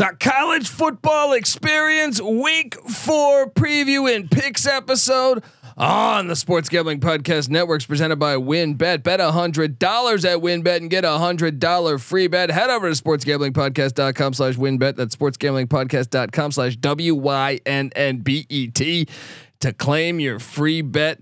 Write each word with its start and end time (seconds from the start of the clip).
The 0.00 0.16
college 0.18 0.66
football 0.66 1.34
experience 1.34 2.22
week 2.22 2.74
four 2.88 3.50
preview 3.50 4.10
and 4.10 4.30
picks 4.30 4.66
episode 4.66 5.44
on 5.76 6.26
the 6.26 6.34
Sports 6.36 6.70
Gambling 6.70 7.00
Podcast 7.00 7.50
Networks 7.50 7.84
presented 7.84 8.16
by 8.16 8.36
WynnBET. 8.36 9.02
Bet 9.02 9.20
a 9.20 9.30
hundred 9.30 9.78
dollars 9.78 10.24
at 10.24 10.38
WynnBET 10.38 10.78
and 10.78 10.88
get 10.88 11.04
a 11.04 11.18
hundred 11.18 11.58
dollar 11.58 11.98
free 11.98 12.28
bet. 12.28 12.48
Head 12.48 12.70
over 12.70 12.90
to 12.90 13.02
sportsgamblingpodcast.com 13.02 14.32
slash 14.32 14.54
WynnBET. 14.54 14.96
That's 14.96 15.14
sportsgamblingpodcast.com 15.14 16.52
slash 16.52 16.76
W 16.76 17.14
Y 17.16 17.60
N 17.66 17.90
N 17.94 18.20
B 18.20 18.46
E 18.48 18.68
T 18.68 19.06
to 19.58 19.74
claim 19.74 20.18
your 20.18 20.38
free 20.38 20.80
bet 20.80 21.20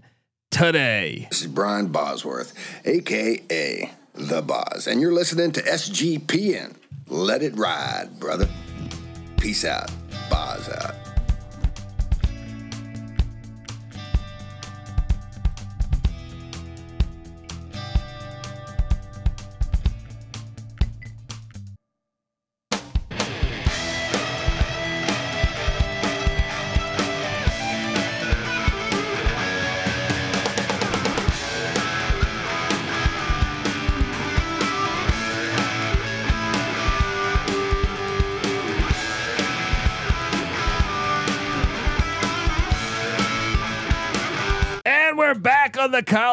today. 0.52 1.26
This 1.30 1.40
is 1.40 1.48
Brian 1.48 1.88
Bosworth, 1.88 2.54
aka 2.84 3.92
The 4.14 4.40
Boz, 4.40 4.86
and 4.86 5.00
you're 5.00 5.12
listening 5.12 5.50
to 5.50 5.62
SGPN. 5.62 6.76
Let 7.08 7.42
it 7.42 7.56
ride, 7.56 8.20
brother. 8.20 8.48
Peace 9.38 9.64
out. 9.64 9.90
Boz 10.28 10.68
out. 10.68 10.97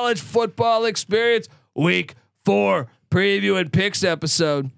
College 0.06 0.22
football 0.22 0.86
experience 0.86 1.48
week 1.73 2.14
four 2.44 2.86
preview 3.09 3.59
and 3.59 3.73
picks 3.73 4.03
episode. 4.03 4.70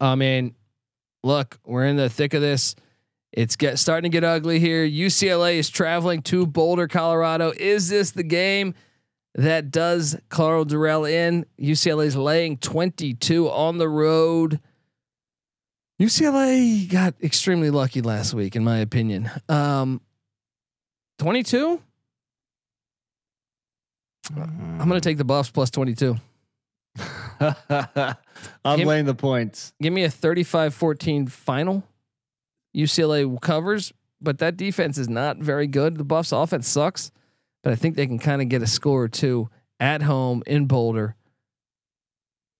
I 0.00 0.14
mean, 0.14 0.54
look, 1.22 1.58
we're 1.66 1.84
in 1.84 1.96
the 1.96 2.08
thick 2.08 2.32
of 2.32 2.40
this. 2.40 2.74
It's 3.30 3.56
get 3.56 3.78
starting 3.78 4.10
to 4.10 4.16
get 4.16 4.24
ugly 4.24 4.58
here. 4.58 4.88
UCLA 4.88 5.56
is 5.56 5.68
traveling 5.68 6.22
to 6.22 6.46
Boulder, 6.46 6.88
Colorado. 6.88 7.52
Is 7.58 7.90
this 7.90 8.12
the 8.12 8.22
game 8.22 8.72
that 9.34 9.70
does 9.70 10.16
Karl 10.30 10.64
Dorrell 10.64 11.04
in? 11.04 11.44
UCLA 11.60 12.06
is 12.06 12.16
laying 12.16 12.56
22 12.56 13.50
on 13.50 13.76
the 13.76 13.86
road. 13.90 14.60
UCLA 16.00 16.88
got 16.88 17.12
extremely 17.22 17.68
lucky 17.68 18.00
last 18.00 18.32
week, 18.32 18.56
in 18.56 18.64
my 18.64 18.78
opinion. 18.78 19.30
Um, 19.50 20.00
22? 21.18 21.82
I'm 24.36 24.78
going 24.78 24.90
to 24.90 25.00
take 25.00 25.18
the 25.18 25.24
Buffs 25.24 25.50
plus 25.50 25.70
22. 25.70 26.16
I'm 27.40 28.78
Give- 28.78 28.86
laying 28.86 29.06
the 29.06 29.14
points. 29.14 29.72
Give 29.80 29.92
me 29.92 30.04
a 30.04 30.08
35-14 30.08 31.30
final. 31.30 31.84
UCLA 32.76 33.40
covers, 33.40 33.92
but 34.20 34.38
that 34.38 34.56
defense 34.56 34.98
is 34.98 35.08
not 35.08 35.38
very 35.38 35.66
good. 35.66 35.96
The 35.96 36.04
Buffs 36.04 36.32
offense 36.32 36.68
sucks, 36.68 37.10
but 37.62 37.72
I 37.72 37.76
think 37.76 37.96
they 37.96 38.06
can 38.06 38.18
kind 38.18 38.42
of 38.42 38.48
get 38.48 38.62
a 38.62 38.66
score 38.66 39.02
or 39.02 39.08
two 39.08 39.48
at 39.80 40.02
home 40.02 40.42
in 40.46 40.66
Boulder. 40.66 41.14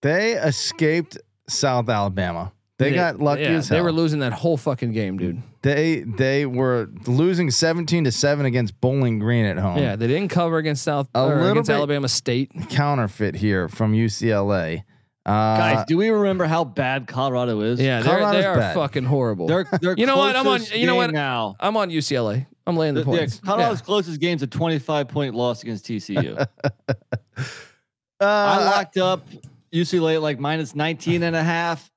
They 0.03 0.33
escaped 0.33 1.19
South 1.49 1.89
Alabama. 1.89 2.53
They, 2.79 2.95
got 2.95 3.19
lucky 3.19 3.43
yeah, 3.43 3.49
as 3.51 3.69
hell. 3.69 3.79
They 3.79 3.83
were 3.83 3.91
losing 3.91 4.21
that 4.21 4.33
whole 4.33 4.57
fucking 4.57 4.93
game, 4.93 5.19
dude. 5.19 5.43
they 5.63 6.05
they 6.07 6.47
were 6.47 6.89
losing 7.09 7.51
17 7.51 8.05
to 8.05 8.13
7 8.13 8.47
against 8.47 8.81
Bowling 8.81 9.19
Green 9.19 9.45
at 9.45 9.59
home. 9.59 9.79
Yeah, 9.79 9.97
they 9.97 10.07
didn't 10.07 10.29
cover 10.29 10.59
against 10.59 10.85
South 10.85 11.09
A 11.15 11.25
or 11.25 11.35
little 11.35 11.51
against 11.51 11.71
Alabama 11.71 12.09
State. 12.09 12.53
Counterfeit 12.71 13.35
here 13.35 13.69
from 13.69 13.95
UCLA. 13.95 14.85
Uh, 15.27 15.59
Guys, 15.59 15.85
do 15.87 15.99
we 15.99 16.09
remember 16.09 16.47
how 16.47 16.65
bad 16.65 17.07
Colorado 17.07 17.61
is? 17.61 17.81
Yeah, 17.81 18.01
they're, 18.01 18.31
they 18.31 18.47
are 18.47 18.57
bad. 18.57 18.75
fucking 18.75 19.05
horrible. 19.05 19.47
They're, 19.47 19.67
they're 19.83 19.95
You 19.95 20.07
know 20.07 20.17
what? 20.17 20.35
I'm 20.35 20.47
on- 20.47 20.63
you 20.73 20.87
know 20.87 20.95
what? 20.95 21.11
Now, 21.11 21.55
I'm 21.61 21.77
on 21.77 21.91
UCLA. 21.91 22.47
I'm 22.67 22.77
laying 22.77 22.95
the 22.95 23.03
The- 23.05 23.11
yeah, 23.11 23.19
points. 23.19 23.41
Colorado's 23.41 23.83
closest 23.83 24.21
game's 24.21 24.43
a 24.43 24.47
25 24.47 25.09
point 25.09 25.35
loss 25.35 25.63
against 25.63 25.85
TCU. 25.85 26.39
uh, 26.89 26.95
I 28.21 28.65
locked 28.65 28.97
up 28.97 29.27
UCLA 29.73 30.15
at 30.15 30.23
like 30.23 30.39
minus 30.39 30.75
19 30.75 31.23
and 31.23 31.37
a 31.37 31.43
half. 31.43 31.91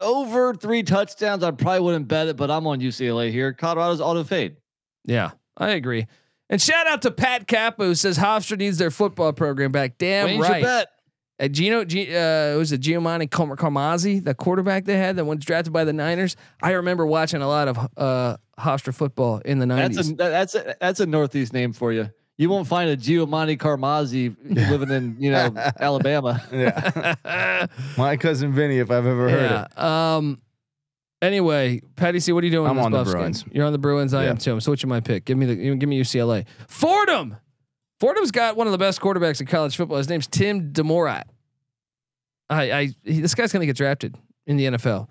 Over 0.00 0.54
three 0.54 0.82
touchdowns, 0.82 1.42
I 1.42 1.50
probably 1.52 1.80
wouldn't 1.80 2.08
bet 2.08 2.28
it, 2.28 2.36
but 2.36 2.50
I'm 2.50 2.66
on 2.66 2.80
UCLA 2.80 3.30
here. 3.30 3.52
Colorado's 3.52 4.00
auto 4.00 4.24
fade. 4.24 4.56
Yeah, 5.04 5.30
I 5.56 5.70
agree. 5.70 6.06
And 6.50 6.60
shout 6.60 6.86
out 6.86 7.02
to 7.02 7.10
Pat 7.10 7.46
Kappa 7.46 7.84
who 7.84 7.94
says 7.94 8.18
Hofstra 8.18 8.58
needs 8.58 8.76
their 8.78 8.90
football 8.90 9.32
program 9.32 9.72
back. 9.72 9.96
Damn 9.98 10.26
Wayne's 10.26 10.38
your 10.38 10.48
right. 10.48 10.62
bet. 10.62 10.88
Uh, 11.40 11.48
Gino, 11.48 11.84
G, 11.84 12.14
uh, 12.14 12.56
was 12.56 12.70
a 12.70 12.78
Giovanni 12.78 13.26
Car- 13.26 13.56
Carmazzi, 13.56 14.22
the 14.22 14.34
quarterback 14.34 14.84
they 14.84 14.96
had 14.96 15.16
that 15.16 15.24
was 15.24 15.38
drafted 15.40 15.72
by 15.72 15.82
the 15.84 15.92
Niners? 15.92 16.36
I 16.62 16.72
remember 16.72 17.04
watching 17.06 17.42
a 17.42 17.48
lot 17.48 17.66
of 17.66 17.78
uh, 17.96 18.36
Hofstra 18.58 18.94
football 18.94 19.38
in 19.44 19.58
the 19.58 19.66
That's 19.66 19.96
nineties. 19.96 20.10
a 20.12 20.14
that's 20.14 20.54
a, 20.54 20.76
that's 20.80 21.00
a 21.00 21.06
Northeast 21.06 21.52
name 21.52 21.72
for 21.72 21.92
you. 21.92 22.10
You 22.36 22.48
won't 22.50 22.66
find 22.66 22.90
a 22.90 22.96
Giovanni 22.96 23.56
Carmazzi 23.56 24.34
living 24.70 24.90
in 24.90 25.16
you 25.20 25.30
know 25.30 25.54
Alabama. 25.80 26.42
yeah. 26.52 27.66
My 27.96 28.16
cousin 28.16 28.52
Vinny, 28.52 28.78
if 28.78 28.90
I've 28.90 29.06
ever 29.06 29.28
heard 29.28 29.42
it. 29.42 29.68
yeah. 29.76 30.16
Um. 30.16 30.40
Anyway, 31.22 31.80
Patty 31.96 32.20
C, 32.20 32.32
what 32.32 32.42
are 32.42 32.46
you 32.46 32.52
doing? 32.52 32.68
I'm 32.70 32.78
on 32.78 32.90
the 32.92 32.98
Buffs 32.98 33.12
game? 33.12 33.20
Bruins. 33.20 33.44
You're 33.52 33.64
on 33.64 33.72
the 33.72 33.78
Bruins. 33.78 34.12
I 34.12 34.24
Yeah. 34.24 34.30
am 34.30 34.36
too. 34.36 34.52
I'm 34.52 34.60
switching 34.60 34.88
my 34.90 35.00
pick. 35.00 35.24
Give 35.24 35.38
me 35.38 35.46
the. 35.46 35.54
Give 35.76 35.88
me 35.88 36.00
UCLA. 36.00 36.44
Fordham. 36.68 37.36
Fordham's 38.00 38.32
got 38.32 38.56
one 38.56 38.66
of 38.66 38.72
the 38.72 38.78
best 38.78 39.00
quarterbacks 39.00 39.40
in 39.40 39.46
college 39.46 39.76
football. 39.76 39.98
His 39.98 40.08
name's 40.08 40.26
Tim 40.26 40.72
DeMorat. 40.72 41.22
I, 42.50 42.72
I 42.72 42.88
he, 43.04 43.20
this 43.20 43.34
guy's 43.34 43.52
gonna 43.52 43.64
get 43.64 43.76
drafted 43.76 44.16
in 44.46 44.56
the 44.56 44.64
NFL. 44.66 45.08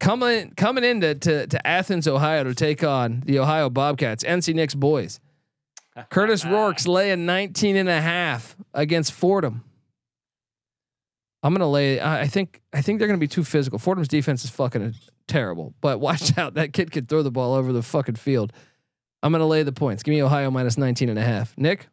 Coming 0.00 0.52
coming 0.56 0.84
into 0.84 1.16
to, 1.16 1.46
to 1.48 1.66
Athens, 1.66 2.06
Ohio, 2.06 2.44
to 2.44 2.54
take 2.54 2.84
on 2.84 3.22
the 3.26 3.40
Ohio 3.40 3.68
Bobcats, 3.68 4.22
NC 4.24 4.54
Nick's 4.54 4.74
boys. 4.76 5.18
Kurtis 6.10 6.44
Rourke's 6.44 6.86
laying 6.88 7.26
19 7.26 7.76
and 7.76 7.88
a 7.88 8.00
half 8.00 8.56
against 8.74 9.12
Fordham. 9.12 9.64
I'm 11.42 11.54
gonna 11.54 11.70
lay. 11.70 12.00
I 12.00 12.22
I 12.22 12.26
think. 12.26 12.60
I 12.72 12.82
think 12.82 12.98
they're 12.98 13.08
gonna 13.08 13.18
be 13.18 13.28
too 13.28 13.44
physical. 13.44 13.78
Fordham's 13.78 14.08
defense 14.08 14.44
is 14.44 14.50
fucking 14.50 14.94
terrible. 15.28 15.74
But 15.80 16.00
watch 16.00 16.36
out, 16.36 16.54
that 16.54 16.72
kid 16.72 16.90
could 16.90 17.08
throw 17.08 17.22
the 17.22 17.30
ball 17.30 17.54
over 17.54 17.72
the 17.72 17.82
fucking 17.82 18.16
field. 18.16 18.52
I'm 19.22 19.32
gonna 19.32 19.46
lay 19.46 19.62
the 19.62 19.72
points. 19.72 20.02
Give 20.02 20.12
me 20.12 20.22
Ohio 20.22 20.50
minus 20.50 20.76
19 20.78 21.08
and 21.08 21.18
a 21.18 21.22
half. 21.22 21.56
Nick. 21.56 21.88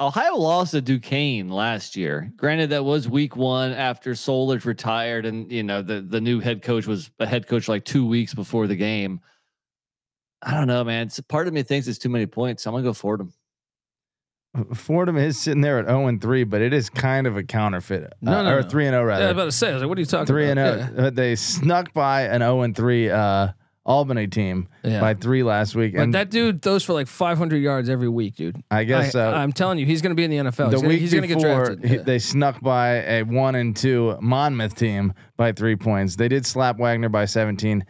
Ohio 0.00 0.36
lost 0.36 0.72
to 0.72 0.80
Duquesne 0.80 1.48
last 1.48 1.94
year. 1.94 2.32
Granted, 2.36 2.70
that 2.70 2.84
was 2.84 3.08
week 3.08 3.36
one 3.36 3.72
after 3.72 4.12
Solich 4.12 4.64
retired, 4.64 5.24
and 5.24 5.50
you 5.52 5.62
know 5.62 5.82
the 5.82 6.00
the 6.00 6.20
new 6.20 6.40
head 6.40 6.62
coach 6.62 6.86
was 6.86 7.10
a 7.20 7.26
head 7.26 7.46
coach 7.46 7.68
like 7.68 7.84
two 7.84 8.06
weeks 8.06 8.34
before 8.34 8.66
the 8.66 8.76
game. 8.76 9.20
I 10.46 10.52
don't 10.54 10.66
know, 10.66 10.84
man. 10.84 11.06
It's, 11.06 11.18
part 11.20 11.48
of 11.48 11.54
me 11.54 11.62
thinks 11.62 11.88
it's 11.88 11.98
too 11.98 12.08
many 12.08 12.26
points. 12.26 12.66
I'm 12.66 12.72
gonna 12.74 12.82
go 12.84 12.92
Fordham. 12.92 13.32
Fordham 14.72 15.16
is 15.16 15.40
sitting 15.40 15.62
there 15.62 15.80
at 15.80 15.86
0 15.86 16.06
and 16.06 16.20
3, 16.22 16.44
but 16.44 16.60
it 16.60 16.72
is 16.72 16.88
kind 16.88 17.26
of 17.26 17.36
a 17.36 17.42
counterfeit. 17.42 18.12
No, 18.20 18.38
uh, 18.38 18.42
no, 18.42 18.54
or 18.56 18.62
no. 18.62 18.68
3 18.68 18.86
and 18.86 18.92
0 18.94 19.04
rather. 19.04 19.22
Yeah, 19.24 19.28
I 19.30 19.32
was 19.32 19.36
about 19.36 19.44
to 19.46 19.52
say. 19.52 19.70
I 19.70 19.72
was 19.74 19.82
like, 19.82 19.88
what 19.88 19.98
are 19.98 20.00
you 20.00 20.06
talking 20.06 20.26
3 20.26 20.50
and 20.50 20.60
about? 20.60 20.90
0. 20.94 21.06
Uh, 21.06 21.10
They 21.10 21.34
snuck 21.34 21.92
by 21.92 22.22
an 22.22 22.40
0 22.40 22.60
and 22.62 22.76
3 22.76 23.10
uh, 23.10 23.48
Albany 23.84 24.28
team 24.28 24.68
Yeah. 24.84 24.90
yeah. 24.92 25.00
by 25.00 25.14
3 25.14 25.42
last 25.42 25.74
week 25.74 25.94
But 25.94 26.02
and 26.02 26.14
that 26.14 26.30
dude 26.30 26.62
throws 26.62 26.84
for 26.84 26.92
like 26.92 27.08
500 27.08 27.56
yards 27.56 27.88
every 27.88 28.08
week, 28.08 28.36
dude. 28.36 28.62
I 28.70 28.84
guess 28.84 29.06
I, 29.08 29.10
so. 29.10 29.32
I'm 29.32 29.52
telling 29.52 29.78
you, 29.80 29.86
he's 29.86 30.02
going 30.02 30.12
to 30.12 30.14
be 30.14 30.22
in 30.24 30.30
the 30.30 30.36
NFL. 30.52 30.56
the 30.56 30.64
he's 30.70 30.74
gonna, 30.82 30.88
week 30.88 31.00
he's 31.00 31.14
gonna 31.14 31.26
get 31.26 31.38
before, 31.38 31.64
drafted. 31.64 31.84
he- 31.90 31.96
Yeah. 31.96 32.02
they 32.02 32.18
snuck 32.20 32.60
by 32.60 32.90
a 33.02 33.22
1 33.24 33.54
and 33.56 33.76
2 33.76 34.18
Monmouth 34.20 34.76
team 34.76 35.14
by 35.36 35.50
3 35.50 35.74
points. 35.74 36.14
They 36.14 36.28
did 36.28 36.46
slap 36.46 36.78
Wagner 36.78 37.08
by 37.08 37.24
17. 37.24 37.84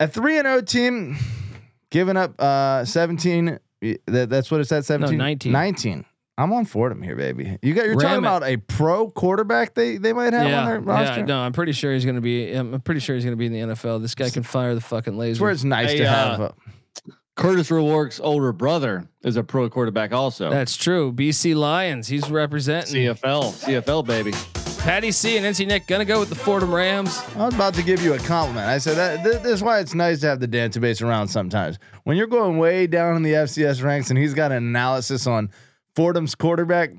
A 0.00 0.08
3 0.08 0.38
and 0.38 0.46
0 0.46 0.60
team 0.62 1.16
giving 1.90 2.16
up 2.16 2.40
uh 2.40 2.84
17 2.84 3.58
that, 4.06 4.28
that's 4.30 4.50
what 4.50 4.60
it's 4.60 4.72
at 4.72 4.84
17 4.84 5.16
19. 5.16 5.52
19 5.52 6.04
I'm 6.36 6.52
on 6.52 6.64
Fordham 6.64 7.00
here, 7.00 7.14
baby. 7.14 7.58
You 7.62 7.74
got 7.74 7.84
you're 7.86 7.94
Ram 7.96 8.00
talking 8.00 8.14
it. 8.16 8.18
about 8.26 8.42
a 8.42 8.56
pro 8.56 9.08
quarterback 9.08 9.74
they 9.74 9.98
they 9.98 10.12
might 10.12 10.32
have 10.32 10.46
on 10.46 10.66
their 10.66 10.80
roster. 10.80 11.20
yeah, 11.20 11.26
no, 11.26 11.38
I'm 11.38 11.52
pretty 11.52 11.70
sure 11.70 11.94
he's 11.94 12.04
going 12.04 12.16
to 12.16 12.20
be. 12.20 12.52
I'm 12.52 12.80
pretty 12.80 12.98
sure 12.98 13.14
he's 13.14 13.24
going 13.24 13.34
to 13.34 13.36
be 13.36 13.46
in 13.46 13.52
the 13.52 13.74
NFL. 13.74 14.02
This 14.02 14.16
guy 14.16 14.30
can 14.30 14.42
fire 14.42 14.74
the 14.74 14.80
fucking 14.80 15.12
It's 15.14 15.18
laser. 15.18 15.42
where 15.42 15.52
it's 15.52 15.62
nice 15.62 15.92
Hey, 15.92 15.98
to 15.98 16.04
uh, 16.06 16.08
have. 16.12 16.40
A, 16.40 16.54
Kurtis 17.36 17.70
Rourke's 17.70 18.18
older 18.18 18.52
brother 18.52 19.08
is 19.22 19.36
a 19.36 19.44
pro 19.44 19.70
quarterback, 19.70 20.12
also. 20.12 20.50
That's 20.50 20.76
true. 20.76 21.12
BC 21.12 21.54
Lions. 21.54 22.08
He's 22.08 22.28
representing. 22.28 22.94
CFL, 23.14 23.52
CFL 23.84 24.04
baby. 24.04 24.32
Patty 24.84 25.12
C 25.12 25.38
and 25.38 25.46
NC 25.46 25.66
Nick 25.66 25.86
gonna 25.86 26.04
go 26.04 26.20
with 26.20 26.28
the 26.28 26.34
Fordham 26.34 26.72
Rams. 26.74 27.18
I 27.36 27.46
was 27.46 27.54
about 27.54 27.72
to 27.74 27.82
give 27.82 28.02
you 28.02 28.12
a 28.12 28.18
compliment. 28.18 28.66
I 28.68 28.76
said 28.76 28.96
that 28.98 29.24
th- 29.24 29.42
this 29.42 29.54
is 29.54 29.62
why 29.62 29.78
it's 29.80 29.94
nice 29.94 30.20
to 30.20 30.26
have 30.26 30.40
the 30.40 30.46
database 30.48 31.02
around 31.02 31.28
sometimes. 31.28 31.78
When 32.04 32.18
you're 32.18 32.26
going 32.26 32.58
way 32.58 32.86
down 32.86 33.16
in 33.16 33.22
the 33.22 33.32
FCS 33.32 33.82
ranks 33.82 34.10
and 34.10 34.18
he's 34.18 34.34
got 34.34 34.52
an 34.52 34.58
analysis 34.58 35.26
on 35.26 35.50
Fordham's 35.96 36.34
quarterback, 36.34 36.90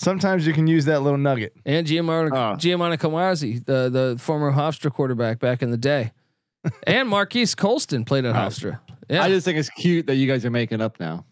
Sometimes 0.00 0.46
you 0.46 0.52
can 0.52 0.68
use 0.68 0.84
that 0.84 1.00
little 1.02 1.18
nugget. 1.18 1.54
And 1.66 1.84
Giovanni 1.84 2.30
Oh. 2.32 2.36
Ah. 2.36 2.54
Giovanni 2.56 2.96
Carmazzi, 2.96 3.64
the 3.66 3.88
the 3.90 4.16
former 4.20 4.52
Hofstra 4.52 4.92
quarterback 4.92 5.40
back 5.40 5.60
in 5.60 5.72
the 5.72 5.76
day, 5.76 6.12
and 6.86 7.08
Marquise 7.08 7.56
Colston 7.56 8.04
played 8.04 8.24
at. 8.24 8.32
Hofstra. 8.32 8.78
Yeah, 9.10 9.24
I 9.24 9.28
just 9.28 9.44
think 9.44 9.58
it's 9.58 9.68
cute 9.70 10.06
that 10.06 10.14
you 10.14 10.28
guys 10.28 10.44
are 10.44 10.50
making 10.50 10.80
up 10.80 11.00
now. 11.00 11.24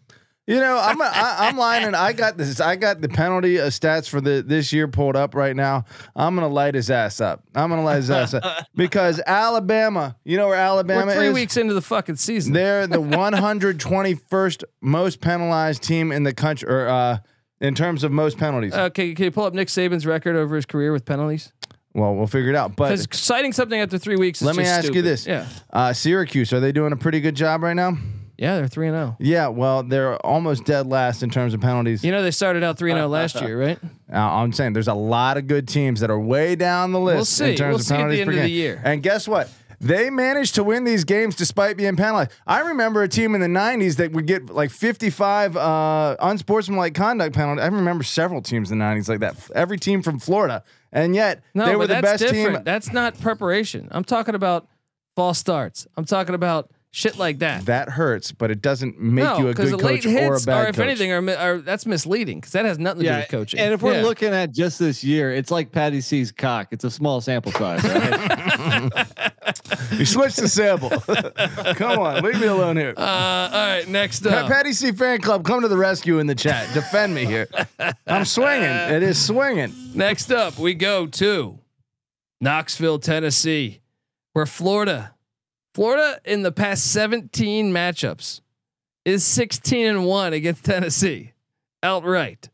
You 0.47 0.61
know, 0.61 0.79
I'm 0.81 1.01
I, 1.01 1.35
I'm 1.39 1.57
lying, 1.57 1.83
and 1.83 1.93
I 1.93 2.13
got 2.13 2.37
this. 2.37 2.61
I 2.61 2.77
got 2.77 3.01
the 3.01 3.09
penalty 3.09 3.59
uh, 3.59 3.65
stats 3.65 4.07
for 4.07 4.21
the 4.21 4.41
this 4.41 4.71
year 4.71 4.87
pulled 4.87 5.17
up 5.17 5.35
right 5.35 5.53
now. 5.53 5.83
I'm 6.15 6.35
gonna 6.35 6.47
light 6.47 6.73
his 6.73 6.89
ass 6.89 7.19
up. 7.19 7.43
I'm 7.53 7.69
gonna 7.69 7.83
light 7.83 7.97
his 7.97 8.09
ass 8.09 8.33
up 8.33 8.65
because 8.75 9.19
Alabama. 9.27 10.15
You 10.23 10.37
know 10.37 10.47
where 10.47 10.55
Alabama 10.55 11.07
we're 11.07 11.15
three 11.15 11.27
is? 11.27 11.33
weeks 11.33 11.57
into 11.57 11.73
the 11.73 11.81
fucking 11.81 12.15
season. 12.15 12.53
They're 12.53 12.87
the 12.87 12.97
121st 13.01 14.63
most 14.79 15.19
penalized 15.19 15.83
team 15.83 16.13
in 16.13 16.23
the 16.23 16.33
country, 16.33 16.69
or 16.69 16.87
uh, 16.87 17.17
in 17.59 17.75
terms 17.75 18.05
of 18.05 18.13
most 18.13 18.37
penalties. 18.37 18.73
Okay, 18.73 19.13
can 19.15 19.25
you 19.25 19.31
pull 19.31 19.43
up 19.43 19.53
Nick 19.53 19.67
Saban's 19.67 20.05
record 20.05 20.37
over 20.37 20.55
his 20.55 20.65
career 20.65 20.93
with 20.93 21.03
penalties? 21.03 21.51
well, 21.93 22.15
we'll 22.15 22.27
figure 22.27 22.51
it 22.51 22.55
out. 22.55 22.77
But 22.77 23.13
citing 23.13 23.51
something 23.51 23.81
after 23.81 23.97
three 23.97 24.15
weeks. 24.15 24.41
Is 24.41 24.45
Let 24.45 24.55
me 24.55 24.63
ask 24.63 24.93
you 24.93 25.01
this. 25.01 25.27
Yeah, 25.27 25.45
uh, 25.73 25.91
Syracuse, 25.91 26.53
are 26.53 26.61
they 26.61 26.71
doing 26.71 26.93
a 26.93 26.97
pretty 26.97 27.19
good 27.19 27.35
job 27.35 27.63
right 27.63 27.75
now? 27.75 27.97
Yeah, 28.37 28.57
they're 28.57 28.67
three 28.67 28.87
and 28.87 28.95
zero. 28.95 29.15
Yeah, 29.19 29.47
well, 29.47 29.83
they're 29.83 30.15
almost 30.25 30.63
dead 30.65 30.87
last 30.87 31.23
in 31.23 31.29
terms 31.29 31.53
of 31.53 31.61
penalties. 31.61 32.03
You 32.03 32.11
know 32.11 32.21
they 32.23 32.31
started 32.31 32.63
out 32.63 32.77
three 32.77 32.91
and 32.91 32.97
zero 32.97 33.07
last 33.19 33.41
year, 33.41 33.59
right? 33.59 33.79
Uh, 34.11 34.17
I'm 34.17 34.53
saying 34.53 34.73
there's 34.73 34.87
a 34.87 34.93
lot 34.93 35.37
of 35.37 35.47
good 35.47 35.67
teams 35.67 35.99
that 36.01 36.09
are 36.09 36.19
way 36.19 36.55
down 36.55 36.91
the 36.91 36.99
list 36.99 37.15
We'll 37.17 37.25
see. 37.25 37.51
in 37.51 37.55
terms 37.57 37.69
We'll 37.73 37.75
of 37.79 37.81
see 37.85 37.93
at 37.93 37.97
the 37.97 38.01
penalties 38.03 38.19
end 38.21 38.27
per 38.27 38.31
of 38.31 38.35
the 38.37 38.47
game. 38.47 38.55
year. 38.55 38.81
And 38.85 39.03
guess 39.03 39.27
what? 39.27 39.49
They 39.79 40.09
managed 40.09 40.55
to 40.55 40.63
win 40.63 40.85
these 40.85 41.03
games 41.03 41.35
despite 41.35 41.77
being 41.77 41.95
penalized. 41.95 42.31
I 42.47 42.61
remember 42.61 43.03
a 43.03 43.07
team 43.07 43.35
in 43.35 43.41
the 43.41 43.47
'90s 43.47 43.97
that 43.97 44.11
would 44.11 44.25
get 44.25 44.49
like 44.49 44.71
55 44.71 45.55
uh, 45.55 46.15
unsportsmanlike 46.19 46.95
conduct 46.95 47.35
penalty. 47.35 47.61
I 47.61 47.67
remember 47.67 48.03
several 48.03 48.41
teams 48.41 48.71
in 48.71 48.79
the 48.79 48.85
'90s 48.85 49.07
like 49.07 49.19
that. 49.19 49.35
Every 49.53 49.77
team 49.77 50.01
from 50.01 50.17
Florida, 50.17 50.63
and 50.91 51.13
yet 51.13 51.43
No, 51.53 51.65
they 51.67 51.75
were 51.75 51.85
the 51.85 52.01
best 52.01 52.23
different. 52.23 52.55
team. 52.55 52.63
That's 52.63 52.91
not 52.91 53.19
preparation. 53.19 53.87
I'm 53.91 54.03
talking 54.03 54.33
about 54.33 54.67
false 55.15 55.37
starts. 55.37 55.85
I'm 55.95 56.05
talking 56.05 56.33
about 56.33 56.71
shit 56.91 57.17
like 57.17 57.39
that. 57.39 57.65
That 57.65 57.89
hurts, 57.89 58.31
but 58.31 58.49
it 58.51 58.61
doesn't 58.61 58.99
make 58.99 59.25
no, 59.25 59.37
you 59.39 59.47
a 59.49 59.53
good 59.53 59.67
the 59.73 59.77
late 59.77 60.03
coach 60.03 60.05
or 60.05 60.09
a 60.09 60.11
hits 60.31 60.45
bad 60.45 60.65
are, 60.65 60.69
if 60.69 60.75
coach. 60.75 60.85
anything, 60.85 61.11
are, 61.11 61.29
are 61.37 61.57
that's 61.59 61.85
misleading 61.85 62.39
because 62.39 62.53
that 62.53 62.65
has 62.65 62.79
nothing 62.79 63.03
to 63.03 63.09
do 63.09 63.15
with 63.15 63.29
coaching. 63.29 63.59
And 63.59 63.73
if 63.73 63.81
we're 63.81 63.95
Yeah. 63.97 64.03
looking 64.03 64.33
at 64.33 64.51
just 64.51 64.79
this 64.79 65.03
year, 65.03 65.31
it's 65.33 65.51
like 65.51 65.71
Patty 65.71 66.01
C's 66.01 66.31
cock. 66.31 66.69
It's 66.71 66.83
a 66.83 66.91
small 66.91 67.21
sample 67.21 67.51
size. 67.51 67.83
Right? 67.83 69.07
you 69.91 70.05
switched 70.05 70.37
the 70.37 70.47
sample. 70.47 70.89
come 71.75 71.99
on, 71.99 72.23
leave 72.23 72.39
me 72.39 72.47
alone 72.47 72.77
here. 72.77 72.93
uh, 72.97 73.01
all 73.01 73.49
right, 73.51 73.87
next 73.87 74.25
up. 74.25 74.47
Patty 74.47 74.73
C 74.73 74.91
fan 74.91 75.21
club, 75.21 75.43
come 75.45 75.61
to 75.61 75.67
the 75.67 75.77
rescue 75.77 76.19
in 76.19 76.27
the 76.27 76.35
chat. 76.35 76.73
Defend 76.73 77.13
me 77.13 77.25
here. 77.25 77.47
I'm 78.07 78.25
swinging. 78.25 78.63
It 78.63 79.03
is 79.03 79.23
swinging. 79.23 79.73
Next 79.93 80.31
up, 80.31 80.57
we 80.57 80.73
go 80.73 81.07
to 81.07 81.59
Knoxville, 82.41 82.99
Tennessee, 82.99 83.81
where 84.33 84.45
Florida, 84.45 85.13
Florida 85.77 86.19
in 86.25 86.41
the 86.41 86.51
past 86.51 86.91
17 86.91 87.71
matchups 87.71 88.41
is 89.05 89.23
16 89.23 89.85
and 89.85 90.05
1 90.07 90.33
against 90.33 90.63
Tennessee 90.65 91.33
outright. 91.83 92.49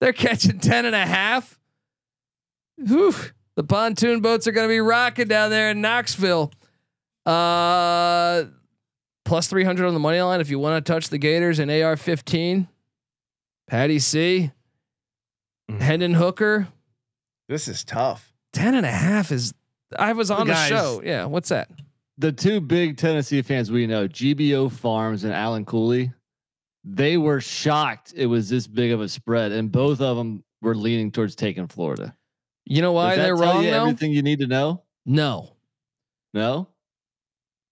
They're 0.00 0.12
catching 0.12 0.58
10 0.58 0.84
and 0.84 0.96
a 0.96 1.06
half. 1.06 1.60
Whew. 2.76 3.14
The 3.54 3.62
pontoon 3.62 4.20
boats 4.20 4.48
are 4.48 4.50
going 4.50 4.66
to 4.66 4.72
be 4.72 4.80
rocking 4.80 5.28
down 5.28 5.50
there 5.50 5.70
in 5.70 5.80
Knoxville. 5.80 6.50
Uh, 7.24 8.46
plus 9.24 9.46
300 9.46 9.86
on 9.86 9.94
the 9.94 10.00
money 10.00 10.20
line 10.20 10.40
if 10.40 10.50
you 10.50 10.58
want 10.58 10.84
to 10.84 10.92
touch 10.92 11.08
the 11.08 11.18
Gators 11.18 11.60
and 11.60 11.70
AR 11.70 11.96
15. 11.96 12.66
Patty 13.68 14.00
C. 14.00 14.50
Mhm. 15.70 15.80
Hendon 15.80 16.14
Hooker. 16.14 16.66
This 17.48 17.68
is 17.68 17.84
tough. 17.84 18.32
10 18.54 18.74
and 18.74 18.84
a 18.84 18.90
half 18.90 19.30
is 19.30 19.54
I 19.96 20.14
was 20.14 20.32
on 20.32 20.48
the 20.48 20.56
show. 20.66 21.00
Yeah, 21.04 21.26
what's 21.26 21.50
that? 21.50 21.70
The 22.20 22.32
two 22.32 22.60
big 22.60 22.96
Tennessee 22.96 23.42
fans 23.42 23.70
we 23.70 23.86
know, 23.86 24.06
GBO 24.06 24.70
Farms 24.70 25.24
and 25.24 25.32
Alan 25.32 25.64
Cooley, 25.64 26.12
they 26.84 27.16
were 27.16 27.40
shocked 27.40 28.12
it 28.16 28.26
was 28.26 28.48
this 28.48 28.66
big 28.66 28.92
of 28.92 29.00
a 29.00 29.08
spread, 29.08 29.52
and 29.52 29.72
both 29.72 30.00
of 30.00 30.16
them 30.16 30.44
were 30.62 30.74
leaning 30.74 31.10
towards 31.10 31.34
taking 31.34 31.66
Florida. 31.66 32.14
You 32.66 32.82
know 32.82 32.92
why 32.92 33.16
they're 33.16 33.36
wrong 33.36 33.64
you? 33.64 33.70
Everything 33.70 34.12
you 34.12 34.22
need 34.22 34.38
to 34.40 34.46
know. 34.46 34.82
No. 35.06 35.56
No. 36.32 36.68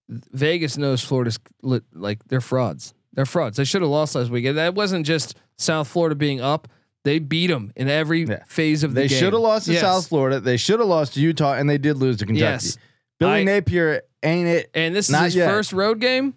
Vegas 0.08 0.76
knows 0.78 1.02
Florida's 1.04 1.38
lit, 1.62 1.84
like 1.92 2.24
they're 2.24 2.40
frauds. 2.40 2.94
They're 3.12 3.26
frauds. 3.26 3.56
They 3.58 3.64
should 3.64 3.82
have 3.82 3.90
lost 3.90 4.14
last 4.14 4.30
weekend. 4.30 4.56
That 4.58 4.74
wasn't 4.74 5.06
just 5.06 5.36
South 5.58 5.88
Florida 5.88 6.14
being 6.14 6.40
up. 6.40 6.68
They 7.04 7.18
beat 7.18 7.48
them 7.48 7.72
in 7.76 7.88
every 7.88 8.24
Yeah. 8.24 8.42
phase 8.46 8.82
of 8.82 8.94
the 8.94 9.02
They 9.02 9.08
game. 9.08 9.16
They 9.16 9.20
should 9.20 9.32
have 9.34 9.42
lost 9.42 9.66
to 9.66 9.72
Yes. 9.72 9.82
South 9.82 10.06
Florida. 10.08 10.40
They 10.40 10.56
should 10.56 10.80
have 10.80 10.88
lost 10.88 11.14
to 11.14 11.20
Utah, 11.20 11.54
and 11.54 11.68
they 11.68 11.78
did 11.78 11.96
lose 11.98 12.16
to 12.18 12.26
Kentucky. 12.26 12.40
Yes. 12.40 12.78
Billy 13.18 13.40
I- 13.40 13.44
Napier 13.44 14.02
ain't 14.22 14.48
it. 14.48 14.70
And 14.74 14.94
this 14.94 15.10
Not 15.10 15.20
is 15.28 15.34
his 15.34 15.36
yet. 15.36 15.48
first 15.50 15.72
road 15.72 16.00
game. 16.00 16.34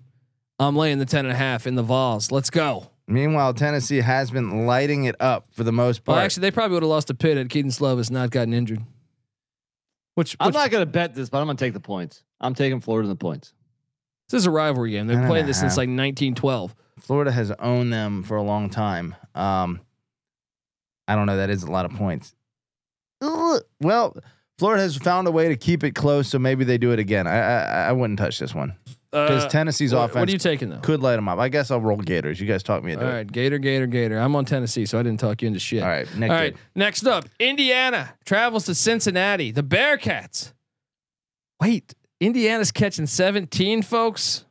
I'm 0.60 0.76
laying 0.76 1.00
the 1.00 1.06
10 1.06 1.26
and 1.26 1.34
a 1.34 1.38
half 1.38 1.66
in 1.66 1.76
the 1.76 1.84
Vols. 1.84 2.32
Let's 2.32 2.50
go. 2.50 2.90
Meanwhile, 3.08 3.56
Tennessee 3.56 3.98
has 4.02 4.30
been 4.32 4.66
lighting 4.68 5.06
it 5.06 5.16
up 5.20 5.48
for 5.52 5.64
the 5.64 5.72
most 5.72 6.02
Well, 6.06 6.16
part. 6.16 6.26
actually, 6.26 6.42
they 6.42 6.52
probably 6.52 6.76
would 6.76 6.84
have 6.84 6.90
lost 6.90 7.08
to 7.08 7.14
Pitt 7.16 7.36
had 7.38 7.50
Kedon 7.50 7.72
Slovis 7.72 8.12
not 8.12 8.30
gotten 8.30 8.54
injured. 8.54 8.82
Which, 10.16 10.36
I'm 10.40 10.54
not 10.54 10.70
going 10.70 10.82
to 10.84 10.92
bet 10.92 11.16
this, 11.16 11.30
but 11.30 11.40
I'm 11.40 11.48
going 11.48 11.58
to 11.58 11.66
take 11.66 11.74
the 11.74 11.80
points. 11.80 12.24
I'm 12.40 12.54
taking 12.54 12.80
Florida 12.80 13.06
in 13.08 13.10
the 13.10 13.16
points. 13.16 13.54
this 14.30 14.40
is 14.40 14.46
a 14.46 14.52
rivalry 14.52 14.92
game. 14.92 15.08
They've 15.08 15.26
played 15.26 15.44
a 15.46 15.48
this 15.48 15.60
since 15.60 15.74
like 15.78 15.88
1912. 15.90 16.76
Florida 17.00 17.32
has 17.32 17.52
owned 17.60 17.92
them 17.92 18.24
for 18.24 18.38
a 18.38 18.44
long 18.44 18.70
time. 18.70 19.16
Um, 19.36 19.82
I 21.08 21.16
don't 21.16 21.26
know. 21.26 21.38
That 21.38 21.50
is 21.50 21.64
a 21.64 21.72
lot 21.72 21.86
of 21.86 21.92
points. 21.94 22.34
Well, 23.22 24.16
Florida 24.62 24.84
has 24.84 24.96
found 24.96 25.28
a 25.28 25.32
way 25.32 25.48
to 25.50 25.56
keep 25.56 25.84
it 25.84 25.96
close, 25.96 26.28
so 26.28 26.38
maybe 26.38 26.64
they 26.64 26.78
do 26.78 26.92
it 26.92 27.00
again. 27.00 27.26
I 27.26 27.40
I, 27.40 27.62
I 27.88 27.92
wouldn't 27.94 28.20
touch 28.20 28.38
this 28.38 28.54
one 28.54 28.76
because 29.12 29.46
Uh, 29.46 29.50
Tennessee's 29.50 29.92
what, 29.92 30.02
offense 30.12 30.20
what 30.20 30.30
are 30.30 30.32
you 30.32 30.38
taking 30.38 30.70
though? 30.70 30.78
could 30.82 31.02
light 31.02 31.16
them 31.16 31.28
up. 31.28 31.40
I 31.40 31.50
guess 31.50 31.72
I'll 31.72 31.82
roll 31.82 31.98
Gators. 31.98 32.40
You 32.40 32.46
guys 32.48 32.62
talk 32.62 32.84
me 32.84 32.92
into 32.94 33.04
All 33.04 33.12
it. 33.12 33.16
right, 33.16 33.32
Gator, 33.32 33.58
Gator, 33.58 33.88
Gator. 33.88 34.20
I'm 34.20 34.36
on 34.36 34.46
Tennessee, 34.46 34.86
so 34.86 35.00
I 35.00 35.04
didn't 35.04 35.20
talk 35.20 35.42
you 35.42 35.48
into 35.48 35.60
shit. 35.60 35.82
All 35.82 35.90
right. 35.90 36.08
All 36.22 36.28
right. 36.30 36.56
Next 36.76 37.08
up, 37.08 37.26
Indiana 37.40 38.14
travels 38.24 38.66
to 38.66 38.76
Cincinnati. 38.76 39.50
The 39.50 39.64
Bearcats. 39.64 40.54
Wait, 41.60 41.96
Indiana's 42.20 42.72
catching 42.72 43.08
17, 43.08 43.82
folks. 43.82 44.46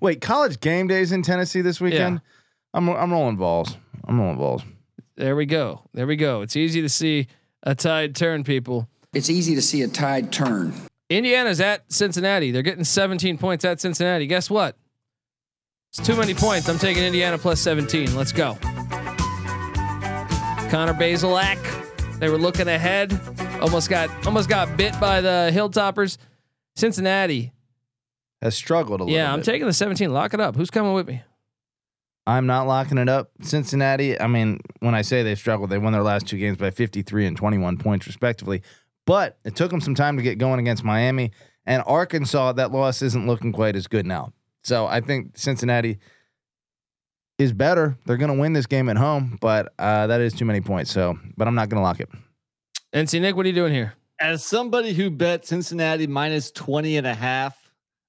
Wait, 0.00 0.20
college 0.20 0.60
game 0.60 0.86
days 0.86 1.12
in 1.12 1.22
Tennessee 1.22 1.62
this 1.62 1.80
weekend. 1.80 2.20
I'm 2.74 2.88
I'm 2.90 3.10
rolling 3.10 3.36
balls. 3.36 3.74
I'm 4.04 4.20
rolling 4.20 4.36
balls. 4.38 4.62
There 5.16 5.34
we 5.34 5.46
go. 5.46 5.82
There 5.94 6.06
we 6.06 6.16
go. 6.16 6.42
It's 6.42 6.56
easy 6.56 6.80
to 6.82 6.88
see 6.88 7.26
a 7.62 7.74
tide 7.74 8.14
turn, 8.14 8.44
people. 8.44 8.88
It's 9.12 9.30
easy 9.30 9.54
to 9.54 9.62
see 9.62 9.82
a 9.82 9.88
tide 9.88 10.32
turn. 10.32 10.72
Indiana's 11.10 11.60
at 11.60 11.92
Cincinnati. 11.92 12.50
They're 12.50 12.62
getting 12.62 12.84
17 12.84 13.36
points 13.38 13.64
at 13.64 13.80
Cincinnati. 13.80 14.26
Guess 14.26 14.48
what? 14.48 14.76
It's 15.90 16.06
too 16.06 16.16
many 16.16 16.32
points. 16.32 16.68
I'm 16.68 16.78
taking 16.78 17.04
Indiana 17.04 17.36
plus 17.36 17.60
17. 17.60 18.16
Let's 18.16 18.32
go. 18.32 18.54
Connor 20.70 20.94
Bazelak. 20.94 21.58
They 22.18 22.30
were 22.30 22.38
looking 22.38 22.68
ahead. 22.68 23.18
Almost 23.60 23.90
got 23.90 24.08
almost 24.26 24.48
got 24.48 24.76
bit 24.76 24.98
by 24.98 25.20
the 25.20 25.50
Hilltoppers. 25.52 26.16
Cincinnati. 26.76 27.52
Has 28.40 28.54
struggled 28.56 29.00
a 29.00 29.04
little. 29.04 29.14
Yeah, 29.14 29.30
I'm 29.30 29.40
bit. 29.40 29.44
taking 29.44 29.66
the 29.66 29.74
17. 29.74 30.10
Lock 30.10 30.32
it 30.32 30.40
up. 30.40 30.56
Who's 30.56 30.70
coming 30.70 30.94
with 30.94 31.06
me? 31.06 31.22
I'm 32.26 32.46
not 32.46 32.66
locking 32.66 32.98
it 32.98 33.08
up. 33.08 33.30
Cincinnati, 33.40 34.20
I 34.20 34.26
mean, 34.28 34.60
when 34.80 34.94
I 34.94 35.02
say 35.02 35.22
they've 35.22 35.38
struggled, 35.38 35.70
they 35.70 35.78
won 35.78 35.92
their 35.92 36.02
last 36.02 36.26
two 36.26 36.38
games 36.38 36.56
by 36.56 36.70
53 36.70 37.26
and 37.26 37.36
21 37.36 37.78
points, 37.78 38.06
respectively. 38.06 38.62
But 39.06 39.38
it 39.44 39.56
took 39.56 39.70
them 39.70 39.80
some 39.80 39.94
time 39.94 40.16
to 40.16 40.22
get 40.22 40.38
going 40.38 40.60
against 40.60 40.84
Miami. 40.84 41.32
And 41.66 41.82
Arkansas, 41.86 42.52
that 42.52 42.70
loss 42.70 43.02
isn't 43.02 43.26
looking 43.26 43.52
quite 43.52 43.74
as 43.74 43.88
good 43.88 44.06
now. 44.06 44.32
So 44.62 44.86
I 44.86 45.00
think 45.00 45.36
Cincinnati 45.36 45.98
is 47.38 47.52
better. 47.52 47.96
They're 48.06 48.16
going 48.16 48.32
to 48.32 48.38
win 48.38 48.52
this 48.52 48.66
game 48.66 48.88
at 48.88 48.96
home, 48.96 49.38
but 49.40 49.72
uh, 49.78 50.06
that 50.06 50.20
is 50.20 50.32
too 50.32 50.44
many 50.44 50.60
points. 50.60 50.92
So, 50.92 51.18
but 51.36 51.48
I'm 51.48 51.56
not 51.56 51.68
going 51.68 51.80
to 51.80 51.82
lock 51.82 51.98
it. 51.98 52.08
NC 52.92 53.20
Nick, 53.20 53.34
what 53.34 53.46
are 53.46 53.48
you 53.48 53.54
doing 53.54 53.72
here? 53.72 53.94
As 54.20 54.44
somebody 54.44 54.92
who 54.92 55.10
bet 55.10 55.44
Cincinnati 55.44 56.06
minus 56.06 56.52
20 56.52 56.96
and 56.98 57.06
a 57.06 57.14
half 57.14 57.61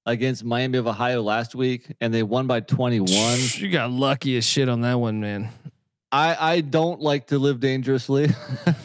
against 0.06 0.44
Miami 0.44 0.78
of 0.78 0.86
Ohio 0.86 1.22
last 1.22 1.54
week 1.54 1.92
and 2.00 2.12
they 2.12 2.22
won 2.22 2.46
by 2.46 2.60
21, 2.60 3.38
You 3.54 3.70
got 3.70 3.90
lucky 3.90 4.36
as 4.36 4.44
shit 4.44 4.68
on 4.68 4.82
that 4.82 4.94
one, 4.94 5.20
man. 5.20 5.50
I, 6.12 6.52
I 6.52 6.60
don't 6.60 7.00
like 7.00 7.26
to 7.28 7.40
live 7.40 7.58
dangerously. 7.58 8.28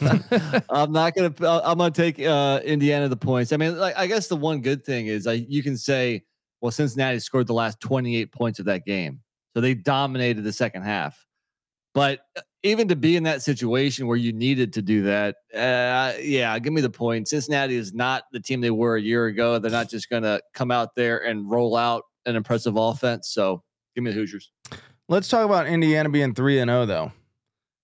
I'm 0.68 0.90
not 0.90 1.14
gonna. 1.14 1.32
I'm 1.40 1.78
gonna 1.78 1.92
take 1.92 2.20
uh, 2.20 2.60
Indiana 2.64 3.08
the 3.08 3.16
points. 3.16 3.52
I 3.52 3.56
mean, 3.56 3.78
like 3.78 3.96
I 3.96 4.08
guess 4.08 4.26
the 4.26 4.34
one 4.34 4.62
good 4.62 4.84
thing 4.84 5.06
is 5.06 5.28
I 5.28 5.34
you 5.34 5.62
can 5.62 5.76
say, 5.76 6.24
well, 6.60 6.72
Cincinnati 6.72 7.20
scored 7.20 7.46
the 7.46 7.54
last 7.54 7.78
28 7.78 8.32
points 8.32 8.58
of 8.58 8.64
that 8.64 8.84
game, 8.84 9.20
so 9.54 9.60
they 9.60 9.74
dominated 9.74 10.42
the 10.42 10.52
second 10.52 10.82
half. 10.82 11.24
But 11.94 12.18
uh, 12.36 12.40
even 12.62 12.88
to 12.88 12.96
be 12.96 13.16
in 13.16 13.22
that 13.24 13.42
situation 13.42 14.06
where 14.06 14.16
you 14.16 14.32
needed 14.32 14.72
to 14.74 14.82
do 14.82 15.02
that, 15.04 15.36
uh, 15.54 16.12
yeah, 16.20 16.58
give 16.58 16.72
me 16.72 16.80
the 16.80 16.90
point. 16.90 17.28
Cincinnati 17.28 17.74
is 17.76 17.92
not 17.94 18.24
the 18.32 18.40
team 18.40 18.60
they 18.60 18.70
were 18.70 18.96
a 18.96 19.00
year 19.00 19.26
ago. 19.26 19.58
They're 19.58 19.70
not 19.70 19.88
just 19.88 20.10
gonna 20.10 20.40
come 20.54 20.70
out 20.70 20.94
there 20.94 21.18
and 21.24 21.50
roll 21.50 21.76
out 21.76 22.02
an 22.26 22.36
impressive 22.36 22.76
offense. 22.76 23.28
So 23.30 23.62
give 23.94 24.04
me 24.04 24.10
the 24.10 24.16
Hoosiers. 24.16 24.50
Let's 25.08 25.28
talk 25.28 25.44
about 25.44 25.66
Indiana 25.66 26.08
being 26.08 26.34
3 26.34 26.58
and 26.60 26.68
0, 26.68 26.86
though. 26.86 27.12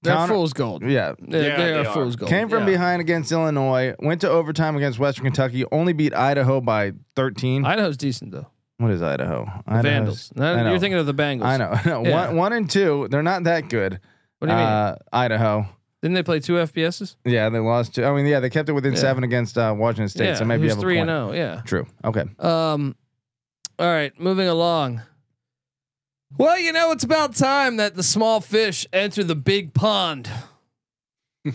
They're 0.02 0.14
Counter- 0.14 0.34
fool's 0.34 0.52
gold. 0.52 0.82
Yeah, 0.82 1.14
They're, 1.18 1.42
Yeah, 1.50 1.56
they 1.56 1.62
they 1.64 1.74
are 1.74 1.86
are. 1.86 1.92
fool's 1.94 2.14
gold. 2.14 2.28
came 2.30 2.48
from 2.48 2.60
Yeah. 2.60 2.66
behind 2.66 3.00
against 3.00 3.32
Illinois. 3.32 3.94
Went 3.98 4.20
to 4.20 4.30
overtime 4.30 4.76
against 4.76 4.98
Western 5.00 5.24
Kentucky. 5.24 5.64
Only 5.72 5.94
beat 5.94 6.14
Idaho 6.14 6.60
by 6.60 6.92
13. 7.16 7.64
Idaho's 7.64 7.96
decent 7.96 8.30
though. 8.32 8.46
what 8.78 8.90
is 8.92 9.00
Idaho? 9.02 9.46
The 9.66 9.72
Idaho's- 9.72 9.82
Vandals. 9.84 10.32
No, 10.36 10.70
you're 10.70 10.78
thinking 10.78 10.98
of 10.98 11.06
the 11.06 11.14
Bengals. 11.14 11.44
I 11.44 11.56
know. 11.56 12.02
Yeah. 12.04 12.26
one, 12.28 12.36
one 12.36 12.52
and 12.52 12.68
two. 12.70 13.08
They're 13.10 13.22
not 13.22 13.44
that 13.44 13.70
good. 13.70 14.00
What 14.46 14.54
do 14.54 14.60
you 14.60 14.64
mean? 14.64 14.66
Uh, 14.72 14.96
Idaho. 15.12 15.66
Didn't 16.02 16.14
they 16.14 16.22
play 16.22 16.40
two 16.40 16.52
FBSs? 16.54 17.16
Yeah, 17.24 17.48
they 17.48 17.58
lost. 17.58 17.94
To, 17.96 18.04
I 18.06 18.14
mean, 18.14 18.26
yeah, 18.26 18.38
they 18.40 18.50
kept 18.50 18.68
it 18.68 18.72
within 18.72 18.92
Yeah. 18.92 18.98
seven 19.00 19.24
against 19.24 19.56
uh, 19.58 19.74
Washington 19.76 20.08
State. 20.08 20.26
yeah, 20.26 20.34
so 20.34 20.44
maybe 20.44 20.60
he 20.62 20.64
you 20.64 20.68
was 20.68 20.74
have 20.74 20.78
a 20.78 20.82
three 20.82 20.96
point. 20.98 21.10
and 21.10 21.32
zero. 21.34 21.36
Yeah. 21.54 21.62
True. 21.64 21.86
Okay. 22.04 22.24
Um, 22.38 22.94
all 23.78 23.86
right, 23.86 24.12
moving 24.20 24.46
along. 24.48 25.02
Well, 26.38 26.58
you 26.58 26.72
know, 26.72 26.92
it's 26.92 27.04
about 27.04 27.34
time 27.34 27.76
that 27.78 27.94
the 27.94 28.02
small 28.02 28.40
fish 28.40 28.86
enter 28.92 29.24
the 29.24 29.34
big 29.36 29.74
pond. 29.74 30.30
and 31.44 31.54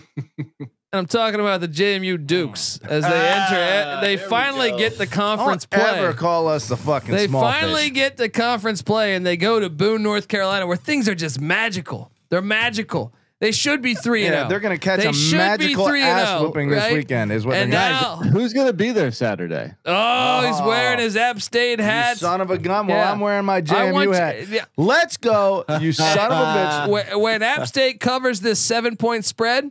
I'm 0.92 1.06
talking 1.06 1.40
about 1.40 1.60
the 1.60 1.68
JMU 1.68 2.26
Dukes 2.26 2.78
as 2.82 3.02
they 3.04 3.28
enter. 3.30 4.00
They 4.00 4.16
there 4.16 4.24
we 4.26 4.30
finally 4.30 4.70
go. 4.70 4.78
get 4.78 4.98
the 4.98 5.06
conference 5.06 5.66
Don't 5.66 5.80
play. 5.80 5.98
ever 6.00 6.12
call 6.12 6.48
us 6.48 6.68
the 6.68 6.76
fucking 6.76 7.14
They 7.14 7.26
small 7.26 7.42
finally 7.42 7.84
fish. 7.84 7.92
get 7.94 8.16
the 8.16 8.28
conference 8.28 8.82
play 8.82 9.14
and 9.14 9.24
they 9.24 9.36
go 9.36 9.60
to 9.60 9.68
Boone, 9.70 10.02
North 10.02 10.28
Carolina, 10.28 10.66
where 10.66 10.76
things 10.76 11.08
are 11.08 11.14
just 11.14 11.40
magical. 11.40 12.11
They're 12.32 12.40
magical. 12.40 13.12
They 13.40 13.52
should 13.52 13.82
be 13.82 13.94
three 13.94 14.24
and 14.24 14.32
Yeah, 14.32 14.38
zero. 14.40 14.48
they're 14.48 14.60
gonna 14.60 14.78
catch 14.78 15.00
They 15.00 15.06
a 15.08 15.36
magical 15.36 15.86
3 15.86 16.00
and 16.00 16.18
ass 16.20 16.28
0, 16.38 16.42
whooping 16.44 16.70
this 16.70 16.92
weekend. 16.92 17.30
Is 17.30 17.44
what 17.44 17.56
And 17.56 17.70
they're 17.72 17.78
now, 17.90 18.16
Who's 18.16 18.54
gonna 18.54 18.72
be 18.72 18.90
there 18.92 19.10
Saturday? 19.10 19.74
oh, 19.84 20.46
he's 20.46 20.58
Oh. 20.60 20.66
wearing 20.66 20.98
his 21.00 21.14
App 21.16 21.42
State 21.42 21.78
hat. 21.78 22.16
son 22.16 22.40
of 22.40 22.50
a 22.50 22.56
gun. 22.56 22.86
Well, 22.86 22.96
Yeah. 22.96 23.12
I'm 23.12 23.20
wearing 23.20 23.44
my 23.44 23.56
I 23.56 23.60
JMU 23.60 23.92
want 23.92 24.08
you- 24.08 24.14
hat. 24.14 24.48
yeah. 24.48 24.64
Let's 24.78 25.18
go, 25.18 25.64
you 25.80 25.92
son 25.92 26.18
of 26.18 26.32
a 26.32 26.34
bitch. 26.34 26.88
when, 26.88 27.20
when 27.20 27.42
App 27.42 27.66
State 27.66 28.00
covers 28.00 28.40
this 28.40 28.58
seven 28.60 28.96
point 28.96 29.26
spread, 29.26 29.70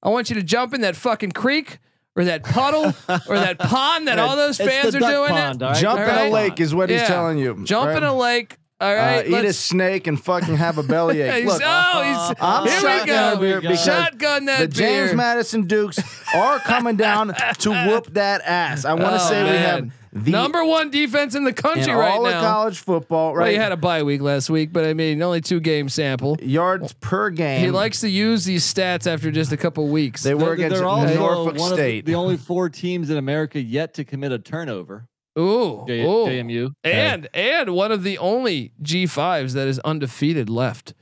I 0.00 0.10
want 0.10 0.28
you 0.30 0.36
to 0.36 0.42
jump 0.44 0.74
in 0.74 0.82
that 0.82 0.94
fucking 0.94 1.32
creek 1.32 1.78
or 2.14 2.24
that 2.24 2.44
puddle 2.44 2.84
or 3.28 3.38
that 3.38 3.58
pond 3.58 4.06
that 4.08 4.18
all 4.20 4.36
those 4.36 4.58
fans 4.58 4.94
are 4.94 5.00
doing. 5.00 5.30
pond, 5.30 5.62
all 5.62 5.70
right? 5.70 5.80
Jump 5.80 5.98
All 6.00 6.06
in 6.06 6.10
right. 6.14 6.26
a 6.28 6.30
lake 6.30 6.60
is 6.60 6.74
what 6.74 6.90
he's 6.90 7.02
telling 7.02 7.38
you. 7.38 7.58
Jump 7.64 7.88
right? 7.88 7.96
in 7.96 8.04
a 8.04 8.14
lake. 8.14 8.58
All 8.78 8.94
Uh, 8.94 9.22
eat 9.26 9.44
a 9.46 9.52
snake 9.54 10.06
and 10.06 10.22
fucking 10.22 10.56
have 10.56 10.76
a 10.76 10.82
bellyache. 10.82 11.34
He's- 11.42 11.46
Look, 11.46 11.62
oh, 11.64 12.02
he's, 12.28 12.36
I'm 12.40 12.66
here 12.68 12.74
we 12.76 12.80
shotgun 12.80 13.06
go. 13.06 13.32
a 13.32 13.40
beer 13.40 13.60
because 13.62 13.82
Shotgun 13.84 14.44
that 14.46 14.58
the 14.60 14.68
James 14.68 15.08
beer. 15.10 15.16
Madison 15.16 15.66
Dukes 15.66 15.98
are 16.34 16.58
coming 16.58 16.96
down 16.96 17.34
to 17.60 17.70
whoop 17.86 18.12
that 18.14 18.42
ass. 18.44 18.84
I 18.84 18.92
want 18.92 19.06
to 19.16 19.24
Oh, 19.24 19.28
say 19.30 19.42
we 19.44 19.56
have 19.56 19.90
the 20.12 20.30
number 20.30 20.62
one 20.64 20.90
defense 20.90 21.34
in 21.34 21.44
the 21.44 21.50
in 21.50 21.54
country 21.54 21.90
all 21.92 21.98
right 22.00 22.16
of 22.18 22.22
now. 22.24 22.40
college 22.42 22.78
football. 22.78 23.28
Well, 23.32 23.36
Right, 23.40 23.52
he 23.52 23.56
had 23.58 23.72
a 23.72 23.76
bye 23.78 24.02
week 24.02 24.20
last 24.20 24.50
week, 24.50 24.72
but 24.74 24.84
I 24.84 24.92
mean, 24.92 25.20
only 25.22 25.40
two 25.40 25.60
game 25.60 25.88
sample. 25.88 26.36
yards 26.42 26.92
per 26.94 27.30
game. 27.30 27.60
He 27.64 27.70
likes 27.70 28.00
to 28.00 28.10
use 28.10 28.44
these 28.44 28.62
stats 28.64 29.06
after 29.10 29.30
just 29.30 29.52
a 29.52 29.56
couple 29.56 29.88
weeks. 29.88 30.22
They 30.22 30.34
were 30.34 30.40
They're- 30.40 30.52
against 30.52 30.76
they're 30.76 30.86
also 30.86 31.14
Norfolk 31.14 31.58
one 31.58 31.72
of 31.72 31.78
State. 31.78 32.04
the 32.04 32.14
only 32.14 32.36
four 32.36 32.68
teams 32.68 33.08
in 33.08 33.16
America 33.16 33.58
yet 33.60 33.94
to 33.94 34.04
commit 34.04 34.32
a 34.32 34.38
turnover. 34.38 35.06
Ooh, 35.38 35.84
J- 35.86 36.00
ooh. 36.02 36.26
JMU. 36.26 36.72
and 36.84 37.28
and 37.34 37.70
one 37.74 37.92
of 37.92 38.02
the 38.02 38.18
only 38.18 38.72
G5s 38.82 39.52
that 39.52 39.68
is 39.68 39.78
undefeated 39.80 40.48
left. 40.48 40.94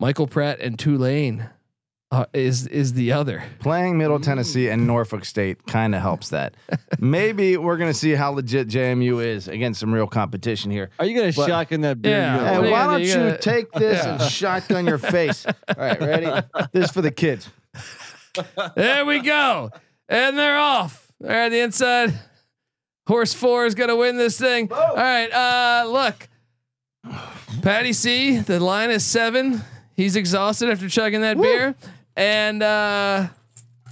Michael 0.00 0.26
Pratt 0.26 0.60
and 0.60 0.78
Tulane 0.78 1.50
uh, 2.10 2.24
is 2.32 2.66
is 2.68 2.94
the 2.94 3.12
other. 3.12 3.42
Playing 3.58 3.98
Middle 3.98 4.18
Tennessee 4.20 4.68
and 4.70 4.86
Norfolk 4.86 5.24
State 5.26 5.66
kind 5.66 5.94
of 5.94 6.00
helps 6.00 6.30
that. 6.30 6.54
Maybe 6.98 7.56
we're 7.58 7.76
gonna 7.76 7.92
see 7.92 8.12
how 8.12 8.30
legit 8.30 8.68
JMU 8.68 9.22
is 9.22 9.48
against 9.48 9.80
some 9.80 9.92
real 9.92 10.06
competition 10.06 10.70
here. 10.70 10.88
Are 10.98 11.04
you 11.04 11.14
gonna 11.18 11.32
But- 11.34 11.48
shotgun 11.48 11.82
that 11.82 12.00
beer? 12.00 12.16
Yeah. 12.16 12.38
Hey, 12.38 12.44
What 12.56 12.62
are 12.62 12.66
you 12.66 12.72
why 12.72 12.84
don't 12.86 13.00
you 13.02 13.08
You 13.08 13.14
gotta- 13.14 13.38
take 13.38 13.72
this 13.72 14.02
Yeah. 14.04 14.12
and 14.22 14.22
shotgun 14.22 14.86
your 14.86 14.96
face? 14.98 15.44
All 15.44 15.54
right, 15.76 16.00
ready? 16.00 16.26
This 16.72 16.86
is 16.86 16.90
for 16.92 17.02
the 17.02 17.10
kids. 17.10 17.50
There 18.76 19.04
we 19.04 19.18
go, 19.20 19.70
and 20.08 20.38
they're 20.38 20.56
off. 20.58 21.10
They're 21.20 21.32
at 21.46 21.48
the 21.50 21.58
inside. 21.60 22.14
Horse 23.08 23.32
four 23.34 23.64
is 23.64 23.74
gonna 23.74 23.96
win 23.96 24.16
this 24.18 24.38
thing. 24.38 24.70
All 24.70 24.94
right, 24.94 25.32
uh, 25.32 25.88
look, 25.90 26.28
Patty 27.62 27.94
C. 27.94 28.38
The 28.38 28.60
line 28.60 28.90
is 28.90 29.04
seven. 29.04 29.62
He's 29.96 30.14
exhausted 30.14 30.68
after 30.70 30.88
chugging 30.88 31.22
that 31.22 31.40
beer, 31.40 31.74
and 32.16 32.62
uh, 32.62 33.28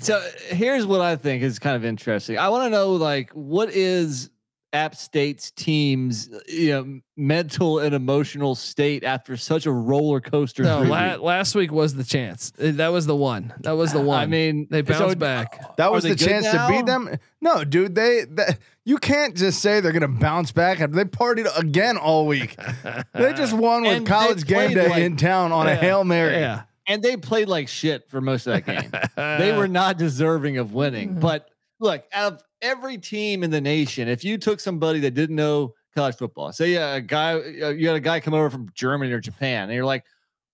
So 0.00 0.22
here's 0.48 0.84
what 0.84 1.00
I 1.00 1.16
think 1.16 1.42
is 1.42 1.58
kind 1.58 1.74
of 1.76 1.84
interesting. 1.84 2.36
I 2.38 2.50
want 2.50 2.64
to 2.66 2.70
know 2.70 2.92
like 2.92 3.30
what 3.32 3.70
is 3.70 4.28
App 4.76 4.94
State's 4.94 5.50
team's 5.52 6.28
uh, 6.32 6.38
you 6.46 6.70
know 6.70 7.00
mental 7.16 7.78
and 7.78 7.94
emotional 7.94 8.54
state 8.54 9.02
after 9.04 9.36
such 9.36 9.64
a 9.66 9.72
roller 9.72 10.20
coaster. 10.20 10.62
no, 10.64 10.82
la- 10.82 11.16
last 11.16 11.54
week 11.54 11.72
was 11.72 11.94
the 11.94 12.04
chance. 12.04 12.52
Uh, 12.60 12.72
That 12.74 12.88
was 12.88 13.06
the 13.06 13.16
one. 13.16 13.54
That 13.60 13.72
was 13.72 13.92
the 13.92 14.00
one. 14.02 14.20
I 14.20 14.26
mean, 14.26 14.68
they 14.70 14.84
so- 14.84 14.98
bounced 14.98 15.18
back. 15.18 15.58
Uh, 15.64 15.68
that 15.78 15.90
was 15.92 16.04
the 16.04 16.14
chance 16.14 16.44
now? 16.44 16.68
to 16.68 16.72
beat 16.74 16.84
them. 16.86 17.16
No, 17.40 17.64
dude, 17.64 17.94
they, 17.94 18.24
they 18.28 18.56
you 18.84 18.98
can't 18.98 19.34
just 19.34 19.60
say 19.60 19.80
they're 19.80 19.92
gonna 19.92 20.08
bounce 20.08 20.52
back 20.52 20.80
after 20.80 20.94
they 20.94 21.04
partied 21.04 21.48
again 21.58 21.96
all 21.96 22.26
week. 22.26 22.56
They 23.14 23.32
just 23.32 23.52
won 23.54 23.82
with 23.82 23.96
And 23.96 24.06
college 24.06 24.44
game 24.46 24.74
day 24.74 24.88
like- 24.88 25.02
in 25.02 25.16
town 25.16 25.52
on 25.52 25.66
a 25.66 25.74
hail 25.74 26.04
mary. 26.04 26.34
Yeah. 26.34 26.62
and 26.86 27.02
they 27.02 27.16
played 27.16 27.48
like 27.48 27.68
shit 27.68 28.08
for 28.10 28.20
most 28.20 28.46
of 28.46 28.52
that 28.52 28.66
game. 28.66 28.90
they 29.40 29.56
were 29.56 29.68
not 29.68 29.96
deserving 29.98 30.58
of 30.58 30.72
winning. 30.74 31.10
Mm-hmm. 31.10 31.20
But 31.20 31.48
look, 31.80 32.04
out 32.12 32.32
of 32.34 32.42
every 32.62 32.98
team 32.98 33.42
in 33.42 33.50
the 33.50 33.60
nation, 33.60 34.08
if 34.08 34.24
you 34.24 34.38
took 34.38 34.60
somebody 34.60 35.00
that 35.00 35.12
didn't 35.12 35.36
know 35.36 35.74
college 35.94 36.16
football, 36.16 36.52
say 36.52 36.74
a 36.74 37.00
guy, 37.00 37.34
uh, 37.34 37.68
you 37.70 37.86
had 37.88 37.96
a 37.96 38.00
guy 38.00 38.20
come 38.20 38.34
over 38.34 38.50
from 38.50 38.68
Germany 38.74 39.12
or 39.12 39.20
Japan, 39.20 39.64
and 39.64 39.72
you're 39.74 39.84
like, 39.84 40.04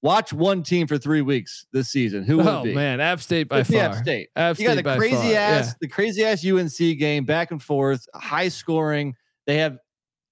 watch 0.02 0.32
one 0.32 0.62
team 0.62 0.86
for 0.86 0.98
three 0.98 1.20
weeks 1.22 1.66
this 1.72 1.90
season. 1.90 2.24
Who 2.24 2.38
would 2.38 2.46
Oh 2.46 2.60
it 2.60 2.64
be? 2.64 2.74
man, 2.74 3.00
App 3.00 3.20
State 3.20 3.48
by 3.48 3.62
far. 3.62 3.80
App 3.80 3.94
State. 3.96 4.28
App 4.36 4.58
you 4.58 4.66
got 4.66 4.76
the 4.76 4.96
crazy 4.96 5.16
far, 5.16 5.24
ass, 5.36 5.66
yeah. 5.68 5.72
the 5.80 5.88
crazy 5.88 6.24
ass 6.24 6.44
UNC 6.46 6.98
game, 6.98 7.24
back 7.24 7.50
and 7.50 7.62
forth, 7.62 8.06
high 8.14 8.48
scoring. 8.48 9.14
They 9.46 9.58
have 9.58 9.78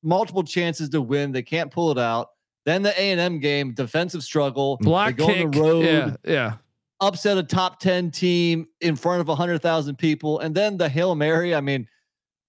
multiple 0.03 0.43
chances 0.43 0.89
to 0.91 1.01
win. 1.01 1.33
They 1.33 1.43
can't 1.43 1.71
pull 1.71 1.91
it 1.91 1.99
out. 1.99 2.29
Then 2.67 2.83
the 2.83 2.91
A 3.01 3.11
and 3.13 3.21
M 3.21 3.39
game, 3.39 3.73
defensive 3.73 4.23
struggle. 4.23 4.77
Block 4.81 5.09
they 5.09 5.13
go 5.15 5.27
kick. 5.27 5.45
on 5.47 5.51
the 5.51 5.61
road, 5.61 5.85
Yeah, 5.85 6.17
yeah. 6.25 6.53
Upset 7.01 7.39
a 7.39 7.43
top 7.43 7.81
ten 7.81 8.11
team 8.11 8.69
in 8.81 8.97
front 8.97 9.21
of 9.21 9.37
hundred 9.37 9.61
thousand 9.63 9.97
people, 9.97 10.39
and 10.41 10.55
then 10.55 10.77
the 10.77 10.89
hail 10.89 11.15
mary. 11.15 11.55
I 11.55 11.61
mean, 11.61 11.87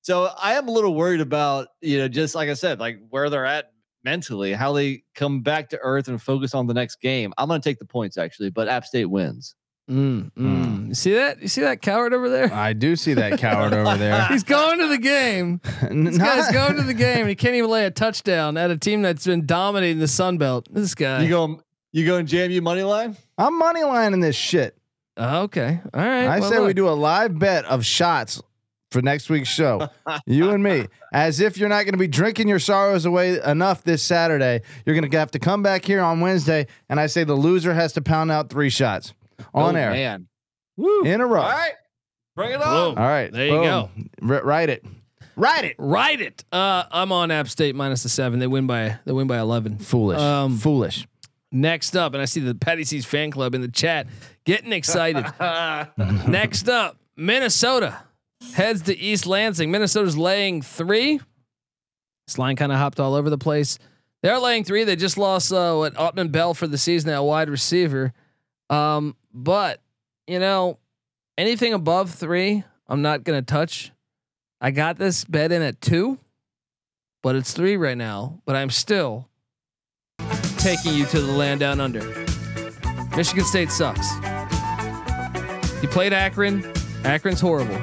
so 0.02 0.30
I 0.42 0.54
am 0.54 0.68
a 0.68 0.72
little 0.72 0.96
worried 0.96 1.22
about 1.22 1.68
you 1.82 2.00
know 2.00 2.08
just 2.08 2.36
like 2.36 2.50
I 2.50 2.54
said, 2.54 2.80
like 2.80 3.00
where 3.10 3.30
they're 3.30 3.46
at 3.46 3.72
mentally, 4.04 4.54
how 4.54 4.74
they 4.74 5.04
come 5.16 5.42
back 5.42 5.70
to 5.70 5.80
earth 5.82 6.08
and 6.08 6.22
focus 6.22 6.54
on 6.54 6.68
the 6.68 6.74
next 6.74 7.02
game. 7.02 7.34
I'm 7.38 7.48
going 7.48 7.62
to 7.62 7.70
take 7.70 7.80
the 7.80 7.86
points 7.86 8.18
actually, 8.18 8.50
but 8.50 8.68
App 8.68 8.86
State 8.86 9.06
wins. 9.06 9.56
Mm, 9.90 10.32
mm. 10.34 10.88
You 10.88 10.94
see 10.94 11.14
that? 11.16 11.42
You 11.42 11.48
see 11.48 11.62
that 11.62 11.82
coward 11.82 12.14
over 12.14 12.30
there? 12.30 12.54
I 12.54 12.72
do 12.74 12.96
see 12.96 13.14
that 13.16 13.40
coward 13.40 13.74
over 13.74 13.98
there. 13.98 14.26
He's 14.30 14.44
going 14.44 14.80
to 14.80 14.88
the 14.88 14.98
game. 14.98 15.60
This 15.92 16.18
guy's 16.18 16.52
going 16.52 16.76
to 16.78 16.84
the 16.84 16.94
game. 16.94 17.22
And 17.22 17.30
He 17.30 17.36
can't 17.36 17.56
even 17.56 17.70
lay 17.70 17.86
a 17.86 17.92
touchdown 17.92 18.56
at 18.56 18.72
a 18.72 18.78
team 18.78 19.02
that's 19.02 19.26
been 19.26 19.46
dominating 19.46 20.00
the 20.00 20.08
Sun 20.08 20.38
Belt. 20.38 20.68
This 20.72 20.96
guy. 20.96 21.24
You 21.24 21.30
go, 21.30 21.62
you 21.92 22.06
going 22.06 22.22
in 22.22 22.26
JMU 22.28 22.62
money 22.62 22.84
line. 22.84 23.18
I'm 23.38 23.58
money 23.58 23.84
lining 23.84 24.20
this 24.20 24.36
shit. 24.36 24.78
Oh, 25.18 25.42
okay. 25.44 25.80
All 25.94 26.02
right. 26.02 26.26
I 26.28 26.40
Well, 26.40 26.50
say 26.50 26.60
we 26.60 26.74
do 26.74 26.88
a 26.88 26.92
live 26.92 27.38
bet 27.38 27.66
of 27.66 27.86
shots 27.86 28.42
for 28.92 29.02
next 29.02 29.30
week's 29.30 29.50
show. 29.50 29.90
you 30.26 30.52
and 30.52 30.64
me. 30.64 30.86
As 31.14 31.40
if 31.42 31.58
you're 31.58 31.70
not 31.70 31.84
going 31.84 31.94
to 31.94 31.98
be 32.00 32.08
drinking 32.08 32.48
your 32.48 32.60
sorrows 32.60 33.06
away 33.06 33.40
enough 33.44 33.84
this 33.84 34.02
Saturday. 34.02 34.62
You're 34.86 34.96
going 34.96 35.10
to 35.10 35.18
have 35.18 35.32
to 35.32 35.40
come 35.40 35.62
back 35.64 35.84
here 35.86 36.02
on 36.02 36.22
Wednesday, 36.22 36.68
and 36.90 37.00
I 37.00 37.08
say 37.08 37.24
the 37.26 37.36
loser 37.36 37.74
has 37.74 37.94
to 37.94 38.02
pound 38.02 38.32
out 38.32 38.50
three 38.50 38.70
shots 38.70 39.14
on 39.54 39.76
Oh, 39.76 39.80
air 39.80 39.92
man. 39.92 40.28
in 40.78 41.20
a 41.22 41.28
row. 41.28 41.42
All 41.42 41.50
right, 41.52 41.74
bring 42.36 42.52
it 42.52 42.60
Boom. 42.60 42.68
on. 42.68 42.98
All 42.98 43.04
right. 43.08 43.32
There 43.32 43.46
you 43.48 43.52
go. 43.62 43.90
R- 44.28 44.44
write 44.44 44.70
it. 44.70 44.86
Write 45.36 45.66
it. 45.66 45.76
Write 45.78 46.22
it. 46.22 46.44
Uh, 46.52 46.84
I'm 46.92 47.12
on 47.12 47.32
App 47.32 47.48
State 47.48 47.76
minus 47.76 48.04
the 48.04 48.10
seven. 48.10 48.40
They 48.40 48.48
win 48.48 48.68
by 48.68 49.00
they 49.06 49.12
win 49.14 49.28
by 49.28 49.40
eleven. 49.40 49.78
Foolish. 49.78 50.20
Um, 50.20 50.58
Foolish. 50.58 51.08
Next 51.52 51.98
up, 51.98 52.14
and 52.14 52.22
I 52.22 52.26
see 52.26 52.40
the 52.40 52.56
Patty 52.56 52.86
C's 52.86 53.06
fan 53.06 53.30
club 53.30 53.54
in 53.54 53.62
the 53.62 53.68
chat 53.68 54.08
getting 54.46 54.72
excited. 54.72 55.26
Next 56.28 56.70
up, 56.70 56.98
Minnesota 57.18 58.04
heads 58.54 58.84
to 58.84 58.98
East 58.98 59.26
Lansing. 59.26 59.70
Minnesota's 59.70 60.18
laying 60.18 60.62
three. 60.62 61.20
This 62.28 62.38
line 62.38 62.56
kind 62.56 62.72
of 62.72 62.78
hopped 62.78 63.00
all 63.00 63.16
over 63.16 63.30
the 63.30 63.38
place. 63.38 63.80
They're 64.24 64.40
laying 64.40 64.64
three. 64.64 64.84
They 64.84 64.96
just 64.96 65.18
lost 65.18 65.52
uh, 65.52 65.76
what 65.76 65.96
Autman-Bell 65.96 66.54
for 66.54 66.68
the 66.68 66.78
season 66.78 67.10
at 67.10 67.20
wide 67.20 67.50
receiver. 67.50 68.14
Um, 68.70 69.16
but 69.34 69.82
you 70.28 70.40
know, 70.40 70.78
anything 71.38 71.74
above 71.74 72.12
three, 72.12 72.64
I'm 72.88 73.02
not 73.02 73.24
gonna 73.24 73.42
touch. 73.42 73.92
I 74.62 74.72
got 74.72 74.98
this 74.98 75.26
bet 75.26 75.52
in 75.52 75.62
at 75.62 75.82
two, 75.82 76.20
but 77.24 77.36
it's 77.36 77.52
three 77.52 77.78
right 77.78 77.98
now. 77.98 78.42
But 78.46 78.56
I'm 78.56 78.70
still 78.70 79.28
taking 80.62 80.94
you 80.94 81.06
to 81.08 81.20
the 81.20 81.32
land 81.32 81.60
down 81.60 81.82
under. 81.82 82.02
Michigan 83.16 83.44
State 83.44 83.72
sucks. 83.72 84.08
You 85.82 85.88
played 85.88 86.14
Akron. 86.14 86.72
Akron's 87.04 87.42
horrible. 87.42 87.82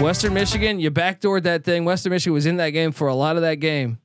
Western 0.00 0.34
Michigan, 0.34 0.80
you 0.80 0.90
backdoored 0.90 1.44
that 1.44 1.64
thing. 1.64 1.84
Western 1.84 2.10
Michigan 2.10 2.34
was 2.34 2.44
in 2.44 2.56
that 2.56 2.70
game 2.70 2.92
for 2.92 3.08
a 3.08 3.14
lot 3.14 3.36
of 3.36 3.42
that 3.42 3.56
game. 3.56 3.98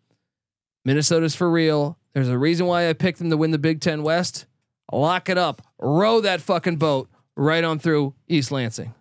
Minnesota's 0.86 1.36
for 1.36 1.50
real. 1.50 1.98
There's 2.14 2.30
a 2.30 2.38
reason 2.38 2.66
why 2.66 2.88
I 2.90 2.94
picked 2.94 3.20
them 3.20 3.30
to 3.30 3.38
win 3.38 3.52
the 3.52 3.58
Big 3.58 3.82
Ten 3.82 4.04
West. 4.04 4.46
Lock 4.92 5.30
it 5.30 5.38
up 5.38 5.62
row 5.80 6.22
that 6.22 6.42
fucking 6.42 6.78
boat 6.78 7.10
right 7.36 7.64
on 7.64 7.80
through 7.80 8.14
East 8.28 8.52
Lansing. 8.52 8.94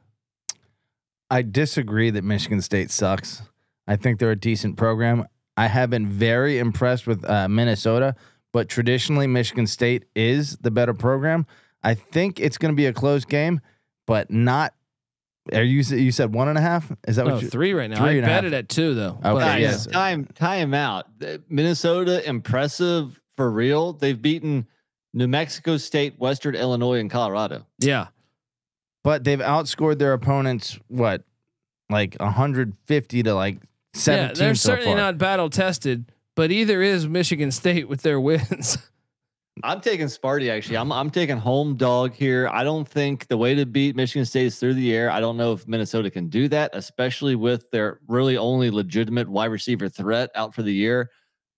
I 1.31 1.43
disagree 1.43 2.11
that 2.11 2.25
Michigan 2.25 2.61
State 2.61 2.91
sucks. 2.91 3.43
I 3.87 3.97
think 3.97 4.19
they're 4.19 4.31
a 4.31 4.37
decent 4.37 4.77
program. 4.77 5.27
I 5.57 5.67
have 5.67 5.91
been 5.91 6.07
very 6.07 6.59
impressed 6.59 7.07
with 7.07 7.29
uh, 7.29 7.49
Minnesota, 7.49 8.17
but 8.53 8.69
traditionally 8.69 9.27
Michigan 9.27 9.67
State 9.67 10.05
is 10.15 10.57
the 10.59 10.71
better 10.71 10.95
program. 10.95 11.47
I 11.83 11.95
think 11.95 12.41
it's 12.41 12.59
going 12.59 12.73
to 12.73 12.77
be 12.77 12.87
a 12.87 12.93
close 12.93 13.25
game, 13.25 13.61
but 14.07 14.31
not. 14.31 14.75
Are 15.55 15.63
you 15.63 15.81
you 15.97 16.13
said 16.13 16.33
one 16.35 16.49
and 16.49 16.59
a 16.59 16.61
half? 16.61 16.93
Is 17.09 17.17
that 17.17 17.27
No, 17.27 17.35
what 17.35 17.43
you? 17.43 17.49
three 17.49 17.73
right 17.73 17.89
now. 17.89 17.97
three 18.05 18.19
I 18.19 18.21
bet 18.21 18.31
half. 18.31 18.45
it 18.45 18.53
at 18.53 18.69
two 18.69 18.95
though. 18.95 19.13
Okay, 19.13 19.21
But, 19.23 19.39
Guys, 19.41 19.61
yes. 19.63 19.87
time 19.87 20.27
time 20.27 20.75
out. 20.75 21.07
Minnesota 21.49 22.27
impressive 22.29 23.21
for 23.37 23.51
real. 23.51 23.95
They've 23.95 24.21
beaten 24.21 24.67
New 25.15 25.27
Mexico 25.27 25.77
State, 25.79 26.19
Western 26.21 26.55
Illinois, 26.55 27.01
and 27.01 27.11
Colorado. 27.11 27.67
yeah. 27.79 28.09
But 29.03 29.25
they've 29.25 29.39
outscored 29.41 29.99
their 29.99 30.13
opponents 30.13 30.79
what, 30.89 31.25
like 31.89 32.17
150 32.21 33.23
to 33.23 33.35
like 33.35 33.59
17 33.95 34.29
Yeah, 34.29 34.33
they're 34.35 34.55
so 34.55 34.69
certainly 34.73 34.93
far. 34.93 34.97
not 34.99 35.17
battle 35.19 35.49
tested, 35.49 36.13
but 36.41 36.51
either 36.51 36.81
is 36.81 37.07
Michigan 37.07 37.51
State 37.51 37.87
with 37.87 38.01
their 38.01 38.19
wins. 38.19 38.79
I'm 39.63 39.83
taking 39.83 40.07
Sparty 40.07 40.51
actually. 40.51 40.79
I'm 40.79 40.91
I'm 40.91 41.11
taking 41.11 41.37
home 41.37 41.77
dog 41.77 42.15
here. 42.15 42.49
I 42.51 42.65
don't 42.65 42.89
think 42.89 43.29
the 43.29 43.37
way 43.37 43.55
to 43.57 43.67
beat 43.67 43.95
Michigan 43.95 44.25
State 44.25 44.47
is 44.47 44.59
through 44.59 44.73
the 44.73 44.95
air. 44.95 45.11
I 45.11 45.21
don't 45.21 45.37
know 45.37 45.53
if 45.53 45.69
Minnesota 45.69 46.11
can 46.11 46.31
do 46.31 46.49
that, 46.49 46.71
especially 46.73 47.35
with 47.35 47.71
their 47.73 48.01
really 48.09 48.39
only 48.39 48.71
legitimate 48.71 49.29
wide 49.29 49.51
receiver 49.51 49.91
threat 49.91 50.31
out 50.35 50.55
for 50.55 50.63
the 50.63 50.73
year. 50.73 51.11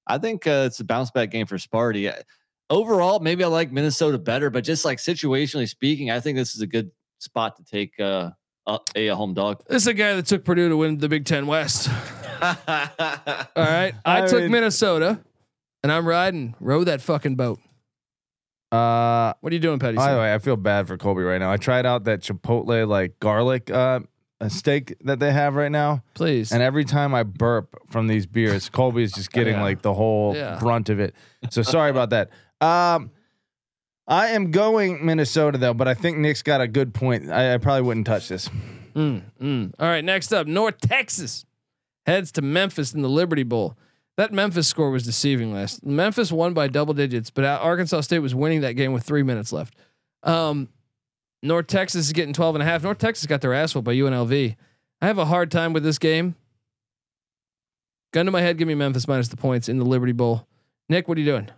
I 0.08 0.18
think 0.18 0.48
uh, 0.48 0.64
it's 0.66 0.80
a 0.80 0.84
bounce 0.84 1.12
back 1.12 1.30
game 1.30 1.46
for 1.46 1.58
Sparty. 1.58 2.12
Uh, 2.12 2.20
Overall, 2.68 3.20
maybe 3.20 3.44
I 3.44 3.46
like 3.46 3.70
Minnesota 3.70 4.18
better, 4.18 4.50
but 4.50 4.64
just 4.64 4.84
like 4.84 4.98
situationally 4.98 5.68
speaking, 5.68 6.10
I 6.10 6.18
think 6.18 6.36
this 6.36 6.56
is 6.56 6.60
a 6.60 6.66
good 6.66 6.90
spot 7.20 7.54
to 7.58 7.62
take 7.62 8.00
uh, 8.00 8.30
a, 8.66 8.80
a 8.96 9.14
home 9.14 9.32
dog. 9.32 9.62
this 9.68 9.82
is 9.82 9.86
a 9.86 9.94
guy 9.94 10.14
that 10.16 10.26
took 10.26 10.44
Purdue 10.44 10.70
to 10.70 10.76
win 10.76 10.98
the 10.98 11.08
Big 11.08 11.24
Ten 11.24 11.46
West. 11.46 11.88
All 13.56 13.64
right, 13.64 13.94
I, 14.04 14.22
I 14.22 14.26
took 14.26 14.42
mean- 14.42 14.50
Minnesota, 14.52 15.20
and 15.82 15.92
I'm 15.92 16.06
riding. 16.06 16.54
Row 16.61 16.84
that 16.84 17.00
fucking 17.00 17.37
boat. 17.37 17.58
Uh, 18.70 19.34
What 19.40 19.52
are 19.52 19.54
you 19.54 19.61
doing, 19.61 19.78
Petty? 19.78 19.96
By 19.96 20.12
the 20.12 20.18
way, 20.18 20.32
I 20.34 20.38
feel 20.38 20.56
bad 20.56 20.88
for 20.88 20.96
Colby 20.96 21.22
right 21.22 21.38
now. 21.38 21.52
I 21.52 21.56
tried 21.58 21.84
out 21.87 22.04
that 22.04 22.20
Chipotle 22.20 22.87
like 22.88 23.18
garlic 23.20 23.70
uh 23.70 24.00
a 24.40 24.50
steak 24.50 24.96
that 25.04 25.20
they 25.20 25.30
have 25.30 25.54
right 25.54 25.70
now, 25.70 26.02
Please. 26.14 26.50
and 26.50 26.61
every 26.62 26.84
time 26.84 27.14
I 27.14 27.22
burp 27.22 27.76
from 27.90 28.08
these 28.08 28.26
beers, 28.26 28.68
Colby 28.68 29.04
is 29.04 29.12
just 29.12 29.30
getting 29.30 29.54
Yeah. 29.54 29.62
like 29.62 29.82
the 29.82 29.94
whole 29.94 30.34
Yeah. 30.34 30.58
brunt 30.58 30.88
of 30.88 30.99
it. 30.99 31.14
So 31.50 31.62
sorry 31.62 31.90
about 31.90 32.11
that. 32.11 32.30
Um, 32.61 33.12
I 34.08 34.28
am 34.30 34.50
going 34.50 35.06
Minnesota 35.06 35.58
though, 35.58 35.75
but 35.75 35.87
I 35.87 35.94
think 35.94 36.18
Nick's 36.18 36.42
got 36.42 36.61
a 36.61 36.66
good 36.66 36.92
point. 36.92 37.30
I, 37.30 37.54
I 37.54 37.58
probably 37.58 37.82
wouldn't 37.82 38.04
touch 38.06 38.26
this. 38.28 38.49
Mm, 38.96 39.22
mm. 39.40 39.72
All 39.78 39.87
right, 39.88 40.04
next 40.04 40.32
up, 40.32 40.49
North 40.49 40.80
Texas 40.80 41.44
heads 42.06 42.32
to 42.32 42.42
Memphis 42.42 42.94
in 42.94 43.02
the 43.02 43.09
Liberty 43.09 43.42
Bowl. 43.42 43.76
That 44.16 44.32
Memphis 44.32 44.68
score 44.68 44.90
was 44.90 45.04
deceiving 45.04 45.52
last. 45.54 45.85
Memphis 45.85 46.30
won 46.30 46.52
by 46.52 46.68
double 46.68 46.94
digits, 46.94 47.30
but 47.30 47.44
Arkansas 47.44 48.02
State 48.02 48.18
was 48.18 48.35
winning 48.35 48.61
that 48.61 48.75
game 48.75 48.92
with 48.92 49.04
three 49.04 49.23
minutes 49.23 49.52
left. 49.52 49.75
Um, 50.23 50.68
North 51.42 51.66
Texas 51.66 52.06
is 52.06 52.12
getting 52.12 52.35
12 52.35 52.56
and 52.56 52.62
a 52.62 52.66
half. 52.66 52.82
North 52.82 52.99
Texas 52.99 53.26
got 53.26 53.40
their 53.40 53.54
ass 53.54 53.75
whooped 53.75 53.87
by 53.87 53.94
UNLV. 53.94 54.56
I 55.00 55.06
have 55.06 55.18
a 55.18 55.25
hard 55.25 55.50
time 55.50 55.73
with 55.73 55.82
this 55.82 55.99
game. 55.99 56.37
Gun 58.12 58.26
to 58.26 58.32
my 58.32 58.42
head, 58.42 58.59
give 58.59 58.68
me 58.68 58.75
Memphis 58.75 59.09
minus 59.09 59.28
the 59.28 59.37
points 59.37 59.68
in 59.68 59.78
the 59.78 59.85
Liberty 59.85 60.12
Bowl. 60.12 60.47
Nick, 60.88 61.09
what 61.09 61.16
are 61.16 61.21
you 61.21 61.26
doing? 61.26 61.49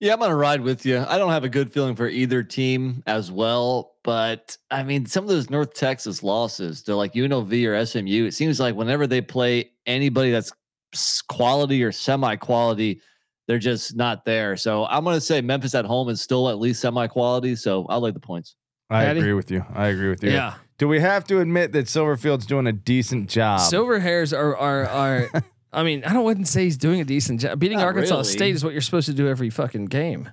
Yeah, 0.00 0.14
I'm 0.14 0.18
gonna 0.18 0.34
ride 0.34 0.62
with 0.62 0.86
you. 0.86 1.04
I 1.06 1.18
don't 1.18 1.30
have 1.30 1.44
a 1.44 1.48
good 1.48 1.70
feeling 1.72 1.94
for 1.94 2.08
either 2.08 2.42
team 2.42 3.02
as 3.06 3.30
well, 3.30 3.92
but 4.02 4.56
I 4.70 4.82
mean, 4.82 5.04
some 5.04 5.24
of 5.24 5.28
those 5.28 5.50
North 5.50 5.74
Texas 5.74 6.22
losses 6.22 6.82
to 6.84 6.96
like 6.96 7.12
UNLV 7.12 7.66
or 7.66 7.84
SMU, 7.84 8.24
it 8.24 8.32
seems 8.32 8.58
like 8.58 8.74
whenever 8.74 9.06
they 9.06 9.20
play 9.20 9.72
anybody 9.86 10.30
that's 10.30 10.52
quality 11.28 11.84
or 11.84 11.92
semi-quality, 11.92 13.02
they're 13.46 13.58
just 13.58 13.94
not 13.94 14.24
there. 14.24 14.56
So 14.56 14.86
I'm 14.86 15.04
gonna 15.04 15.20
say 15.20 15.42
Memphis 15.42 15.74
at 15.74 15.84
home 15.84 16.08
is 16.08 16.22
still 16.22 16.48
at 16.48 16.58
least 16.58 16.80
semi-quality. 16.80 17.56
So 17.56 17.84
I 17.86 17.96
like 17.96 18.14
the 18.14 18.20
points. 18.20 18.56
I 18.88 19.04
Patty? 19.04 19.20
agree 19.20 19.34
with 19.34 19.50
you. 19.50 19.64
I 19.74 19.88
agree 19.88 20.08
with 20.08 20.24
you. 20.24 20.30
Yeah. 20.30 20.54
Do 20.78 20.88
we 20.88 20.98
have 21.00 21.26
to 21.26 21.40
admit 21.40 21.72
that 21.72 21.86
Silverfield's 21.86 22.46
doing 22.46 22.66
a 22.66 22.72
decent 22.72 23.28
job? 23.28 23.60
Silver 23.60 23.98
hairs 24.00 24.32
are 24.32 24.56
are 24.56 24.86
are. 24.88 25.28
I 25.72 25.82
mean, 25.84 26.02
I 26.04 26.12
don't 26.12 26.24
wouldn't 26.24 26.48
say 26.48 26.64
he's 26.64 26.76
doing 26.76 27.00
a 27.00 27.04
decent 27.04 27.40
job. 27.40 27.58
Beating 27.58 27.78
Not 27.78 27.86
Arkansas 27.86 28.14
really. 28.16 28.24
State 28.24 28.54
is 28.54 28.64
what 28.64 28.72
you're 28.72 28.82
supposed 28.82 29.06
to 29.06 29.14
do 29.14 29.28
every 29.28 29.50
fucking 29.50 29.86
game. 29.86 30.30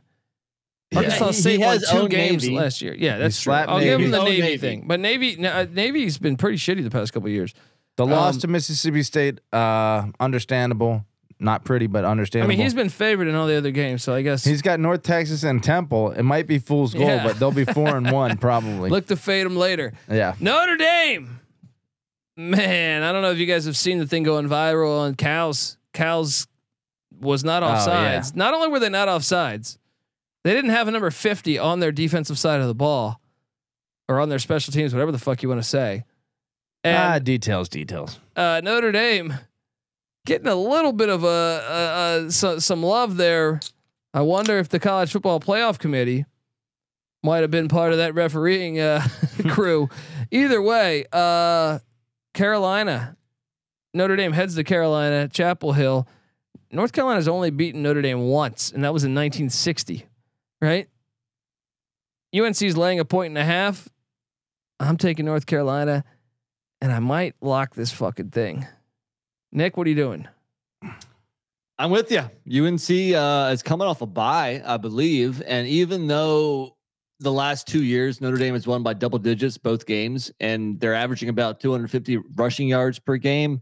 Yeah, 0.91 0.99
Arkansas 0.99 1.31
State 1.31 1.59
won 1.59 1.79
two 1.91 2.07
games 2.07 2.43
Navy. 2.43 2.55
last 2.55 2.81
year. 2.81 2.95
Yeah, 2.97 3.17
that's 3.17 3.41
true. 3.41 3.53
I'll 3.53 3.79
give 3.81 3.99
him 3.99 4.09
the 4.11 4.23
Navy, 4.23 4.41
Navy. 4.41 4.57
thing, 4.57 4.83
but 4.87 4.99
Navy 4.99 5.45
uh, 5.45 5.65
Navy's 5.71 6.17
been 6.17 6.37
pretty 6.37 6.57
shitty 6.57 6.83
the 6.83 6.89
past 6.89 7.11
couple 7.13 7.27
of 7.27 7.33
years. 7.33 7.53
the 7.97 8.05
loss 8.05 8.35
um, 8.35 8.39
to 8.41 8.47
Mississippi 8.47 9.03
State, 9.03 9.39
uh, 9.53 10.07
understandable. 10.19 11.05
Not 11.39 11.63
pretty, 11.65 11.85
but 11.85 12.03
understandable. 12.03 12.51
I 12.51 12.55
mean, 12.55 12.63
he's 12.63 12.73
been 12.73 12.89
favored 12.89 13.27
in 13.27 13.35
all 13.35 13.45
the 13.45 13.55
other 13.57 13.69
games, 13.69 14.01
so 14.01 14.11
I 14.11 14.23
guess 14.23 14.43
He's 14.43 14.63
got 14.63 14.79
North 14.79 15.03
Texas 15.03 15.43
and 15.43 15.61
Temple. 15.63 16.09
It 16.13 16.23
might 16.23 16.47
be 16.47 16.57
fool's 16.57 16.95
gold, 16.95 17.05
Yeah. 17.09 17.23
but 17.27 17.37
they'll 17.37 17.51
be 17.51 17.63
four 17.65 17.95
and 17.95 18.11
one 18.11 18.37
probably. 18.39 18.89
look 18.89 19.05
to 19.07 19.15
fade 19.15 19.45
him 19.45 19.55
later. 19.55 19.93
yeah. 20.09 20.33
Notre 20.39 20.77
Dame, 20.77 21.39
man, 22.37 23.03
I 23.03 23.11
don't 23.11 23.21
know 23.21 23.31
if 23.31 23.37
you 23.39 23.45
guys 23.45 23.65
have 23.65 23.75
seen 23.75 23.97
the 23.99 24.07
thing 24.07 24.23
going 24.23 24.47
viral 24.47 24.99
on 24.99 25.15
cows. 25.15 25.77
Cows 25.93 26.47
was 27.19 27.43
not 27.43 27.63
Oh, 27.63 27.67
yeah. 27.67 28.19
offsides. 28.19 28.35
Not 28.35 28.53
only 28.53 28.67
were 28.69 28.79
they 28.79 28.89
not 28.89 29.07
offsides, 29.07 29.77
they 30.43 30.53
didn't 30.53 30.69
have 30.71 30.87
a 30.87 30.91
number 30.91 31.09
fifty 31.11 31.57
on 31.57 31.79
their 31.79 31.91
defensive 31.91 32.37
side 32.37 32.61
of 32.61 32.67
the 32.67 32.75
ball, 32.75 33.19
or 34.07 34.19
on 34.19 34.29
their 34.29 34.39
special 34.39 34.71
teams, 34.71 34.93
whatever 34.93 35.11
the 35.11 35.17
fuck 35.19 35.41
you 35.43 35.49
want 35.49 35.61
to 35.61 35.67
say. 35.67 36.03
ah, 36.85 37.19
details, 37.19 37.67
details. 37.69 38.19
uh, 38.35 38.61
Notre 38.63 38.91
Dame 38.91 39.33
getting 40.25 40.47
a 40.47 40.55
little 40.55 40.93
bit 40.93 41.09
of 41.09 41.23
a, 41.23 41.27
a, 41.27 42.25
a 42.27 42.31
so, 42.31 42.59
some 42.59 42.83
love 42.83 43.17
there. 43.17 43.59
I 44.13 44.21
wonder 44.21 44.57
if 44.57 44.69
the 44.69 44.79
college 44.79 45.11
football 45.11 45.39
playoff 45.39 45.79
committee 45.79 46.25
might 47.23 47.39
have 47.39 47.51
been 47.51 47.67
part 47.67 47.91
of 47.91 47.97
that 47.97 48.13
refereeing 48.13 48.79
uh, 48.79 49.05
crew. 49.49 49.89
Either 50.31 50.61
way, 50.61 51.05
uh, 51.11 51.79
Carolina, 52.37 53.17
Notre 53.95 54.15
Dame 54.15 54.31
heads 54.31 54.53
to 54.55 54.63
Carolina, 54.63 55.27
Chapel 55.27 55.73
Hill. 55.73 56.07
North 56.71 56.91
Carolina's 56.91 57.27
only 57.27 57.49
beaten 57.49 57.81
Notre 57.81 58.03
Dame 58.03 58.27
once, 58.27 58.71
and 58.71 58.83
that 58.83 58.93
was 58.93 59.03
in 59.03 59.15
1960, 59.15 60.05
right? 60.61 60.87
UNC's 62.35 62.77
laying 62.77 62.99
a 62.99 63.05
point 63.05 63.31
and 63.31 63.39
a 63.39 63.43
half. 63.43 63.89
I'm 64.79 64.97
taking 64.97 65.25
North 65.25 65.47
Carolina, 65.47 66.03
and 66.79 66.91
I 66.91 66.99
might 66.99 67.33
lock 67.41 67.73
this 67.73 67.91
fucking 67.91 68.29
thing. 68.29 68.67
Nick, 69.51 69.75
what 69.75 69.87
are 69.87 69.89
you 69.89 69.95
doing? 69.95 70.27
I'm 71.79 71.89
with 71.89 72.11
you. 72.11 72.19
UNC 72.19 73.15
uh, 73.15 73.49
is 73.51 73.63
coming 73.63 73.87
off 73.87 74.03
a 74.03 74.05
bye, 74.05 74.61
I 74.63 74.77
believe, 74.77 75.41
and 75.41 75.67
even 75.67 76.05
though 76.05 76.76
the 77.19 77.31
last 77.31 77.67
two 77.67 77.83
years 77.83 78.21
Notre 78.21 78.37
Dame 78.37 78.53
has 78.53 78.67
won 78.67 78.83
by 78.83 78.93
double 78.93 79.19
digits 79.19 79.57
both 79.57 79.85
games, 79.85 80.31
and 80.39 80.79
they're 80.79 80.93
averaging 80.93 81.29
about 81.29 81.59
250 81.59 82.17
rushing 82.35 82.67
yards 82.67 82.99
per 82.99 83.17
game, 83.17 83.61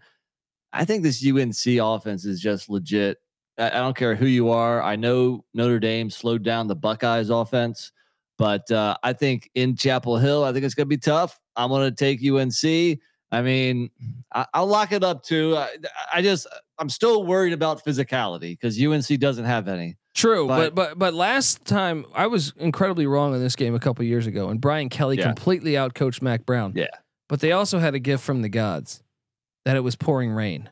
I 0.73 0.83
think 0.83 1.03
this 1.03 1.25
UNC 1.25 1.79
offense 1.81 2.25
is 2.25 2.41
just 2.41 2.69
legit. 2.69 3.17
I, 3.57 3.67
I 3.67 3.75
don't 3.75 3.95
care 3.95 4.15
who 4.15 4.25
you 4.25 4.49
are. 4.49 4.81
I 4.81 4.95
know 4.97 5.45
Notre 5.53 5.79
Dame 5.79 6.09
slowed 6.09 6.43
down 6.43 6.67
the 6.67 6.75
Buckeyes 6.75 7.29
offense, 7.29 7.91
but 8.37 8.69
uh, 8.71 8.97
I 9.01 9.13
think 9.13 9.49
in 9.55 9.77
Chapel 9.77 10.17
Hill, 10.17 10.43
I 10.43 10.51
think 10.51 10.65
it's 10.65 10.75
going 10.75 10.87
to 10.87 10.89
be 10.89 10.97
tough. 10.97 11.39
I'm 11.55 11.69
going 11.69 11.89
to 11.89 11.95
take 11.95 12.19
UNC. 12.21 12.99
I 13.31 13.41
mean, 13.41 13.89
I, 14.33 14.45
I'll 14.53 14.67
lock 14.67 14.91
it 14.91 15.03
up 15.03 15.23
too. 15.23 15.55
I, 15.55 15.69
I 16.13 16.21
just, 16.21 16.45
I'm 16.77 16.89
still 16.89 17.23
worried 17.23 17.53
about 17.53 17.83
physicality 17.85 18.51
because 18.59 18.81
UNC 18.81 19.19
doesn't 19.19 19.45
have 19.45 19.69
any. 19.69 19.95
True, 20.15 20.47
but, 20.47 20.73
But- 20.73 20.75
but 20.75 20.99
but 20.99 21.13
last 21.13 21.65
time 21.65 22.05
I 22.13 22.27
was 22.27 22.53
incredibly 22.57 23.05
wrong 23.05 23.33
in 23.35 23.41
this 23.41 23.55
game 23.55 23.75
a 23.75 23.79
couple 23.79 24.03
years 24.05 24.25
ago, 24.27 24.49
and 24.49 24.59
Brian 24.61 24.89
Kelly 24.89 25.17
Yeah. 25.17 25.25
completely 25.25 25.73
outcoached 25.73 26.21
Mack 26.21 26.45
Brown. 26.45 26.73
Yeah. 26.75 26.87
but 27.27 27.39
they 27.41 27.51
also 27.51 27.79
had 27.79 27.95
a 27.95 27.99
gift 27.99 28.23
from 28.23 28.41
the 28.43 28.49
gods 28.49 29.01
that 29.65 29.75
it 29.75 29.79
was 29.81 29.95
pouring 29.95 30.29
rain, 30.31 30.69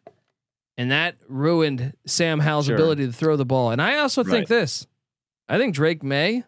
and 0.78 0.92
that 0.92 1.16
ruined 1.28 1.94
Sam 2.06 2.40
Howell's 2.40 2.68
Sure. 2.68 2.76
ability 2.76 3.06
to 3.08 3.12
throw 3.12 3.36
the 3.36 3.46
ball. 3.46 3.72
And 3.72 3.82
I 3.82 3.98
also 3.98 4.24
think 4.24 4.48
this: 4.48 4.88
I 5.50 5.58
think 5.58 5.74
Drake 5.76 6.04
Maye. 6.04 6.44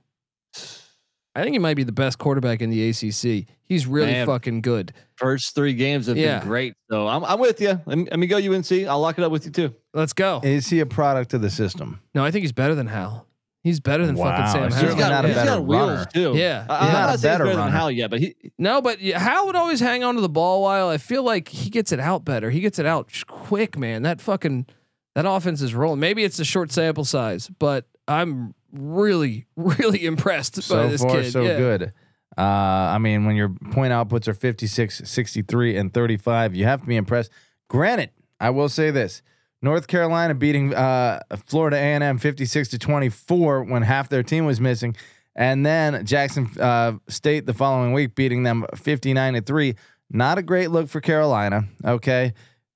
I 1.37 1.41
think 1.43 1.51
he 1.53 1.59
might 1.59 1.73
be 1.75 1.83
the 1.83 1.91
best 1.91 2.17
quarterback 2.17 2.61
in 2.61 2.69
the 2.69 2.87
ACC. 2.89 3.45
He's 3.63 3.85
really 3.87 4.13
Man. 4.13 4.25
fucking 4.25 4.61
good. 4.61 4.93
First 5.17 5.53
three 5.53 5.73
games 5.73 6.05
have 6.07 6.15
Yeah. 6.17 6.39
been 6.39 6.47
great. 6.47 6.73
So 6.89 7.07
I'm, 7.09 7.25
I'm 7.25 7.39
with 7.41 7.59
you. 7.59 7.81
Let 7.85 7.97
me, 7.97 8.07
let 8.09 8.17
me 8.19 8.27
go 8.27 8.37
UNC. 8.37 8.71
I'll 8.87 9.01
lock 9.01 9.17
it 9.17 9.23
up 9.25 9.33
with 9.33 9.45
you 9.45 9.51
too. 9.51 9.75
Let's 9.95 10.13
go. 10.13 10.41
Is 10.43 10.67
he 10.67 10.79
a 10.81 10.85
product 10.85 11.33
of 11.33 11.41
the 11.41 11.49
system? 11.49 12.01
No, 12.13 12.23
I 12.23 12.29
think 12.31 12.43
he's 12.43 12.51
better 12.51 12.75
than 12.75 12.87
Howell. 12.87 13.25
He's 13.63 13.79
better 13.79 14.05
than 14.05 14.15
fucking 14.15 14.45
Sam 14.47 14.63
he's 14.65 14.73
Howell. 14.75 14.81
certainly 14.89 15.03
not 15.09 15.25
a 15.25 15.27
he's 15.29 15.37
better 15.37 15.49
got 15.51 15.65
wheels 15.65 15.89
runner. 15.89 16.05
too. 16.13 16.33
Yeah. 16.35 16.65
I, 16.69 16.79
He's 16.85 16.87
I'm 16.87 16.93
not 16.93 17.09
a 17.09 17.11
not 17.13 17.21
better 17.23 17.43
better 17.45 17.55
than. 17.57 17.71
Howell 17.71 17.91
yet, 17.91 18.09
but 18.11 18.19
he 18.19 18.35
No, 18.59 18.81
but 18.81 19.01
Howell 19.01 19.47
would 19.47 19.55
always 19.55 19.79
hang 19.79 20.03
on 20.03 20.13
to 20.15 20.21
the 20.21 20.29
ball 20.29 20.61
while 20.61 20.87
I 20.89 20.97
feel 20.99 21.23
like 21.23 21.47
he 21.47 21.71
gets 21.71 21.91
it 21.91 21.99
out 21.99 22.23
better. 22.23 22.51
He 22.51 22.59
gets 22.59 22.77
it 22.77 22.85
out 22.85 23.09
quick, 23.27 23.75
man. 23.77 24.03
That 24.03 24.21
fucking 24.21 24.67
that 25.15 25.25
offense 25.25 25.61
is 25.63 25.73
rolling. 25.73 25.99
Maybe 25.99 26.23
it's 26.23 26.37
a 26.39 26.45
short 26.45 26.71
sample 26.71 27.05
size, 27.05 27.49
but 27.57 27.87
I'm 28.07 28.53
really, 28.71 29.47
really 29.55 30.05
impressed 30.05 30.57
by 30.57 30.61
So 30.61 30.87
this 30.89 31.01
far, 31.01 31.21
kid. 31.21 31.31
so 31.31 31.41
yeah. 31.41 31.57
good. 31.57 31.93
Uh, 32.37 32.41
I 32.41 32.97
mean, 32.99 33.25
when 33.25 33.35
your 33.37 33.49
point 33.71 33.93
outputs 33.93 34.27
are 34.27 34.33
56, 34.33 35.01
63, 35.05 35.77
and 35.77 35.91
35, 35.93 36.53
you 36.53 36.65
have 36.65 36.81
to 36.81 36.85
be 36.85 36.97
impressed. 36.97 37.31
Granted, 37.69 38.09
I 38.39 38.49
will 38.51 38.69
say 38.69 38.91
this: 38.91 39.21
North 39.61 39.87
Carolina 39.87 40.35
beating 40.35 40.73
uh, 40.73 41.21
Florida 41.45 41.77
A&M 41.77 42.17
56 42.17 42.69
to 42.69 42.77
24 42.77 43.63
when 43.63 43.81
half 43.81 44.09
their 44.09 44.23
team 44.23 44.45
was 44.45 44.61
missing, 44.61 44.95
and 45.35 45.65
then 45.65 46.05
Jackson 46.05 46.49
uh, 46.59 46.93
State 47.07 47.45
the 47.45 47.53
following 47.53 47.93
week 47.93 48.15
beating 48.15 48.43
them 48.43 48.65
59 48.75 49.33
to 49.33 49.41
three. 49.41 49.75
Not 50.11 50.37
a 50.37 50.43
great 50.43 50.69
look 50.69 50.87
for 50.87 51.01
Carolina. 51.01 51.63
Okay, 51.83 52.33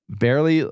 barely, 0.10 0.68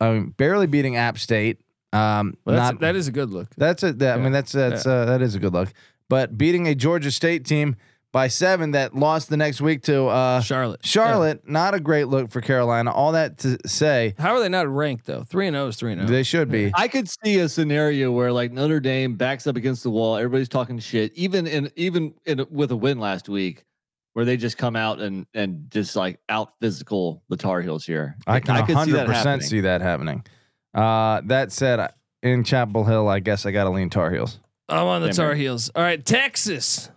um, 0.00 0.34
barely 0.36 0.66
beating 0.66 0.96
App 0.96 1.18
State. 1.18 1.60
Um, 1.92 2.36
Well, 2.44 2.56
not 2.56 2.80
that 2.80 2.96
is 2.96 3.08
a 3.08 3.12
good 3.12 3.30
look. 3.30 3.48
that's 3.56 3.82
a. 3.82 3.92
That, 3.92 4.18
I 4.18 4.22
mean, 4.22 4.32
that's 4.32 4.52
that's 4.52 4.84
uh, 4.86 5.06
that 5.06 5.22
is 5.22 5.34
a 5.34 5.38
good 5.38 5.52
look. 5.52 5.72
But 6.10 6.36
beating 6.36 6.66
a 6.68 6.74
Georgia 6.74 7.10
State 7.10 7.46
team 7.46 7.76
by 8.14 8.28
seven 8.28 8.70
that 8.70 8.94
lost 8.94 9.28
the 9.28 9.36
next 9.36 9.60
week 9.60 9.82
to 9.82 10.04
uh, 10.04 10.40
Charlotte. 10.40 10.86
Charlotte, 10.86 11.48
not 11.48 11.74
a 11.74 11.80
great 11.80 12.04
look 12.04 12.30
for 12.30 12.40
Carolina. 12.40 12.92
All 12.92 13.10
that 13.10 13.38
to 13.38 13.58
say, 13.66 14.14
How 14.20 14.36
are 14.36 14.40
they 14.40 14.48
not 14.48 14.72
ranked 14.72 15.04
though? 15.04 15.24
Three 15.24 15.48
and 15.48 15.56
zero 15.56 15.66
is 15.66 15.74
three 15.74 15.90
and 15.90 16.00
oh. 16.00 16.06
zero. 16.06 16.16
they 16.16 16.22
should 16.22 16.48
be. 16.48 16.70
I 16.74 16.86
could 16.86 17.08
see 17.08 17.40
a 17.40 17.48
scenario 17.48 18.12
where 18.12 18.30
like 18.30 18.52
Notre 18.52 18.78
Dame 18.78 19.16
backs 19.16 19.48
up 19.48 19.56
against 19.56 19.82
the 19.82 19.90
wall, 19.90 20.16
everybody's 20.16 20.48
talking 20.48 20.78
shit, 20.78 21.12
even 21.16 21.48
in 21.48 21.72
even 21.74 22.14
in 22.24 22.46
with 22.52 22.70
a 22.70 22.76
win 22.76 23.00
last 23.00 23.28
week, 23.28 23.64
where 24.12 24.24
they 24.24 24.36
just 24.36 24.58
come 24.58 24.76
out 24.76 25.00
and 25.00 25.26
and 25.34 25.68
just 25.70 25.96
like 25.96 26.20
out 26.28 26.52
physical 26.60 27.24
the 27.28 27.36
Tar 27.36 27.62
Heels 27.62 27.84
here. 27.84 28.16
I 28.28 28.38
can 28.38 28.64
could 28.64 28.78
see 28.84 28.92
that 28.92 29.08
100% 29.08 29.12
happening. 29.12 29.40
see 29.40 29.60
that 29.62 29.80
happening. 29.80 30.24
Uh, 30.72 31.20
that 31.24 31.50
said, 31.50 31.92
in 32.22 32.44
Chapel 32.44 32.84
Hill, 32.84 33.08
I 33.08 33.18
guess 33.18 33.44
I 33.44 33.50
got 33.50 33.64
to 33.64 33.70
lean 33.70 33.90
Tar 33.90 34.12
Heels. 34.12 34.38
I'm 34.68 34.86
on 34.86 35.02
the 35.02 35.12
Tar 35.12 35.34
Heels. 35.34 35.72
All 35.74 35.82
right, 35.82 36.02
Texas. 36.02 36.90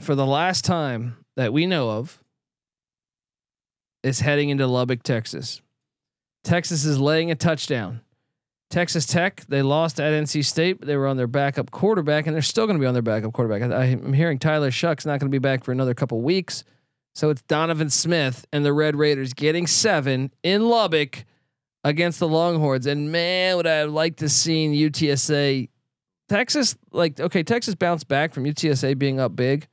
For 0.00 0.14
the 0.14 0.26
last 0.26 0.64
time 0.64 1.16
that 1.36 1.52
we 1.52 1.66
know 1.66 1.90
of, 1.90 2.22
is 4.02 4.20
heading 4.20 4.50
into 4.50 4.66
Lubbock, 4.66 5.02
Texas. 5.02 5.62
Texas 6.44 6.84
is 6.84 7.00
laying 7.00 7.30
a 7.30 7.34
touchdown. 7.34 8.02
Texas 8.70 9.06
Tech, 9.06 9.44
they 9.48 9.62
lost 9.62 9.98
at 9.98 10.12
NC 10.12 10.44
State, 10.44 10.78
but 10.78 10.86
they 10.86 10.96
were 10.96 11.06
on 11.06 11.16
their 11.16 11.26
backup 11.26 11.70
quarterback, 11.70 12.26
and 12.26 12.34
they're 12.34 12.42
still 12.42 12.66
going 12.66 12.76
to 12.76 12.80
be 12.80 12.86
on 12.86 12.92
their 12.92 13.02
backup 13.02 13.32
quarterback. 13.32 13.62
I, 13.70 13.84
I'm 13.84 14.12
hearing 14.12 14.38
Tyler 14.38 14.70
Shough's 14.70 15.06
not 15.06 15.20
going 15.20 15.30
to 15.30 15.34
be 15.34 15.38
back 15.38 15.64
for 15.64 15.72
another 15.72 15.94
couple 15.94 16.20
weeks. 16.20 16.64
So 17.14 17.30
it's 17.30 17.42
Donovan 17.42 17.88
Smith 17.88 18.44
and 18.52 18.64
the 18.64 18.72
Red 18.72 18.96
Raiders 18.96 19.32
getting 19.32 19.66
seven 19.66 20.32
in 20.42 20.68
Lubbock 20.68 21.24
against 21.84 22.18
the 22.18 22.28
Longhorns. 22.28 22.86
And 22.86 23.12
man, 23.12 23.56
would 23.56 23.66
I 23.66 23.76
have 23.76 23.90
liked 23.90 24.18
to 24.18 24.28
seen 24.28 24.72
UTSA 24.72 25.68
Texas, 26.28 26.76
like, 26.90 27.20
okay, 27.20 27.42
Texas 27.42 27.74
bounced 27.74 28.08
back 28.08 28.32
from 28.32 28.44
UTSA 28.44 28.98
being 28.98 29.20
up 29.20 29.36
big, 29.36 29.68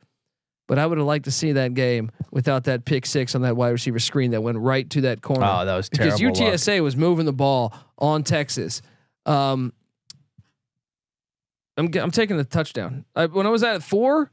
but 0.72 0.80
I 0.80 0.86
would 0.86 0.98
have 0.98 1.06
liked 1.06 1.26
to 1.26 1.32
see 1.32 1.52
that 1.52 1.74
game 1.74 2.12
without 2.32 2.64
that 2.64 2.86
pick 2.86 3.06
six 3.06 3.36
on 3.36 3.42
that 3.42 3.58
wide 3.58 3.72
receiver 3.72 4.00
screen 4.00 4.32
that 4.32 4.40
went 4.42 4.58
right 4.58 4.90
to 4.92 5.02
that 5.02 5.22
corner. 5.22 5.44
Oh, 5.46 5.66
that 5.66 5.76
was 5.76 5.90
because 5.90 6.18
terrible. 6.18 6.40
luck. 6.46 6.54
UTSA 6.54 6.82
was 6.82 6.96
moving 6.96 7.26
the 7.26 7.34
ball 7.34 7.74
on 7.98 8.24
Texas. 8.24 8.82
Um, 9.26 9.74
I'm 11.76 11.92
g- 11.92 12.00
I'm 12.00 12.10
taking 12.12 12.38
the 12.38 12.46
touchdown. 12.46 13.04
I, 13.16 13.26
when 13.26 13.46
I 13.46 13.50
was 13.50 13.64
at 13.64 13.84
four, 13.84 14.32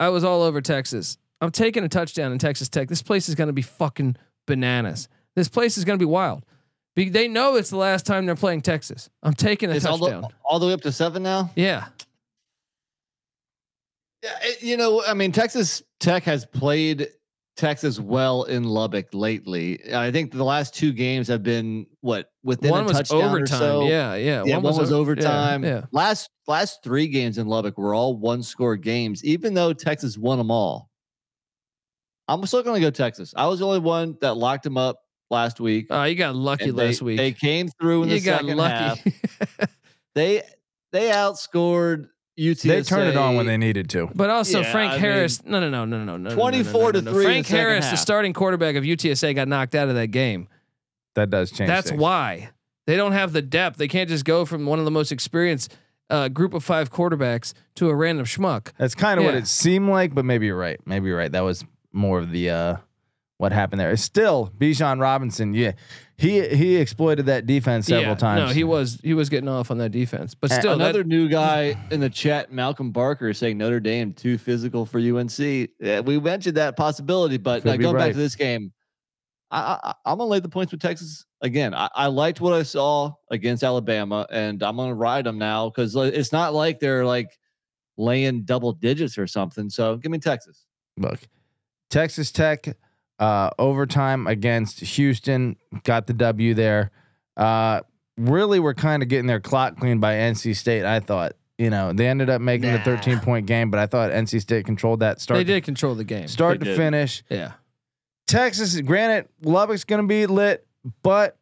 I 0.00 0.08
was 0.08 0.24
all 0.24 0.40
over 0.42 0.62
Texas. 0.62 1.18
I'm 1.42 1.50
taking 1.50 1.84
a 1.84 1.88
touchdown 1.90 2.32
in 2.32 2.38
Texas 2.38 2.70
Tech. 2.70 2.88
This 2.88 3.02
place 3.02 3.28
is 3.28 3.34
going 3.34 3.48
to 3.48 3.52
be 3.52 3.60
fucking 3.60 4.16
bananas. 4.46 5.08
This 5.34 5.48
place 5.50 5.76
is 5.76 5.84
going 5.84 5.98
to 5.98 6.02
be 6.02 6.08
wild. 6.10 6.42
Be- 6.94 7.10
They 7.10 7.28
know 7.28 7.56
it's 7.56 7.68
the 7.68 7.76
last 7.76 8.06
time 8.06 8.24
they're 8.24 8.34
playing 8.34 8.62
Texas. 8.62 9.10
I'm 9.22 9.34
taking 9.34 9.70
a 9.70 9.74
It's 9.74 9.84
all 9.84 9.98
touchdown. 9.98 10.22
the, 10.22 10.28
all 10.42 10.58
the 10.58 10.68
way 10.68 10.72
up 10.72 10.80
to 10.82 10.92
seven 10.92 11.22
now. 11.22 11.50
yeah. 11.54 11.88
Yeah, 14.22 14.30
eh, 14.42 14.52
you 14.60 14.76
know, 14.76 15.02
I 15.06 15.14
mean, 15.14 15.32
Texas 15.32 15.82
Tech 16.00 16.24
has 16.24 16.46
played 16.46 17.08
Texas 17.56 17.98
well 18.00 18.42
in 18.44 18.64
Lubbock 18.64 19.08
lately. 19.12 19.80
I 19.94 20.10
think 20.10 20.32
the 20.32 20.44
last 20.44 20.74
two 20.74 20.92
games 20.92 21.28
have 21.28 21.42
been 21.42 21.86
what 22.00 22.30
within 22.42 22.70
one 22.70 22.82
a 22.82 22.84
was 22.84 22.96
touchdown 22.96 23.22
or 23.22 23.26
overtime. 23.26 23.58
so. 23.58 23.88
Yeah, 23.88 24.14
yeah. 24.14 24.42
Yeah, 24.44 24.58
one, 24.58 24.76
was, 24.76 24.92
o- 24.92 24.94
yeah, 24.96 25.00
overtime. 25.00 25.64
Yeah, 25.64 25.84
Last 25.92 26.28
last 26.46 26.82
three 26.82 27.08
games 27.08 27.38
in 27.38 27.46
Lubbock 27.46 27.78
were 27.78 27.94
all 27.94 28.16
one 28.16 28.42
score 28.42 28.76
games, 28.76 29.24
even 29.24 29.54
though 29.54 29.72
Texas 29.72 30.18
won 30.18 30.38
them 30.38 30.50
all. 30.50 30.90
I'm 32.28 32.44
still 32.46 32.62
going 32.62 32.80
to 32.80 32.86
go 32.86 32.90
Texas. 32.90 33.32
I 33.36 33.46
was 33.46 33.60
the 33.60 33.66
only 33.66 33.78
one 33.78 34.16
that 34.20 34.34
locked 34.36 34.64
them 34.64 34.76
up 34.76 34.98
last 35.30 35.60
week. 35.60 35.86
Oh, 35.90 36.02
you 36.04 36.16
got 36.16 36.34
lucky 36.34 36.66
they, 36.66 36.88
last 36.88 37.00
week. 37.00 37.16
They 37.18 37.32
came 37.32 37.68
through 37.80 38.02
in 38.04 38.08
you 38.10 38.18
the 38.20 38.24
got 38.26 38.40
second 38.40 38.56
lucky. 38.56 38.74
half. 38.74 39.70
They 40.14 40.42
they 40.92 41.10
outscored 41.10 42.06
UTSA. 42.38 42.62
They 42.62 42.82
turned 42.82 43.08
it 43.08 43.16
on 43.16 43.36
when 43.36 43.46
they 43.46 43.56
needed 43.56 43.88
to. 43.90 44.10
But 44.14 44.30
also 44.30 44.60
Yeah, 44.60 44.72
Frank 44.72 44.92
I 44.92 44.98
Harris. 44.98 45.44
no, 45.44 45.60
no, 45.60 45.70
no, 45.70 45.84
no, 45.84 45.98
no, 45.98 46.04
no, 46.04 46.16
no. 46.16 46.28
no, 46.28 46.30
no, 46.30 46.36
24 46.36 46.82
no, 46.82 46.92
to 46.92 47.02
no, 47.02 47.10
no. 47.10 47.16
three 47.16 47.24
Frank 47.24 47.46
second 47.46 47.58
Harris, 47.58 47.90
the 47.90 47.96
starting 47.96 48.32
quarterback 48.32 48.76
of 48.76 48.84
UTSA, 48.84 49.34
got 49.34 49.48
knocked 49.48 49.74
out 49.74 49.88
of 49.88 49.94
that 49.94 50.08
game. 50.08 50.48
That 51.14 51.30
does 51.30 51.50
change. 51.50 51.68
That's 51.68 51.90
things. 51.90 52.00
why 52.00 52.50
they 52.86 52.96
don't 52.96 53.12
have 53.12 53.32
the 53.32 53.42
depth. 53.42 53.78
They 53.78 53.88
can't 53.88 54.08
just 54.08 54.24
go 54.24 54.44
from 54.44 54.66
one 54.66 54.78
of 54.78 54.84
the 54.84 54.90
most 54.90 55.12
experienced 55.12 55.74
uh, 56.10 56.28
group 56.28 56.54
of 56.54 56.62
five 56.62 56.90
quarterbacks 56.92 57.54
to 57.76 57.88
a 57.88 57.94
random 57.94 58.26
schmuck. 58.26 58.72
That's 58.78 58.94
kind 58.94 59.18
of 59.18 59.24
what 59.24 59.34
it 59.34 59.46
seemed 59.48 59.88
like, 59.88 60.14
but 60.14 60.24
maybe 60.24 60.46
you're 60.46 60.58
right. 60.58 60.78
Maybe 60.86 61.08
you're 61.08 61.16
right. 61.18 61.32
That 61.32 61.40
was 61.42 61.64
more 61.92 62.18
of 62.18 62.30
the 62.30 62.50
uh, 62.50 62.76
what 63.38 63.52
happened 63.52 63.80
there. 63.80 63.90
It's 63.90 64.02
still, 64.02 64.52
Bijan 64.58 65.00
Robinson, 65.00 65.54
yeah, 65.54 65.72
he 66.18 66.46
he 66.48 66.76
exploited 66.76 67.26
that 67.26 67.46
defense 67.46 67.86
several 67.86 68.12
Yeah, 68.12 68.14
times. 68.14 68.40
No, 68.40 68.54
he 68.54 68.64
was 68.64 68.98
he 69.02 69.12
was 69.12 69.28
getting 69.28 69.48
off 69.48 69.70
on 69.70 69.78
that 69.78 69.90
defense, 69.90 70.34
but 70.34 70.50
still, 70.50 70.72
Another 70.72 71.02
that, 71.02 71.08
new 71.08 71.28
guy 71.28 71.76
in 71.90 72.00
the 72.00 72.08
chat, 72.08 72.50
Malcolm 72.50 72.90
Barker, 72.90 73.28
is 73.28 73.38
saying 73.38 73.58
Notre 73.58 73.80
Dame 73.80 74.14
too 74.14 74.38
physical 74.38 74.86
for 74.86 74.98
UNC. 74.98 75.38
Yeah, 75.38 76.00
we 76.00 76.18
mentioned 76.18 76.56
that 76.56 76.76
possibility, 76.76 77.36
but 77.36 77.62
Could 77.62 77.72
uh, 77.72 77.76
going 77.76 77.94
right. 77.94 78.06
back 78.06 78.12
to 78.12 78.18
this 78.18 78.34
game, 78.34 78.72
I, 79.50 79.78
I, 79.82 79.94
I'm 80.06 80.18
gonna 80.18 80.30
lay 80.30 80.40
the 80.40 80.48
points 80.48 80.72
with 80.72 80.80
Texas 80.80 81.26
again. 81.42 81.74
I, 81.74 81.90
I 81.94 82.06
liked 82.06 82.40
what 82.40 82.54
I 82.54 82.62
saw 82.62 83.12
against 83.30 83.62
Alabama, 83.62 84.26
and 84.30 84.62
I'm 84.62 84.76
gonna 84.76 84.94
ride 84.94 85.26
them 85.26 85.38
now 85.38 85.68
because 85.68 85.94
it's 85.96 86.32
not 86.32 86.54
like 86.54 86.80
they're 86.80 87.04
like 87.04 87.28
laying 87.98 88.44
double 88.44 88.72
digits 88.72 89.18
or 89.18 89.26
something. 89.26 89.68
So 89.68 89.96
give 89.96 90.10
me 90.10 90.18
Texas. 90.18 90.64
Look, 90.96 91.20
Texas 91.90 92.32
Tech 92.32 92.74
uh, 93.18 93.50
overtime 93.58 94.26
against 94.26 94.80
Houston 94.80 95.56
got 95.84 96.06
the 96.06 96.12
W 96.12 96.54
there. 96.54 96.90
Uh, 97.36 97.80
really, 98.16 98.60
we're 98.60 98.74
kind 98.74 99.02
of 99.02 99.08
getting 99.08 99.26
their 99.26 99.40
clock 99.40 99.78
cleaned 99.78 100.00
by 100.00 100.14
NC 100.14 100.54
State. 100.56 100.84
I 100.84 101.00
thought, 101.00 101.32
you 101.58 101.70
know, 101.70 101.92
they 101.92 102.06
ended 102.08 102.28
up 102.30 102.40
making 102.40 102.72
the 102.72 102.78
13 102.80 103.20
point 103.20 103.46
game, 103.46 103.70
but 103.70 103.80
I 103.80 103.86
thought 103.86 104.10
NC 104.10 104.40
State 104.42 104.66
controlled 104.66 105.00
that 105.00 105.20
start. 105.20 105.38
they 105.38 105.44
to- 105.44 105.52
did 105.54 105.64
control 105.64 105.94
the 105.94 106.04
game. 106.04 106.28
start 106.28 106.58
They 106.60 106.64
to 106.66 106.70
did. 106.72 106.76
finish. 106.76 107.22
Yeah, 107.30 107.52
Texas, 108.26 108.78
granted, 108.82 109.28
Lubbock's 109.42 109.84
going 109.84 110.02
to 110.02 110.06
be 110.08 110.26
lit, 110.26 110.66
but 111.02 111.36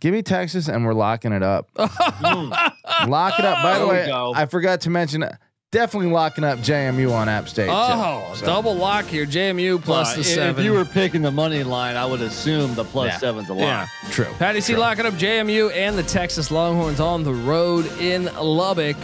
give 0.00 0.12
me 0.14 0.22
Texas 0.22 0.68
and 0.68 0.84
we're 0.84 0.94
locking 0.94 1.32
it 1.32 1.42
up. 1.42 1.68
Lock 1.76 3.38
it 3.38 3.44
up. 3.44 3.62
By 3.62 3.78
the 3.78 3.86
There 3.86 3.86
we 3.86 3.92
way. 3.92 4.32
I 4.34 4.46
forgot 4.46 4.80
to 4.82 4.90
mention, 4.90 5.24
definitely 5.70 6.10
locking 6.10 6.44
up 6.44 6.58
JMU 6.60 7.12
on 7.12 7.28
App 7.28 7.48
State. 7.48 7.66
too. 7.66 7.72
oh, 7.72 8.32
So, 8.36 8.46
double 8.46 8.74
lock 8.74 9.04
here. 9.06 9.26
JMU 9.26 9.78
plus 9.82 10.12
Uh, 10.12 10.14
the 10.14 10.20
if- 10.20 10.26
seven. 10.26 10.60
If 10.60 10.64
you 10.64 10.72
were 10.72 10.84
picking 10.84 11.22
the 11.22 11.30
money 11.30 11.62
line, 11.62 11.96
I 11.96 12.06
would 12.06 12.20
assume 12.22 12.74
the 12.74 12.84
plus 12.84 13.12
Yeah. 13.12 13.18
seven's 13.18 13.48
a 13.48 13.54
lot. 13.54 13.60
yeah. 13.60 13.86
True. 14.10 14.26
Patty 14.38 14.60
C 14.60 14.76
locking 14.76 15.06
up 15.06 15.14
JMU 15.14 15.70
and 15.70 15.96
the 15.98 16.02
Texas 16.02 16.50
Longhorns 16.50 17.00
on 17.00 17.22
the 17.24 17.32
road 17.34 17.86
in 18.00 18.24
Lubbock. 18.36 18.96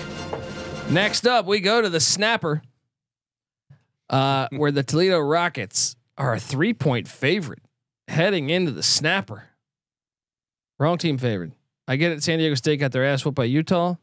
Next 0.90 1.26
up, 1.26 1.46
we 1.46 1.60
go 1.60 1.80
to 1.80 1.88
the 1.88 2.00
snapper, 2.00 2.62
uh, 4.10 4.48
where 4.50 4.70
the 4.70 4.82
Toledo 4.82 5.18
Rockets 5.18 5.96
are 6.18 6.34
a 6.34 6.40
three 6.40 6.74
point 6.74 7.08
favorite 7.08 7.60
heading 8.08 8.50
into 8.50 8.70
the 8.70 8.82
snapper. 8.82 9.44
Wrong 10.78 10.98
team 10.98 11.18
favored. 11.18 11.52
I 11.88 11.96
get 11.96 12.12
it. 12.12 12.22
San 12.22 12.38
Diego 12.38 12.54
State 12.54 12.80
got 12.80 12.92
their 12.92 13.04
ass 13.04 13.24
whooped 13.24 13.34
by 13.36 13.44
Utah. 13.44 13.94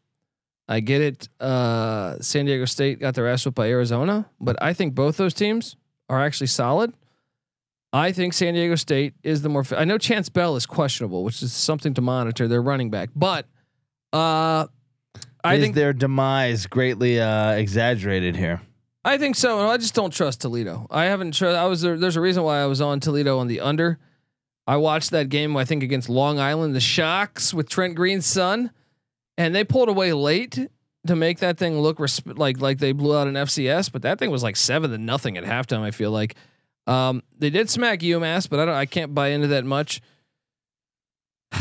I 0.71 0.79
get 0.79 1.01
it. 1.01 1.27
Uh, 1.37 2.17
San 2.21 2.45
Diego 2.45 2.63
State 2.63 3.01
got 3.01 3.13
their 3.13 3.27
ass 3.27 3.45
whooped 3.45 3.57
by 3.57 3.67
Arizona, 3.67 4.29
but 4.39 4.55
I 4.63 4.71
think 4.71 4.95
both 4.95 5.17
those 5.17 5.33
teams 5.33 5.75
are 6.07 6.23
actually 6.23 6.47
solid. 6.47 6.93
I 7.91 8.13
think 8.13 8.31
San 8.33 8.53
Diego 8.53 8.75
State 8.75 9.13
is 9.21 9.41
the 9.41 9.49
more. 9.49 9.65
I 9.75 9.83
know 9.83 9.97
Chance 9.97 10.29
Bell 10.29 10.55
is 10.55 10.65
questionable, 10.65 11.25
which 11.25 11.43
is 11.43 11.51
something 11.51 11.93
to 11.95 12.01
monitor. 12.01 12.47
Their 12.47 12.61
running 12.61 12.89
back, 12.89 13.09
but 13.13 13.47
uh, 14.13 14.67
I 15.43 15.55
Is 15.55 15.61
think 15.61 15.75
their 15.75 15.91
demise 15.91 16.67
greatly 16.67 17.19
uh, 17.19 17.51
exaggerated 17.51 18.37
here? 18.37 18.61
I 19.03 19.17
think 19.17 19.35
so. 19.35 19.67
I 19.67 19.75
just 19.75 19.93
don't 19.93 20.13
trust 20.13 20.39
Toledo. 20.39 20.87
I 20.89 21.03
haven't 21.05 21.33
trust. 21.33 21.57
I 21.57 21.65
was 21.65 21.81
there, 21.81 21.97
there's 21.97 22.15
a 22.15 22.21
reason 22.21 22.43
why 22.43 22.59
I 22.59 22.67
was 22.67 22.79
on 22.79 23.01
Toledo 23.01 23.39
on 23.39 23.47
the 23.47 23.59
under. 23.59 23.99
I 24.65 24.77
watched 24.77 25.11
that 25.11 25.27
game. 25.27 25.57
I 25.57 25.65
think 25.65 25.83
against 25.83 26.07
Long 26.07 26.39
Island, 26.39 26.73
the 26.75 26.79
Sharks 26.79 27.53
with 27.53 27.67
Trent 27.67 27.95
Green's 27.95 28.25
son, 28.25 28.71
and 29.41 29.55
they 29.55 29.63
pulled 29.63 29.89
away 29.89 30.13
late 30.13 30.59
to 31.07 31.15
make 31.15 31.39
that 31.39 31.57
thing 31.57 31.79
look 31.79 31.97
resp- 31.97 32.37
like 32.37 32.61
like 32.61 32.77
they 32.77 32.91
blew 32.91 33.17
out 33.17 33.27
an 33.27 33.33
FCS. 33.33 33.91
But 33.91 34.03
that 34.03 34.19
thing 34.19 34.29
was 34.29 34.43
like 34.43 34.55
seven 34.55 34.91
to 34.91 34.97
nothing 34.97 35.37
at 35.37 35.43
halftime. 35.43 35.81
I 35.81 35.91
feel 35.91 36.11
like 36.11 36.35
um, 36.85 37.23
they 37.37 37.49
did 37.49 37.69
smack 37.69 37.99
UMass, 37.99 38.49
but 38.49 38.59
I 38.59 38.65
don't. 38.65 38.75
I 38.75 38.85
can't 38.85 39.13
buy 39.15 39.29
into 39.29 39.47
that 39.47 39.65
much. 39.65 40.01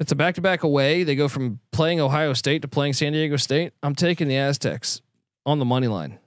It's 0.00 0.12
a 0.12 0.16
back 0.16 0.36
to 0.36 0.40
back 0.40 0.62
away. 0.62 1.04
They 1.04 1.14
go 1.14 1.28
from 1.28 1.60
playing 1.72 2.00
Ohio 2.00 2.32
State 2.32 2.62
to 2.62 2.68
playing 2.68 2.94
San 2.94 3.12
Diego 3.12 3.36
State. 3.36 3.74
I'm 3.82 3.94
taking 3.94 4.28
the 4.28 4.36
Aztecs 4.38 5.02
on 5.44 5.58
the 5.58 5.66
money 5.66 5.88
line. 5.88 6.18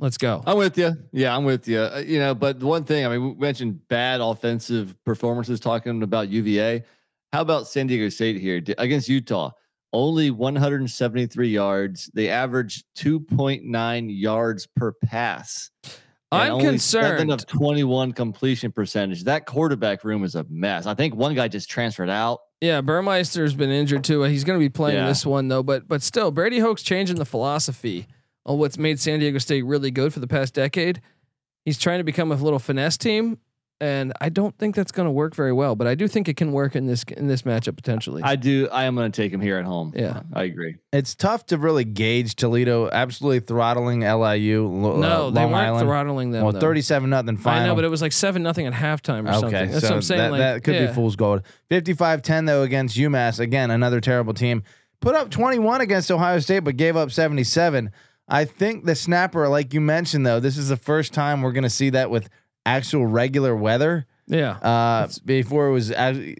Let's 0.00 0.18
go. 0.18 0.42
I'm 0.44 0.58
with 0.58 0.76
you. 0.76 0.96
Yeah, 1.12 1.36
I'm 1.36 1.44
with 1.44 1.68
you. 1.68 1.78
Uh, 1.78 2.02
you 2.04 2.18
know, 2.18 2.34
but 2.34 2.60
one 2.60 2.82
thing 2.82 3.06
I 3.06 3.10
mean, 3.10 3.22
we 3.22 3.34
mentioned 3.36 3.86
bad 3.86 4.20
offensive 4.20 4.96
performances 5.04 5.60
talking 5.60 6.02
about 6.02 6.28
UVA. 6.28 6.82
How 7.32 7.42
about 7.42 7.68
San 7.68 7.86
Diego 7.86 8.08
State 8.08 8.40
here 8.40 8.60
against 8.78 9.08
Utah? 9.08 9.52
Only 9.92 10.30
173 10.30 11.48
yards. 11.48 12.10
They 12.12 12.28
averaged 12.28 12.84
2.9 12.96 14.06
yards 14.10 14.66
per 14.76 14.92
pass. 14.92 15.70
I'm 16.30 16.60
concerned. 16.60 17.32
of 17.32 17.46
21 17.46 18.12
completion 18.12 18.70
percentage. 18.70 19.24
That 19.24 19.46
quarterback 19.46 20.04
room 20.04 20.24
is 20.24 20.34
a 20.34 20.44
mess. 20.50 20.84
I 20.84 20.92
think 20.94 21.14
one 21.14 21.34
guy 21.34 21.48
just 21.48 21.70
transferred 21.70 22.10
out. 22.10 22.40
Yeah, 22.60 22.82
Burmeister's 22.82 23.54
been 23.54 23.70
injured 23.70 24.04
too. 24.04 24.22
He's 24.24 24.44
going 24.44 24.58
to 24.58 24.62
be 24.62 24.68
playing 24.68 24.96
Yeah. 24.98 25.06
this 25.06 25.24
one 25.24 25.48
though, 25.48 25.62
but 25.62 25.88
but 25.88 26.02
still, 26.02 26.30
Brady 26.30 26.58
Hoke's 26.58 26.82
changing 26.82 27.16
the 27.16 27.24
philosophy 27.24 28.06
on 28.44 28.58
what's 28.58 28.76
made 28.76 29.00
San 29.00 29.20
Diego 29.20 29.38
State 29.38 29.62
really 29.64 29.90
good 29.90 30.12
for 30.12 30.20
the 30.20 30.26
past 30.26 30.52
decade. 30.54 31.00
He's 31.64 31.78
trying 31.78 31.98
to 31.98 32.04
become 32.04 32.30
a 32.32 32.34
little 32.34 32.58
finesse 32.58 32.98
team, 32.98 33.38
and 33.80 34.12
I 34.20 34.28
don't 34.28 34.56
think 34.58 34.74
that's 34.74 34.90
going 34.90 35.06
to 35.06 35.10
work 35.12 35.34
very 35.34 35.52
well. 35.52 35.76
But 35.76 35.86
I 35.86 35.94
do 35.94 36.08
think 36.08 36.28
it 36.28 36.36
can 36.36 36.52
work 36.52 36.74
in 36.74 36.86
this 36.86 37.04
in 37.04 37.28
this 37.28 37.42
matchup 37.42 37.76
potentially. 37.76 38.22
I 38.22 38.36
do. 38.36 38.68
I 38.72 38.84
am 38.84 38.94
going 38.96 39.10
to 39.10 39.22
take 39.22 39.32
him 39.32 39.40
here 39.40 39.56
at 39.58 39.64
home. 39.64 39.92
Yeah. 39.94 40.22
I 40.32 40.44
agree. 40.44 40.76
It's 40.92 41.14
tough 41.14 41.46
to 41.46 41.58
really 41.58 41.84
gauge 41.84 42.34
Toledo 42.36 42.90
absolutely 42.90 43.40
throttling 43.40 44.00
LIU. 44.00 44.68
no, 44.68 45.02
uh, 45.02 45.30
they 45.30 45.42
weren't 45.42 45.54
Island. 45.54 45.86
throttling 45.86 46.30
them. 46.32 46.44
well, 46.44 46.52
though. 46.52 46.60
thirty-seven 46.60 47.08
nothing 47.08 47.36
final. 47.36 47.62
I 47.62 47.66
know, 47.66 47.74
but 47.74 47.84
it 47.84 47.88
was 47.88 48.02
like 48.02 48.12
seven 48.12 48.42
nothing 48.42 48.66
at 48.66 48.72
halftime 48.72 49.28
or 49.28 49.32
something. 49.34 49.54
Okay, 49.54 49.66
That's 49.66 49.82
so 49.82 49.90
what 49.90 49.96
I'm 49.96 50.02
saying. 50.02 50.20
that, 50.20 50.30
like, 50.32 50.38
that 50.40 50.64
could 50.64 50.74
yeah. 50.74 50.86
be 50.86 50.92
fool's 50.92 51.16
gold. 51.16 51.42
55-10 51.70 52.46
though 52.46 52.62
against 52.62 52.96
UMass. 52.96 53.40
Again, 53.40 53.70
another 53.70 54.00
terrible 54.00 54.34
team. 54.34 54.62
Put 55.00 55.14
up 55.14 55.30
21 55.30 55.80
against 55.80 56.10
Ohio 56.10 56.40
State, 56.40 56.60
but 56.60 56.76
gave 56.76 56.96
up 56.96 57.12
77. 57.12 57.90
I 58.26 58.44
think 58.44 58.84
the 58.84 58.94
snapper, 58.94 59.48
like 59.48 59.72
you 59.72 59.80
mentioned, 59.80 60.26
though, 60.26 60.40
this 60.40 60.56
is 60.56 60.68
the 60.68 60.76
first 60.76 61.14
time 61.14 61.40
we're 61.40 61.52
going 61.52 61.62
to 61.62 61.70
see 61.70 61.90
that 61.90 62.10
with 62.10 62.28
actual 62.76 63.06
regular 63.06 63.54
weather. 63.56 64.06
Yeah, 64.30 64.58
Uh, 64.58 65.08
before 65.24 65.68
it 65.68 65.72
was 65.72 65.90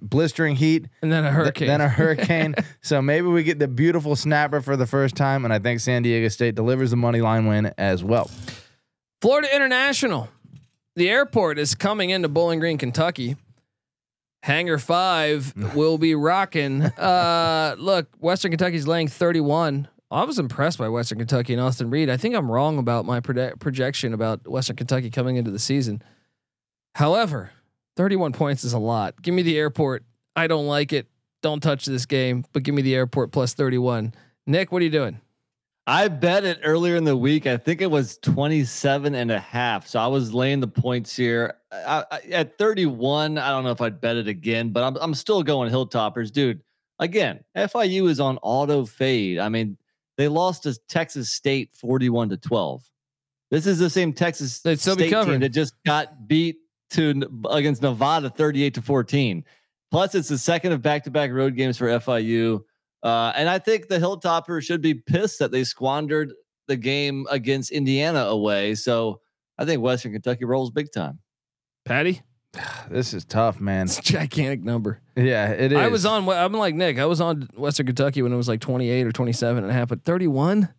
blistering 0.02 0.56
heat, 0.56 0.88
and 1.00 1.10
then 1.10 1.24
a 1.24 1.28
th- 1.28 1.34
hurricane. 1.34 1.68
then 1.68 1.80
a 1.80 1.88
hurricane. 2.00 2.54
so 2.82 3.00
maybe 3.00 3.26
we 3.28 3.42
get 3.42 3.58
the 3.58 3.66
beautiful 3.68 4.14
snapper 4.14 4.60
for 4.60 4.76
the 4.76 4.86
first 4.86 5.14
time, 5.16 5.44
and 5.46 5.54
I 5.54 5.58
think 5.58 5.80
San 5.80 6.02
Diego 6.02 6.28
State 6.28 6.54
delivers 6.54 6.90
the 6.90 6.98
money 6.98 7.22
line 7.22 7.46
win 7.46 7.72
as 7.78 8.04
well. 8.04 8.30
Florida 9.22 9.48
International. 9.56 10.28
The 10.96 11.08
airport 11.08 11.58
is 11.58 11.74
coming 11.74 12.10
into 12.10 12.28
Bowling 12.28 12.58
Green, 12.60 12.76
Kentucky. 12.76 13.36
Hangar 14.42 14.78
five 14.78 15.54
will 15.74 15.96
be 15.96 16.14
rocking. 16.14 16.82
Uh, 16.82 17.74
look, 17.78 18.08
Western 18.18 18.50
Kentucky's 18.50 18.86
laying 18.86 19.08
31. 19.08 19.88
I 20.10 20.24
was 20.24 20.38
impressed 20.38 20.78
by 20.78 20.88
Western 20.90 21.18
Kentucky 21.18 21.52
and 21.54 21.62
Austin 21.62 21.88
Reed. 21.90 22.08
I 22.10 22.16
think 22.18 22.34
I'm 22.34 22.50
wrong 22.50 22.78
about 22.78 23.04
my 23.06 23.20
prode- 23.20 23.58
projection 23.60 24.12
about 24.12 24.46
Western 24.46 24.76
Kentucky 24.76 25.10
coming 25.10 25.36
into 25.36 25.50
the 25.50 25.58
season. 25.58 26.02
However, 26.94 27.50
31 27.96 28.32
points 28.32 28.64
is 28.64 28.72
a 28.72 28.78
lot. 28.78 29.20
Give 29.22 29.34
me 29.34 29.42
the 29.42 29.58
airport. 29.58 30.04
I 30.34 30.46
don't 30.46 30.66
like 30.66 30.92
it. 30.92 31.06
Don't 31.42 31.62
touch 31.62 31.84
this 31.84 32.06
game, 32.06 32.44
but 32.52 32.62
give 32.62 32.74
me 32.74 32.82
the 32.82 32.94
airport 32.94 33.32
plus 33.32 33.54
31. 33.54 34.14
Nick, 34.46 34.72
what 34.72 34.82
are 34.82 34.84
you 34.84 34.90
doing? 34.90 35.20
I 35.86 36.08
bet 36.08 36.44
it 36.44 36.60
earlier 36.64 36.96
in 36.96 37.04
the 37.04 37.16
week. 37.16 37.46
I 37.46 37.56
think 37.56 37.80
it 37.80 37.90
was 37.90 38.18
27 38.18 39.14
and 39.14 39.30
a 39.30 39.38
half. 39.38 39.86
So 39.86 39.98
I 39.98 40.06
was 40.06 40.34
laying 40.34 40.60
the 40.60 40.68
points 40.68 41.16
here 41.16 41.54
I, 41.72 42.04
I, 42.10 42.20
at 42.32 42.58
31. 42.58 43.38
I 43.38 43.48
don't 43.48 43.64
know 43.64 43.70
if 43.70 43.80
I'd 43.80 44.00
bet 44.00 44.16
it 44.16 44.28
again, 44.28 44.70
but 44.70 44.84
I'm, 44.84 44.96
I'm 45.00 45.14
still 45.14 45.42
going 45.42 45.72
Hilltoppers, 45.72 46.30
dude. 46.30 46.60
Again, 46.98 47.42
FIU 47.56 48.08
is 48.10 48.20
on 48.20 48.38
auto 48.42 48.84
fade. 48.84 49.38
I 49.38 49.48
mean, 49.48 49.78
they 50.18 50.28
lost 50.28 50.64
to 50.64 50.78
Texas 50.88 51.30
State 51.30 51.70
41 51.74 52.30
to 52.30 52.36
12. 52.36 52.84
This 53.50 53.66
is 53.66 53.78
the 53.78 53.88
same 53.88 54.12
Texas 54.12 54.58
They'd 54.60 54.78
still 54.78 54.94
be 54.94 55.04
State 55.04 55.12
covering. 55.12 55.36
team 55.36 55.40
that 55.40 55.50
just 55.50 55.74
got 55.86 56.28
beat 56.28 56.58
to 56.90 57.22
against 57.50 57.82
Nevada 57.82 58.30
38 58.30 58.74
to 58.74 58.82
14. 58.82 59.44
Plus, 59.90 60.14
it's 60.14 60.28
the 60.28 60.38
second 60.38 60.72
of 60.72 60.82
back-to-back 60.82 61.30
road 61.30 61.56
games 61.56 61.78
for 61.78 61.86
FIU. 61.86 62.60
Uh, 63.02 63.32
and 63.34 63.48
I 63.48 63.58
think 63.58 63.88
the 63.88 63.98
Hilltoppers 63.98 64.64
should 64.64 64.82
be 64.82 64.94
pissed 64.94 65.38
that 65.38 65.50
they 65.50 65.64
squandered 65.64 66.32
the 66.66 66.76
game 66.76 67.26
against 67.30 67.70
Indiana 67.70 68.20
away. 68.24 68.74
So 68.74 69.20
I 69.56 69.64
think 69.64 69.82
Western 69.82 70.12
Kentucky 70.12 70.44
rolls 70.44 70.70
big 70.70 70.92
time. 70.92 71.20
Patty? 71.84 72.22
This 72.90 73.12
is 73.12 73.26
tough, 73.26 73.60
man. 73.60 73.84
It's 73.84 73.98
a 73.98 74.02
gigantic 74.02 74.62
number. 74.62 75.02
Yeah, 75.14 75.50
it 75.50 75.72
is. 75.72 75.78
I 75.78 75.88
was 75.88 76.06
on. 76.06 76.26
I'm 76.26 76.54
like 76.54 76.74
Nick. 76.74 76.98
I 76.98 77.04
was 77.04 77.20
on 77.20 77.46
Western 77.54 77.84
Kentucky 77.84 78.22
when 78.22 78.32
it 78.32 78.36
was 78.36 78.48
like 78.48 78.60
28 78.60 79.06
or 79.06 79.12
27 79.12 79.62
and 79.62 79.70
a 79.70 79.74
half, 79.74 79.88
but 79.88 80.04
31. 80.04 80.70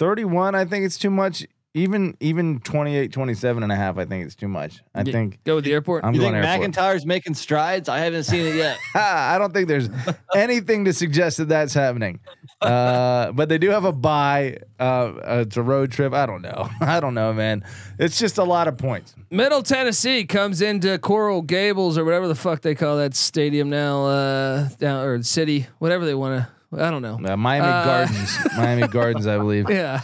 31 0.00 0.54
i 0.54 0.64
think 0.64 0.86
it's 0.86 0.96
too 0.96 1.10
much 1.10 1.46
even 1.74 2.16
even 2.18 2.58
28 2.60 3.12
27 3.12 3.62
and 3.62 3.70
a 3.70 3.76
half 3.76 3.96
i 3.96 4.04
think 4.04 4.26
it's 4.26 4.34
too 4.34 4.48
much 4.48 4.80
i 4.92 5.02
Yeah. 5.02 5.12
think 5.12 5.38
Go 5.44 5.54
with 5.54 5.64
the 5.64 5.72
airport. 5.72 6.04
i'm 6.04 6.14
you 6.14 6.20
going 6.20 6.32
think 6.32 6.44
airport. 6.44 6.58
MacIntyre's 6.60 7.06
making 7.06 7.34
strides? 7.34 7.88
I 7.88 7.98
haven't 8.00 8.24
seen 8.24 8.44
it 8.44 8.56
yet. 8.56 8.76
i 8.94 9.38
don't 9.38 9.52
think 9.54 9.68
there's 9.68 9.88
anything 10.34 10.84
to 10.86 10.92
suggest 10.92 11.36
that 11.36 11.48
that's 11.48 11.72
happening 11.72 12.18
uh 12.60 13.30
but 13.32 13.48
they 13.48 13.56
do 13.58 13.70
have 13.70 13.84
a 13.84 13.92
bye 13.92 14.58
uh 14.80 15.12
it's 15.42 15.56
a 15.56 15.62
road 15.62 15.92
trip 15.92 16.12
i 16.12 16.26
don't 16.26 16.42
know 16.42 16.68
i 16.80 16.98
don't 16.98 17.14
know 17.14 17.32
man 17.32 17.62
it's 18.00 18.18
just 18.18 18.38
a 18.38 18.44
lot 18.44 18.66
of 18.66 18.76
points 18.76 19.14
Middle 19.30 19.62
Tennessee 19.62 20.24
comes 20.24 20.60
into 20.60 20.98
Coral 20.98 21.40
Gables 21.42 21.96
or 21.96 22.04
whatever 22.04 22.26
the 22.26 22.34
fuck 22.34 22.62
they 22.62 22.74
call 22.74 22.96
that 22.96 23.14
stadium 23.14 23.70
now, 23.70 24.06
uh, 24.06 24.68
down 24.80 25.04
or 25.06 25.22
city, 25.22 25.68
whatever 25.78 26.04
they 26.04 26.14
want 26.16 26.44
to. 26.72 26.82
I 26.84 26.90
don't 26.90 27.00
know. 27.02 27.20
uh, 27.24 27.36
miami 27.36 27.68
Uh, 27.68 27.84
gardens 27.84 28.38
miami 28.56 28.88
gardens 28.88 29.26
i 29.28 29.36
believe 29.38 29.70
Yeah. 29.70 30.00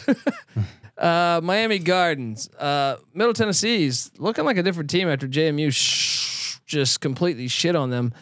Uh, 0.98 1.40
Miami 1.42 1.78
Gardens. 1.78 2.48
Uh, 2.50 2.96
Middle 3.14 3.34
Tennessee's 3.34 4.10
looking 4.18 4.44
like 4.44 4.56
a 4.56 4.62
different 4.62 4.90
team 4.90 5.08
after 5.08 5.28
JMU 5.28 5.72
sh- 5.72 6.58
just 6.66 7.00
completely 7.00 7.48
shit 7.48 7.76
on 7.76 7.90
them. 7.90 8.12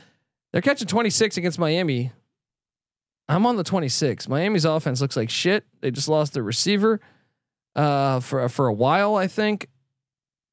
They're 0.52 0.62
catching 0.62 0.87
26 0.87 1.37
against 1.37 1.58
Miami. 1.58 2.12
I'm 3.28 3.46
on 3.46 3.56
the 3.56 3.64
26. 3.64 4.28
Miami's 4.28 4.64
offense 4.64 5.00
looks 5.00 5.16
like 5.16 5.30
shit. 5.30 5.64
They 5.80 5.90
just 5.90 6.08
lost 6.08 6.34
their 6.34 6.42
receiver 6.42 7.00
uh, 7.74 8.20
for 8.20 8.48
for 8.48 8.66
a 8.66 8.72
while, 8.72 9.16
I 9.16 9.26
think. 9.26 9.68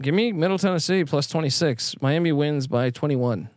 Give 0.02 0.16
me 0.16 0.32
Middle 0.32 0.58
Tennessee 0.58 1.04
plus 1.04 1.28
26. 1.28 2.02
Miami 2.02 2.32
wins 2.32 2.68
by 2.68 2.90
21 2.90 3.50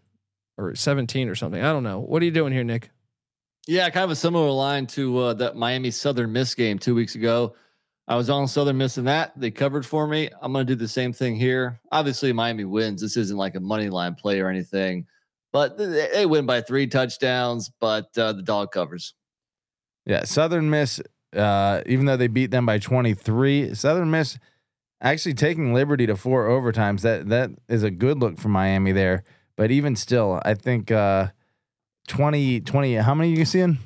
or 0.59 0.75
17 0.75 1.29
or 1.29 1.35
something. 1.35 1.63
I 1.63 1.73
don't 1.73 1.83
know. 1.85 2.01
What 2.01 2.21
are 2.21 2.25
you 2.25 2.31
doing 2.31 2.53
here, 2.53 2.65
Nick? 2.65 2.91
Yeah, 3.67 3.89
kind 3.89 4.05
of 4.05 4.11
a 4.11 4.17
similar 4.17 4.51
line 4.51 4.87
to 4.89 5.19
uh, 5.19 5.35
that 5.35 5.57
Miami 5.57 5.91
Southern 5.91 6.33
Miss 6.33 6.55
game 6.55 6.79
two 6.79 6.95
weeks 6.95 7.15
ago. 7.15 7.55
I 8.07 8.17
was 8.17 8.29
on 8.29 8.49
Southern 8.49 8.77
Miss 8.77 8.99
in 8.99 9.07
that. 9.07 9.33
They 9.39 9.51
covered 9.51 9.87
for 9.87 10.07
me. 10.07 10.29
I'm 10.43 10.53
going 10.53 10.67
to 10.67 10.75
do 10.75 10.79
the 10.79 10.89
same 10.89 11.13
thing 11.13 11.37
here. 11.37 11.81
Obviously, 11.91 12.33
Miami 12.33 12.65
wins. 12.65 13.01
This 13.01 13.17
isn't 13.17 13.37
like 13.37 13.55
a 13.55 13.61
money 13.61 13.89
line 13.89 14.15
play 14.15 14.41
or 14.41 14.49
anything, 14.49 15.07
but 15.53 15.79
they, 15.79 16.09
they 16.13 16.27
win 16.27 16.45
by 16.45 16.61
three 16.61 16.87
touchdowns, 16.87 17.71
but 17.81 18.07
uh, 18.19 18.35
the 18.35 18.43
dog 18.43 18.73
covers. 18.73 19.15
Yeah, 20.05 20.25
Southern 20.25 20.69
Miss, 20.69 21.01
uh, 21.35 21.81
even 21.87 22.05
though 22.05 22.19
they 22.19 22.27
beat 22.27 22.51
them 22.51 22.67
by 22.67 22.79
23, 22.79 23.75
Southern 23.75 24.11
Miss 24.11 24.39
actually 25.01 25.35
taking 25.35 25.73
Liberty 25.73 26.07
to 26.07 26.17
four 26.17 26.49
overtimes. 26.49 27.01
That 27.03 27.29
that 27.29 27.51
is 27.69 27.85
a 27.85 27.91
good 27.91 28.19
look 28.19 28.39
for 28.39 28.49
Miami 28.49 28.93
there. 28.93 29.25
But 29.57 29.71
even 29.71 29.95
still, 29.97 30.43
I 30.45 30.55
think 30.55 30.91
uh, 30.91 31.29
20, 32.09 32.61
20, 32.61 32.95
how 32.95 33.15
many 33.15 33.33
are 33.33 33.39
you 33.39 33.45
seeing? 33.45 33.79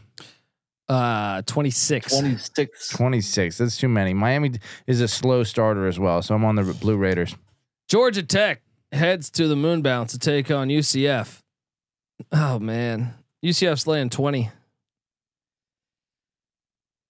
Uh, 0.89 1.43
26. 1.43 2.13
26. 2.19 2.89
26. 2.89 3.59
That's 3.59 3.77
too 3.77 3.89
many. 3.89 4.15
Miami 4.15 4.53
is 4.87 5.01
a 5.03 5.09
slow 5.09 5.43
starter 5.45 5.87
as 5.87 5.99
well. 5.99 6.23
So 6.23 6.35
I'm 6.35 6.45
on 6.45 6.55
the 6.57 6.63
Blue 6.63 6.97
Raiders. 6.97 7.35
Georgia 7.89 8.23
Tech 8.23 8.63
heads 8.93 9.29
to 9.33 9.49
the 9.49 9.57
moon 9.57 9.83
bounce 9.83 10.13
to 10.13 10.19
take 10.19 10.51
on 10.51 10.69
UCF. 10.69 11.43
Oh 12.33 12.59
man, 12.59 13.15
UCF's 13.45 13.87
laying 13.87 14.09
20. 14.11 14.51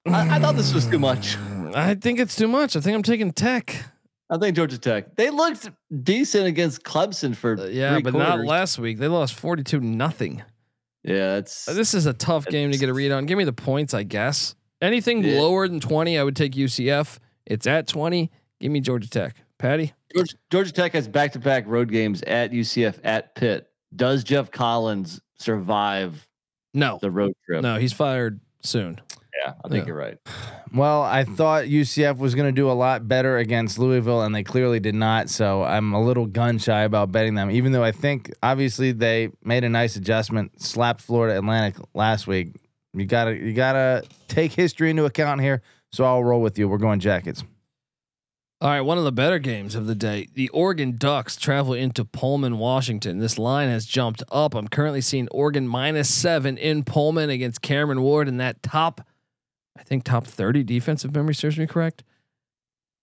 I, 0.06 0.36
I 0.36 0.38
thought 0.40 0.56
this 0.56 0.72
was 0.72 0.86
too 0.86 0.98
much. 0.98 1.36
I 1.74 1.94
think 1.94 2.18
it's 2.18 2.34
too 2.36 2.48
much. 2.48 2.76
I 2.76 2.80
think 2.80 2.94
I'm 2.96 3.02
taking 3.02 3.32
Tech. 3.32 3.74
I 4.30 4.38
think 4.38 4.56
Georgia 4.56 4.78
Tech. 4.78 5.16
They 5.16 5.30
looked 5.30 5.70
decent 6.02 6.46
against 6.46 6.82
Clemson 6.82 7.34
for 7.34 7.58
Uh, 7.58 7.64
yeah, 7.66 7.94
three 7.94 8.02
but 8.02 8.14
not 8.14 8.40
last 8.44 8.78
week. 8.78 8.98
They 8.98 9.08
lost 9.08 9.34
42 9.34 9.80
nothing. 9.80 10.42
Yeah, 11.08 11.36
it's 11.36 11.68
uh, 11.68 11.72
This 11.72 11.94
is 11.94 12.06
a 12.06 12.12
tough 12.12 12.46
game 12.46 12.70
to 12.70 12.78
get 12.78 12.88
a 12.88 12.92
read 12.94 13.12
on. 13.12 13.26
Give 13.26 13.38
me 13.38 13.44
the 13.44 13.52
points, 13.52 13.94
I 13.94 14.02
guess. 14.02 14.54
Anything 14.82 15.24
Yeah. 15.24 15.40
lower 15.40 15.66
than 15.66 15.80
20, 15.80 16.18
I 16.18 16.22
would 16.22 16.36
take 16.36 16.54
UCF. 16.54 17.18
It's 17.46 17.66
at 17.66 17.86
20. 17.88 18.30
Give 18.60 18.70
me 18.70 18.80
Georgia 18.80 19.08
Tech. 19.08 19.34
Patty? 19.58 19.92
Georgia, 20.14 20.36
Georgia 20.50 20.72
Tech 20.72 20.92
has 20.92 21.08
back-to-back 21.08 21.64
road 21.66 21.90
games 21.90 22.22
at 22.22 22.52
UCF 22.52 22.98
at 23.04 23.34
Pitt. 23.34 23.68
Does 23.96 24.22
Geoff 24.22 24.50
Collins 24.50 25.20
survive 25.38 26.28
No. 26.74 26.98
the 27.00 27.10
road 27.10 27.32
trip? 27.46 27.62
No, 27.62 27.76
he's 27.78 27.92
fired 27.92 28.40
soon. 28.62 29.00
Yeah, 29.44 29.52
I 29.64 29.68
think 29.68 29.82
Yeah. 29.82 29.86
you're 29.88 29.96
right. 29.96 30.18
Well, 30.74 31.02
I 31.02 31.24
mm. 31.24 31.36
thought 31.36 31.64
UCF 31.64 32.18
was 32.18 32.34
going 32.34 32.48
to 32.48 32.52
do 32.52 32.70
a 32.70 32.72
lot 32.72 33.06
better 33.06 33.38
against 33.38 33.78
Louisville, 33.78 34.22
and 34.22 34.34
they 34.34 34.42
clearly 34.42 34.80
did 34.80 34.94
not. 34.94 35.30
So 35.30 35.62
I'm 35.62 35.94
a 35.94 36.02
little 36.02 36.26
gun 36.26 36.58
shy 36.58 36.82
about 36.82 37.12
betting 37.12 37.34
them, 37.34 37.50
even 37.50 37.72
though 37.72 37.84
I 37.84 37.92
think 37.92 38.32
obviously 38.42 38.92
they 38.92 39.30
made 39.44 39.64
a 39.64 39.68
nice 39.68 39.96
adjustment, 39.96 40.60
slapped 40.60 41.00
Florida 41.00 41.38
Atlantic 41.38 41.76
last 41.94 42.26
week. 42.26 42.56
You 42.94 43.04
gotta 43.04 43.36
you 43.36 43.52
gotta 43.52 44.02
take 44.28 44.52
history 44.52 44.90
into 44.90 45.04
account 45.04 45.40
here. 45.40 45.62
So 45.92 46.04
I'll 46.04 46.24
roll 46.24 46.40
with 46.42 46.58
you. 46.58 46.68
We're 46.68 46.78
going 46.78 47.00
Jackets. 47.00 47.44
All 48.60 48.70
right, 48.70 48.80
one 48.80 48.98
of 48.98 49.04
the 49.04 49.12
better 49.12 49.38
games 49.38 49.76
of 49.76 49.86
the 49.86 49.94
day. 49.94 50.26
The 50.34 50.48
Oregon 50.48 50.96
Ducks 50.98 51.36
travel 51.36 51.74
into 51.74 52.04
Pullman, 52.04 52.58
Washington. 52.58 53.18
This 53.20 53.38
line 53.38 53.68
has 53.68 53.86
jumped 53.86 54.24
up. 54.32 54.56
I'm 54.56 54.66
currently 54.66 55.00
seeing 55.00 55.28
Oregon 55.28 55.68
minus 55.68 56.12
seven 56.12 56.58
in 56.58 56.82
Pullman 56.82 57.30
against 57.30 57.62
Cameron 57.62 58.02
Ward 58.02 58.26
in 58.26 58.38
that 58.38 58.60
top, 58.64 59.06
I 59.78 59.82
think 59.82 60.04
top 60.04 60.26
30 60.26 60.64
defensive 60.64 61.14
memory 61.14 61.34
serves 61.34 61.58
me 61.58 61.66
correct. 61.66 62.02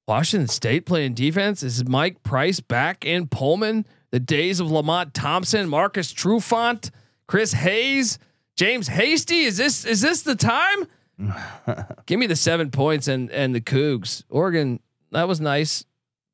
Washington 0.08 0.48
State 0.48 0.86
playing 0.86 1.14
defense. 1.14 1.64
Is 1.64 1.88
Mike 1.88 2.22
Price 2.22 2.60
back 2.60 3.06
in 3.06 3.28
Pullman? 3.28 3.86
The 4.12 4.20
days 4.20 4.60
of 4.60 4.70
Lamont 4.70 5.14
Thompson, 5.14 5.68
Marcus 5.68 6.14
Trufant, 6.14 6.92
Chris 7.28 7.54
Hayes, 7.54 8.20
James 8.56 8.88
Hasty. 8.88 9.42
Is 9.42 9.58
this 9.58 9.84
is 9.84 10.02
this 10.02 10.22
the 10.22 10.36
time? 10.36 10.88
Give 12.06 12.20
me 12.20 12.28
the 12.28 12.36
seven 12.36 12.72
points 12.72 13.08
and 13.08 13.32
and 13.32 13.54
the 13.54 13.62
Cougs. 13.62 14.24
Oregon, 14.30 14.80
that 15.12 15.28
was 15.28 15.42
nice, 15.42 15.86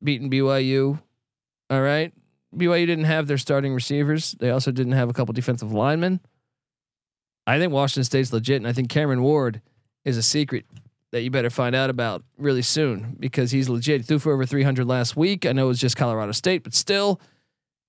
beating 0.04 0.30
BYU. 0.30 0.99
All 1.69 1.82
right, 1.82 2.13
BYU 2.56 2.86
didn't 2.86 3.06
have 3.06 3.27
their 3.27 3.38
starting 3.38 3.73
receivers. 3.73 4.34
They 4.34 4.51
also 4.51 4.71
didn't 4.71 4.93
have 4.93 5.10
a 5.10 5.13
couple 5.13 5.34
defensive 5.34 5.71
linemen. 5.71 6.19
I 7.47 7.58
think 7.58 7.73
Washington 7.73 8.04
State's 8.04 8.34
legit, 8.34 8.58
and 8.58 8.67
I 8.67 8.73
think 8.73 8.89
Cameron 8.89 9.23
Ward 9.23 9.62
is 10.06 10.18
a 10.18 10.24
secret 10.24 10.66
that 11.12 11.22
you 11.22 11.30
better 11.32 11.50
find 11.50 11.76
out 11.76 11.90
about 11.90 12.24
really 12.38 12.62
soon 12.62 13.16
because 13.20 13.52
he's 13.52 13.68
legit. 13.70 14.02
He 14.02 14.08
threw 14.08 14.20
for 14.20 14.34
over 14.34 14.46
300 14.46 14.88
last 14.88 15.16
week. 15.18 15.46
I 15.46 15.52
know 15.52 15.66
it 15.66 15.70
was 15.70 15.80
just 15.80 15.98
Colorado 15.98 16.32
State, 16.32 16.64
but 16.64 16.74
still, 16.74 17.20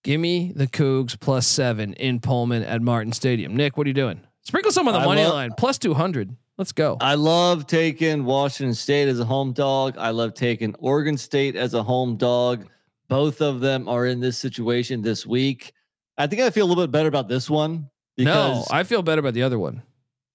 give 0.02 0.20
me 0.20 0.52
the 0.54 0.66
Cougs 0.66 1.18
plus 1.18 1.46
seven 1.46 1.94
in 1.94 2.20
Pullman 2.20 2.62
at 2.64 2.82
Martin 2.82 3.12
Stadium. 3.12 3.56
Nick, 3.56 3.76
what 3.76 3.86
are 3.86 3.90
you 3.90 3.94
doing? 3.94 4.20
Sprinkle 4.42 4.72
some 4.72 4.88
on 4.88 4.94
the 4.94 5.00
I 5.00 5.04
money 5.04 5.22
love- 5.22 5.34
line 5.34 5.52
plus 5.56 5.78
200. 5.78 6.36
Let's 6.58 6.72
go. 6.72 6.98
I 7.00 7.14
love 7.14 7.66
taking 7.66 8.24
Washington 8.24 8.74
State 8.74 9.08
as 9.08 9.18
a 9.20 9.24
home 9.24 9.52
dog. 9.52 9.96
I 9.98 10.10
love 10.10 10.34
taking 10.34 10.74
Oregon 10.80 11.16
State 11.16 11.56
as 11.56 11.72
a 11.74 11.82
home 11.82 12.16
dog. 12.16 12.66
Both 13.08 13.40
of 13.40 13.60
them 13.60 13.88
are 13.88 14.06
in 14.06 14.20
this 14.20 14.36
situation 14.36 15.00
this 15.00 15.26
week. 15.26 15.72
I 16.18 16.26
think 16.26 16.42
I 16.42 16.50
feel 16.50 16.66
a 16.66 16.68
little 16.68 16.84
bit 16.84 16.90
better 16.90 17.08
about 17.08 17.28
this 17.28 17.48
one 17.48 17.88
no, 18.18 18.64
I 18.70 18.82
feel 18.84 19.02
better 19.02 19.20
about 19.20 19.34
the 19.34 19.42
other 19.42 19.58
one. 19.58 19.82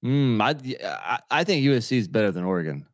Mm, 0.07 0.41
I, 0.41 0.87
I 0.87 1.19
I 1.29 1.43
think 1.43 1.65
USC 1.65 1.97
is 1.97 2.07
better 2.07 2.31
than 2.31 2.43
Oregon. 2.43 2.85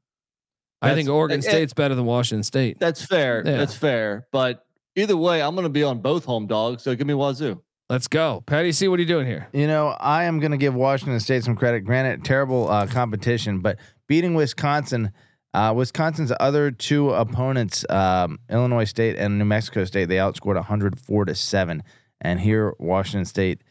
I 0.81 0.95
think 0.95 1.09
Oregon 1.09 1.39
eh, 1.39 1.49
State's 1.49 1.73
better 1.73 1.95
than 1.95 2.05
Washington 2.05 2.43
State. 2.43 2.79
That's 2.79 3.03
fair. 3.03 3.43
Yeah. 3.45 3.57
That's 3.57 3.75
fair. 3.75 4.27
But 4.31 4.65
either 4.95 5.15
way, 5.15 5.41
I'm 5.41 5.55
going 5.55 5.63
to 5.63 5.69
be 5.69 5.83
on 5.83 5.99
both 5.99 6.25
home 6.25 6.47
dogs. 6.47 6.83
So 6.83 6.93
give 6.95 7.07
me 7.07 7.13
Wazoo. 7.13 7.61
Let's 7.89 8.07
go. 8.07 8.43
Patty 8.45 8.71
C, 8.71 8.87
what 8.87 8.99
are 8.99 9.01
you 9.01 9.07
doing 9.07 9.27
here? 9.27 9.47
You 9.53 9.67
know, 9.67 9.89
I 9.89 10.23
am 10.23 10.39
going 10.39 10.51
to 10.51 10.57
give 10.57 10.73
Washington 10.73 11.19
State 11.19 11.43
some 11.43 11.55
credit. 11.55 11.81
Granted, 11.81 12.23
terrible 12.25 12.69
uh, 12.69 12.87
competition, 12.87 13.59
but 13.59 13.77
beating 14.07 14.33
Wisconsin, 14.33 15.11
uh, 15.53 15.73
Wisconsin's 15.75 16.31
other 16.39 16.71
two 16.71 17.11
opponents, 17.11 17.85
um, 17.89 18.39
Illinois 18.49 18.85
State 18.85 19.17
and 19.17 19.37
New 19.37 19.45
Mexico 19.45 19.83
State, 19.85 20.05
they 20.05 20.15
outscored 20.15 20.55
104 20.55 21.25
to 21.25 21.35
seven. 21.35 21.83
And 22.21 22.39
here, 22.39 22.73
Washington 22.79 23.25
State 23.25 23.61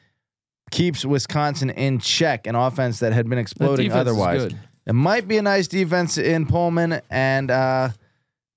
keeps 0.72 1.04
Wisconsin 1.04 1.70
in 1.70 2.00
check, 2.00 2.48
an 2.48 2.56
offense 2.56 2.98
that 2.98 3.12
had 3.12 3.28
been 3.28 3.38
exploding 3.38 3.92
otherwise. 3.92 4.52
It 4.84 4.94
might 4.94 5.28
be 5.28 5.36
a 5.36 5.42
nice 5.42 5.68
defense 5.68 6.18
in 6.18 6.46
Pullman, 6.46 7.00
and 7.08 7.50
uh, 7.52 7.90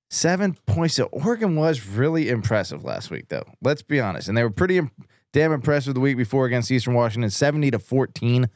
seven 0.09 0.57
points. 0.65 0.95
To 0.95 1.05
Oregon 1.05 1.55
was 1.55 1.85
really 1.85 2.29
impressive 2.29 2.83
last 2.83 3.11
week, 3.11 3.27
though. 3.29 3.45
Let's 3.61 3.83
be 3.83 3.99
honest, 3.99 4.27
and 4.27 4.35
they 4.35 4.41
were 4.41 4.49
pretty 4.49 4.79
im- 4.79 4.89
damn 5.33 5.51
impressive 5.51 5.93
the 5.93 5.99
week 5.99 6.17
before 6.17 6.47
against 6.47 6.71
Eastern 6.71 6.95
Washington, 6.95 7.29
seventy 7.29 7.69
to 7.69 7.77
fourteen. 7.77 8.49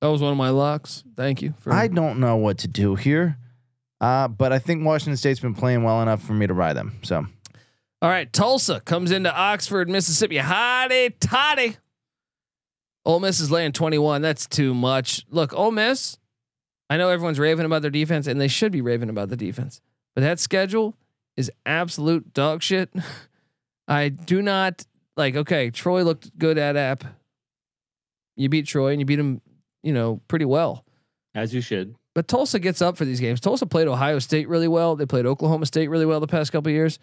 That 0.00 0.08
was 0.08 0.20
one 0.20 0.32
of 0.32 0.38
my 0.38 0.50
locks. 0.50 1.04
Thank 1.16 1.42
you. 1.42 1.54
For, 1.60 1.72
I 1.72 1.86
don't 1.86 2.18
know 2.18 2.36
what 2.36 2.58
to 2.58 2.68
do 2.68 2.96
here, 2.96 3.36
uh, 4.00 4.26
but 4.26 4.52
I 4.52 4.58
think 4.58 4.84
Washington 4.84 5.16
State's 5.16 5.40
been 5.40 5.54
playing 5.54 5.84
well 5.84 6.02
enough 6.02 6.22
for 6.22 6.32
me 6.32 6.48
to 6.48 6.54
ride 6.54 6.76
them. 6.76 6.98
So 7.02 7.26
All 8.02 8.08
right, 8.08 8.32
Tulsa 8.32 8.80
comes 8.80 9.12
into 9.12 9.32
Oxford, 9.32 9.88
Mississippi. 9.88 10.38
Hotty 10.38 11.14
toddy. 11.20 11.76
Ole 13.08 13.20
Miss 13.20 13.40
is 13.40 13.50
laying 13.50 13.72
21. 13.72 14.20
That's 14.20 14.46
too 14.46 14.74
much. 14.74 15.24
Look, 15.30 15.54
Ole 15.54 15.70
Miss, 15.70 16.18
I 16.90 16.98
know 16.98 17.08
everyone's 17.08 17.38
raving 17.38 17.64
about 17.64 17.80
their 17.80 17.90
defense, 17.90 18.26
and 18.26 18.38
they 18.38 18.48
should 18.48 18.70
be 18.70 18.82
raving 18.82 19.08
about 19.08 19.30
the 19.30 19.36
defense, 19.36 19.80
but 20.14 20.20
that 20.20 20.38
schedule 20.38 20.94
is 21.34 21.50
absolute 21.64 22.34
dog 22.34 22.62
shit. 22.62 22.90
I 23.88 24.10
do 24.10 24.42
not 24.42 24.84
like, 25.16 25.36
okay, 25.36 25.70
Troy 25.70 26.02
looked 26.04 26.36
good 26.38 26.58
at 26.58 26.76
App. 26.76 27.02
You 28.36 28.50
beat 28.50 28.66
Troy 28.66 28.90
and 28.92 29.00
you 29.00 29.06
beat 29.06 29.18
him, 29.18 29.40
you 29.82 29.94
know, 29.94 30.20
pretty 30.28 30.44
well. 30.44 30.84
As 31.34 31.54
you 31.54 31.62
should. 31.62 31.94
But 32.14 32.28
Tulsa 32.28 32.58
gets 32.58 32.82
up 32.82 32.98
for 32.98 33.06
these 33.06 33.20
games. 33.20 33.40
Tulsa 33.40 33.64
played 33.64 33.88
Ohio 33.88 34.18
State 34.18 34.48
really 34.50 34.68
well. 34.68 34.96
They 34.96 35.06
played 35.06 35.24
Oklahoma 35.24 35.64
State 35.64 35.88
really 35.88 36.04
well 36.04 36.20
the 36.20 36.26
past 36.26 36.52
couple 36.52 36.68
of 36.68 36.74
years. 36.74 36.98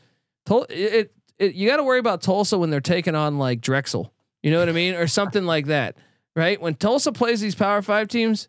Tul- 0.45 0.67
it, 0.69 0.93
it, 0.93 1.13
it 1.39 1.55
you 1.55 1.67
got 1.67 1.77
to 1.77 1.83
worry 1.83 1.99
about 1.99 2.21
Tulsa 2.21 2.59
when 2.59 2.69
they're 2.69 2.79
taking 2.79 3.15
on 3.15 3.39
like 3.39 3.59
Drexel. 3.59 4.13
You 4.45 4.51
know 4.51 4.59
what 4.59 4.69
I 4.69 4.73
mean, 4.73 4.93
or 4.93 5.07
something 5.07 5.43
like 5.43 5.65
that, 5.65 5.97
right? 6.35 6.61
When 6.61 6.75
Tulsa 6.75 7.11
plays 7.11 7.41
these 7.41 7.55
Power 7.55 7.81
Five 7.81 8.07
teams, 8.07 8.47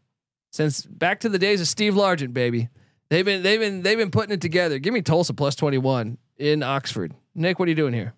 since 0.53 0.83
back 0.83 1.21
to 1.21 1.31
the 1.31 1.39
days 1.39 1.63
of 1.63 1.69
Steve 1.69 1.95
Largent, 1.95 2.35
baby, 2.35 2.69
they've 3.09 3.25
been 3.25 3.43
they've 3.43 3.59
been 3.59 3.81
they've 3.81 3.97
been 3.97 4.11
putting 4.11 4.35
it 4.35 4.43
together. 4.43 4.79
Give 4.79 4.93
me 4.93 5.01
Tulsa 5.01 5.33
plus 5.33 5.55
twenty 5.55 5.79
one 5.79 6.19
in 6.37 6.63
Oxford. 6.63 7.15
Nick, 7.35 7.59
what 7.59 7.65
are 7.65 7.71
you 7.71 7.77
doing 7.77 7.95
here? 7.95 8.13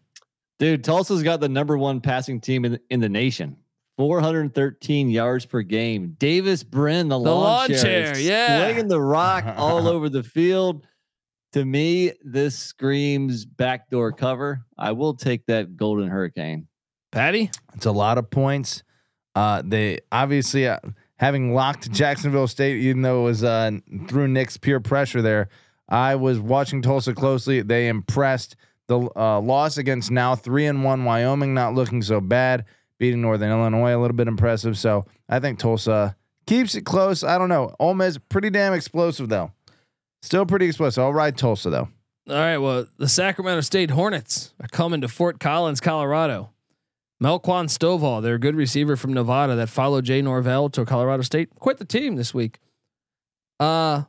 Dude, 0.59 0.83
Tulsa's 0.83 1.23
got 1.23 1.39
the 1.39 1.49
number 1.49 1.79
one 1.79 2.01
passing 2.01 2.41
team 2.41 2.65
in, 2.65 2.81
in 2.91 2.99
the 2.99 3.09
nation. 3.09 3.57
413 3.97 5.09
yards 5.09 5.47
per 5.47 5.63
game. 5.63 6.17
Davis 6.19 6.65
Brin, 6.65 7.09
the, 7.09 7.17
The 7.17 7.25
lawn, 7.25 7.43
lawn 7.43 7.69
chair, 7.69 8.15
chair, 8.15 8.19
yeah. 8.19 8.65
slinging 8.65 8.89
the 8.89 9.01
rock 9.01 9.45
all 9.57 9.87
over 9.87 10.09
the 10.09 10.25
field. 10.25 10.85
To 11.53 11.65
me, 11.65 12.13
this 12.25 12.59
screams 12.59 13.45
backdoor 13.45 14.13
cover. 14.13 14.65
I 14.77 14.93
will 14.93 15.15
take 15.15 15.47
that 15.47 15.77
Golden 15.77 16.09
Hurricane. 16.09 16.67
Patty, 17.11 17.51
it's 17.75 17.87
a 17.87 17.93
lot 17.93 18.19
of 18.19 18.31
points. 18.31 18.83
Uh, 19.35 19.63
they 19.65 20.01
obviously 20.11 20.67
uh, 20.67 20.79
having 21.17 21.55
locked 21.55 21.91
Jacksonville 21.93 22.49
State, 22.49 22.83
even 22.83 23.03
though 23.03 23.21
it 23.21 23.25
was 23.25 23.45
uh, 23.45 23.71
through 24.09 24.29
Nick's 24.29 24.57
peer 24.57 24.81
pressure 24.81 25.23
there. 25.23 25.49
I 25.89 26.17
was 26.17 26.39
watching 26.39 26.83
Tulsa 26.83 27.15
closely. 27.15 27.63
They 27.63 27.89
impressed. 27.89 28.57
The 28.89 29.09
uh, 29.17 29.41
loss 29.41 29.77
against 29.77 30.11
now 30.11 30.35
three 30.35 30.67
and 30.67 30.83
one 30.83 31.05
Wyoming, 31.05 31.55
not 31.55 31.75
looking 31.75 32.03
so 32.03 32.21
bad. 32.21 32.65
Beating 32.99 33.21
Northern 33.21 33.51
Illinois, 33.51 33.95
a 33.95 34.01
little 34.01 34.17
bit 34.17 34.29
impressive. 34.29 34.77
So 34.77 35.07
I 35.29 35.39
think 35.39 35.59
Tulsa 35.59 36.17
keeps 36.47 36.75
it 36.75 36.85
close. 36.85 37.23
I 37.23 37.39
don't 37.39 37.49
know. 37.49 37.75
Ole 37.79 37.95
Miss 37.95 38.19
pretty 38.29 38.51
damn 38.51 38.73
explosive 38.73 39.29
though. 39.29 39.53
Still 40.23 40.47
pretty 40.47 40.67
explosive. 40.67 41.05
I'll 41.05 41.13
ride 41.13 41.37
Tulsa 41.37 41.71
though. 41.71 41.89
All 42.29 42.35
right. 42.35 42.59
Well, 42.59 42.87
the 42.97 43.09
Sacramento 43.09 43.61
State 43.61 43.91
Hornets 43.91 44.53
are 44.61 44.69
coming 44.69 45.01
to 45.03 45.09
Fort 45.09 45.39
Collins, 45.39 45.81
Colorado. 45.81 46.51
Melquan 47.23 47.67
Stovall, 47.67 48.23
their 48.23 48.39
good 48.39 48.55
receiver 48.55 48.97
from 48.97 49.13
Nevada 49.13 49.57
that 49.57 49.69
followed 49.69 50.05
Jay 50.05 50.23
Norvell 50.23 50.69
to 50.71 50.85
Colorado 50.85 51.23
State, 51.23 51.51
quit 51.59 51.79
the 51.79 51.85
team 51.85 52.17
this 52.17 52.33
week. 52.33 52.59
Uh 53.59 54.05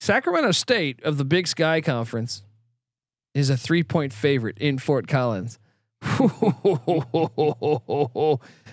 Sacramento 0.00 0.50
State 0.50 1.02
of 1.04 1.16
the 1.16 1.24
Big 1.24 1.46
Sky 1.46 1.80
Conference 1.80 2.42
is 3.34 3.48
a 3.50 3.56
three 3.56 3.82
point 3.82 4.12
favorite 4.12 4.58
in 4.58 4.78
Fort 4.78 5.06
Collins. 5.06 5.58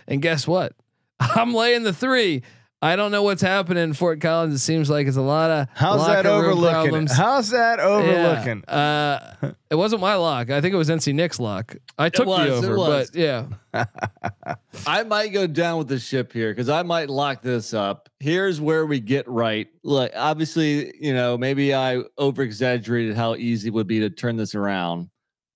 and 0.07 0.21
guess 0.21 0.47
what? 0.47 0.73
I'm 1.19 1.53
laying 1.53 1.83
the 1.83 1.93
three. 1.93 2.41
I 2.81 2.95
don't 2.95 3.11
know 3.11 3.23
what's 3.23 3.41
happening 3.41 3.83
in 3.83 3.93
Fort 3.93 4.21
Collins. 4.21 4.53
It 4.53 4.59
seems 4.59 4.89
like 4.89 5.05
it's 5.05 5.17
a 5.17 5.21
lot 5.21 5.51
of 5.51 5.67
How's 5.73 6.07
that 6.07 6.23
locker 6.23 6.29
room 6.29 6.53
overlooking? 6.53 6.73
problems. 6.73 7.11
How's 7.11 7.49
that 7.49 7.81
overlooking? 7.81 8.63
Yeah. 8.65 9.33
Uh, 9.41 9.51
it 9.69 9.75
wasn't 9.75 9.99
my 9.99 10.15
lock. 10.15 10.49
I 10.49 10.61
think 10.61 10.73
it 10.73 10.77
was 10.77 10.89
NC 10.89 11.13
Nick's 11.13 11.41
lock. 11.41 11.75
I 11.97 12.07
took 12.07 12.25
was, 12.25 12.61
the 12.61 12.67
over, 12.67 12.77
but 12.77 13.13
yeah. 13.13 13.47
I 14.87 15.03
might 15.03 15.33
go 15.33 15.45
down 15.45 15.77
with 15.77 15.89
the 15.89 15.99
ship 15.99 16.31
here 16.31 16.51
because 16.51 16.69
I 16.69 16.83
might 16.83 17.09
lock 17.09 17.41
this 17.41 17.73
up. 17.73 18.07
Here's 18.21 18.61
where 18.61 18.85
we 18.85 19.01
get 19.01 19.27
right. 19.27 19.67
Look, 19.83 20.13
obviously, 20.15 20.93
you 21.01 21.13
know, 21.13 21.37
maybe 21.37 21.75
I 21.75 22.01
over 22.17 22.43
exaggerated 22.43 23.17
how 23.17 23.35
easy 23.35 23.67
it 23.67 23.73
would 23.73 23.87
be 23.87 23.99
to 23.99 24.09
turn 24.09 24.37
this 24.37 24.55
around, 24.55 25.09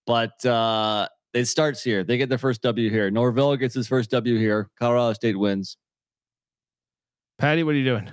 but 0.06 0.46
uh, 0.46 1.08
it 1.34 1.46
starts 1.46 1.82
here. 1.82 2.04
They 2.04 2.18
get 2.18 2.28
their 2.28 2.38
first 2.38 2.62
W 2.64 2.90
here. 2.90 3.10
Norvell 3.10 3.56
gets 3.56 3.76
his 3.76 3.88
first 3.88 4.12
W 4.12 4.38
here. 4.38 4.70
Colorado 4.78 5.14
State 5.14 5.40
wins. 5.40 5.78
Patty, 7.38 7.64
what 7.64 7.76
are 7.76 7.78
you 7.78 7.84
doing? 7.86 8.10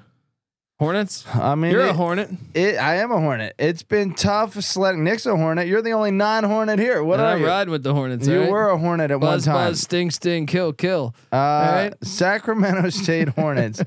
Hornets. 0.78 1.26
I 1.34 1.54
mean, 1.56 1.72
You're 1.72 1.82
it, 1.82 1.90
a 1.90 1.92
Hornet. 1.92 2.30
it- 2.54 2.76
I 2.76 2.96
am 2.96 3.10
a 3.12 3.20
Hornet. 3.20 3.54
It's 3.58 3.82
been 3.82 4.14
tough 4.14 4.54
sledding. 4.62 5.04
Nick's 5.04 5.26
a 5.26 5.36
Hornet. 5.36 5.66
You're 5.68 5.82
the 5.82 5.90
only 5.92 6.10
non-Hornet 6.10 6.78
here. 6.78 7.04
What 7.04 7.20
and 7.20 7.28
are 7.28 7.34
I'm 7.34 7.40
you? 7.42 7.46
riding 7.46 7.70
with 7.70 7.82
the 7.82 7.92
Hornets. 7.92 8.26
You 8.26 8.40
right? 8.40 8.50
were 8.50 8.70
a 8.70 8.78
Hornet 8.78 9.10
at 9.10 9.20
buzz, 9.20 9.46
one 9.46 9.56
time. 9.56 9.68
buzz, 9.72 9.80
sting, 9.80 10.10
sting, 10.10 10.46
kill, 10.46 10.72
kill. 10.72 11.14
Uh, 11.30 11.36
right. 11.36 11.92
Sacramento 12.02 12.88
State 12.88 13.28
Hornets. 13.28 13.80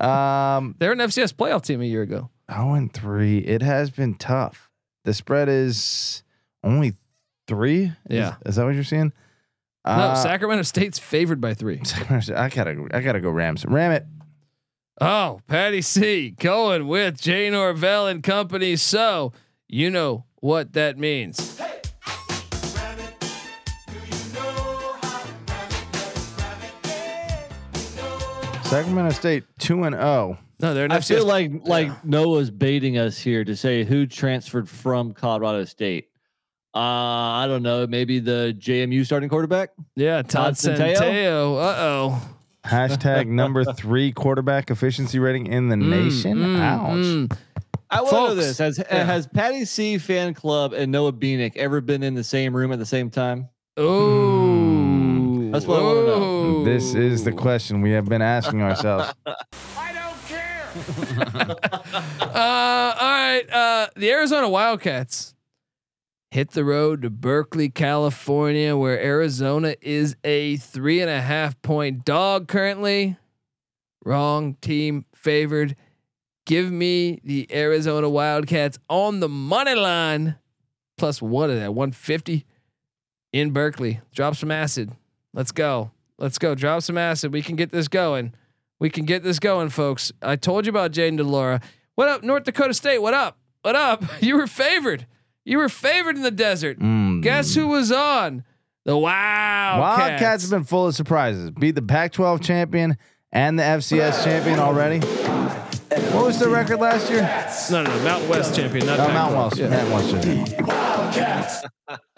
um, 0.00 0.76
They're 0.78 0.92
an 0.92 0.98
FCS 0.98 1.34
playoff 1.34 1.62
team 1.62 1.82
a 1.82 1.84
year 1.84 2.00
ago. 2.02 2.30
0 2.50 2.72
and 2.72 2.90
3. 2.92 3.38
It 3.40 3.60
has 3.60 3.90
been 3.90 4.14
tough. 4.14 4.70
The 5.04 5.12
spread 5.12 5.50
is 5.50 6.22
only 6.64 6.94
three. 7.46 7.84
Is- 7.84 7.92
Yeah. 8.08 8.36
Is, 8.46 8.56
that 8.56 8.64
what 8.64 8.74
you're 8.74 8.82
seeing? 8.84 9.12
no, 9.86 9.92
Uh, 9.92 10.14
Sacramento 10.14 10.62
State's 10.62 10.98
favored 10.98 11.40
by 11.40 11.52
three. 11.52 11.80
Sacramento 11.84 12.20
State- 12.24 12.36
I 12.38 12.48
gotta, 12.48 12.86
I 12.94 13.02
gotta 13.02 13.20
go 13.20 13.28
Rams. 13.28 13.66
Ram 13.66 13.92
it. 13.92 14.06
Oh, 15.02 15.40
Patty 15.46 15.80
C 15.80 16.32
going 16.38 16.86
with 16.86 17.18
Jay 17.18 17.48
Norvell 17.48 18.06
and 18.06 18.22
company. 18.22 18.76
So 18.76 19.32
you 19.66 19.88
know 19.88 20.26
what 20.40 20.74
that 20.74 20.98
means. 20.98 21.38
Sacramento 28.64 29.10
State 29.12 29.44
two 29.58 29.84
and 29.84 29.94
oh. 29.94 29.98
zero. 29.98 30.38
No, 30.60 30.74
they're 30.74 30.84
an 30.84 30.92
I 30.92 31.00
feel 31.00 31.24
like 31.24 31.66
like 31.66 32.04
Noah's 32.04 32.50
baiting 32.50 32.98
us 32.98 33.16
here 33.16 33.42
to 33.42 33.56
say 33.56 33.84
who 33.84 34.06
transferred 34.06 34.68
from 34.68 35.14
Colorado 35.14 35.64
State. 35.64 36.10
Uh, 36.74 36.78
I 36.78 37.46
don't 37.48 37.62
know. 37.62 37.86
Maybe 37.86 38.20
the 38.20 38.54
JMU 38.58 39.06
starting 39.06 39.30
quarterback. 39.30 39.70
yeah, 39.96 40.20
Todd 40.20 40.28
Todd 40.28 40.54
Centeio? 40.56 40.96
Centeio. 40.96 41.56
Uh 41.56 41.74
oh. 41.78 42.36
Hashtag 42.64 43.26
number 43.28 43.64
three 43.64 44.12
quarterback 44.12 44.70
efficiency 44.70 45.18
rating 45.18 45.46
in 45.46 45.68
the 45.68 45.76
mm, 45.76 45.88
nation. 45.88 46.38
Mm, 46.38 46.60
Ouch. 46.60 46.90
Mm. 46.96 47.36
I 47.90 48.02
want 48.02 48.10
to 48.10 48.16
know 48.16 48.34
this: 48.34 48.58
has 48.58 48.78
uh, 48.78 48.84
yeah. 48.90 49.04
has 49.04 49.26
Patty 49.26 49.64
C 49.64 49.98
fan 49.98 50.34
club 50.34 50.72
and 50.72 50.92
Noah 50.92 51.12
Beanick 51.12 51.56
ever 51.56 51.80
been 51.80 52.02
in 52.02 52.14
the 52.14 52.24
same 52.24 52.54
room 52.54 52.72
at 52.72 52.78
the 52.78 52.86
same 52.86 53.10
time? 53.10 53.48
Oh, 53.76 55.50
That's 55.50 55.66
what 55.66 55.80
I 55.80 55.82
wanna 55.82 56.06
know. 56.06 56.64
This 56.64 56.94
is 56.94 57.24
the 57.24 57.32
question 57.32 57.80
we 57.80 57.90
have 57.92 58.04
been 58.04 58.22
asking 58.22 58.62
ourselves. 58.62 59.12
I 59.26 59.92
don't 59.92 60.28
care. 60.28 60.68
uh, 62.20 62.94
all 63.00 63.10
right. 63.10 63.44
Uh, 63.50 63.88
the 63.96 64.10
Arizona 64.10 64.48
Wildcats 64.48 65.34
hit 66.30 66.52
the 66.52 66.64
road 66.64 67.02
to 67.02 67.10
Berkeley, 67.10 67.68
California, 67.68 68.76
where 68.76 69.00
Arizona 69.02 69.74
is 69.80 70.16
a 70.22 70.56
three 70.56 71.00
and 71.00 71.10
a 71.10 71.20
half 71.20 71.60
point 71.62 72.04
dog 72.04 72.48
currently. 72.48 73.16
Wrong 74.04 74.54
team 74.60 75.04
favored. 75.14 75.76
Give 76.46 76.70
me 76.70 77.20
the 77.24 77.48
Arizona 77.52 78.08
Wildcats 78.08 78.78
on 78.88 79.20
the 79.20 79.28
money 79.28 79.74
line. 79.74 80.36
Plus 80.96 81.20
what 81.20 81.50
is 81.50 81.58
that? 81.58 81.74
150 81.74 82.46
in 83.32 83.50
Berkeley. 83.50 84.00
Drop 84.14 84.36
some 84.36 84.50
acid. 84.50 84.92
Let's 85.32 85.52
go. 85.52 85.90
Let's 86.18 86.38
go. 86.38 86.54
Drop 86.54 86.82
some 86.82 86.98
acid. 86.98 87.32
We 87.32 87.42
can 87.42 87.56
get 87.56 87.70
this 87.72 87.88
going. 87.88 88.34
We 88.78 88.90
can 88.90 89.04
get 89.04 89.22
this 89.22 89.38
going, 89.38 89.68
folks. 89.68 90.12
I 90.22 90.36
told 90.36 90.66
you 90.66 90.70
about 90.70 90.92
Jayden 90.92 91.16
de 91.16 91.24
Laura. 91.24 91.60
What 91.94 92.08
up, 92.08 92.22
North 92.22 92.44
Dakota 92.44 92.72
State? 92.72 92.98
What 92.98 93.14
up? 93.14 93.36
What 93.62 93.76
up? 93.76 94.04
You 94.22 94.36
were 94.36 94.46
favored. 94.46 95.06
You 95.44 95.58
were 95.58 95.68
favored 95.68 96.16
in 96.16 96.22
the 96.22 96.30
desert. 96.30 96.78
Mm. 96.78 97.22
Guess 97.22 97.54
who 97.54 97.68
was 97.68 97.90
on? 97.90 98.44
The 98.84 98.96
Wildcats. 98.96 99.98
Wildcats 99.98 100.42
have 100.44 100.50
been 100.50 100.64
full 100.64 100.86
of 100.86 100.94
surprises. 100.94 101.50
Beat 101.50 101.74
the 101.74 101.82
Pac-12 101.82 102.42
champion 102.42 102.96
and 103.32 103.58
the 103.58 103.62
FCS 103.62 104.24
champion 104.24 104.58
already. 104.58 105.00
What 106.12 106.24
was 106.26 106.38
the 106.38 106.48
record 106.48 106.78
last 106.80 107.10
year? 107.10 107.22
no, 107.70 107.82
no, 107.82 107.96
no, 107.96 108.04
Mountain 108.04 108.28
West 108.28 108.54
champion, 108.54 108.86
not 108.86 108.98
No, 108.98 109.06
Pac-12. 109.06 109.14
Mount 109.14 109.34
West. 109.36 109.58
Yeah. 109.58 110.60
Mount 110.60 110.68
Wells. 110.68 112.10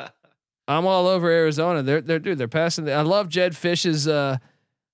I'm 0.69 0.87
all 0.87 1.07
over 1.07 1.29
Arizona. 1.29 1.83
They're 1.83 2.01
they're 2.01 2.19
dude. 2.19 2.39
They're 2.39 2.49
passing. 2.49 2.85
The, 2.85 2.93
I 2.93 3.03
love 3.03 3.29
Jedd 3.29 3.57
Fisch's 3.57 4.07
uh, 4.07 4.39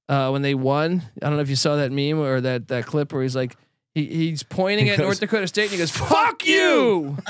uh, 0.09 0.31
when 0.31 0.43
they 0.43 0.55
won. 0.55 1.03
I 1.23 1.27
don't 1.27 1.37
know 1.37 1.43
if 1.43 1.51
you 1.51 1.57
saw 1.57 1.77
that 1.77 1.93
meme 1.93 2.19
or 2.21 2.41
that 2.41 2.69
that 2.69 2.87
clip 2.87 3.13
where 3.13 3.23
he's 3.23 3.37
like 3.37 3.57
he, 3.95 4.05
he's 4.07 4.43
pointing 4.43 4.87
He 4.87 4.93
at 4.93 4.99
goes- 4.99 5.05
North 5.05 5.21
Dakota 5.21 5.47
State 5.49 5.65
and 5.65 5.73
he 5.73 5.79
goes 5.79 5.91
"fuck 5.91 6.47
you." 6.47 7.17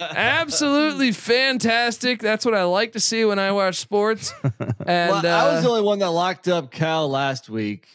Absolutely 0.00 1.12
fantastic. 1.12 2.20
That's 2.20 2.44
what 2.44 2.54
I 2.54 2.64
like 2.64 2.92
to 2.92 3.00
see 3.00 3.24
when 3.24 3.38
I 3.38 3.52
watch 3.52 3.76
sports. 3.76 4.32
And 4.88 5.10
well, 5.10 5.18
I 5.26 5.52
was 5.52 5.58
uh, 5.58 5.60
the 5.62 5.68
only 5.68 5.82
one 5.82 5.98
that 5.98 6.10
locked 6.10 6.46
up 6.46 6.70
Cal 6.70 7.08
last 7.08 7.48
week, 7.50 7.88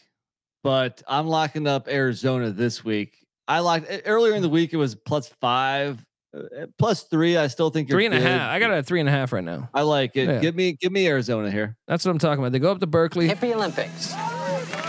but 0.61 1.01
I'm 1.07 1.25
locking 1.27 1.65
up 1.65 1.87
Arizona 1.87 2.49
this 2.51 2.83
week. 2.83 3.15
I 3.47 3.59
locked 3.59 3.85
earlier 4.05 4.35
in 4.35 4.41
the 4.41 4.49
week. 4.49 4.73
It 4.73 4.77
was 4.77 4.93
plus 4.93 5.29
five, 5.39 6.03
uh, 6.35 6.65
plus 6.77 7.03
three. 7.03 7.37
I 7.37 7.47
still 7.47 7.69
think 7.69 7.87
you're 7.87 7.95
three 7.95 8.07
and 8.07 8.13
a 8.15 8.19
half. 8.19 8.49
I 8.51 8.59
got 8.59 8.71
a 8.73 8.83
three 8.83 8.99
and 8.99 9.07
a 9.07 9.11
half 9.13 9.31
right 9.31 9.43
now. 9.43 9.69
I 9.73 9.83
like 9.83 10.17
it. 10.17 10.27
Yeah. 10.27 10.39
Give 10.39 10.53
me, 10.53 10.73
give 10.73 10.91
me 10.91 11.07
Arizona 11.07 11.49
here. 11.49 11.77
That's 11.87 12.03
what 12.03 12.11
I'm 12.11 12.19
talking 12.19 12.43
about. 12.43 12.51
They 12.51 12.59
go 12.59 12.71
up 12.71 12.81
to 12.81 12.87
Berkeley. 12.87 13.29
Hippie 13.29 13.53
Olympics. 13.55 14.13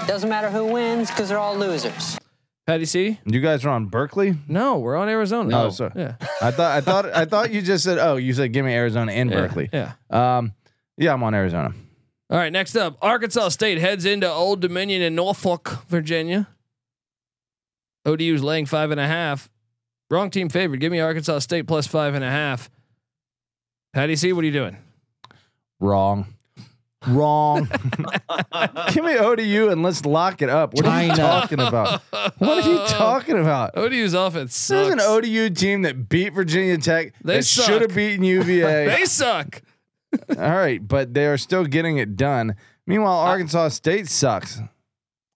Doesn't 0.08 0.28
matter 0.28 0.50
who 0.50 0.66
wins 0.72 1.08
because 1.08 1.28
they're 1.28 1.38
all 1.38 1.56
losers. 1.56 2.18
Patty 2.66 2.84
C. 2.84 3.18
You 3.26 3.40
guys 3.40 3.64
are 3.64 3.70
on 3.70 3.86
Berkeley. 3.86 4.34
No, 4.46 4.78
we're 4.78 4.96
on 4.96 5.08
Arizona. 5.08 5.64
Oh, 5.64 5.70
sorry. 5.70 5.92
Yeah. 5.96 6.14
I 6.40 6.50
thought 6.52 6.70
I 6.76 6.80
thought 6.80 7.06
I 7.06 7.24
thought 7.24 7.52
you 7.52 7.60
just 7.60 7.82
said 7.82 7.98
oh 7.98 8.16
you 8.16 8.32
said 8.32 8.52
give 8.52 8.64
me 8.64 8.72
Arizona 8.72 9.10
and 9.12 9.30
Yeah, 9.30 9.36
Berkeley. 9.36 9.68
Yeah. 9.72 9.92
Um, 10.10 10.52
yeah, 10.96 11.12
I'm 11.12 11.22
on 11.24 11.34
Arizona. 11.34 11.72
All 12.30 12.38
right, 12.38 12.52
next 12.52 12.76
up, 12.76 12.96
Arkansas 13.02 13.50
State 13.50 13.78
heads 13.78 14.06
into 14.06 14.30
Old 14.30 14.60
Dominion 14.60 15.02
in 15.02 15.14
Norfolk, 15.14 15.84
Virginia. 15.88 16.48
ODU's 18.06 18.42
laying 18.42 18.64
five 18.66 18.90
and 18.90 18.98
a 19.00 19.06
half. 19.06 19.50
Wrong 20.10 20.30
team 20.30 20.48
favored. 20.48 20.80
Give 20.80 20.90
me 20.92 21.00
Arkansas 21.00 21.40
State 21.40 21.66
plus 21.66 21.86
five 21.86 22.14
and 22.14 22.24
a 22.24 22.30
half. 22.30 22.70
Patty 23.92 24.16
C, 24.16 24.32
what 24.32 24.42
are 24.44 24.46
you 24.46 24.52
doing? 24.52 24.76
Wrong. 25.80 26.26
Wrong. 27.06 27.68
give 28.92 29.04
me 29.04 29.16
ODU 29.16 29.70
and 29.70 29.82
let's 29.82 30.04
lock 30.04 30.42
it 30.42 30.48
up. 30.48 30.74
What 30.74 30.86
are 30.86 31.02
you 31.02 31.14
talking 31.14 31.60
about? 31.60 32.00
What 32.38 32.64
are 32.64 32.70
you 32.70 32.78
talking 32.88 33.38
about? 33.38 33.76
ODU's 33.76 34.14
offense 34.14 34.52
This 34.68 34.70
is 34.86 34.88
sucks. 34.88 34.92
an 34.92 35.00
ODU 35.00 35.50
team 35.50 35.82
that 35.82 36.08
beat 36.08 36.32
Virginia 36.32 36.78
Tech. 36.78 37.14
They 37.24 37.36
that 37.38 37.44
suck. 37.44 37.66
should 37.66 37.82
have 37.82 37.94
beaten 37.94 38.24
UVA. 38.24 38.86
they 38.86 39.04
suck. 39.04 39.62
All 40.30 40.36
right, 40.36 40.86
but 40.86 41.14
they 41.14 41.26
are 41.26 41.38
still 41.38 41.64
getting 41.64 41.96
it 41.98 42.16
done. 42.16 42.54
Meanwhile, 42.86 43.18
Arkansas 43.18 43.68
State 43.68 44.08
sucks. 44.08 44.60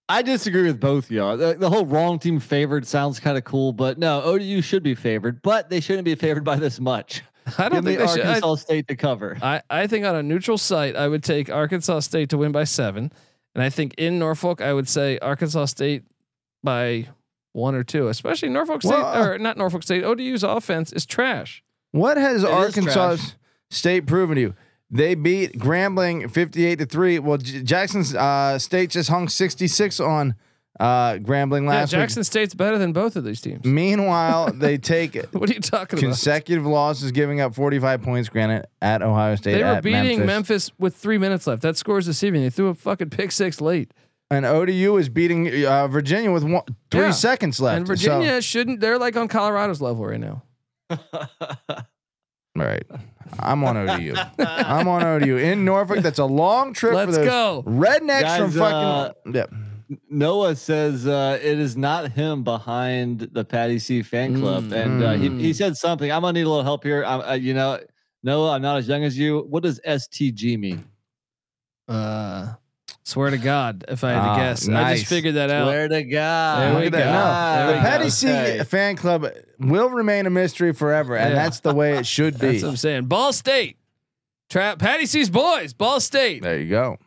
I 0.09 0.23
disagree 0.23 0.63
with 0.65 0.79
both 0.79 1.11
y'all. 1.11 1.37
The, 1.37 1.55
the 1.55 1.69
whole 1.71 1.85
wrong 1.87 2.19
team 2.19 2.39
favored 2.39 2.87
sounds 2.87 3.19
kind 3.19 3.37
of 3.37 3.45
cool, 3.45 3.73
but 3.73 3.99
no, 3.99 4.23
ODU 4.23 4.61
should 4.63 4.83
be 4.83 4.95
favored, 4.95 5.43
but 5.43 5.69
they 5.71 5.81
shouldn't 5.81 6.05
be 6.05 6.15
favored 6.15 6.45
by 6.45 6.57
this 6.57 6.79
much. 6.79 7.23
I 7.59 7.69
don't 7.69 7.77
Give 7.79 7.85
me 7.85 7.97
think 7.97 8.09
they 8.09 8.15
should. 8.17 8.27
Arkansas 8.27 8.55
State 8.57 8.89
to 8.89 8.97
cover. 8.97 9.39
I, 9.41 9.63
I 9.71 9.87
think 9.87 10.05
on 10.05 10.17
a 10.17 10.23
neutral 10.23 10.59
site, 10.59 10.97
I 10.97 11.07
would 11.09 11.23
take 11.23 11.51
Arkansas 11.51 12.01
State 12.01 12.31
to 12.31 12.39
win 12.39 12.53
by 12.53 12.65
seven. 12.65 13.13
And 13.55 13.63
I 13.63 13.71
think 13.71 13.95
in 13.97 14.19
Norfolk, 14.19 14.61
I 14.61 14.73
would 14.73 14.89
say 14.89 15.19
Arkansas 15.19 15.67
State 15.67 16.03
by 16.63 17.09
one 17.53 17.75
or 17.75 17.85
two, 17.85 18.09
especially 18.09 18.51
Norfolk 18.51 18.83
State 18.83 18.91
Well, 18.91 19.07
uh, 19.07 19.27
or 19.29 19.39
not 19.39 19.57
Norfolk 19.57 19.83
State. 19.83 20.05
ODU's 20.05 20.43
offense 20.43 20.93
is 20.93 21.07
trash. 21.07 21.63
What 21.93 22.17
has 22.17 22.39
is 22.39 22.45
Arkansas. 22.45 23.17
State 23.71 24.07
proven 24.07 24.35
to 24.37 24.41
you? 24.41 24.55
They 24.91 25.15
beat 25.15 25.59
Grambling 25.59 26.31
58 26.31 26.79
to 26.81 26.87
3. 26.87 27.19
Well, 27.19 27.39
J- 27.39 27.63
Jackson 27.63 28.05
uh, 28.17 28.59
State 28.59 28.91
just 28.91 29.09
hung 29.09 29.29
66 29.29 29.99
on 30.01 30.35
uh, 30.79 31.15
Grambling 31.15 31.63
Yeah, 31.65 31.71
last 31.71 31.91
Jackson 31.91 32.23
State's 32.25 32.55
better 32.55 32.77
than 32.79 32.93
both 32.93 33.17
of 33.17 33.25
these 33.25 33.41
teams. 33.41 33.65
Meanwhile, 33.65 34.53
they 34.55 34.77
take 34.79 35.17
it. 35.17 35.33
What 35.33 35.49
are 35.51 35.55
you 35.55 35.61
talking 35.61 35.99
about? 35.99 36.07
consecutive 36.09 36.67
losses, 36.67 37.13
giving 37.13 37.41
up 37.41 37.55
45 37.55 38.03
points, 38.03 38.29
granted, 38.29 38.67
at 38.83 39.03
Ohio 39.03 39.37
State. 39.37 39.55
They 39.55 39.63
were 39.63 39.69
at 39.71 39.83
beating 39.83 40.19
Memphis. 40.21 40.27
Memphis. 40.27 40.71
with 40.79 40.95
three 40.97 41.19
minutes 41.19 41.47
left. 41.47 41.63
That 41.63 41.77
score's 41.77 42.05
deceiving. 42.07 42.43
They 42.43 42.51
threw 42.51 42.69
a 42.69 42.75
fucking 42.75 43.11
pick 43.11 43.33
six 43.33 43.61
late. 43.61 43.93
And 44.31 44.45
ODU 44.45 44.97
is 44.97 45.09
beating 45.09 45.65
uh, 45.65 45.87
Virginia 45.89 46.33
with 46.33 46.43
one, 46.43 46.63
three 46.91 47.03
Yeah. 47.03 47.11
seconds 47.13 47.61
left. 47.61 47.77
and 47.79 47.87
So- 47.87 47.93
Virginia 47.95 48.43
shouldn't. 48.43 48.81
They're 48.81 48.99
like 48.99 49.17
on 49.17 49.29
Colorado's 49.29 49.81
level 49.81 50.05
right 50.05 50.19
now. 50.21 50.43
all 50.91 52.65
right. 52.65 52.85
I'm 53.39 53.65
on 53.65 53.77
ODU. 53.77 54.15
I'm 54.39 54.89
on 54.89 55.03
ODU. 55.03 55.37
In 55.37 55.65
Norfolk, 55.65 55.99
that's 56.01 56.19
a 56.19 56.25
long 56.25 56.73
trip 56.73 56.93
for 56.93 56.97
Let's 56.97 57.17
those 57.17 57.27
go. 57.27 57.65
rednecks 57.67 58.37
from 58.39 58.51
Guys, 58.53 58.57
fucking. 58.57 59.35
Yep. 59.35 59.55
Noah 60.11 60.57
says 60.57 61.07
uh, 61.07 61.39
it 61.41 61.59
is 61.59 61.77
not 61.77 62.11
him 62.13 62.43
behind 62.43 63.21
the 63.33 63.45
Patty 63.45 63.79
C 63.79 64.03
fan 64.03 64.41
club, 64.41 64.65
Mm. 64.65 64.73
and 64.85 65.03
uh, 65.05 65.13
he, 65.13 65.29
Mm. 65.29 65.41
he 65.41 65.53
said 65.53 65.77
something. 65.77 66.11
I'm 66.11 66.23
gonna 66.23 66.33
need 66.33 66.43
a 66.47 66.49
little 66.49 66.65
help 66.65 66.83
here. 66.83 67.05
I'm, 67.05 67.21
uh, 67.21 67.33
you 67.35 67.55
know, 67.55 67.79
Noah, 68.23 68.53
I'm 68.57 68.63
not 68.63 68.79
as 68.79 68.89
young 68.89 69.05
as 69.05 69.17
you. 69.17 69.41
What 69.49 69.63
does 69.63 69.81
STG 69.87 70.59
mean? 70.59 70.85
Uh, 71.89 72.55
swear 73.05 73.31
to 73.31 73.39
God, 73.39 73.85
if 73.89 74.03
I 74.03 74.11
had 74.11 74.19
Ah, 74.19 74.35
to 74.35 74.41
guess, 74.43 74.69
I 74.69 74.95
just 74.97 75.07
figured 75.07 75.37
that 75.37 75.51
out. 75.51 75.67
Swear 75.69 75.89
to 75.89 76.03
God. 76.03 76.61
There 76.61 76.69
we 76.71 76.75
Look 76.77 76.87
at 76.87 76.93
that. 76.93 77.05
go. 77.05 77.13
No, 77.13 77.57
There 77.57 77.67
the 77.67 77.73
we 77.79 77.89
Patty 77.89 78.05
go. 78.05 78.09
C 78.11 78.29
Okay. 78.29 78.65
fan 78.65 78.97
club 78.97 79.27
will 79.61 79.91
remain 79.91 80.27
a 80.27 80.31
mystery 80.31 80.73
forever, 80.73 81.17
and 81.17 81.31
Yeah. 81.35 81.43
that's 81.45 81.61
the 81.61 81.73
way 81.75 81.97
it 81.97 82.07
should 82.07 82.35
be. 82.41 82.49
That's 82.53 82.63
what 82.65 82.71
I'm 82.71 82.77
saying. 82.77 83.05
Ball 83.05 83.33
State, 83.33 83.77
trap 84.51 84.81
Patty 84.81 85.07
C's 85.07 85.31
boys. 85.31 85.73
Ball 85.75 86.01
State 86.01 86.43
there 86.43 86.59
you 86.59 86.69
go. 86.71 86.99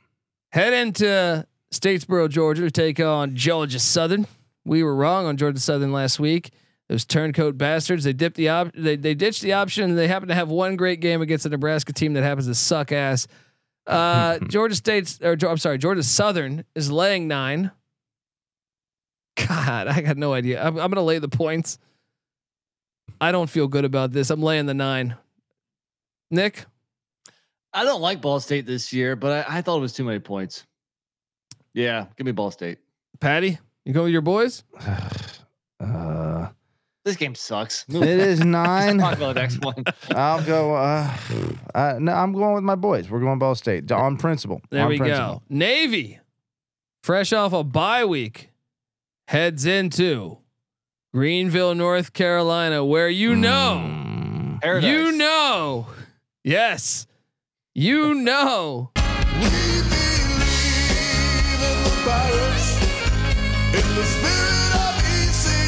head 0.51 0.71
into 0.71 1.45
Statesboro, 1.74 2.30
Georgia 2.30 2.63
to 2.63 2.72
take 2.72 2.99
on 2.99 3.36
Georgia 3.36 3.80
Southern. 3.80 4.28
We 4.65 4.84
were 4.84 4.95
wrong 4.95 5.26
on 5.26 5.38
Georgia 5.38 5.59
Southern 5.59 5.91
last 5.91 6.20
week. 6.20 6.51
Those 6.89 7.05
turncoat 7.05 7.57
bastards. 7.57 8.03
They 8.03 8.13
dipped 8.13 8.36
the 8.36 8.49
op. 8.49 8.74
They 8.74 8.95
they 8.95 9.13
ditched 9.13 9.43
the 9.43 9.53
option. 9.53 9.95
they 9.95 10.07
happen 10.07 10.30
to 10.30 10.36
have 10.36 10.49
one 10.49 10.76
great 10.76 10.99
game 10.99 11.22
against 11.22 11.45
a 11.45 11.49
Nebraska 11.49 11.93
team 11.93 12.13
that 12.13 12.24
happens 12.24 12.47
to 12.47 12.55
suck 12.55 12.91
ass. 12.91 13.28
Uh, 13.86 14.39
Georgia 14.49 14.76
State's 14.76 15.20
or 15.22 15.38
I'm 15.47 15.57
sorry, 15.57 15.78
Georgia 15.78 16.01
Southern 16.01 16.65
is 16.74 16.91
laying 16.91 17.28
nine. 17.28 17.72
God, 19.47 19.88
I 19.88 20.01
got 20.01 20.17
no 20.17 20.34
idea. 20.34 20.59
I'm, 20.61 20.80
I'm 20.80 20.89
gonna 20.89 21.03
lay 21.03 21.20
the 21.20 21.30
points. 21.30 21.78
I 23.22 23.32
don't 23.32 23.49
feel 23.49 23.67
good 23.67 23.86
about 23.86 24.11
this. 24.11 24.32
I'm 24.32 24.41
laying 24.41 24.65
the 24.65 24.74
nine. 24.74 25.15
Nick, 26.32 26.65
I 27.72 27.84
don't 27.84 28.01
like 28.01 28.22
Ball 28.22 28.39
State 28.39 28.65
this 28.65 28.91
year, 28.91 29.15
but 29.15 29.47
I, 29.47 29.57
I 29.57 29.61
thought 29.61 29.78
it 29.78 29.82
was 29.82 29.93
too 29.93 30.03
many 30.03 30.20
points. 30.20 30.65
Yeah, 31.74 32.05
give 32.17 32.26
me 32.26 32.32
Ball 32.32 32.51
State. 32.51 32.80
Patty, 33.20 33.57
you 33.86 33.93
go 33.93 34.03
with 34.03 34.11
your 34.11 34.22
boys? 34.22 34.63
Uh, 35.82 36.49
This 37.05 37.15
game 37.15 37.36
sucks. 37.36 37.86
it 37.89 38.03
is 38.03 38.41
nine. 38.41 38.97
Talk 38.97 39.15
about 39.15 39.34
the 39.36 39.39
next 39.41 39.63
one. 39.63 39.82
I'll 40.13 40.43
go. 40.43 40.76
Uh, 40.76 41.09
uh, 41.74 41.95
no, 41.99 42.11
I'm 42.11 42.34
going 42.34 42.53
with 42.55 42.65
my 42.65 42.76
boys. 42.76 43.09
We're 43.09 43.22
going 43.22 43.39
Ball 43.39 43.55
State 43.55 43.89
on 43.89 44.17
principle. 44.17 44.61
There 44.72 44.84
on 44.84 44.89
we 44.89 44.97
principle. 44.97 45.36
go. 45.36 45.41
Navy, 45.49 46.20
fresh 47.01 47.32
off 47.32 47.53
a 47.53 47.63
bye 47.63 48.03
week, 48.03 48.49
heads 49.30 49.65
into 49.65 50.39
Greenville, 51.13 51.76
North 51.76 52.11
Carolina, 52.11 52.84
where 52.84 53.07
you 53.09 53.36
know, 53.38 53.82
Mm. 54.61 54.82
You 54.84 55.13
know, 55.13 55.88
yes, 56.43 57.07
you 57.74 58.13
know. 58.13 58.91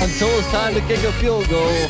Until 0.02 0.30
it's 0.40 0.50
time 0.52 0.74
to 0.74 0.82
kick 0.82 1.04
a 1.04 1.12
field 1.14 1.48
goal. 1.50 1.88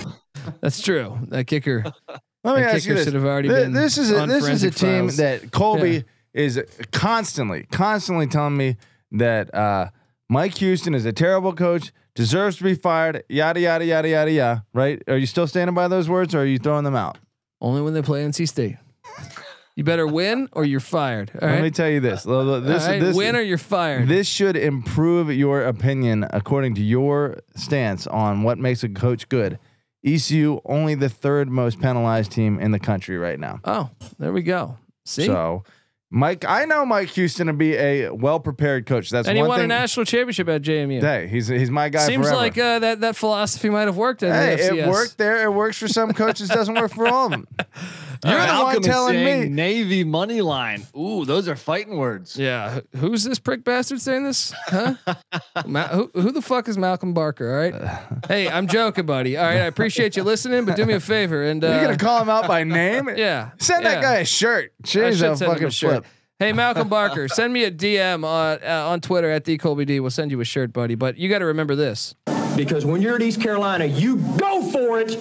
That's 0.61 0.81
true. 0.81 1.17
That 1.29 1.45
kicker, 1.47 1.83
Let 2.43 2.55
me 2.55 2.61
that 2.61 2.75
ask 2.75 2.85
you 2.85 2.93
kicker 2.93 2.93
this. 2.95 3.03
should 3.05 3.13
have 3.13 3.25
already 3.25 3.47
Th- 3.49 3.63
been. 3.65 3.73
This 3.73 3.97
is 3.97 4.11
a, 4.11 4.19
on 4.21 4.27
this 4.29 4.43
is 4.47 4.63
a 4.63 4.71
forensic 4.71 4.75
team 4.75 4.99
files. 5.07 5.17
that 5.17 5.51
Colby 5.51 5.89
Yeah. 5.91 6.01
is 6.33 6.61
constantly, 6.91 7.67
constantly 7.71 8.27
telling 8.27 8.57
me 8.57 8.77
that 9.13 9.53
uh, 9.53 9.89
Mike 10.29 10.57
Houston 10.57 10.93
is 10.95 11.05
a 11.05 11.13
terrible 11.13 11.53
coach, 11.53 11.91
deserves 12.15 12.57
to 12.57 12.63
be 12.63 12.73
fired, 12.75 13.23
yada 13.29 13.59
yada 13.59 13.85
yada 13.85 14.09
yada 14.09 14.31
yada. 14.31 14.65
Right? 14.73 15.01
Are 15.07 15.17
you 15.17 15.27
still 15.27 15.47
standing 15.47 15.75
by 15.75 15.87
those 15.87 16.09
words, 16.09 16.33
or 16.35 16.39
are 16.39 16.45
you 16.45 16.57
throwing 16.57 16.83
them 16.83 16.95
out? 16.95 17.17
only 17.63 17.81
when 17.83 17.93
they 17.93 18.01
play 18.01 18.23
NC 18.25 18.47
State. 18.49 18.77
You 19.75 19.83
better 19.85 20.05
win 20.05 20.49
or 20.51 20.65
you're 20.65 20.79
fired. 20.81 21.31
All 21.41 21.47
Let 21.47 21.61
me 21.61 21.71
tell 21.71 21.89
you 21.89 22.01
this. 22.01 22.23
This, 22.23 22.85
right, 22.87 22.99
this, 22.99 23.15
win 23.15 23.35
or 23.35 23.41
you're 23.41 23.57
fired. 23.57 24.07
this 24.07 24.27
should 24.27 24.57
improve 24.57 25.31
your 25.31 25.63
opinion 25.63 26.27
according 26.31 26.75
to 26.75 26.81
your 26.81 27.39
stance 27.55 28.05
on 28.05 28.43
what 28.43 28.57
makes 28.57 28.83
a 28.83 28.89
coach 28.89 29.29
good. 29.29 29.59
ECU 30.05 30.59
only 30.65 30.95
the 30.95 31.09
third 31.09 31.49
most 31.49 31.79
penalized 31.79 32.31
team 32.31 32.59
in 32.59 32.71
the 32.71 32.79
country 32.79 33.17
right 33.17 33.39
now. 33.39 33.59
oh, 33.63 33.89
there 34.19 34.33
we 34.33 34.41
go. 34.41 34.77
See, 35.05 35.25
So, 35.25 35.63
Mike, 36.09 36.43
I 36.43 36.65
know 36.65 36.85
Mike 36.85 37.09
Houston 37.09 37.47
to 37.47 37.53
be 37.53 37.75
a 37.75 38.09
well 38.09 38.39
prepared 38.39 38.85
coach. 38.85 39.09
That's 39.09 39.27
and 39.27 39.37
he 39.37 39.41
one 39.41 39.49
won 39.49 39.57
thing. 39.59 39.65
a 39.65 39.67
national 39.67 40.05
championship 40.05 40.49
at 40.49 40.61
JMU. 40.63 41.01
Hey, 41.01 41.27
he's 41.27 41.47
he's 41.47 41.71
my 41.71 41.87
guy. 41.89 42.05
Seems 42.05 42.25
forever. 42.25 42.35
like 42.37 42.57
uh, 42.57 42.79
that 42.79 43.01
that 43.01 43.15
philosophy 43.15 43.69
might 43.69 43.83
have 43.83 43.95
worked 43.95 44.21
at 44.23 44.33
hey, 44.33 44.55
the 44.69 44.75
FCS. 44.75 44.85
it 44.85 44.89
worked 44.89 45.17
there. 45.17 45.43
It 45.43 45.53
works 45.53 45.77
for 45.77 45.87
some 45.87 46.11
coaches. 46.13 46.49
Doesn't 46.49 46.75
work 46.75 46.91
for 46.93 47.07
all 47.07 47.25
of 47.27 47.31
them. 47.31 47.47
You're 48.23 48.33
the 48.39 48.45
Malcolm 48.45 48.73
one 48.73 48.81
telling 48.83 49.23
me. 49.25 49.49
Navy 49.49 50.03
money 50.03 50.41
line. 50.41 50.83
Ooh, 50.97 51.25
those 51.25 51.47
are 51.47 51.55
fighting 51.55 51.97
words. 51.97 52.37
Yeah, 52.37 52.81
who's 52.97 53.23
this 53.23 53.39
prick 53.39 53.63
bastard 53.63 53.99
saying 54.01 54.23
this? 54.23 54.53
Huh? 54.67 54.95
Ma- 55.65 55.87
who, 55.87 56.11
who 56.13 56.31
the 56.31 56.41
fuck 56.41 56.67
is 56.67 56.77
Malcolm 56.77 57.13
Barker? 57.13 57.49
All 57.51 57.57
right. 57.81 57.99
Hey, 58.27 58.47
I'm 58.47 58.67
joking, 58.67 59.05
buddy. 59.05 59.37
All 59.37 59.45
right, 59.45 59.61
I 59.61 59.65
appreciate 59.65 60.15
you 60.15 60.23
listening, 60.23 60.65
but 60.65 60.75
do 60.75 60.85
me 60.85 60.93
a 60.93 60.99
favor 60.99 61.43
and 61.43 61.63
uh, 61.63 61.67
You're 61.69 61.81
gonna 61.83 61.97
call 61.97 62.21
him 62.21 62.29
out 62.29 62.47
by 62.47 62.63
name? 62.63 63.09
yeah, 63.15 63.51
Send 63.59 63.85
that 63.85 64.01
guy 64.01 64.17
a 64.17 64.25
shirt. 64.25 64.73
I 64.83 64.87
Jeez, 64.87 64.91
should 64.91 65.05
a 65.05 65.15
send 65.17 65.41
him 65.41 65.47
fucking 65.49 65.67
a 65.67 65.71
shirt. 65.71 65.91
flip. 65.91 66.05
Hey, 66.39 66.53
Malcolm 66.53 66.89
Barker, 66.89 67.27
send 67.27 67.53
me 67.53 67.63
a 67.65 67.71
DM 67.71 68.23
on 68.25 68.59
uh, 68.63 68.89
on 68.89 68.99
Twitter 69.01 69.29
at 69.29 69.45
the 69.45 69.57
Colby 69.57 69.85
D. 69.85 69.99
We'll 69.99 70.09
send 70.11 70.31
you 70.31 70.41
a 70.41 70.45
shirt, 70.45 70.73
buddy. 70.73 70.95
But 70.95 71.17
you 71.17 71.29
got 71.29 71.39
to 71.39 71.45
remember 71.45 71.75
this. 71.75 72.15
Because 72.55 72.85
when 72.85 73.01
you're 73.01 73.15
at 73.15 73.21
East 73.21 73.39
Carolina, 73.41 73.85
you 73.85 74.17
go 74.37 74.61
for 74.71 74.99
it 74.99 75.11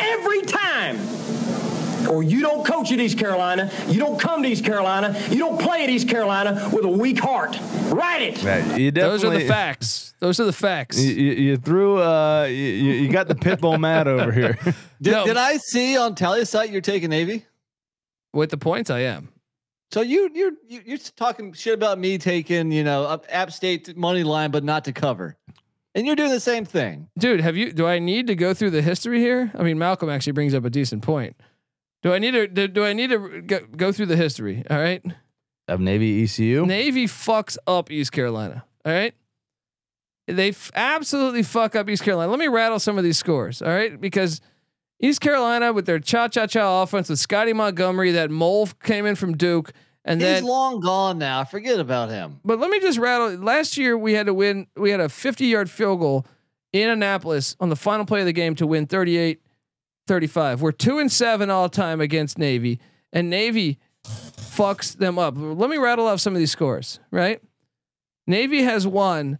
every 0.00 0.42
time. 0.42 0.69
Or 2.10 2.22
you 2.22 2.40
don't 2.40 2.66
coach 2.66 2.90
at 2.90 2.98
East 2.98 3.18
Carolina, 3.18 3.70
you 3.86 4.00
don't 4.00 4.18
come 4.18 4.42
to 4.42 4.48
East 4.48 4.64
Carolina, 4.64 5.16
you 5.30 5.38
don't 5.38 5.60
play 5.60 5.84
at 5.84 5.90
East 5.90 6.08
Carolina 6.08 6.68
with 6.72 6.84
a 6.84 6.88
weak 6.88 7.18
heart. 7.20 7.56
Write 7.88 8.22
it. 8.22 8.42
Yeah, 8.42 8.76
you 8.76 8.90
Those 8.90 9.22
are 9.24 9.30
the 9.30 9.46
facts. 9.46 10.14
Those 10.18 10.40
are 10.40 10.44
the 10.44 10.52
facts. 10.52 10.98
You, 11.00 11.12
you, 11.14 11.32
you 11.32 11.56
threw. 11.56 11.98
Uh, 11.98 12.44
you, 12.44 12.54
you 12.54 12.92
you 12.94 13.08
got 13.08 13.28
the 13.28 13.34
pit 13.34 13.60
bull 13.60 13.78
mad 13.78 14.06
over 14.08 14.32
here. 14.32 14.58
Did, 15.02 15.12
No. 15.12 15.24
did 15.24 15.38
I 15.38 15.56
see 15.56 15.96
on 15.96 16.14
Tallysight 16.14 16.70
you're 16.72 16.82
taking 16.82 17.08
Navy? 17.08 17.46
With 18.34 18.50
the 18.50 18.58
points, 18.58 18.90
I 18.90 19.00
am. 19.00 19.30
So 19.92 20.02
you 20.02 20.30
you're 20.34 20.52
you- 20.68 20.82
you're 20.84 20.98
talking 21.16 21.52
shit 21.52 21.74
about 21.74 21.98
me 21.98 22.18
taking 22.18 22.70
you 22.70 22.84
know 22.84 23.04
up 23.04 23.24
App 23.30 23.50
State 23.52 23.96
money 23.96 24.22
line, 24.24 24.50
but 24.50 24.62
not 24.62 24.84
to 24.84 24.92
cover, 24.92 25.36
and 25.94 26.06
you're 26.06 26.16
doing 26.16 26.30
the 26.30 26.38
same 26.40 26.64
thing. 26.64 27.08
Dude, 27.18 27.40
have 27.40 27.56
you? 27.56 27.72
Do 27.72 27.86
I 27.86 27.98
need 27.98 28.26
to 28.26 28.34
go 28.36 28.52
through 28.52 28.70
the 28.70 28.82
history 28.82 29.20
here? 29.20 29.50
I 29.54 29.62
mean, 29.62 29.78
Malcolm 29.78 30.10
actually 30.10 30.32
brings 30.32 30.52
up 30.54 30.64
a 30.64 30.70
decent 30.70 31.02
point. 31.02 31.34
Do 32.02 32.12
I 32.12 32.18
need 32.18 32.30
to? 32.32 32.46
Do, 32.46 32.68
do 32.68 32.84
I 32.84 32.92
need 32.92 33.10
to 33.10 33.42
go, 33.42 33.60
go 33.76 33.92
through 33.92 34.06
the 34.06 34.16
history? 34.16 34.64
All 34.70 34.78
right. 34.78 35.02
of 35.68 35.80
Navy 35.80 36.22
ECU. 36.24 36.64
Navy 36.66 37.06
fucks 37.06 37.56
up 37.66 37.90
East 37.90 38.12
Carolina. 38.12 38.64
All 38.84 38.92
right. 38.92 39.14
They 40.26 40.50
f- 40.50 40.70
absolutely 40.74 41.42
fuck 41.42 41.74
up 41.74 41.88
East 41.88 42.02
Carolina. 42.04 42.30
Let 42.30 42.38
me 42.38 42.48
rattle 42.48 42.78
some 42.78 42.96
of 42.98 43.04
these 43.04 43.18
scores. 43.18 43.60
All 43.62 43.68
right, 43.68 44.00
because 44.00 44.40
East 45.00 45.20
Carolina 45.20 45.72
with 45.72 45.86
their 45.86 45.98
cha 45.98 46.28
cha 46.28 46.46
cha 46.46 46.82
offense 46.82 47.08
with 47.08 47.18
Scotty 47.18 47.52
Montgomery, 47.52 48.12
that 48.12 48.30
mole 48.30 48.68
came 48.82 49.06
in 49.06 49.16
from 49.16 49.36
Duke, 49.36 49.72
and 50.04 50.20
He's 50.20 50.30
then 50.30 50.44
long 50.44 50.80
gone 50.80 51.18
now. 51.18 51.44
Forget 51.44 51.80
about 51.80 52.10
him. 52.10 52.38
But 52.44 52.60
let 52.60 52.70
me 52.70 52.78
just 52.80 52.98
rattle. 52.98 53.30
Last 53.38 53.76
year 53.76 53.98
we 53.98 54.14
had 54.14 54.26
to 54.26 54.34
win. 54.34 54.68
We 54.76 54.90
had 54.90 55.00
a 55.00 55.08
50 55.08 55.46
yard 55.46 55.68
field 55.68 55.98
goal 56.00 56.26
in 56.72 56.88
Annapolis 56.88 57.56
on 57.58 57.68
the 57.68 57.76
final 57.76 58.06
play 58.06 58.20
of 58.20 58.26
the 58.26 58.32
game 58.32 58.54
to 58.56 58.66
win 58.66 58.86
38 58.86 59.40
35. 60.10 60.60
We're 60.60 60.72
two 60.72 60.98
and 60.98 61.10
seven 61.10 61.50
all 61.50 61.68
time 61.68 62.00
against 62.00 62.36
Navy, 62.36 62.80
and 63.12 63.30
Navy 63.30 63.78
fucks 64.04 64.96
them 64.96 65.20
up. 65.20 65.34
Let 65.36 65.70
me 65.70 65.76
rattle 65.76 66.08
off 66.08 66.18
some 66.18 66.32
of 66.32 66.40
these 66.40 66.50
scores, 66.50 66.98
right? 67.12 67.40
Navy 68.26 68.64
has 68.64 68.88
won, 68.88 69.38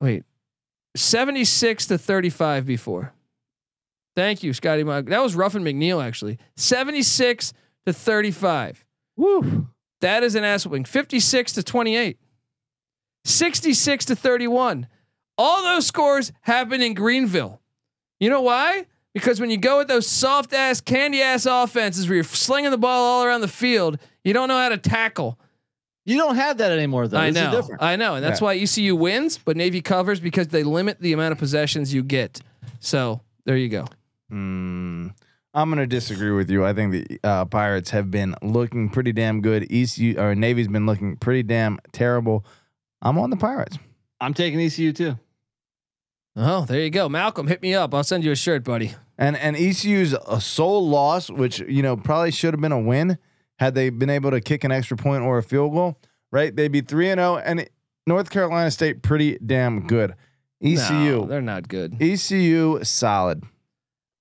wait, 0.00 0.24
76 0.96 1.86
to 1.86 1.98
35 1.98 2.66
before. 2.66 3.12
Thank 4.16 4.42
you, 4.42 4.52
Scotty. 4.52 4.82
That 4.82 5.22
was 5.22 5.36
Ruffin 5.36 5.62
McNeill, 5.62 6.04
actually. 6.04 6.40
76 6.56 7.52
to 7.86 7.92
35. 7.92 8.84
Woo. 9.16 9.68
That 10.00 10.24
is 10.24 10.34
an 10.34 10.42
ass 10.42 10.66
whooping. 10.66 10.86
56 10.86 11.52
to 11.52 11.62
28. 11.62 12.18
66 13.24 14.04
to 14.06 14.16
31. 14.16 14.88
All 15.38 15.62
those 15.62 15.86
scores 15.86 16.32
happen 16.40 16.82
in 16.82 16.94
Greenville. 16.94 17.60
You 18.18 18.30
know 18.30 18.42
why? 18.42 18.86
Because 19.18 19.40
when 19.40 19.50
you 19.50 19.56
go 19.56 19.78
with 19.78 19.88
those 19.88 20.06
soft 20.06 20.52
ass, 20.52 20.80
candy 20.80 21.20
ass 21.22 21.46
offenses 21.46 22.08
where 22.08 22.14
you're 22.16 22.24
slinging 22.24 22.70
the 22.70 22.78
ball 22.78 23.02
all 23.04 23.24
around 23.24 23.40
the 23.40 23.48
field, 23.48 23.98
you 24.24 24.32
don't 24.32 24.48
know 24.48 24.56
how 24.56 24.68
to 24.68 24.78
tackle. 24.78 25.38
You 26.04 26.16
don't 26.16 26.36
have 26.36 26.58
that 26.58 26.72
anymore, 26.72 27.06
though. 27.08 27.18
I 27.18 27.30
This 27.30 27.68
know. 27.68 27.76
I 27.80 27.96
know. 27.96 28.14
And 28.14 28.24
that's 28.24 28.40
Yeah. 28.40 28.44
why 28.46 28.54
ECU 28.54 28.96
wins, 28.96 29.38
but 29.38 29.56
Navy 29.56 29.80
covers 29.82 30.20
because 30.20 30.48
they 30.48 30.62
limit 30.62 31.00
the 31.00 31.12
amount 31.12 31.32
of 31.32 31.38
possessions 31.38 31.92
you 31.92 32.02
get. 32.02 32.40
So 32.80 33.20
there 33.44 33.56
you 33.56 33.68
go. 33.68 33.84
Mm, 34.32 35.12
I'm 35.52 35.68
gonna 35.70 35.86
disagree 35.86 36.30
with 36.30 36.50
you. 36.50 36.64
I 36.64 36.72
think 36.72 36.92
the 36.92 37.20
uh, 37.24 37.44
Pirates 37.46 37.90
have 37.90 38.10
been 38.10 38.34
looking 38.42 38.88
pretty 38.88 39.12
damn 39.12 39.40
good. 39.42 39.66
ECU 39.70 40.18
or 40.18 40.34
Navy's 40.34 40.68
been 40.68 40.86
looking 40.86 41.16
pretty 41.16 41.42
damn 41.42 41.78
terrible. 41.92 42.44
I'm 43.02 43.18
on 43.18 43.30
the 43.30 43.36
Pirates. 43.36 43.78
I'm 44.20 44.32
taking 44.34 44.60
ECU 44.60 44.92
too. 44.92 45.18
Oh, 46.36 46.64
there 46.64 46.80
you 46.80 46.90
go. 46.90 47.08
Malcolm, 47.08 47.48
hit 47.48 47.60
me 47.62 47.74
up. 47.74 47.92
I'll 47.94 48.04
send 48.04 48.24
you 48.24 48.30
a 48.32 48.36
shirt, 48.36 48.64
buddy. 48.64 48.94
And 49.18 49.36
and 49.36 49.56
ECU's 49.56 50.12
a 50.14 50.40
sole 50.40 50.88
loss, 50.88 51.28
which 51.28 51.58
you 51.60 51.82
know 51.82 51.96
probably 51.96 52.30
should 52.30 52.54
have 52.54 52.60
been 52.60 52.72
a 52.72 52.78
win 52.80 53.18
had 53.58 53.74
they 53.74 53.90
been 53.90 54.10
able 54.10 54.30
to 54.30 54.40
kick 54.40 54.62
an 54.62 54.70
extra 54.70 54.96
point 54.96 55.22
or 55.24 55.38
a 55.38 55.42
field 55.42 55.72
goal. 55.72 55.98
Right? 56.30 56.54
They'd 56.54 56.70
be 56.70 56.80
three 56.82 57.10
and 57.10 57.18
zero, 57.18 57.38
and 57.38 57.68
North 58.06 58.30
Carolina 58.30 58.70
State 58.70 59.02
pretty 59.02 59.38
damn 59.44 59.86
good. 59.86 60.14
No, 60.60 60.70
ECU, 60.70 61.26
they're 61.26 61.40
not 61.42 61.68
good. 61.68 62.00
ECU 62.00 62.82
solid. 62.84 63.44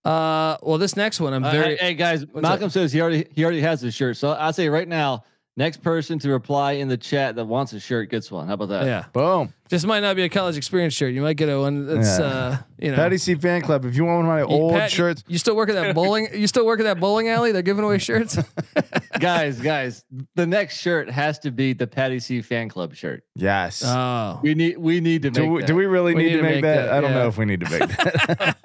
Uh, 0.05 0.55
well, 0.61 0.77
this 0.77 0.95
next 0.95 1.19
one, 1.19 1.33
I'm 1.33 1.43
Uh, 1.43 1.51
very. 1.51 1.75
hey, 1.75 1.87
hey, 1.87 1.93
guys, 1.93 2.25
What's 2.25 2.41
Malcolm 2.43 2.69
says 2.69 2.93
he 2.93 3.01
already 3.01 3.27
he 3.33 3.43
already 3.43 3.61
has 3.61 3.81
his 3.81 3.93
shirt. 3.93 4.17
So 4.17 4.31
I'll 4.31 4.53
say 4.53 4.69
right 4.69 4.87
now, 4.87 5.23
next 5.57 5.81
person 5.83 6.17
to 6.19 6.29
reply 6.29 6.73
in 6.73 6.87
the 6.87 6.97
chat 6.97 7.35
that 7.35 7.45
wants 7.45 7.73
a 7.73 7.79
shirt 7.79 8.09
gets 8.09 8.31
one. 8.31 8.47
How 8.47 8.53
about 8.53 8.69
that? 8.69 8.85
yeah. 8.85 9.05
Boom. 9.11 9.53
Just 9.69 9.85
might 9.85 9.99
not 10.01 10.15
be 10.15 10.23
a 10.23 10.29
college 10.29 10.57
experience 10.57 10.93
shirt. 10.93 11.13
You 11.13 11.21
might 11.21 11.35
get 11.37 11.49
a 11.49 11.59
one 11.59 11.85
that's 11.87 12.19
Yeah. 12.19 12.25
uh, 12.25 12.57
you 12.79 12.91
know. 12.91 12.95
Patty 12.97 13.17
C 13.17 13.35
fan 13.35 13.61
club. 13.61 13.85
If 13.85 13.95
you 13.95 14.05
want 14.05 14.25
one 14.25 14.25
of 14.25 14.29
my 14.31 14.39
You- 14.53 14.59
old 14.61 14.73
Pat, 14.73 14.91
shirts, 14.91 15.23
You 15.27 15.37
still 15.37 15.55
work 15.55 15.69
at 15.69 15.75
that 15.75 15.93
bowling? 15.95 16.27
You 16.33 16.47
still 16.47 16.65
work 16.65 16.79
at 16.79 16.83
that 16.83 16.99
bowling 16.99 17.27
alley? 17.29 17.51
They're 17.51 17.61
giving 17.61 17.83
away 17.83 17.97
shirts. 17.97 18.37
guys, 19.19 19.59
guys, 19.59 20.03
the 20.35 20.45
next 20.47 20.77
shirt 20.79 21.09
has 21.09 21.39
to 21.39 21.51
be 21.51 21.73
the 21.73 21.87
Patty 21.87 22.19
C 22.19 22.41
fan 22.41 22.69
club 22.69 22.95
shirt. 22.95 23.23
yes. 23.35 23.83
Oh, 23.85 24.39
We 24.43 24.53
need 24.55 24.77
we 24.77 24.99
need 25.01 25.23
to 25.23 25.29
make 25.29 25.33
do, 25.35 25.47
we, 25.47 25.61
that. 25.61 25.67
do 25.67 25.75
we 25.75 25.85
really 25.85 26.13
We 26.15 26.23
need, 26.23 26.35
to 26.37 26.41
make, 26.41 26.61
that? 26.63 26.89
I 26.89 27.01
don't 27.01 27.11
yeah. 27.11 27.17
know 27.17 27.27
if 27.27 27.37
we 27.37 27.45
need 27.45 27.59
to 27.61 27.69
make 27.69 27.89
that. 27.97 28.57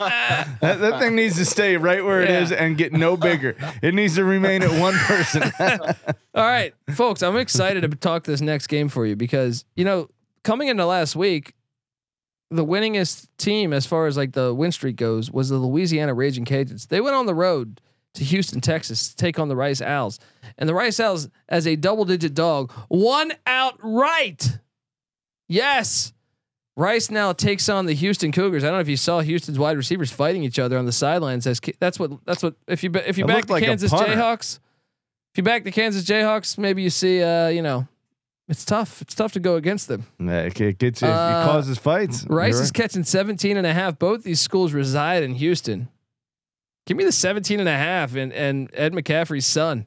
that. 0.61 0.81
That 0.81 1.01
thing 1.01 1.15
needs 1.17 1.37
to 1.37 1.45
stay 1.45 1.77
right 1.77 2.05
where 2.05 2.23
it 2.23 2.29
Yeah. 2.31 2.41
is 2.43 2.53
and 2.53 2.77
get 2.77 2.93
no 2.93 3.17
bigger. 3.17 3.57
It 3.83 3.95
needs 3.95 4.15
to 4.17 4.25
remain 4.25 4.63
at 4.63 4.71
one 4.81 4.95
person. 4.95 5.43
All 6.35 6.45
right, 6.47 6.75
folks, 6.95 7.23
I'm 7.23 7.37
excited 7.37 7.81
to 7.83 7.89
talk 7.97 8.25
this 8.25 8.41
next 8.41 8.69
game 8.69 8.89
for 8.89 9.07
you 9.07 9.17
because 9.17 9.65
you 9.77 9.85
know 9.85 10.09
coming 10.45 10.69
into 10.69 10.87
last 10.87 11.17
week, 11.17 11.55
the 12.51 12.65
winningest 12.65 13.29
team 13.39 13.73
as 13.73 13.87
far 13.87 14.07
as 14.07 14.17
like 14.17 14.33
the 14.33 14.53
win 14.53 14.73
streak 14.73 14.97
goes 14.97 15.31
was 15.31 15.49
the 15.49 15.57
Louisiana 15.57 16.15
Raging 16.15 16.45
Cajuns. 16.45 16.89
They 16.89 17.01
went 17.01 17.17
on 17.17 17.27
the 17.27 17.35
road 17.35 17.81
to 18.15 18.25
Houston, 18.25 18.61
Texas, 18.61 19.09
to 19.09 19.17
take 19.17 19.39
on 19.39 19.49
the 19.49 19.57
Rice 19.57 19.81
Owls, 19.81 20.19
and 20.59 20.69
the 20.69 20.75
Rice 20.75 21.01
Owls, 21.01 21.29
as 21.49 21.67
a 21.67 21.77
double-digit 21.77 22.35
dog, 22.35 22.71
won 22.91 23.33
outright. 23.47 24.59
Yes. 25.49 26.13
Rice 26.77 27.11
now 27.11 27.33
takes 27.33 27.69
on 27.69 27.87
the 27.87 27.95
Houston 27.95 28.33
Cougars. 28.33 28.65
I 28.65 28.69
don't 28.69 28.77
know 28.77 28.81
if 28.81 28.89
you 28.89 28.97
saw 28.97 29.21
Houston's 29.21 29.59
wide 29.59 29.77
receivers 29.77 30.11
fighting 30.11 30.43
each 30.43 30.59
other 30.59 30.79
on 30.79 30.87
the 30.87 30.93
sidelines. 30.93 31.47
As 31.47 31.61
that's 31.79 31.99
what 31.99 32.13
that's 32.25 32.43
what 32.43 32.55
if 32.67 32.83
you 32.83 32.91
if 32.95 33.19
you 33.19 33.25
It 33.25 33.29
back 33.29 33.47
the 33.47 33.53
like 33.53 33.65
Kansas. 33.65 33.93
Jayhawks, 33.93 34.59
if 35.33 35.39
you 35.39 35.43
back 35.43 35.65
the 35.65 35.71
Kansas 35.71 36.03
Jayhawks, 36.05 36.57
maybe 36.57 36.83
you 36.83 36.89
see 36.89 37.23
uh 37.23 37.49
you 37.49 37.61
know 37.61 37.87
it's 38.49 38.65
tough. 38.65 39.01
It's 39.03 39.15
tough 39.15 39.33
to 39.33 39.41
go 39.41 39.57
against 39.57 39.89
them. 39.89 40.07
Yeah, 40.19 40.43
it, 40.43 40.61
it 40.61 40.79
gets 40.79 41.03
it, 41.03 41.09
Uh, 41.09 41.43
it 41.43 41.51
causes 41.51 41.79
fights. 41.79 42.27
Rice 42.29 42.55
You're 42.55 42.63
is 42.63 42.73
catching 42.73 43.05
17 43.05 43.57
and 43.57 43.67
a 43.67 43.73
half. 43.73 43.99
Both 43.99 44.25
these 44.25 44.41
schools 44.41 44.73
reside 44.73 45.23
in 45.23 45.35
Houston. 45.35 45.89
Give 46.87 46.97
me 46.97 47.05
the 47.05 47.13
17 47.13 47.61
and 47.61 47.69
a 47.69 47.77
half 47.77 48.17
and 48.17 48.33
and 48.33 48.69
Ed 48.75 48.93
McCaffrey's 48.93 49.47
son. 49.47 49.87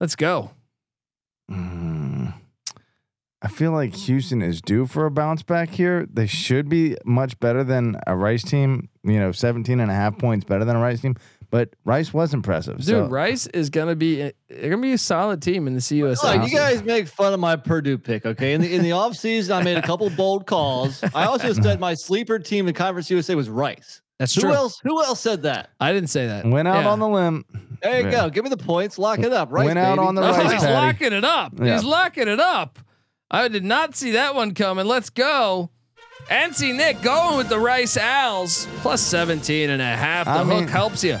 Let's 0.00 0.16
go. 0.16 0.50
Mm. 1.50 2.34
I 3.44 3.48
feel 3.48 3.72
like 3.72 3.94
Houston 3.94 4.40
is 4.40 4.60
due 4.62 4.86
for 4.86 5.06
a 5.06 5.10
bounce 5.10 5.42
back 5.42 5.70
here. 5.70 6.06
They 6.12 6.26
should 6.26 6.68
be 6.68 6.96
much 7.04 7.38
better 7.40 7.64
than 7.64 7.96
a 8.06 8.16
Rice 8.16 8.44
team. 8.44 8.88
You 9.02 9.18
know, 9.18 9.32
17 9.32 9.80
and 9.80 9.90
a 9.90 9.94
half 9.94 10.16
points 10.18 10.44
better 10.44 10.64
than 10.64 10.76
a 10.76 10.80
Rice 10.80 11.00
team. 11.00 11.16
But 11.52 11.68
Rice 11.84 12.12
was 12.14 12.32
impressive. 12.34 12.78
Dude, 12.78 12.86
so 12.86 13.04
Rice 13.06 13.46
is 13.48 13.68
gonna 13.70 13.94
be 13.94 14.16
they're 14.48 14.70
gonna 14.70 14.78
be 14.80 14.94
a 14.94 14.98
solid 14.98 15.42
team 15.42 15.66
in 15.66 15.74
the 15.74 15.80
CUSA. 15.80 16.22
Look, 16.40 16.50
you 16.50 16.56
guys 16.56 16.82
make 16.82 17.06
fun 17.06 17.34
of 17.34 17.40
my 17.40 17.56
Purdue 17.56 17.98
pick, 17.98 18.24
okay? 18.24 18.54
In 18.54 18.62
the 18.62 18.74
in 18.74 18.82
the 18.82 18.90
offseason, 19.02 19.54
I 19.54 19.62
made 19.62 19.76
a 19.76 19.82
couple 19.82 20.08
bold 20.10 20.46
calls. 20.46 21.04
I 21.14 21.26
also 21.26 21.52
said 21.62 21.78
my 21.78 21.92
sleeper 21.92 22.38
team 22.38 22.66
in 22.68 22.74
Conference 22.74 23.10
USA 23.10 23.34
was 23.34 23.50
Rice. 23.50 24.00
That's 24.18 24.34
Who 24.34 24.40
true. 24.40 24.54
else? 24.54 24.80
Who 24.82 25.02
else 25.02 25.20
said 25.20 25.42
that? 25.42 25.68
I 25.78 25.92
didn't 25.92 26.08
say 26.08 26.26
that. 26.26 26.46
went 26.46 26.68
out 26.68 26.84
Yeah. 26.84 26.90
on 26.90 26.98
the 27.00 27.08
limb. 27.08 27.44
There 27.82 27.98
you 28.00 28.04
Yeah. 28.06 28.10
go. 28.12 28.30
Give 28.30 28.44
me 28.44 28.50
the 28.50 28.56
points. 28.56 28.98
Lock 28.98 29.18
it 29.18 29.32
up. 29.34 29.52
Rice, 29.52 29.66
Went 29.66 29.78
out 29.78 29.96
baby. 29.96 30.06
on 30.08 30.14
the 30.14 30.22
Oh, 30.22 30.30
Rice 30.32 30.52
he's 30.52 30.60
Patty. 30.62 30.72
locking 30.72 31.12
it 31.12 31.24
up. 31.24 31.52
Yeah. 31.60 31.74
He's 31.74 31.84
locking 31.84 32.28
it 32.28 32.40
up. 32.40 32.78
I 33.30 33.48
did 33.48 33.64
not 33.64 33.94
see 33.94 34.12
that 34.12 34.34
one 34.34 34.54
coming. 34.54 34.86
Let's 34.86 35.10
go. 35.10 35.68
NC 36.30 36.72
Nick 36.76 37.02
going 37.02 37.36
with 37.36 37.48
the 37.48 37.58
Rice 37.58 37.96
Owls 37.96 38.68
plus 38.76 39.00
17 39.02 39.70
and 39.70 39.82
a 39.82 39.84
half. 39.96 40.26
The 40.26 40.30
I 40.30 40.38
hook 40.38 40.46
mean- 40.46 40.68
helps 40.68 41.02
you. 41.02 41.18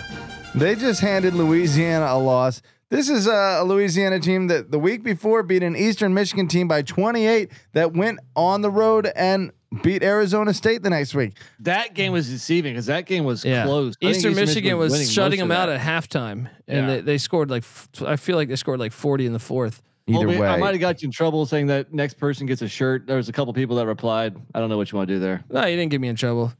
They 0.54 0.74
just 0.74 1.00
handed 1.00 1.34
Louisiana 1.34 2.06
a 2.10 2.18
loss. 2.18 2.60
This 2.90 3.08
is 3.08 3.26
a 3.26 3.62
Louisiana 3.64 4.20
team 4.20 4.48
that 4.48 4.70
the 4.70 4.78
week 4.78 5.02
before 5.02 5.42
beat 5.42 5.62
an 5.62 5.74
Eastern 5.74 6.12
Michigan 6.12 6.46
team 6.46 6.68
by 6.68 6.82
28 6.82 7.50
that 7.72 7.94
went 7.94 8.18
on 8.36 8.60
the 8.60 8.70
road 8.70 9.10
and 9.16 9.50
beat 9.82 10.02
Arizona 10.02 10.52
State 10.52 10.82
the 10.82 10.90
next 10.90 11.14
week. 11.14 11.38
That 11.60 11.94
game 11.94 12.12
was 12.12 12.28
deceiving 12.28 12.74
because 12.74 12.84
that 12.86 13.06
game 13.06 13.24
was 13.24 13.44
Yeah. 13.46 13.64
close. 13.64 13.94
I 14.02 14.06
think 14.06 14.16
Eastern 14.16 14.34
Michigan 14.34 14.76
was 14.76 14.92
winning 14.92 15.08
shutting 15.08 15.38
them 15.38 15.50
out 15.50 15.70
at 15.70 15.80
halftime, 15.80 16.48
and 16.68 16.86
Yeah. 16.86 16.94
they, 16.96 17.00
they 17.00 17.18
scored 17.18 17.50
like 17.50 17.64
I 18.06 18.16
feel 18.16 18.36
like 18.36 18.48
they 18.48 18.56
scored 18.56 18.78
like 18.78 18.92
40 18.92 19.24
in 19.24 19.32
the 19.32 19.38
fourth. 19.38 19.80
Either 20.06 20.26
Well, 20.26 20.40
we- 20.40 20.44
I 20.46 20.58
might 20.58 20.72
have 20.72 20.80
got 20.80 21.00
you 21.00 21.06
in 21.06 21.12
trouble 21.12 21.46
saying 21.46 21.68
that 21.68 21.94
next 21.94 22.18
person 22.18 22.46
gets 22.46 22.60
a 22.60 22.68
shirt. 22.68 23.06
There 23.06 23.16
was 23.16 23.30
a 23.30 23.32
couple 23.32 23.54
people 23.54 23.76
that 23.76 23.86
replied. 23.86 24.34
I 24.54 24.60
don't 24.60 24.68
know 24.68 24.76
what 24.76 24.92
you 24.92 24.96
want 24.98 25.08
to 25.08 25.14
do 25.14 25.20
there. 25.20 25.44
No, 25.50 25.64
you 25.64 25.76
didn't 25.76 25.92
get 25.92 26.00
me 26.00 26.08
in 26.08 26.16
trouble. 26.16 26.52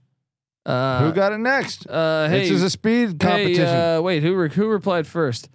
Uh, 0.65 1.01
who 1.05 1.13
got 1.13 1.33
it 1.33 1.39
next? 1.39 1.87
Uh, 1.89 2.29
hey, 2.29 2.41
this 2.43 2.51
is 2.51 2.63
a 2.63 2.71
speed 2.71 3.19
competition. 3.19 3.67
hey, 3.67 3.97
uh, 3.97 4.01
wait, 4.01 4.23
who 4.23 4.35
re- 4.37 4.49
who 4.49 4.69
replied 4.69 5.07
first? 5.07 5.49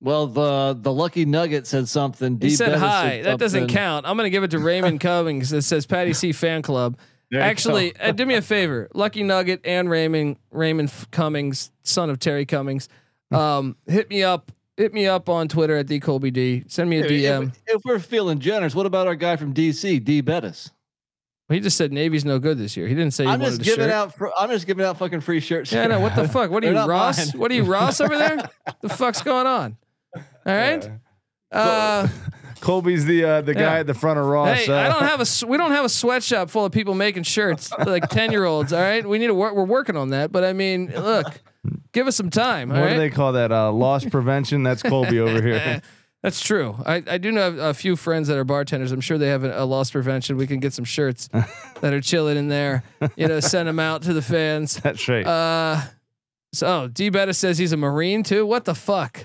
Well, 0.00 0.26
the 0.26 0.76
the 0.78 0.92
lucky 0.92 1.24
nugget 1.24 1.66
said 1.66 1.88
something. 1.88 2.34
He 2.34 2.48
D. 2.48 2.50
said 2.50 2.66
Bettis 2.66 2.80
hi. 2.80 3.22
That 3.22 3.38
doesn't 3.38 3.68
count. 3.68 4.06
I'm 4.06 4.16
gonna 4.16 4.30
give 4.30 4.42
it 4.42 4.50
to 4.50 4.58
Raymond 4.58 5.00
Cummings. 5.00 5.50
That 5.50 5.62
says 5.62 5.86
Patty 5.86 6.12
C 6.12 6.32
Fan 6.32 6.62
Club. 6.62 6.98
There 7.30 7.40
Actually, 7.40 7.96
uh, 7.96 8.12
do 8.12 8.24
me 8.24 8.34
a 8.34 8.42
favor, 8.42 8.88
Lucky 8.94 9.24
Nugget 9.24 9.60
and 9.64 9.90
Raymond 9.90 10.36
Raymond 10.52 10.92
Cummings, 11.10 11.72
son 11.82 12.08
of 12.08 12.20
Terry 12.20 12.46
Cummings, 12.46 12.88
um, 13.32 13.76
hit 13.86 14.08
me 14.10 14.22
up. 14.22 14.52
Hit 14.76 14.92
me 14.92 15.06
up 15.06 15.30
on 15.30 15.48
Twitter 15.48 15.74
at 15.78 15.86
D 15.86 15.98
Colby 16.00 16.30
D. 16.30 16.64
Send 16.68 16.90
me 16.90 16.98
a 17.00 17.02
Hey, 17.04 17.22
DM. 17.22 17.48
If, 17.66 17.76
if 17.76 17.82
we're 17.86 17.98
feeling 17.98 18.38
generous, 18.40 18.74
what 18.74 18.84
about 18.84 19.06
our 19.06 19.14
guy 19.14 19.36
from 19.36 19.54
DC, 19.54 20.04
D. 20.04 20.20
Bettis? 20.20 20.70
He 21.48 21.60
just 21.60 21.76
said 21.76 21.92
Navy's 21.92 22.24
no 22.24 22.38
good 22.40 22.58
this 22.58 22.76
year. 22.76 22.88
He 22.88 22.94
didn't 22.94 23.12
say 23.12 23.24
he 23.24 23.30
I'm 23.30 23.38
wanted 23.40 23.58
just 23.58 23.60
a 23.62 23.64
giving 23.64 23.84
shirt. 23.86 23.92
out. 23.94 24.14
Fr- 24.16 24.26
I'm 24.36 24.50
just 24.50 24.66
giving 24.66 24.84
out 24.84 24.98
fucking 24.98 25.20
free 25.20 25.38
shirts. 25.40 25.70
Yeah, 25.72 25.86
no. 25.86 26.00
What 26.00 26.16
the 26.16 26.26
fuck? 26.28 26.50
What 26.50 26.64
are 26.64 26.72
you, 26.72 26.78
Ross? 26.78 27.32
mine. 27.32 27.40
What 27.40 27.50
are 27.52 27.54
you, 27.54 27.62
Ross 27.62 28.00
over 28.00 28.18
there? 28.18 28.48
the 28.82 28.88
fuck's 28.88 29.22
going 29.22 29.46
on? 29.46 29.76
All 30.16 30.22
right. 30.46 30.90
Uh, 31.52 32.08
Colby's 32.60 33.04
the 33.04 33.24
uh, 33.24 33.40
the 33.42 33.54
guy 33.54 33.60
Yeah. 33.60 33.78
at 33.80 33.86
the 33.86 33.94
front 33.94 34.18
of 34.18 34.26
Ross. 34.26 34.58
hey, 34.64 34.72
uh, 34.72 34.76
I 34.76 34.88
don't 34.88 35.04
have 35.04 35.20
a. 35.20 35.22
s- 35.22 35.44
We 35.44 35.56
don't 35.56 35.70
have 35.70 35.84
a 35.84 35.88
sweatshop 35.88 36.50
full 36.50 36.64
of 36.64 36.72
people 36.72 36.94
making 36.94 37.22
shirts 37.22 37.70
like 37.86 38.08
ten 38.08 38.32
year 38.32 38.44
olds. 38.44 38.72
All 38.72 38.80
right, 38.80 39.06
we 39.06 39.18
need 39.18 39.28
to 39.28 39.34
work. 39.34 39.54
We're 39.54 39.64
working 39.64 39.96
on 39.96 40.08
that. 40.10 40.32
But 40.32 40.42
I 40.42 40.52
mean, 40.52 40.90
look, 40.96 41.26
give 41.92 42.08
us 42.08 42.16
some 42.16 42.30
time. 42.30 42.72
All 42.72 42.78
What 42.78 42.86
right. 42.86 42.92
do 42.94 42.98
they 42.98 43.10
call 43.10 43.32
that? 43.34 43.52
Uh, 43.52 43.70
loss 43.70 44.04
prevention. 44.04 44.64
That's 44.64 44.82
Colby 44.82 45.20
over 45.20 45.40
here. 45.40 45.80
That's 46.26 46.40
true. 46.40 46.74
I, 46.84 47.04
I 47.06 47.18
do 47.18 47.30
know 47.30 47.56
a 47.56 47.72
few 47.72 47.94
friends 47.94 48.26
that 48.26 48.36
are 48.36 48.42
bartenders. 48.42 48.90
I'm 48.90 49.00
sure 49.00 49.16
they 49.16 49.28
have 49.28 49.44
a, 49.44 49.62
a 49.62 49.64
loss 49.64 49.92
prevention. 49.92 50.36
We 50.36 50.48
can 50.48 50.58
get 50.58 50.72
some 50.72 50.84
shirts 50.84 51.28
that 51.82 51.94
are 51.94 52.00
chilling 52.00 52.36
in 52.36 52.48
there. 52.48 52.82
You 53.14 53.28
know, 53.28 53.38
send 53.38 53.68
them 53.68 53.78
out 53.78 54.02
to 54.02 54.12
the 54.12 54.20
fans. 54.22 54.74
That's 54.82 55.06
right. 55.06 55.24
Uh, 55.24 55.82
so 56.52 56.88
D 56.88 57.10
Bettis 57.10 57.38
says 57.38 57.58
he's 57.58 57.70
a 57.70 57.76
Marine 57.76 58.24
too. 58.24 58.44
What 58.44 58.64
the 58.64 58.74
fuck? 58.74 59.24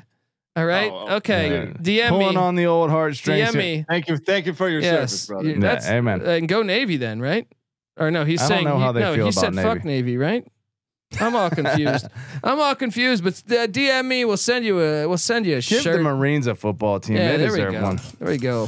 All 0.56 0.64
right. 0.64 0.92
Oh, 0.92 1.16
okay. 1.16 1.50
yeah. 1.50 1.66
DM 2.06 2.10
Pulling 2.10 2.30
me. 2.30 2.36
on 2.36 2.54
the 2.54 2.68
old 2.68 2.92
heartstrings. 2.92 3.50
DM 3.50 3.52
here. 3.54 3.60
me. 3.80 3.86
Thank 3.90 4.08
you. 4.08 4.18
Thank 4.18 4.46
you 4.46 4.54
for 4.54 4.70
your 4.70 4.84
service, 4.84 5.12
Yes. 5.14 5.26
brother. 5.26 5.48
you- 5.48 5.54
Yeah, 5.56 5.60
that's, 5.60 5.90
amen. 5.90 6.22
And 6.22 6.48
go 6.48 6.62
Navy 6.62 6.98
then, 6.98 7.20
right? 7.20 7.48
Or 7.98 8.12
no, 8.12 8.26
he's 8.26 8.42
I 8.44 8.48
don't 8.48 8.58
saying 8.58 8.68
know 8.68 8.78
he, 8.78 8.84
how 8.84 8.92
they 8.92 9.00
no, 9.00 9.16
feel 9.16 9.26
he 9.26 9.30
about 9.32 9.56
said 9.56 9.56
fuck 9.56 9.84
Navy, 9.86 10.18
right? 10.18 10.46
I'm 11.20 11.36
all 11.36 11.50
confused. 11.50 12.08
I'm 12.44 12.60
all 12.60 12.76
confused. 12.76 13.24
But 13.24 13.34
uh, 13.52 13.68
DM 13.68 14.06
me. 14.08 14.26
We'll 14.26 14.38
send 14.38 14.66
you 14.66 14.80
a. 14.82 15.08
We'll 15.08 15.18
send 15.18 15.46
you 15.46 15.54
a 15.58 15.62
Give 15.62 15.82
shirt. 15.82 15.98
the 15.98 16.04
Marines 16.04 16.48
a 16.48 16.56
football 16.56 17.00
team. 17.00 17.18
Yeah, 17.18 17.38
they 17.38 17.48
there 17.50 17.68
we 17.68 17.74
go. 17.74 17.82
one. 17.84 18.00
There 18.20 18.28
we 18.30 18.38
go. 18.38 18.68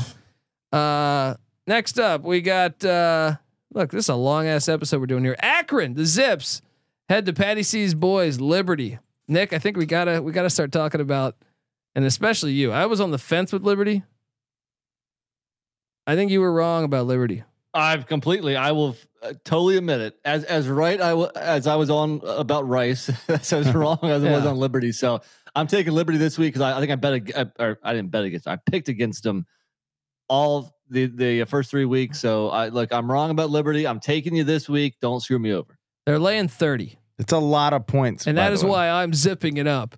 Uh, 0.71 1.35
next 1.67 1.99
up, 1.99 2.23
we 2.23 2.41
got. 2.41 2.83
Uh, 2.83 3.35
look, 3.73 3.91
this 3.91 4.05
is 4.05 4.09
a 4.09 4.15
long 4.15 4.47
ass 4.47 4.67
episode 4.67 4.99
we're 4.99 5.05
doing 5.07 5.23
here. 5.23 5.35
Akron, 5.39 5.93
the 5.93 6.05
Zips 6.05 6.61
head 7.09 7.25
to 7.27 7.33
Patty 7.33 7.63
C's 7.63 7.93
boys, 7.93 8.39
Liberty. 8.39 8.99
Nick, 9.27 9.53
I 9.53 9.59
think 9.59 9.77
we 9.77 9.85
gotta 9.85 10.21
we 10.21 10.31
gotta 10.33 10.49
start 10.49 10.71
talking 10.71 10.99
about, 11.01 11.35
and 11.95 12.03
especially 12.05 12.51
you. 12.51 12.71
I 12.71 12.87
was 12.87 12.99
on 12.99 13.11
the 13.11 13.17
fence 13.17 13.53
with 13.53 13.63
Liberty. 13.63 14.03
I 16.05 16.15
think 16.15 16.31
you 16.31 16.41
were 16.41 16.51
wrong 16.51 16.83
about 16.83 17.05
Liberty. 17.07 17.43
I've 17.73 18.05
completely. 18.05 18.55
I 18.55 18.73
will 18.73 18.95
uh, 19.23 19.33
totally 19.45 19.77
admit 19.77 20.01
it. 20.01 20.15
As 20.25 20.43
as 20.43 20.67
right 20.67 20.99
I 21.01 21.09
w- 21.09 21.29
as 21.35 21.65
I 21.67 21.75
was 21.75 21.89
on 21.89 22.21
about 22.25 22.67
Rice, 22.67 23.09
as 23.29 23.51
I 23.53 23.57
was 23.57 23.73
wrong 23.73 23.99
as 24.03 24.23
I 24.23 24.31
was 24.31 24.45
on 24.45 24.57
Liberty. 24.57 24.91
So 24.91 25.21
I'm 25.55 25.67
taking 25.67 25.93
Liberty 25.93 26.17
this 26.17 26.37
week 26.37 26.53
because 26.53 26.61
I, 26.61 26.77
I 26.77 26.79
think 26.79 26.91
I 26.91 26.95
bet 26.95 27.13
ag- 27.13 27.31
uh, 27.35 27.45
or 27.59 27.79
I 27.83 27.93
didn't 27.93 28.11
bet 28.11 28.23
against. 28.23 28.47
I 28.47 28.55
picked 28.57 28.89
against 28.89 29.23
them 29.23 29.45
all 30.29 30.75
the 30.89 31.05
the 31.07 31.43
first 31.45 31.69
three 31.71 31.85
weeks. 31.85 32.19
So 32.19 32.49
I 32.49 32.67
look. 32.69 32.91
I'm 32.93 33.09
wrong 33.11 33.29
about 33.31 33.49
Liberty. 33.49 33.85
I'm 33.87 33.99
taking 33.99 34.35
you 34.35 34.43
this 34.43 34.67
week. 34.69 34.95
Don't 35.01 35.19
screw 35.21 35.39
me 35.39 35.53
over. 35.53 35.77
They're 36.05 36.19
laying 36.19 36.47
thirty, 36.49 36.97
It's 37.17 37.31
a 37.33 37.37
lot 37.39 37.73
of 37.73 37.87
points. 37.87 38.27
and 38.27 38.35
by 38.35 38.43
that 38.43 38.49
the 38.49 38.53
is 38.55 38.63
way. 38.63 38.69
why 38.71 38.89
I'm 38.89 39.13
zipping 39.13 39.57
it 39.57 39.67
up. 39.67 39.95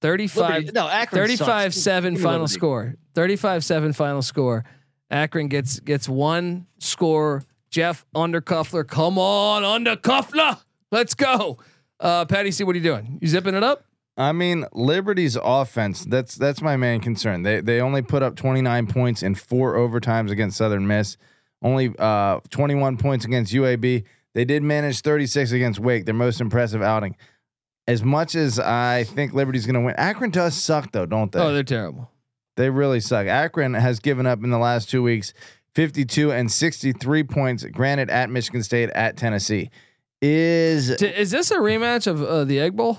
Thirty-five. 0.00 0.50
Liberty, 0.64 0.70
no, 0.74 0.88
Akron 0.88 1.28
sucks. 1.28 1.38
35 1.40 1.64
Give- 1.72 1.74
7 1.74 2.14
give 2.14 2.22
final 2.22 2.38
Liberty. 2.40 2.52
score 2.54 2.94
35 3.14 3.64
7 3.64 3.92
final 3.92 4.22
score 4.22 4.64
akron 5.10 5.48
gets 5.48 5.80
gets 5.80 6.08
one 6.08 6.66
score 6.78 7.42
jeff 7.70 8.04
undercuffler 8.14 8.86
come 8.86 9.18
on 9.18 9.62
undercuffler 9.62 10.58
let's 10.90 11.14
go 11.14 11.58
uh 12.00 12.24
patty 12.24 12.50
see 12.50 12.64
what 12.64 12.74
are 12.74 12.78
you 12.78 12.84
doing 12.84 13.18
you 13.20 13.28
zipping 13.28 13.54
it 13.54 13.62
up 13.64 13.84
I 14.20 14.32
mean, 14.32 14.64
Liberty's 14.72 15.38
offense. 15.40 16.04
That's 16.04 16.34
that's 16.34 16.60
my 16.60 16.76
main 16.76 16.98
concern. 17.00 17.44
They 17.44 17.60
they 17.60 17.80
only 17.80 18.02
put 18.02 18.20
up 18.24 18.34
29 18.34 18.88
points 18.88 19.22
in 19.22 19.36
four 19.36 19.76
overtimes 19.76 20.32
against 20.32 20.56
Southern 20.56 20.88
Miss. 20.88 21.16
Only 21.62 21.94
uh 21.96 22.40
21 22.50 22.96
points 22.96 23.24
against 23.24 23.52
UAB. 23.52 24.02
They 24.34 24.44
did 24.44 24.64
manage 24.64 25.02
36 25.02 25.52
against 25.52 25.78
Wake. 25.78 26.04
Their 26.04 26.14
most 26.14 26.40
impressive 26.40 26.82
outing. 26.82 27.14
As 27.86 28.02
much 28.02 28.34
as 28.34 28.58
I 28.58 29.04
think 29.04 29.34
Liberty's 29.34 29.66
going 29.66 29.74
to 29.74 29.80
win, 29.82 29.94
Akron 29.96 30.30
does 30.32 30.56
suck 30.56 30.90
though, 30.90 31.06
don't 31.06 31.30
they? 31.30 31.38
oh 31.38 31.52
they're 31.52 31.62
terrible 31.62 32.10
They 32.56 32.70
really 32.70 32.98
suck. 32.98 33.28
Akron 33.28 33.74
has 33.74 34.00
given 34.00 34.26
up 34.26 34.42
in 34.42 34.50
the 34.50 34.58
last 34.58 34.90
two 34.90 35.00
weeks. 35.04 35.32
52 35.74 36.32
and 36.32 36.50
63 36.50 37.22
points. 37.24 37.64
Granted, 37.64 38.10
at 38.10 38.30
Michigan 38.30 38.62
State, 38.62 38.90
at 38.90 39.16
Tennessee. 39.16 39.70
Is 40.20 40.90
Is 40.90 41.30
this 41.30 41.50
a 41.50 41.56
rematch 41.58 42.06
of 42.06 42.22
uh, 42.22 42.44
the 42.44 42.58
Egg 42.60 42.76
Bowl? 42.76 42.98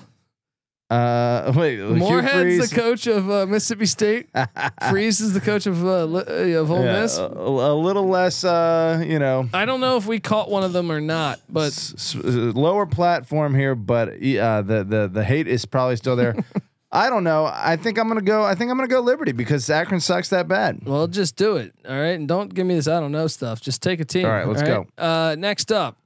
uh 0.91 1.53
wait 1.55 1.79
Moorhead's 1.79 2.67
the 2.67 2.75
coach 2.75 3.05
of 3.05 3.29
uh, 3.29 3.45
Mississippi 3.45 3.85
State. 3.85 4.27
Freeze 4.89 5.21
is 5.21 5.33
the 5.33 5.41
coach 5.41 5.67
of 5.67 5.85
uh, 5.85 6.05
Li- 6.05 6.55
uh, 6.55 6.61
of 6.61 6.71
Ole 6.71 6.83
Yeah, 6.83 7.01
Miss. 7.01 7.15
a, 7.19 7.25
a 7.25 7.75
little 7.75 8.07
less, 8.07 8.43
uh, 8.43 9.03
you 9.05 9.19
know, 9.19 9.47
I 9.53 9.65
don't 9.65 9.81
know 9.81 9.97
if 9.97 10.07
we 10.07 10.19
caught 10.19 10.49
one 10.49 10.63
of 10.63 10.73
them 10.73 10.91
or 10.91 10.99
not, 10.99 11.41
but 11.47 11.67
s- 11.67 11.93
s- 11.95 12.15
lower 12.15 12.87
platform 12.87 13.53
here, 13.53 13.75
but 13.75 14.09
uh, 14.09 14.61
the 14.63 14.83
the 14.87 15.09
the 15.13 15.23
hate 15.23 15.47
is 15.47 15.63
probably 15.65 15.95
still 15.97 16.15
there. 16.15 16.35
I 16.91 17.09
don't 17.09 17.23
know. 17.23 17.45
I 17.45 17.75
think 17.75 17.99
I'm 17.99 18.07
gonna 18.07 18.21
go. 18.21 18.43
I 18.43 18.55
think 18.55 18.71
I'm 18.71 18.77
gonna 18.77 18.87
go 18.87 18.99
Liberty 19.01 19.31
because 19.31 19.69
Akron 19.69 19.99
sucks 19.99 20.29
that 20.29 20.47
bad. 20.47 20.79
well, 20.85 21.07
just 21.07 21.35
do 21.35 21.57
it. 21.57 21.73
All 21.87 21.95
right, 21.95 22.15
and 22.17 22.27
don't 22.27 22.53
give 22.53 22.65
me 22.65 22.75
this 22.75 22.87
I 22.87 22.99
don't 22.99 23.11
know 23.11 23.27
stuff. 23.27 23.61
Just 23.61 23.83
take 23.83 23.99
a 23.99 24.05
team. 24.05 24.25
All 24.25 24.31
right, 24.31 24.47
let's 24.47 24.63
go. 24.63 24.87
Uh, 24.97 25.35
next 25.37 25.71
up, 25.71 25.97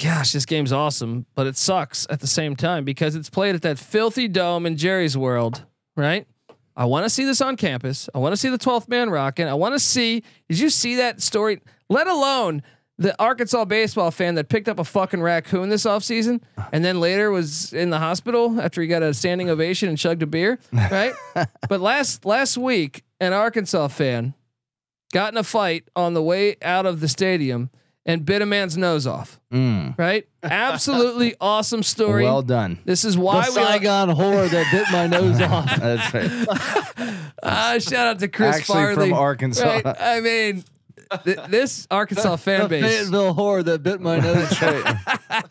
gosh, 0.00 0.32
this 0.32 0.46
game's 0.46 0.72
awesome, 0.72 1.26
but 1.34 1.46
it 1.46 1.56
sucks 1.56 2.06
at 2.10 2.20
the 2.20 2.28
same 2.28 2.54
time 2.54 2.84
because 2.84 3.16
it's 3.16 3.28
played 3.28 3.56
at 3.56 3.62
that 3.62 3.78
filthy 3.78 4.28
dome 4.28 4.66
in 4.66 4.76
Jerry's 4.76 5.16
World. 5.16 5.64
Right. 5.96 6.26
I 6.76 6.84
want 6.84 7.04
to 7.04 7.10
see 7.10 7.24
this 7.24 7.40
on 7.40 7.56
campus. 7.56 8.08
I 8.14 8.18
want 8.18 8.32
to 8.32 8.36
see 8.36 8.50
the 8.50 8.58
12th 8.58 8.88
man 8.88 9.10
rocking. 9.10 9.48
I 9.48 9.54
want 9.54 9.74
to 9.74 9.80
see. 9.80 10.22
Did 10.48 10.60
you 10.60 10.70
see 10.70 10.94
that 10.96 11.20
story? 11.20 11.60
Let 11.88 12.06
alone 12.06 12.62
the 12.98 13.14
Arkansas 13.22 13.64
baseball 13.64 14.10
fan 14.10 14.34
that 14.34 14.48
picked 14.48 14.68
up 14.68 14.78
a 14.80 14.84
fucking 14.84 15.20
raccoon 15.22 15.68
this 15.68 15.84
offseason 15.84 16.40
and 16.72 16.84
then 16.84 16.98
later 17.00 17.30
was 17.30 17.72
in 17.72 17.90
the 17.90 17.98
hospital 17.98 18.60
after 18.60 18.82
he 18.82 18.88
got 18.88 19.02
a 19.04 19.14
standing 19.14 19.48
ovation 19.48 19.88
and 19.88 19.96
chugged 19.96 20.22
a 20.22 20.26
beer, 20.26 20.58
right? 20.72 21.12
but 21.68 21.80
last 21.80 22.24
last 22.24 22.56
week, 22.58 23.04
an 23.20 23.32
Arkansas 23.32 23.88
fan 23.88 24.34
got 25.12 25.32
in 25.32 25.38
a 25.38 25.44
fight 25.44 25.84
on 25.96 26.14
the 26.14 26.22
way 26.22 26.56
out 26.60 26.86
of 26.86 27.00
the 27.00 27.08
stadium 27.08 27.70
and 28.04 28.24
bit 28.24 28.40
a 28.42 28.46
man's 28.46 28.76
nose 28.76 29.06
off, 29.06 29.38
Mm, 29.52 29.96
right? 29.98 30.26
Absolutely 30.42 31.34
awesome 31.40 31.82
story. 31.82 32.24
well 32.24 32.42
done. 32.42 32.78
this 32.84 33.04
is 33.04 33.14
The 33.16 33.20
why 33.20 33.46
we 33.48 33.54
Saigon 33.54 34.08
horror 34.08 34.48
that 34.48 34.66
bit 34.72 34.86
my 34.90 35.06
nose 35.06 35.40
off. 35.42 35.76
That's 35.76 36.14
right. 36.14 37.28
Ah, 37.42 37.76
shout 37.78 38.06
out 38.06 38.18
to 38.20 38.28
Chris 38.28 38.56
Actually, 38.56 38.74
Farley. 38.74 39.08
from 39.10 39.18
Arkansas. 39.18 39.80
Right? 39.84 39.86
I 40.00 40.20
mean, 40.20 40.64
th- 41.24 41.38
this 41.48 41.86
Arkansas 41.90 42.36
fan 42.36 42.68
base. 42.68 42.84
Fayetteville 42.84 43.34
horror 43.34 43.62
that 43.62 43.82
bit 43.82 44.00
my 44.00 44.18
nose. 44.18 44.52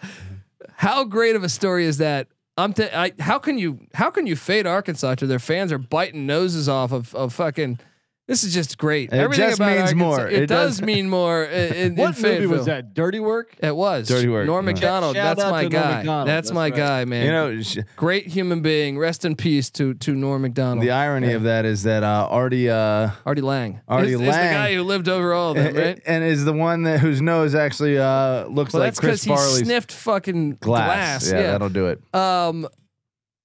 How 0.76 1.04
great 1.04 1.36
of 1.36 1.44
a 1.44 1.50
story 1.50 1.86
is 1.86 1.98
that? 1.98 2.28
I'm 2.58 2.74
th- 2.74 2.92
I, 2.94 3.14
how 3.20 3.38
can 3.40 3.58
you 3.58 3.80
how 3.94 4.10
can 4.10 4.26
you 4.26 4.36
fade 4.36 4.66
Arkansas 4.66 5.16
to 5.16 5.28
their 5.28 5.40
fans 5.40 5.72
are 5.72 5.78
biting 5.78 6.26
noses 6.26 6.68
off 6.68 6.92
of, 6.92 7.14
of 7.14 7.34
fucking 7.34 7.80
this 8.28 8.44
is 8.44 8.54
just 8.54 8.78
great. 8.78 9.12
It 9.14 9.32
just 9.32 9.60
means 9.60 9.72
Arkansas- 9.80 9.96
more. 9.96 10.28
It, 10.28 10.44
It 10.44 10.48
does, 10.48 10.78
does- 10.78 10.86
mean 10.86 11.10
more 11.10 11.46
in, 11.46 11.74
in, 11.74 11.96
what 11.98 12.18
in 12.18 12.24
movie 12.24 12.46
was 12.48 12.66
that? 12.66 12.94
Dirty 12.94 13.20
Work. 13.22 13.56
It 13.60 13.76
was 13.76 14.08
Dirty 14.08 14.28
Work, 14.28 14.46
Norm 14.48 14.66
yeah. 14.68 14.74
Macdonald. 14.74 15.16
Shout 15.16 15.38
that's 15.38 15.50
my 15.50 15.66
guy. 15.68 16.04
That's, 16.04 16.26
that's 16.28 16.52
my 16.52 16.64
right. 16.66 16.76
guy, 16.76 17.06
man. 17.06 17.26
You 17.26 17.32
know, 17.32 17.62
sh- 17.62 17.78
great 17.96 18.28
human 18.28 18.62
being. 18.62 18.98
Rest 18.98 19.24
in 19.24 19.36
peace 19.38 19.70
to 19.72 19.94
to 19.96 20.14
Norm 20.14 20.42
Macdonald. 20.42 20.82
the 20.86 20.92
irony 20.92 21.32
of 21.34 21.44
that 21.44 21.64
is 21.66 21.84
that 21.84 22.04
uh, 22.04 22.28
Artie 22.30 22.70
uh, 22.70 23.12
Artie 23.26 23.42
Lange. 23.42 23.80
Artie 23.88 24.10
is, 24.10 24.20
is 24.20 24.20
the 24.20 24.32
guy 24.32 24.74
who 24.74 24.84
lived 24.84 25.08
over 25.08 25.34
all 25.34 25.52
of 25.52 25.58
them, 25.58 25.76
right? 25.76 26.02
and 26.06 26.24
is 26.24 26.44
the 26.44 26.54
one 26.54 26.84
that 26.84 27.00
whose 27.00 27.22
nose 27.22 27.56
actually 27.56 27.98
uh, 27.98 28.46
looks 28.48 28.74
Well, 28.74 28.82
like 28.82 28.96
that's 28.96 29.00
because 29.00 29.24
Chris 29.26 29.58
he 29.60 29.64
sniffed 29.66 29.92
fucking 29.94 30.56
glass. 30.56 31.30
glass. 31.30 31.32
Yeah, 31.32 31.52
that'll 31.52 31.70
do 31.70 31.88
it. 31.88 32.02
Um, 32.14 32.68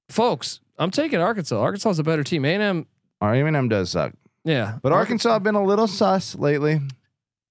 folks, 0.09 0.61
I'm 0.79 0.91
taking 0.91 1.21
Arkansas. 1.21 1.57
Arkansas 1.61 1.91
is 1.91 1.99
a 1.99 2.03
better 2.03 2.25
team. 2.25 2.45
A&M, 2.45 2.87
R&M 3.21 3.69
does 3.69 3.91
suck, 3.91 4.13
yeah, 4.45 4.79
but 4.83 4.93
Arkansas 4.93 5.33
have 5.33 5.43
been 5.43 5.55
a 5.55 5.65
little 5.65 5.87
sus 5.87 6.35
lately. 6.35 6.81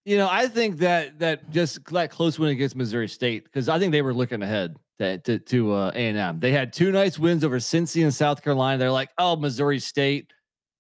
You 0.06 0.18
know, 0.18 0.28
I 0.30 0.48
think 0.48 0.80
that 0.80 1.20
that 1.20 1.50
just 1.52 1.86
that 1.86 2.10
close 2.12 2.40
win 2.40 2.50
against 2.50 2.76
Missouri 2.76 3.08
State 3.08 3.44
because 3.44 3.70
I 3.70 3.78
think 3.80 3.92
they 3.92 4.02
were 4.02 4.14
looking 4.14 4.42
ahead 4.42 4.76
to 5.00 5.20
to, 5.20 5.40
to 5.40 5.74
uh, 5.74 5.92
A&M. 5.94 6.40
They 6.40 6.52
had 6.52 6.74
two 6.74 6.92
nice 6.92 7.20
wins 7.20 7.44
over 7.44 7.60
Cincy 7.60 8.04
and 8.04 8.14
South 8.14 8.42
Carolina. 8.44 8.78
They're 8.80 8.92
like, 8.92 9.10
oh, 9.18 9.36
Missouri 9.36 9.80
State, 9.80 10.32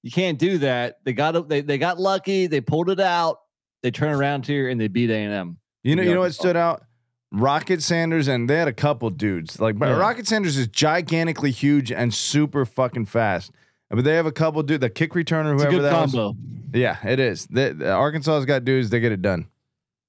you 0.01 0.11
can't 0.11 0.39
do 0.39 0.57
that. 0.59 0.99
They 1.03 1.13
got 1.13 1.47
they 1.47 1.61
they 1.61 1.77
got 1.77 1.99
lucky. 1.99 2.47
They 2.47 2.61
pulled 2.61 2.89
it 2.89 2.99
out. 2.99 3.37
They 3.83 3.91
turn 3.91 4.11
around 4.11 4.45
here 4.45 4.69
and 4.69 4.79
they 4.79 4.87
beat 4.87 5.09
A&M. 5.09 5.57
You 5.83 5.95
know, 5.95 6.03
you 6.03 6.13
know 6.13 6.21
what 6.21 6.33
stood 6.33 6.55
out? 6.55 6.83
Rocket 7.31 7.81
Sanders, 7.81 8.27
and 8.27 8.49
they 8.49 8.57
had 8.57 8.67
a 8.67 8.73
couple 8.73 9.09
dudes. 9.09 9.59
Like, 9.59 9.77
but 9.79 9.87
Yeah. 9.89 9.97
Rocket 9.97 10.27
Sanders 10.27 10.57
is 10.57 10.67
gigantically 10.67 11.51
huge 11.51 11.91
and 11.91 12.13
super 12.13 12.65
fucking 12.65 13.05
fast. 13.05 13.51
But 13.91 14.03
they 14.03 14.15
have 14.15 14.25
a 14.25 14.31
couple 14.31 14.63
dude, 14.63 14.81
the 14.81 14.89
kick 14.89 15.11
returner, 15.11 15.53
It's 15.53 15.63
a 15.63 15.67
whoever 15.67 15.81
good 15.81 15.91
that 15.91 16.15
was. 16.15 16.35
Yeah, 16.73 16.97
it 17.05 17.19
is. 17.19 17.45
The, 17.47 17.73
the 17.73 17.91
Arkansas's 17.91 18.45
got 18.45 18.63
dudes. 18.63 18.89
They 18.89 18.99
get 18.99 19.11
it 19.11 19.21
done. 19.21 19.47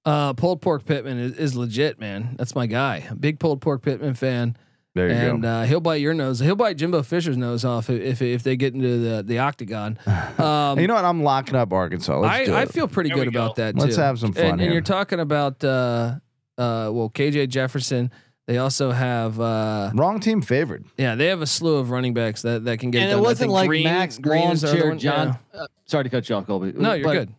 Uh, 0.05 0.33
pulled 0.33 0.61
pork 0.62 0.85
Pittman 0.85 1.18
is, 1.18 1.33
is 1.37 1.57
legit, 1.57 1.99
man. 2.01 2.35
That's 2.39 2.55
my 2.55 2.66
guy. 2.66 3.09
Big 3.18 3.39
pulled 3.39 3.61
pork 3.61 3.83
Pittman 3.83 4.14
fan, 4.14 4.57
There 4.95 5.09
you 5.09 5.14
and 5.14 5.43
go. 5.43 5.49
uh, 5.49 5.64
he'll 5.64 5.80
bite 5.80 6.01
your 6.01 6.12
nose. 6.14 6.41
He'll 6.41 6.57
bite 6.57 6.76
Jimbo 6.76 7.03
Fisher's 7.05 7.37
nose 7.37 7.64
off 7.64 7.89
if 7.89 8.01
if, 8.01 8.22
if 8.22 8.43
they 8.43 8.57
get 8.57 8.74
into 8.74 8.99
the 8.99 9.22
the 9.22 9.39
octagon. 9.39 9.99
Um, 10.39 10.78
you 10.80 10.89
know 10.89 10.95
what? 10.95 11.05
I'm 11.05 11.22
locking 11.22 11.55
up 11.55 11.72
Arkansas. 11.72 12.18
Let's 12.18 12.47
do 12.47 12.55
I, 12.55 12.62
I 12.62 12.66
feel 12.66 12.89
pretty 12.89 13.11
There 13.11 13.18
good 13.18 13.28
we 13.28 13.33
go. 13.33 13.45
about 13.45 13.57
that. 13.57 13.74
Too. 13.76 13.80
Let's 13.83 13.95
too. 13.97 14.03
have 14.03 14.18
some 14.18 14.33
fun 14.33 14.45
And, 14.45 14.61
and 14.62 14.72
you're 14.72 14.83
talking 14.83 15.20
about 15.20 15.62
uh, 15.62 16.16
uh, 16.59 16.91
well, 16.93 17.11
KJ 17.14 17.49
Jefferson. 17.49 18.11
They 18.47 18.59
also 18.59 18.90
have 18.90 19.38
uh, 19.40 19.93
Wrong 19.95 20.18
team 20.18 20.43
favored. 20.43 20.84
yeah, 20.99 21.14
they 21.14 21.26
have 21.26 21.43
a 21.43 21.47
slew 21.47 21.76
of 21.76 21.90
running 21.90 22.12
backs 22.12 22.43
that, 22.43 22.64
that 22.64 22.78
can 22.80 22.90
get 22.90 23.03
And 23.03 23.11
done. 23.11 23.18
it 23.18 23.22
I 23.22 23.24
wasn't 23.24 23.38
think 23.38 23.53
like 23.53 23.68
Green, 23.68 23.84
Max 23.84 24.18
Green 24.18 24.51
is 24.51 24.62
the 24.62 24.68
other 24.68 24.78
Chair 24.80 24.88
one. 24.88 24.99
John. 24.99 25.38
Uh, 25.55 25.66
sorry 25.86 26.05
to 26.05 26.11
cut 26.11 26.28
you 26.28 26.34
off, 26.34 26.47
Colby. 26.47 26.72
No, 26.72 26.93
you're 26.95 27.05
but 27.05 27.12
good. 27.12 27.34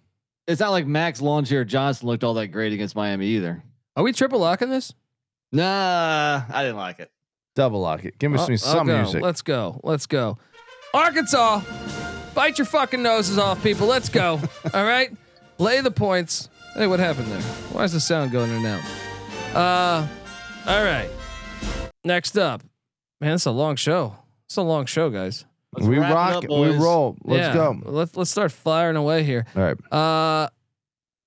It's 0.47 0.59
not 0.61 0.71
like 0.71 0.85
Max 0.87 1.21
Lawn 1.21 1.43
Chair 1.45 1.65
Johnson 1.65 2.07
looked 2.07 2.23
all 2.23 2.33
that 2.35 2.47
great 2.47 2.71
against 2.73 2.95
Miami 2.95 3.27
either. 3.27 3.61
Are 3.97 4.03
we 4.03 4.13
triple 4.13 4.39
locking 4.39 4.69
this? 4.69 4.93
Nah, 5.51 6.41
I 6.49 6.63
didn't 6.63 6.77
like 6.77 6.99
it. 6.99 7.11
Double 7.55 7.81
lock 7.81 8.03
it. 8.05 8.17
Give 8.17 8.31
me 8.31 8.39
Oh, 8.39 8.45
some, 8.45 8.57
some 8.57 8.89
okay, 8.89 9.01
music. 9.01 9.21
Let's 9.21 9.41
go. 9.41 9.79
Let's 9.83 10.05
go. 10.07 10.37
Arkansas, 10.93 11.61
bite 12.33 12.57
your 12.57 12.65
fucking 12.65 13.03
noses 13.03 13.37
off, 13.37 13.61
people. 13.61 13.87
Let's 13.87 14.09
go. 14.09 14.39
All 14.73 14.83
right, 14.85 15.11
lay 15.59 15.81
the 15.81 15.91
points. 15.91 16.49
Hey, 16.75 16.87
what 16.87 16.99
happened 16.99 17.27
there? 17.27 17.41
Why 17.71 17.83
is 17.83 17.93
the 17.93 17.99
sound 17.99 18.31
going 18.31 18.49
in 18.49 18.65
and 18.65 18.81
out? 19.53 19.55
Uh, 19.55 20.07
all 20.68 20.84
right. 20.84 21.09
Next 22.03 22.38
up, 22.38 22.64
man, 23.22 23.34
it's 23.34 23.45
a 23.45 23.51
long 23.51 23.76
show. 23.76 24.16
It's 24.45 24.57
a 24.57 24.61
long 24.61 24.86
show, 24.86 25.09
guys. 25.09 25.45
Let's 25.74 25.88
we 25.88 25.97
rock. 25.97 26.43
up, 26.43 26.43
we 26.43 26.76
roll. 26.76 27.18
Let's 27.24 27.47
Yeah, 27.47 27.53
go. 27.53 27.82
Let's 27.86 28.16
let's 28.16 28.30
start 28.30 28.51
firing 28.51 28.95
away 28.95 29.24
here. 29.24 29.45
All 29.55 29.64
right. 29.64 29.91
Uh, 29.91 30.49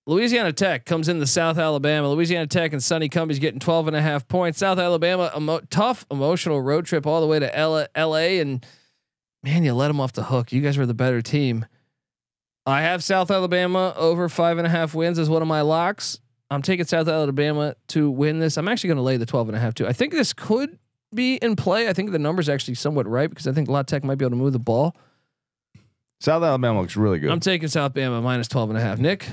Louisiana 0.06 0.52
Tech 0.52 0.84
comes 0.84 1.08
into 1.08 1.26
South 1.26 1.58
Alabama. 1.58 2.08
Louisiana 2.10 2.46
Tech 2.46 2.72
and 2.72 2.82
Sonny 2.82 3.08
Cumbie's 3.08 3.40
getting 3.40 3.58
12 3.58 3.88
and 3.88 3.96
a 3.96 4.02
half 4.02 4.28
points. 4.28 4.60
South 4.60 4.78
Alabama, 4.78 5.32
emo- 5.36 5.60
tough 5.68 6.06
emotional 6.12 6.62
road 6.62 6.86
trip 6.86 7.06
all 7.06 7.20
the 7.20 7.26
way 7.26 7.40
to 7.40 7.56
L- 7.58 7.88
LA. 7.96 8.38
And 8.40 8.64
man, 9.42 9.64
you 9.64 9.74
let 9.74 9.88
them 9.88 10.00
off 10.00 10.12
the 10.12 10.22
hook. 10.22 10.52
You 10.52 10.60
guys 10.60 10.78
were 10.78 10.86
the 10.86 10.94
better 10.94 11.20
team. 11.22 11.66
I 12.66 12.82
have 12.82 13.02
South 13.02 13.32
Alabama 13.32 13.94
over 13.96 14.28
five 14.28 14.58
and 14.58 14.66
a 14.66 14.70
half 14.70 14.94
wins 14.94 15.18
as 15.18 15.28
one 15.28 15.42
of 15.42 15.48
my 15.48 15.62
locks. 15.62 16.20
I'm 16.50 16.62
taking 16.62 16.86
South 16.86 17.08
Alabama 17.08 17.74
to 17.88 18.10
win 18.10 18.38
this. 18.38 18.56
I'm 18.56 18.68
actually 18.68 18.88
going 18.88 18.98
to 18.98 19.02
lay 19.02 19.16
the 19.16 19.26
12 19.26 19.48
and 19.48 19.56
a 19.56 19.60
half 19.60 19.74
too. 19.74 19.86
I 19.86 19.92
think 19.92 20.12
this 20.12 20.32
could 20.32 20.78
be 21.14 21.36
in 21.36 21.56
play. 21.56 21.88
I 21.88 21.92
think 21.92 22.12
the 22.12 22.18
number's 22.18 22.48
actually 22.48 22.74
somewhat 22.74 23.06
right 23.06 23.28
because 23.28 23.46
I 23.46 23.52
think 23.52 23.68
La 23.68 23.82
Tech 23.82 24.04
might 24.04 24.16
be 24.16 24.24
able 24.24 24.36
to 24.36 24.42
move 24.42 24.52
the 24.52 24.58
ball. 24.58 24.96
South 26.20 26.42
Alabama 26.42 26.80
looks 26.80 26.96
really 26.96 27.18
good. 27.18 27.30
I'm 27.30 27.40
taking 27.40 27.68
South 27.68 27.94
Bama 27.94 28.22
minus 28.22 28.48
12 28.48 28.70
and 28.70 28.78
a 28.78 28.82
half. 28.82 28.98
Nick? 28.98 29.26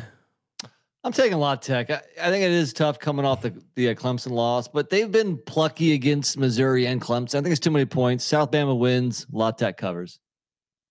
I'm 1.05 1.11
taking 1.11 1.37
La 1.37 1.55
Tech. 1.55 1.89
I, 1.91 2.01
I 2.21 2.29
think 2.29 2.43
it 2.43 2.51
is 2.51 2.71
tough 2.73 2.97
coming 2.97 3.25
off 3.25 3.41
the 3.41 3.53
the 3.75 3.89
uh, 3.89 3.93
Clemson 3.93 4.31
loss, 4.31 4.67
but 4.67 4.89
they've 4.89 5.11
been 5.11 5.37
plucky 5.37 5.93
against 5.93 6.37
Missouri 6.37 6.87
and 6.87 7.01
Clemson. 7.01 7.35
I 7.35 7.41
think 7.41 7.47
it's 7.47 7.59
too 7.59 7.71
many 7.71 7.85
points. 7.85 8.23
South 8.23 8.51
Bama 8.51 8.77
wins. 8.77 9.27
La 9.31 9.51
Tech 9.51 9.77
covers. 9.77 10.19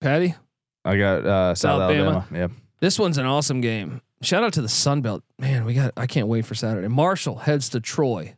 Patty? 0.00 0.34
I 0.84 0.96
got 0.96 1.24
uh, 1.24 1.54
South 1.54 1.78
South 1.80 1.90
Bama. 1.90 2.04
Alabama. 2.04 2.26
Yeah. 2.32 2.48
This 2.80 2.98
one's 2.98 3.16
an 3.16 3.26
awesome 3.26 3.60
game. 3.60 4.02
Shout 4.22 4.44
out 4.44 4.52
to 4.54 4.62
the 4.62 4.68
Sun 4.68 5.02
Belt. 5.02 5.24
Man, 5.38 5.64
we 5.64 5.74
got 5.74 5.92
I 5.96 6.06
can't 6.06 6.28
wait 6.28 6.46
for 6.46 6.54
Saturday. 6.54 6.88
Marshall 6.88 7.36
heads 7.36 7.70
to 7.70 7.80
Troy. 7.80 8.34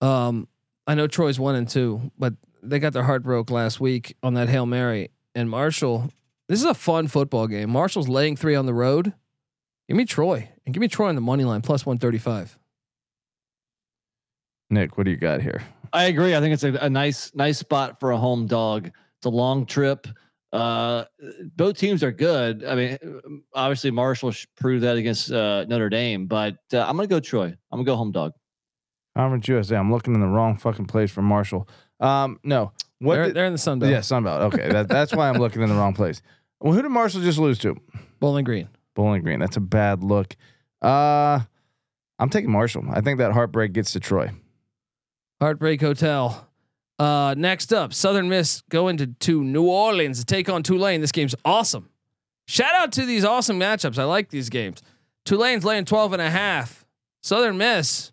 Um, 0.00 0.46
I 0.86 0.94
know 0.94 1.06
Troy's 1.06 1.40
one 1.40 1.54
and 1.54 1.68
two, 1.68 2.12
but 2.18 2.34
they 2.62 2.78
got 2.78 2.92
their 2.92 3.02
heart 3.02 3.22
broke 3.22 3.50
last 3.50 3.80
week 3.80 4.16
on 4.22 4.34
that 4.34 4.48
Hail 4.48 4.66
Mary. 4.66 5.10
And 5.34 5.48
Marshall, 5.48 6.10
this 6.48 6.58
is 6.58 6.66
a 6.66 6.74
fun 6.74 7.08
football 7.08 7.46
game. 7.46 7.70
Marshall's 7.70 8.08
laying 8.08 8.36
three 8.36 8.54
on 8.54 8.66
the 8.66 8.74
road. 8.74 9.14
Give 9.88 9.96
me 9.96 10.04
Troy 10.04 10.50
and 10.64 10.74
give 10.74 10.80
me 10.80 10.88
Troy 10.88 11.08
on 11.08 11.14
the 11.14 11.20
money 11.22 11.44
line 11.44 11.62
plus 11.62 11.86
one 11.86 11.98
thirty 11.98 12.18
five. 12.18 12.58
Nick, 14.68 14.98
what 14.98 15.04
do 15.04 15.10
you 15.10 15.16
got 15.16 15.40
here? 15.40 15.62
I 15.92 16.04
agree. 16.04 16.34
I 16.34 16.40
think 16.40 16.52
it's 16.52 16.64
a, 16.64 16.74
a 16.74 16.90
nice 16.90 17.34
nice 17.34 17.58
spot 17.58 18.00
for 18.00 18.10
a 18.10 18.18
home 18.18 18.46
dog. 18.46 18.90
It's 19.16 19.26
a 19.26 19.30
long 19.30 19.64
trip. 19.64 20.06
Uh, 20.54 21.04
both 21.56 21.76
teams 21.76 22.04
are 22.04 22.12
good. 22.12 22.64
I 22.64 22.74
mean, 22.76 23.40
obviously 23.54 23.90
Marshall 23.90 24.32
proved 24.56 24.84
that 24.84 24.96
against 24.96 25.32
uh, 25.32 25.64
Notre 25.64 25.88
Dame, 25.88 26.26
but 26.26 26.56
uh, 26.72 26.80
I'm 26.82 26.96
gonna 26.96 27.08
go 27.08 27.18
Troy. 27.18 27.46
I'm 27.46 27.56
gonna 27.78 27.84
go 27.84 27.96
home 27.96 28.12
dog. 28.12 28.32
Conference 29.16 29.48
USA. 29.48 29.76
I'm 29.76 29.90
looking 29.92 30.14
in 30.14 30.20
the 30.20 30.26
wrong 30.28 30.56
fucking 30.56 30.86
place 30.86 31.10
for 31.10 31.22
Marshall. 31.22 31.68
Um, 32.00 32.38
no. 32.44 32.72
What? 33.00 33.14
They're, 33.16 33.24
did- 33.26 33.34
they're 33.34 33.46
in 33.46 33.52
the 33.52 33.58
Sun 33.58 33.80
Belt. 33.80 33.90
yeah, 33.92 34.00
Sun 34.00 34.22
Belt. 34.24 34.54
Okay, 34.54 34.68
that, 34.70 34.88
that's 34.88 35.12
why 35.14 35.28
I'm 35.28 35.38
looking 35.40 35.60
in 35.62 35.68
the 35.68 35.74
wrong 35.74 35.92
place. 35.94 36.22
Well, 36.60 36.72
who 36.72 36.82
did 36.82 36.88
Marshall 36.90 37.20
just 37.22 37.38
lose 37.38 37.58
to? 37.58 37.76
Bowling 38.20 38.44
Green. 38.44 38.68
Bowling 38.94 39.22
Green. 39.22 39.40
That's 39.40 39.56
a 39.56 39.60
bad 39.60 40.02
look. 40.04 40.36
Uh, 40.80 41.40
I'm 42.20 42.30
taking 42.30 42.50
Marshall. 42.50 42.84
I 42.90 43.00
think 43.00 43.18
that 43.18 43.32
heartbreak 43.32 43.72
gets 43.72 43.92
to 43.94 44.00
Troy. 44.00 44.30
Heartbreak 45.40 45.80
Hotel. 45.80 46.48
Uh, 46.98 47.34
next 47.36 47.72
up, 47.72 47.92
Southern 47.92 48.28
Miss 48.28 48.62
going 48.70 48.96
to, 48.98 49.06
to 49.08 49.42
New 49.42 49.64
Orleans 49.68 50.20
to 50.20 50.24
take 50.24 50.48
on 50.48 50.62
Tulane. 50.62 51.00
This 51.00 51.12
game's 51.12 51.34
awesome. 51.44 51.88
Shout 52.46 52.74
out 52.74 52.92
to 52.92 53.06
these 53.06 53.24
awesome 53.24 53.58
matchups. 53.58 53.98
I 53.98 54.04
like 54.04 54.28
these 54.30 54.48
games. 54.48 54.82
Tulane's 55.24 55.64
laying 55.64 55.84
12 55.86 56.12
and 56.12 56.22
a 56.22 56.30
half. 56.30 56.84
Southern 57.22 57.56
Miss. 57.56 58.12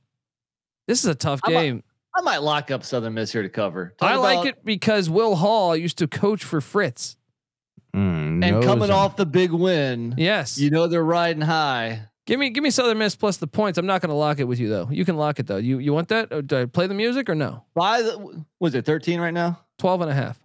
This 0.87 1.03
is 1.03 1.05
a 1.09 1.15
tough 1.15 1.41
I'm 1.43 1.51
game. 1.51 1.83
I 2.15 2.21
might 2.21 2.39
lock 2.41 2.71
up 2.71 2.83
Southern 2.83 3.13
Miss 3.13 3.31
here 3.31 3.43
to 3.43 3.49
cover. 3.49 3.93
Talk 3.99 4.09
I 4.09 4.15
like 4.15 4.45
it 4.47 4.65
because 4.65 5.09
Will 5.09 5.35
Hall 5.35 5.75
used 5.77 5.97
to 5.99 6.07
coach 6.07 6.43
for 6.43 6.59
Fritz. 6.59 7.17
Mm, 7.95 8.43
And 8.43 8.63
coming 8.63 8.89
him. 8.89 8.95
off 8.95 9.15
the 9.17 9.25
big 9.25 9.51
win, 9.51 10.15
Yes. 10.17 10.57
you 10.57 10.69
know 10.69 10.87
they're 10.87 11.03
riding 11.03 11.41
high. 11.41 12.07
Give 12.25 12.39
me 12.39 12.49
give 12.49 12.63
me 12.63 12.69
Southern 12.69 12.97
Miss 12.97 13.15
plus 13.15 13.37
the 13.37 13.47
points. 13.47 13.77
I'm 13.77 13.85
not 13.85 14.01
going 14.01 14.09
to 14.09 14.15
lock 14.15 14.39
it 14.39 14.45
with 14.45 14.59
you 14.59 14.69
though. 14.69 14.87
You 14.91 15.05
can 15.05 15.17
lock 15.17 15.39
it 15.39 15.47
though. 15.47 15.57
You 15.57 15.79
you 15.79 15.93
want 15.93 16.07
that? 16.09 16.31
Or 16.31 16.41
do 16.41 16.61
I 16.61 16.65
play 16.65 16.87
the 16.87 16.93
music 16.93 17.29
or 17.29 17.35
no? 17.35 17.63
By 17.73 18.01
the 18.01 18.43
was 18.59 18.75
it 18.75 18.85
13 18.85 19.19
right 19.19 19.33
now? 19.33 19.59
12 19.79 20.01
and 20.01 20.11
a 20.11 20.13
half. 20.13 20.39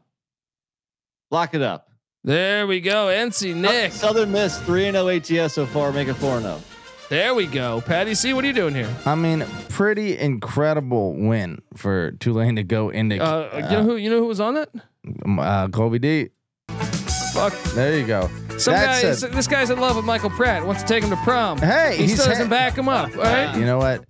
Lock 1.31 1.55
it 1.55 1.62
up. 1.62 1.89
There 2.24 2.66
we 2.66 2.81
go. 2.81 3.07
NC 3.07 3.55
Nick. 3.55 3.93
Southern 3.93 4.33
Miss 4.33 4.59
3 4.62 4.91
0 4.91 5.09
ATS 5.09 5.55
so 5.55 5.66
far, 5.66 5.93
make 5.93 6.09
it 6.09 6.14
4 6.14 6.41
0. 6.41 6.61
There 7.09 7.35
we 7.37 7.47
go. 7.47 7.81
Patty 7.83 8.14
C, 8.16 8.33
what 8.33 8.43
are 8.43 8.49
you 8.49 8.53
doing 8.53 8.74
here? 8.74 8.93
I 9.05 9.14
mean, 9.14 9.45
pretty 9.68 10.18
incredible 10.18 11.14
win 11.14 11.62
for 11.77 12.12
Tulane 12.12 12.57
to 12.57 12.64
go 12.64 12.89
into 12.89 13.22
Uh, 13.22 13.51
you 13.55 13.77
know 13.77 13.83
who 13.85 13.97
you 13.97 14.11
know 14.11 14.18
who 14.18 14.27
was 14.27 14.41
on 14.41 14.55
that? 14.55 14.70
uh, 15.29 15.41
uh, 15.41 15.68
Kobe 15.68 15.99
D. 15.99 16.31
Fuck. 17.37 17.53
There 17.74 17.99
you 17.99 18.07
go. 18.07 18.30
Some 18.57 18.72
guy, 18.72 19.01
a- 19.01 19.14
this 19.14 19.47
guy's 19.47 19.68
in 19.68 19.78
love 19.78 19.95
with 19.95 20.07
Michael 20.07 20.30
Pratt. 20.30 20.66
Wants 20.66 20.80
to 20.80 20.89
take 20.89 21.05
him 21.05 21.11
to 21.11 21.16
prom. 21.16 21.59
Hey, 21.59 21.95
he 21.99 22.05
he's 22.05 22.14
still 22.14 22.30
doesn't 22.30 22.49
back 22.49 22.78
him 22.78 22.89
up. 22.89 23.14
All 23.14 23.22
right. 23.22 23.55
You 23.55 23.66
know 23.66 23.76
what? 23.76 24.07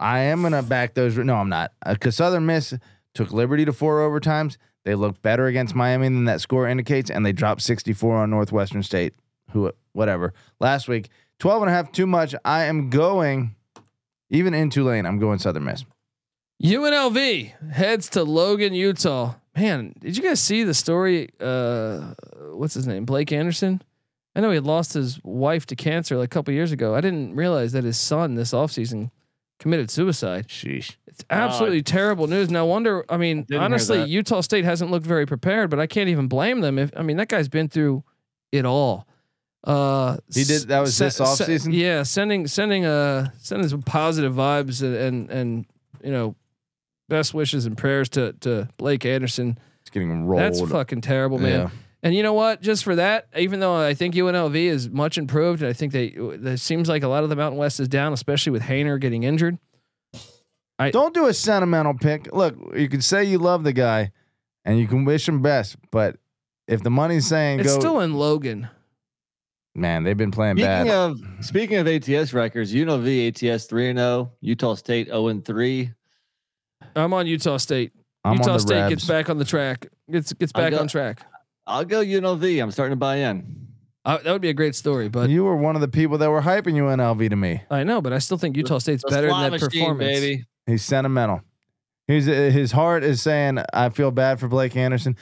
I 0.00 0.18
am 0.18 0.42
gonna 0.42 0.60
back 0.60 0.94
those. 0.94 1.16
No, 1.16 1.36
I'm 1.36 1.48
not. 1.48 1.70
Uh, 1.86 1.92
because 1.94 2.16
Southern 2.16 2.46
Miss 2.46 2.74
took 3.14 3.30
Liberty 3.30 3.64
to 3.64 3.72
four 3.72 4.00
overtimes. 4.00 4.56
They 4.84 4.96
look 4.96 5.22
better 5.22 5.46
against 5.46 5.76
Miami 5.76 6.08
than 6.08 6.24
that 6.24 6.40
score 6.40 6.66
indicates, 6.66 7.10
and 7.10 7.24
they 7.24 7.30
dropped 7.32 7.62
64 7.62 8.16
on 8.16 8.30
Northwestern 8.30 8.82
State. 8.82 9.14
Who, 9.52 9.70
whatever. 9.92 10.34
Last 10.58 10.88
week, 10.88 11.10
12 11.38 11.62
and 11.62 11.70
a 11.70 11.72
half 11.72 11.92
too 11.92 12.08
much. 12.08 12.34
I 12.44 12.64
am 12.64 12.90
going, 12.90 13.54
even 14.30 14.52
in 14.52 14.68
Tulane, 14.70 15.06
I'm 15.06 15.20
going 15.20 15.38
Southern 15.38 15.64
Miss. 15.64 15.84
UNLV 16.60 17.70
heads 17.70 18.08
to 18.10 18.24
Logan, 18.24 18.74
Utah. 18.74 19.34
Man, 19.56 19.94
did 20.00 20.16
you 20.16 20.22
guys 20.22 20.40
see 20.40 20.64
the 20.64 20.74
story? 20.74 21.30
Uh, 21.40 22.14
what's 22.52 22.74
his 22.74 22.86
name? 22.86 23.04
Blake 23.04 23.30
Anderson. 23.32 23.80
I 24.36 24.40
know 24.40 24.50
he 24.50 24.56
had 24.56 24.64
lost 24.66 24.94
his 24.94 25.20
wife 25.22 25.64
to 25.66 25.76
cancer 25.76 26.16
like 26.16 26.26
a 26.26 26.28
couple 26.28 26.52
years 26.52 26.72
ago. 26.72 26.94
I 26.94 27.00
didn't 27.00 27.36
realize 27.36 27.70
that 27.72 27.84
his 27.84 27.96
son 27.96 28.34
this 28.34 28.50
offseason 28.52 29.10
committed 29.60 29.90
suicide. 29.90 30.48
Sheesh. 30.48 30.96
It's 31.06 31.24
absolutely 31.30 31.82
terrible 31.82 32.26
news. 32.26 32.50
No 32.50 32.66
wonder. 32.66 33.04
I 33.08 33.16
mean, 33.16 33.44
Didn't 33.44 33.62
honestly. 33.62 34.02
Utah 34.04 34.40
State 34.40 34.64
hasn't 34.64 34.90
looked 34.90 35.06
very 35.06 35.24
prepared, 35.26 35.70
but 35.70 35.78
I 35.78 35.86
can't 35.86 36.08
even 36.08 36.26
blame 36.26 36.60
them. 36.60 36.76
If 36.80 36.90
I 36.96 37.02
mean, 37.02 37.18
that 37.18 37.28
guy's 37.28 37.48
been 37.48 37.68
through 37.68 38.02
it 38.50 38.64
all. 38.64 39.06
Uh, 39.62 40.16
He 40.34 40.42
did- 40.42 40.68
that 40.68 40.80
was 40.80 40.98
this 40.98 41.16
se- 41.16 41.58
se- 41.58 41.70
Yeah, 41.70 42.02
sending 42.02 42.48
sending 42.48 42.84
uh 42.84 43.28
sending 43.40 43.68
some 43.68 43.82
positive 43.82 44.34
vibes 44.34 44.82
and 44.82 44.96
and, 44.96 45.30
and 45.30 45.66
you 46.02 46.10
know, 46.10 46.34
best 47.14 47.32
wishes 47.34 47.66
and 47.66 47.76
prayers 47.76 48.08
to 48.10 48.32
to 48.40 48.68
Blake 48.76 49.04
Anderson. 49.06 49.58
It's 49.82 49.90
getting 49.90 50.24
rolled. 50.26 50.42
That's 50.42 50.60
fucking 50.60 51.02
terrible, 51.02 51.38
man. 51.38 51.60
Yeah. 51.60 51.70
And 52.02 52.14
you 52.14 52.22
know 52.22 52.34
what? 52.34 52.60
Just 52.60 52.84
for 52.84 52.96
that, 52.96 53.28
even 53.36 53.60
though 53.60 53.74
I 53.74 53.94
think 53.94 54.14
UNLV 54.14 54.54
is 54.56 54.90
much 54.90 55.16
improved, 55.16 55.62
and 55.62 55.70
I 55.70 55.72
think 55.72 55.92
they 55.92 56.06
it 56.06 56.58
seems 56.58 56.88
like 56.88 57.02
a 57.02 57.08
lot 57.08 57.22
of 57.24 57.30
the 57.30 57.36
Mountain 57.36 57.58
West 57.58 57.80
is 57.80 57.88
down, 57.88 58.12
especially 58.12 58.52
with 58.52 58.62
Haener 58.62 59.00
getting 59.00 59.22
injured. 59.22 59.58
I 60.78 60.90
Don't 60.90 61.14
do 61.14 61.26
a 61.26 61.34
sentimental 61.34 61.94
pick. 61.94 62.32
Look, 62.32 62.56
you 62.76 62.88
can 62.88 63.00
say 63.00 63.24
you 63.24 63.38
love 63.38 63.62
the 63.62 63.72
guy, 63.72 64.10
and 64.64 64.78
you 64.78 64.88
can 64.88 65.04
wish 65.04 65.28
him 65.28 65.40
best, 65.40 65.76
but 65.92 66.16
if 66.66 66.82
the 66.82 66.90
money's 66.90 67.26
saying 67.26 67.60
It's 67.60 67.72
go, 67.74 67.78
still 67.80 68.00
in 68.00 68.14
Logan. 68.14 68.68
man, 69.74 70.02
they've 70.02 70.16
been 70.16 70.32
playing 70.32 70.56
Speaking 70.56 70.66
bad. 70.66 70.88
of 70.88 71.20
speaking 71.40 71.76
of 71.78 71.86
ATS 71.86 72.32
records, 72.32 72.74
UNLV 72.74 73.28
ATS 73.28 73.66
3 73.66 73.94
0, 73.94 74.32
Utah 74.40 74.74
State 74.74 75.06
0 75.08 75.40
3. 75.40 75.92
I'm 76.96 77.12
on 77.12 77.26
Utah 77.26 77.56
State. 77.56 77.92
I'm 78.24 78.36
Utah 78.38 78.50
on 78.52 78.56
the 78.56 78.60
State 78.60 78.74
Rebs. 78.80 78.88
gets 78.90 79.04
back 79.06 79.28
on 79.30 79.38
the 79.38 79.44
track. 79.44 79.86
Gets 80.10 80.32
gets 80.34 80.52
back 80.52 80.70
got- 80.72 80.80
on 80.80 80.88
track. 80.88 81.20
I'll 81.66 81.84
go 81.84 82.00
UNLV. 82.02 82.62
I'm 82.62 82.70
starting 82.70 82.92
to 82.92 82.96
buy 82.96 83.16
in. 83.16 83.68
Uh, 84.04 84.18
that 84.18 84.30
would 84.32 84.42
be 84.42 84.50
a 84.50 84.54
great 84.54 84.74
story, 84.74 85.08
but 85.08 85.30
you 85.30 85.44
were 85.44 85.56
one 85.56 85.76
of 85.76 85.80
the 85.80 85.88
people 85.88 86.18
that 86.18 86.30
were 86.30 86.42
hyping 86.42 86.74
UNLV 86.74 87.30
to 87.30 87.36
me. 87.36 87.62
I 87.70 87.84
know, 87.84 88.02
but 88.02 88.12
I 88.12 88.18
still 88.18 88.36
think 88.36 88.54
Utah 88.54 88.76
State's 88.78 89.02
The 89.02 89.10
better 89.10 89.28
slot 89.30 89.50
than 89.50 89.52
that 89.60 89.64
machine, 89.66 89.82
performance. 89.84 90.20
baby. 90.20 90.44
He's 90.66 90.84
sentimental. 90.84 91.40
He's 92.06 92.26
his 92.26 92.70
heart 92.72 93.02
is 93.02 93.22
saying, 93.22 93.60
"I 93.72 93.88
feel 93.88 94.10
bad 94.10 94.40
for 94.40 94.48
Blake 94.48 94.76
Anderson." 94.76 95.16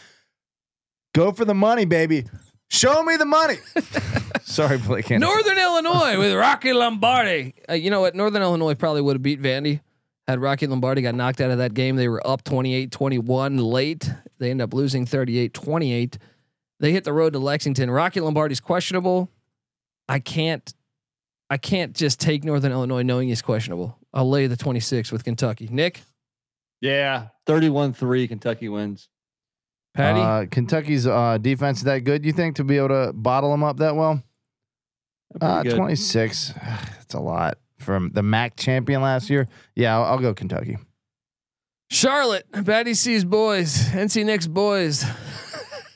Go 1.15 1.31
for 1.31 1.45
the 1.45 1.55
money, 1.55 1.85
baby. 1.85 2.25
Show 2.71 3.03
me 3.05 3.17
the 3.17 3.25
money. 3.27 3.59
Sorry, 4.43 4.79
Blake 4.79 5.11
Anderson. 5.13 5.21
Northern 5.33 5.59
Illinois 5.59 6.19
with 6.19 6.35
Rocky 6.35 6.73
Lombardi. 6.73 7.55
Uh, 7.69 7.75
you 7.75 7.91
know 7.91 8.01
what? 8.01 8.15
Northern 8.17 8.43
Illinois 8.43 8.75
probably 8.75 9.03
would 9.03 9.15
have 9.17 9.23
beat 9.23 9.41
Vandy 9.41 9.81
had 10.33 10.41
Rocky 10.41 10.67
Lombardi 10.67 11.01
got 11.03 11.15
knocked 11.15 11.41
out 11.41 11.51
of 11.51 11.59
that 11.59 11.75
game. 11.75 11.97
They 11.97 12.09
were 12.09 12.27
up 12.27 12.43
28-21 12.45 13.63
late. 13.63 14.11
They 14.39 14.51
end 14.51 14.61
up 14.61 14.75
losing 14.75 15.07
38-28. 15.07 16.17
They 16.81 16.93
hit 16.93 17.05
the 17.05 17.13
road 17.13 17.33
to 17.35 17.39
Lexington. 17.39 17.91
Rocky 17.91 18.21
Lombardi's 18.21 18.61
questionable. 18.61 19.31
I 20.09 20.19
can't 20.19 20.73
I 21.49 21.59
can't 21.59 21.95
just 21.95 22.19
take 22.19 22.45
Northern 22.45 22.73
Illinois 22.73 23.03
knowing 23.03 23.29
he's 23.29 23.43
questionable. 23.43 23.99
I'll 24.15 24.29
lay 24.29 24.47
the 24.47 24.57
26 24.57 25.13
with 25.13 25.23
Kentucky. 25.23 25.69
Nick, 25.71 26.01
Yeah. 26.81 27.29
31 27.47 27.93
3. 27.93 28.27
Kentucky 28.27 28.69
wins. 28.69 29.09
Patty, 29.95 30.21
Uh, 30.21 30.47
Kentucky's 30.51 31.07
uh, 31.07 31.37
defense 31.39 31.79
is 31.79 31.85
that 31.85 32.01
good? 32.05 32.25
You 32.25 32.33
think 32.33 32.57
to 32.57 32.65
be 32.65 32.79
able 32.79 32.89
to 32.89 33.13
bottle 33.13 33.51
them 33.51 33.63
up 33.63 33.77
that 33.79 33.95
well? 33.95 34.23
Uh, 35.41 35.63
26. 35.63 36.53
That's 36.63 37.15
a 37.15 37.21
lot 37.21 37.59
from 37.83 38.11
the 38.13 38.23
MAC 38.23 38.57
champion 38.57 39.03
last 39.03 39.29
year. 39.31 39.49
Yeah, 39.77 39.97
I'll, 39.97 40.05
I'll 40.05 40.19
go 40.19 40.35
Kentucky. 40.35 40.79
Charlotte, 41.91 42.47
Patty 42.65 42.95
C's 42.95 43.25
boys, 43.25 43.77
NC 43.91 44.25
Nick's 44.25 44.47
boys. 44.47 45.05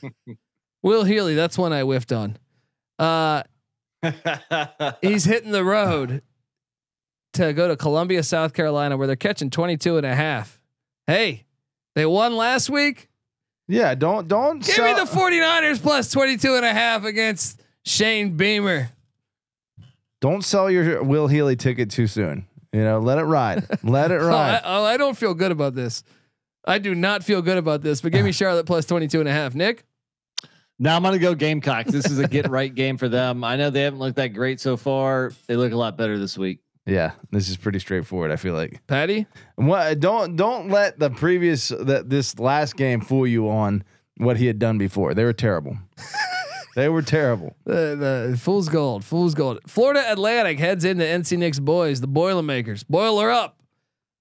Will 0.83 1.03
Healy, 1.03 1.33
that's 1.35 1.57
one 1.57 1.73
I 1.73 1.81
whiffed 1.81 2.11
on. 2.11 2.37
Uh, 2.99 3.41
he's 5.01 5.25
hitting 5.25 5.51
the 5.51 5.63
road 5.63 6.21
to 7.33 7.51
go 7.53 7.67
to 7.67 7.75
Columbia, 7.75 8.21
South 8.23 8.53
Carolina, 8.53 8.95
where 8.95 9.07
they're 9.07 9.15
catching 9.15 9.49
22 9.49 9.97
and 9.97 10.05
a 10.05 10.15
half. 10.15 10.59
Hey, 11.07 11.45
they 11.95 12.05
won 12.05 12.35
last 12.35 12.69
week. 12.69 13.09
Yeah, 13.67 13.95
don't 13.95 14.27
don't 14.27 14.59
Give 14.59 14.75
sell- 14.75 14.85
me 14.85 14.93
the 14.93 15.09
49ers 15.09 15.81
plus 15.81 16.11
22 16.11 16.55
and 16.55 16.65
a 16.65 16.73
half 16.73 17.03
against 17.05 17.61
Shane 17.85 18.37
Beamer. 18.37 18.89
Don't 20.21 20.43
sell 20.43 20.69
your 20.69 21.03
Will 21.03 21.27
Healy 21.27 21.55
ticket 21.55 21.89
too 21.91 22.07
soon. 22.07 22.47
You 22.73 22.83
know, 22.83 22.99
let 22.99 23.17
it 23.17 23.23
ride. 23.23 23.65
Let 23.83 24.11
it 24.11 24.15
Oh, 24.21 24.27
I, 24.27 24.29
ride. 24.29 24.61
oh, 24.63 24.83
I 24.83 24.97
don't 24.97 25.17
feel 25.17 25.33
good 25.33 25.51
about 25.51 25.73
this. 25.75 26.03
I 26.65 26.79
do 26.79 26.93
not 26.93 27.23
feel 27.23 27.41
good 27.41 27.57
about 27.57 27.81
this, 27.81 28.01
but 28.01 28.11
give 28.11 28.25
me 28.25 28.31
Charlotte 28.33 28.65
plus 28.65 28.85
22 28.85 29.19
and 29.19 29.29
a 29.29 29.31
half. 29.31 29.55
Nick? 29.55 29.83
now 30.79 30.95
I'm 30.95 31.01
going 31.01 31.13
to 31.13 31.19
go 31.19 31.33
Gamecocks. 31.33 31.91
This 31.91 32.05
is 32.05 32.19
a 32.19 32.27
get 32.27 32.49
right 32.49 32.73
game 32.75 32.97
for 32.97 33.09
them. 33.09 33.43
I 33.43 33.55
know 33.55 33.69
they 33.69 33.81
haven't 33.81 33.99
looked 33.99 34.17
that 34.17 34.29
great 34.29 34.59
so 34.59 34.77
far. 34.77 35.31
They 35.47 35.55
look 35.55 35.71
a 35.71 35.77
lot 35.77 35.97
better 35.97 36.19
this 36.19 36.37
week. 36.37 36.59
yeah, 36.85 37.13
this 37.31 37.49
is 37.49 37.57
pretty 37.57 37.79
straightforward. 37.79 38.29
I 38.31 38.35
feel 38.35 38.53
like. 38.53 38.85
Patty? 38.85 39.25
What? 39.55 39.99
Don't 39.99 40.35
don't 40.35 40.69
let 40.69 40.99
the 40.99 41.09
previous 41.09 41.69
that 41.69 42.09
this 42.09 42.37
last 42.37 42.75
game 42.75 43.01
fool 43.01 43.25
you 43.25 43.49
on 43.49 43.83
what 44.17 44.37
he 44.37 44.45
had 44.45 44.59
done 44.59 44.77
before. 44.77 45.13
They 45.13 45.23
were 45.23 45.33
terrible. 45.33 45.77
they 46.77 46.89
were 46.89 47.01
terrible. 47.01 47.55
The, 47.65 48.29
the 48.31 48.37
fool's 48.39 48.69
gold, 48.69 49.03
fool's 49.03 49.33
gold. 49.33 49.59
Florida 49.65 50.03
Atlantic 50.11 50.59
heads 50.59 50.85
into 50.85 51.03
NC 51.03 51.37
Nick's 51.39 51.59
boys, 51.59 52.01
the 52.01 52.07
Boilermakers. 52.07 52.83
Boiler 52.83 53.31
up. 53.31 53.59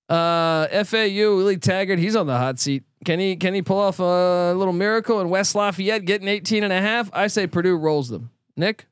Uh, 0.08 0.66
FAU 0.84 1.36
Willie 1.36 1.58
Taggart, 1.58 1.98
he's 1.98 2.16
on 2.16 2.26
the 2.26 2.36
hot 2.38 2.58
seat. 2.58 2.84
Can 3.04 3.18
he 3.20 3.36
can 3.36 3.52
he 3.54 3.60
pull 3.60 3.78
off 3.78 3.98
a 3.98 4.54
little 4.56 4.72
miracle 4.72 5.20
in 5.20 5.28
West 5.28 5.54
Lafayette 5.54 6.04
getting 6.06 6.28
18 6.28 6.64
and 6.64 6.72
a 6.72 6.80
half? 6.80 7.10
I 7.12 7.26
say 7.26 7.46
Purdue 7.46 7.76
rolls 7.76 8.08
them. 8.08 8.30
Nick? 8.56 8.86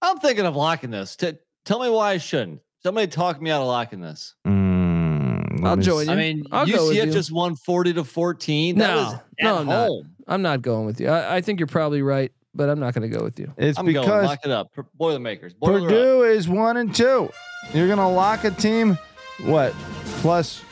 I'm 0.00 0.18
thinking 0.18 0.46
of 0.46 0.56
locking 0.56 0.90
this. 0.90 1.14
T- 1.16 1.32
tell 1.64 1.80
me 1.80 1.90
why 1.90 2.12
I 2.12 2.18
shouldn't. 2.18 2.60
Somebody 2.82 3.08
talk 3.08 3.42
me 3.42 3.50
out 3.50 3.60
of 3.60 3.66
locking 3.68 4.00
this. 4.00 4.34
Mm, 4.46 5.64
I'll 5.64 5.76
me 5.76 5.82
join 5.84 6.00
s- 6.02 6.06
you. 6.06 6.12
I 6.12 6.16
mean, 6.16 6.44
I'll 6.50 6.66
UCF 6.66 7.06
you. 7.06 7.12
just 7.12 7.30
won 7.30 7.56
40 7.56 7.92
to 7.94 8.04
14. 8.04 8.78
That 8.78 8.86
No, 8.88 8.96
was 8.96 9.14
at 9.14 9.22
no, 9.42 9.56
I'm 9.58 9.66
not. 9.66 9.90
I'm 10.28 10.42
not 10.42 10.62
going 10.62 10.86
with 10.86 11.00
you. 11.00 11.08
I, 11.08 11.36
I 11.36 11.40
think 11.40 11.60
you're 11.60 11.66
probably 11.66 12.02
right, 12.02 12.32
but 12.54 12.68
I'm 12.68 12.78
not 12.80 12.94
going 12.94 13.10
to 13.10 13.16
go 13.16 13.24
with 13.24 13.38
you. 13.38 13.52
It's 13.56 13.78
I'm 13.78 13.84
going. 13.92 14.06
because 14.06 14.26
Lock 14.26 14.40
it 14.44 14.50
up. 14.50 14.74
P- 14.74 14.82
Boilermakers. 14.94 15.54
Boiler 15.54 15.78
up. 15.78 15.82
Purdue 15.84 16.22
is 16.24 16.48
one 16.48 16.76
and 16.76 16.94
two. 16.94 17.30
You're 17.72 17.88
gonna 17.88 18.10
lock 18.10 18.42
a 18.44 18.50
team, 18.50 18.98
what 19.44 19.72
plus, 20.20 20.62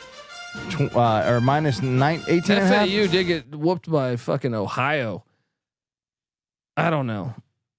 tw- 0.69 0.93
uh, 0.95 1.23
or 1.27 1.39
minus 1.41 1.81
nine, 1.81 2.21
18 2.27 2.57
and 2.57 2.65
a 2.65 2.67
half? 2.67 2.87
FAU 2.87 3.07
did 3.07 3.23
get 3.27 3.55
whooped 3.55 3.89
by 3.89 4.17
fucking 4.17 4.53
Ohio. 4.53 5.23
I 6.77 6.89
don't 6.89 7.07
know. 7.07 7.33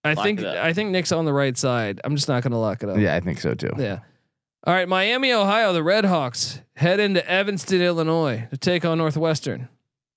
I 0.04 0.14
Lock 0.14 0.24
think 0.24 0.40
it 0.40 0.46
up. 0.46 0.56
I 0.64 0.72
think 0.72 0.90
Nick's 0.90 1.12
on 1.12 1.24
the 1.24 1.32
right 1.32 1.56
side. 1.56 2.00
I'm 2.04 2.16
just 2.16 2.28
not 2.28 2.42
going 2.42 2.52
to 2.52 2.58
lock 2.58 2.82
it 2.82 2.88
up. 2.88 2.98
Yeah, 2.98 3.14
I 3.14 3.20
think 3.20 3.40
so 3.40 3.54
too. 3.54 3.70
Yeah. 3.78 4.00
All 4.64 4.74
right, 4.74 4.88
Miami, 4.88 5.32
Ohio. 5.32 5.72
The 5.72 5.80
Redhawks 5.80 6.60
head 6.76 7.00
into 7.00 7.26
Evanston, 7.28 7.80
Illinois, 7.82 8.46
to 8.50 8.56
take 8.56 8.84
on 8.84 8.98
Northwestern. 8.98 9.68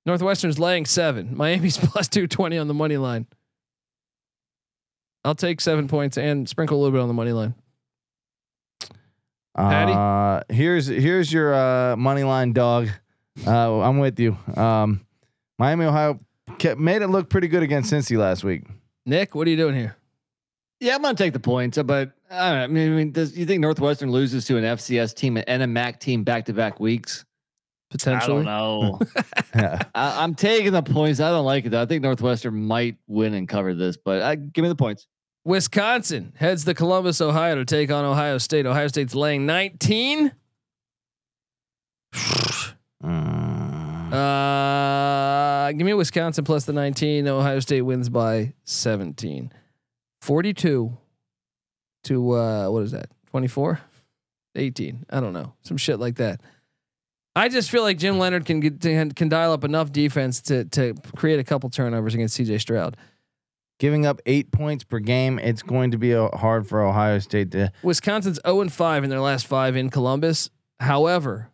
Northwestern's 0.05 0.59
laying 0.59 0.85
seven. 0.85 1.35
Miami's 1.35 1.77
plus 1.81 2.07
two 2.07 2.27
twenty 2.27 2.57
on 2.57 2.67
the 2.67 2.73
money 2.73 2.97
line. 2.97 3.27
I'll 5.25 5.35
take 5.35 5.59
seven 5.59 5.87
points 5.87 6.17
and 6.17 6.47
sprinkle 6.47 6.77
a 6.77 6.79
little 6.79 6.91
bit 6.91 7.01
on 7.01 7.07
the 7.07 7.13
money 7.13 7.31
line. 7.31 7.55
Patty? 9.57 9.91
Uh, 9.91 10.53
here's 10.53 10.85
here's 10.85 11.33
your 11.33 11.53
uh, 11.53 11.95
money 11.95 12.23
line 12.23 12.53
dog. 12.53 12.89
Uh, 13.45 13.79
I'm 13.81 13.97
with 13.97 14.19
you. 14.19 14.37
Um, 14.55 15.05
Miami, 15.57 15.85
Ohio 15.85 16.19
kept, 16.59 16.79
made 16.79 17.01
it 17.01 17.07
look 17.07 17.29
pretty 17.29 17.47
good 17.47 17.63
against 17.63 17.91
Cincy 17.91 18.17
last 18.17 18.43
week. 18.43 18.63
Nick, 19.05 19.33
what 19.33 19.47
are 19.47 19.49
you 19.49 19.57
doing 19.57 19.75
here? 19.75 19.95
Yeah, 20.79 20.95
I'm 20.95 21.01
gonna 21.01 21.15
take 21.15 21.33
the 21.33 21.39
points, 21.39 21.77
but 21.77 22.11
I, 22.29 22.49
don't 22.49 22.57
know, 22.57 22.63
I 22.63 22.67
mean, 22.67 22.93
I 22.93 22.95
mean, 22.95 23.11
does 23.11 23.37
you 23.37 23.45
think 23.45 23.61
Northwestern 23.61 24.11
loses 24.11 24.45
to 24.45 24.57
an 24.57 24.63
FCS 24.63 25.15
team 25.15 25.41
and 25.47 25.63
a 25.63 25.67
MAC 25.67 25.99
team 25.99 26.23
back 26.23 26.45
to 26.45 26.53
back 26.53 26.79
weeks? 26.79 27.25
Potentially. 27.89 28.41
I 28.41 28.43
don't 28.43 28.45
know. 28.45 28.99
Yeah. 29.55 29.81
I, 29.95 30.23
I'm 30.23 30.35
taking 30.35 30.73
the 30.73 30.83
points. 30.83 31.19
I 31.19 31.29
don't 31.29 31.45
like 31.45 31.65
it 31.65 31.69
though. 31.69 31.81
I 31.81 31.85
think 31.85 32.03
Northwestern 32.03 32.65
might 32.65 32.97
win 33.07 33.33
and 33.33 33.47
cover 33.47 33.73
this, 33.73 33.97
but 33.97 34.21
I, 34.21 34.35
give 34.35 34.61
me 34.63 34.69
the 34.69 34.75
points. 34.75 35.07
Wisconsin 35.45 36.33
heads 36.35 36.65
to 36.65 36.73
Columbus, 36.73 37.21
Ohio, 37.21 37.55
to 37.55 37.65
take 37.65 37.91
on 37.91 38.03
Ohio 38.03 38.39
State. 38.39 38.65
Ohio 38.65 38.87
State's 38.87 39.15
laying 39.15 39.45
nineteen. 39.45 40.33
Mm. 43.03 44.13
Uh, 44.13 45.71
give 45.73 45.85
me 45.85 45.93
Wisconsin 45.93 46.43
plus 46.43 46.65
the 46.65 46.73
19. 46.73 47.27
Ohio 47.27 47.59
State 47.59 47.81
wins 47.81 48.09
by 48.09 48.53
17. 48.63 49.51
42 50.21 50.97
to 52.05 52.31
uh 52.31 52.69
what 52.69 52.83
is 52.83 52.91
that? 52.91 53.09
24? 53.31 53.79
18. 54.55 55.05
I 55.09 55.19
don't 55.19 55.33
know. 55.33 55.53
Some 55.61 55.77
shit 55.77 55.99
like 55.99 56.15
that. 56.15 56.41
I 57.35 57.49
just 57.49 57.69
feel 57.69 57.83
like 57.83 57.97
Jim 57.97 58.17
Leonhard 58.17 58.45
can 58.45 58.59
get 58.61 58.79
can, 58.79 59.11
can 59.11 59.27
dial 59.29 59.51
up 59.51 59.63
enough 59.63 59.91
defense 59.91 60.41
to 60.43 60.65
to 60.65 60.93
create 61.15 61.39
a 61.39 61.43
couple 61.43 61.69
turnovers 61.69 62.15
against 62.15 62.39
CJ 62.39 62.61
Stroud. 62.61 62.95
Giving 63.77 64.05
up 64.05 64.21
eight 64.25 64.51
points 64.51 64.83
per 64.85 64.99
game, 64.99 65.37
it's 65.37 65.61
going 65.61 65.91
to 65.91 65.97
be 65.97 66.15
uh, 66.15 66.29
hard 66.29 66.65
for 66.67 66.81
Ohio 66.81 67.19
State 67.19 67.51
to. 67.51 67.71
Wisconsin's 67.83 68.39
0 68.45 68.61
and 68.61 68.71
5 68.71 69.03
in 69.03 69.09
their 69.09 69.19
last 69.19 69.47
5 69.47 69.75
in 69.75 69.89
Columbus. 69.89 70.49
However, 70.79 71.51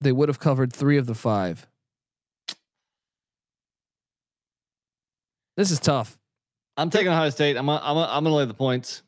they 0.00 0.12
would 0.12 0.30
have 0.30 0.38
covered 0.38 0.72
3 0.72 0.96
of 0.96 1.06
the 1.06 1.14
5. 1.14 1.66
This 5.56 5.70
is 5.70 5.78
tough. 5.78 6.18
I'm 6.76 6.88
taking 6.88 7.08
Ohio 7.08 7.28
State. 7.30 7.56
I'm 7.56 7.68
I'm 7.68 7.80
I'm 7.84 8.24
gonna 8.24 8.34
lay 8.34 8.46
the 8.46 8.54
points. 8.54 9.02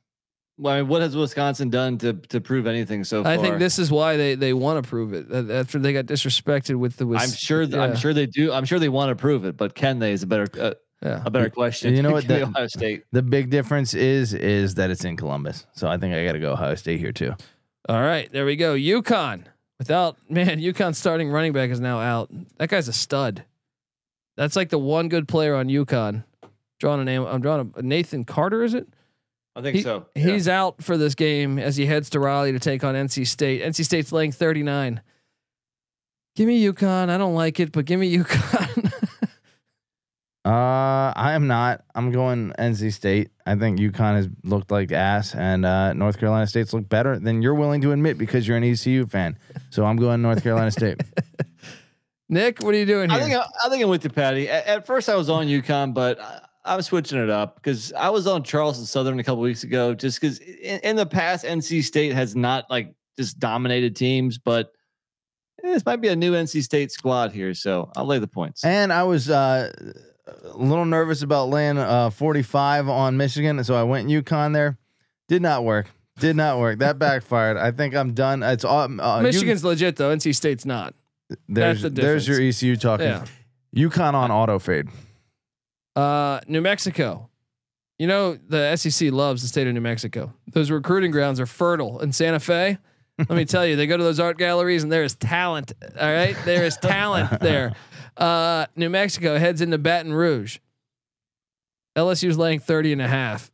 Well, 0.59 0.75
I 0.75 0.81
mean, 0.81 0.89
what 0.89 1.03
has 1.03 1.17
Wisconsin 1.17 1.71
done 1.71 1.99
to 1.99 2.13
to 2.13 2.41
prove 2.41 2.67
anything 2.67 3.03
so 3.05 3.23
far? 3.23 3.33
I 3.33 3.39
think 3.39 3.59
this 3.59 3.79
is 3.79 3.91
why 3.91 4.17
they 4.17 4.35
they 4.35 4.53
want 4.53 4.85
to 4.85 4.89
prove 4.89 5.15
it. 5.15 5.27
Uh, 5.33 5.51
After 5.53 5.79
they 5.79 5.93
got 5.95 6.05
disrespected 6.05 6.77
with 6.77 6.97
the. 6.97 7.07
Wis- 7.07 7.23
I'm 7.23 7.31
sure. 7.31 7.65
th- 7.65 7.75
I'm 7.75 7.97
sure 7.97 8.13
they 8.13 8.27
do. 8.27 8.53
I'm 8.53 8.67
sure 8.67 8.79
they 8.79 8.91
want 8.91 9.09
to 9.09 9.17
prove 9.17 9.47
it, 9.47 9.57
but 9.57 9.75
can 9.75 9.99
they? 9.99 10.13
Is 10.13 10.23
a 10.23 10.27
better 10.27 10.47
uh, 10.61 10.75
Yeah. 11.05 11.23
a 11.25 11.31
better 11.31 11.51
question. 11.51 11.95
You 11.95 12.03
know 12.03 12.13
what, 12.13 12.23
Give 12.27 12.31
me 12.31 12.39
that- 12.41 12.49
Ohio 12.49 12.67
State. 12.67 13.05
The 13.13 13.23
big 13.23 13.51
difference 13.51 13.93
is 13.95 14.33
is 14.35 14.75
that 14.77 14.91
it's 14.91 15.05
in 15.05 15.17
Columbus, 15.17 15.67
so 15.73 15.87
I 15.89 15.99
think 15.99 16.15
I 16.15 16.25
got 16.25 16.33
to 16.33 16.39
go 16.41 16.53
Ohio 16.53 16.75
State 16.77 16.99
here 16.99 17.13
too. 17.13 17.35
All 17.89 18.01
right, 18.01 18.31
there 18.33 18.47
we 18.47 18.57
go. 18.57 18.75
UConn 18.75 19.45
without 19.79 20.17
man, 20.31 20.61
UConn 20.61 20.95
starting 20.95 21.29
running 21.31 21.53
back 21.53 21.69
is 21.71 21.81
now 21.81 22.01
out. 22.01 22.31
That 22.59 22.71
guy's 22.71 22.89
a 22.89 22.93
stud. 22.93 23.45
That's 24.37 24.57
like 24.57 24.71
the 24.71 24.79
one 24.79 25.09
good 25.09 25.29
player 25.29 25.55
on 25.55 25.69
UConn. 25.69 26.25
Drawing 26.81 27.01
a 27.01 27.05
name. 27.05 27.25
I'm 27.25 27.41
drawing 27.41 27.73
a 27.77 27.83
Nathan 27.83 28.25
Carter. 28.25 28.65
Is 28.65 28.75
it? 28.75 28.89
I 29.55 29.61
think 29.63 29.77
He- 29.77 29.83
so. 29.83 30.07
He's 30.15 30.49
out 30.49 30.83
for 30.83 30.97
this 30.97 31.15
game 31.15 31.59
as 31.59 31.77
he 31.77 31.87
heads 31.87 32.11
to 32.11 32.21
Raleigh 32.21 32.53
to 32.53 32.59
take 32.59 32.83
on 32.83 32.95
NC 32.95 33.27
State. 33.29 33.63
NC 33.63 33.85
State's 33.85 34.11
laying 34.11 34.33
39. 34.33 35.01
Give 36.35 36.49
me 36.49 36.65
UConn. 36.65 37.11
I 37.11 37.19
don't 37.19 37.35
like 37.35 37.61
it, 37.61 37.71
but 37.71 37.85
give 37.85 38.01
me 38.01 38.17
UConn. 38.19 39.04
Uh, 40.45 41.11
I 41.17 41.33
am 41.33 41.47
not. 41.47 41.85
I'm 41.95 42.11
going 42.11 42.53
NC 42.59 42.93
State. 42.93 43.31
I 43.47 43.55
think 43.55 43.79
UConn 43.79 44.17
has 44.17 44.29
looked 44.43 44.71
like 44.71 44.93
ass, 44.93 45.35
and 45.35 45.65
uh, 45.65 45.95
North 45.95 46.19
Carolina 46.19 46.47
State's 46.47 46.75
looked 46.75 46.91
better 46.91 47.19
than 47.19 47.41
you're 47.41 47.55
willing 47.55 47.81
to 47.81 47.93
admit 47.93 48.19
because 48.19 48.47
you're 48.47 48.59
an 48.59 48.65
ECU 48.65 49.07
fan. 49.07 49.39
So 49.71 49.87
I'm 49.87 49.97
going 49.97 50.21
North 50.21 50.43
Carolina 50.43 50.71
State. 50.71 51.01
Nick, 52.29 52.63
what 52.63 52.75
are 52.75 52.79
you 52.79 52.85
doing 52.85 53.09
here? 53.09 53.19
I 53.19 53.23
think 53.23 53.35
I, 53.35 53.47
I 53.65 53.69
think 53.71 53.83
I'm 53.83 53.89
with 53.89 54.05
you, 54.05 54.11
Patty. 54.11 54.49
At, 54.51 54.67
at 54.67 54.87
first, 54.87 55.09
I 55.09 55.15
was 55.15 55.31
on 55.31 55.47
UConn, 55.47 55.95
but 55.95 56.21
I, 56.21 56.41
I'm 56.65 56.83
switching 56.83 57.19
it 57.19 57.31
up 57.31 57.57
because 57.57 57.95
I 57.95 58.11
was 58.11 58.27
on 58.27 58.43
Charleston 58.43 58.85
Southern 58.85 59.19
a 59.21 59.25
couple 59.25 59.41
weeks 59.41 59.65
ago. 59.65 59.95
Just 59.95 60.21
because 60.21 60.41
in, 60.41 60.81
in 60.81 60.97
the 60.97 61.07
past, 61.07 61.47
NC 61.47 61.85
State 61.85 62.13
has 62.13 62.37
not 62.37 62.69
like 62.69 62.95
just 63.19 63.39
dominated 63.39 63.97
teams, 63.97 64.37
but 64.37 64.73
eh, 65.63 65.73
this 65.73 65.87
might 65.87 66.03
be 66.03 66.09
a 66.09 66.17
new 66.17 66.33
NC 66.33 66.63
State 66.63 66.93
squad 66.93 67.33
here. 67.33 67.55
So 67.55 67.91
I'll 67.97 68.07
lay 68.07 68.19
the 68.19 68.27
points. 68.27 68.63
And 68.63 68.93
I 68.93 69.05
was 69.05 69.31
uh, 69.31 69.73
a 70.27 70.57
little 70.57 70.85
nervous 70.85 71.23
about 71.23 71.49
laying 71.49 71.79
uh, 71.79 72.11
45 72.11 72.89
on 72.89 73.17
Michigan, 73.17 73.63
so 73.65 73.75
I 73.75 73.83
went 73.83 74.09
UConn 74.09 74.53
there. 74.53 74.79
Did 75.29 75.43
not 75.43 75.65
work. 75.65 75.91
Did 76.19 76.37
not 76.37 76.59
work. 76.59 76.79
That 76.79 76.99
backfired. 76.99 77.57
I 77.57 77.73
think 77.73 77.95
I'm 77.95 78.15
done. 78.15 78.43
It's 78.43 78.65
all 78.65 79.01
uh, 79.01 79.21
Michigan's 79.21 79.65
legit 79.65 79.97
though. 79.97 80.15
NC 80.15 80.35
State's 80.35 80.65
not. 80.65 80.95
there's 81.49 81.83
the 81.83 81.91
there's 81.91 82.29
your 82.29 82.41
ECU 82.41 82.77
talking. 82.77 83.07
Yeah. 83.07 83.25
UConn 83.75 84.15
on 84.15 84.31
auto 84.31 84.59
fade. 84.59 84.87
Uh, 85.97 86.41
New 86.47 86.61
Mexico. 86.61 87.31
You 87.99 88.07
know 88.07 88.35
the 88.35 88.77
SEC 88.77 89.13
loves 89.13 89.43
the 89.43 89.49
state 89.49 89.67
of 89.67 89.75
New 89.75 89.81
Mexico. 89.81 90.33
Those 90.53 90.71
recruiting 90.71 91.11
grounds 91.11 91.41
are 91.41 91.47
fertile 91.47 92.01
in 92.01 92.13
Santa 92.13 92.41
Fe. 92.41 92.79
Let 93.19 93.31
me 93.31 93.45
tell 93.45 93.67
you, 93.67 93.77
they 93.77 93.87
go 93.87 93.97
to 93.97 94.03
those 94.03 94.21
art 94.21 94.39
galleries 94.39 94.83
and 94.83 94.93
there 94.93 95.05
is 95.05 95.15
talent. 95.15 95.73
All 96.01 96.13
right, 96.13 96.37
there 96.45 96.65
is 96.65 96.77
talent 96.77 97.41
there. 97.41 97.75
Uh, 98.17 98.67
New 98.77 98.89
Mexico 98.91 99.39
heads 99.39 99.61
into 99.61 99.79
Baton 99.79 100.13
Rouge. 100.13 100.59
LSU's 101.97 102.37
laying 102.39 102.59
30 102.61 102.93
and 102.93 103.03
a 103.03 103.09
half. 103.09 103.51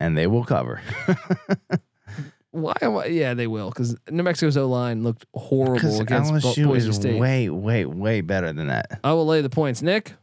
and 0.00 0.16
they 0.16 0.26
will 0.26 0.44
cover. 0.44 0.80
Why? 2.50 2.74
am 2.82 2.96
I- 2.96 3.06
Yeah, 3.06 3.34
they 3.34 3.46
will 3.48 3.68
because 3.70 3.96
New 4.10 4.22
Mexico's 4.22 4.56
O 4.56 4.68
line 4.68 5.02
looked 5.02 5.26
horrible 5.34 5.74
Because 5.74 5.98
against 6.00 6.32
Bo- 6.32 6.38
LSU 6.52 6.66
Boise 6.66 6.88
is 6.90 6.96
State. 6.96 7.18
way, 7.20 7.48
way, 7.50 7.84
way 7.84 8.20
better 8.20 8.52
than 8.52 8.68
that. 8.68 9.00
I 9.02 9.12
will 9.12 9.26
lay 9.26 9.40
the 9.40 9.50
points. 9.50 9.82
Nick. 9.82 10.14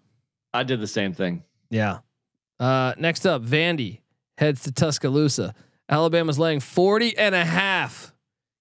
I 0.54 0.64
did 0.64 0.80
the 0.80 0.88
same 0.88 1.14
thing. 1.14 1.44
Yeah. 1.70 2.00
Uh, 2.60 2.94
next 2.98 3.26
up, 3.26 3.42
Vandy 3.44 4.00
heads 4.38 4.64
to 4.64 4.72
Tuscaloosa. 4.72 5.54
Alabama's 5.90 6.40
laying 6.40 6.60
40 6.62 7.18
and 7.18 7.36
a 7.36 7.44
half. 7.44 8.14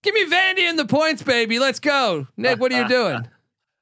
Give 0.02 0.14
me 0.14 0.24
Vandy 0.26 0.68
in 0.68 0.76
the 0.76 0.86
points, 0.86 1.22
baby. 1.22 1.58
Let's 1.60 1.78
go. 1.80 2.26
Nick, 2.36 2.58
what 2.58 2.72
are 2.72 2.80
you 2.82 2.88
doing? 2.88 3.28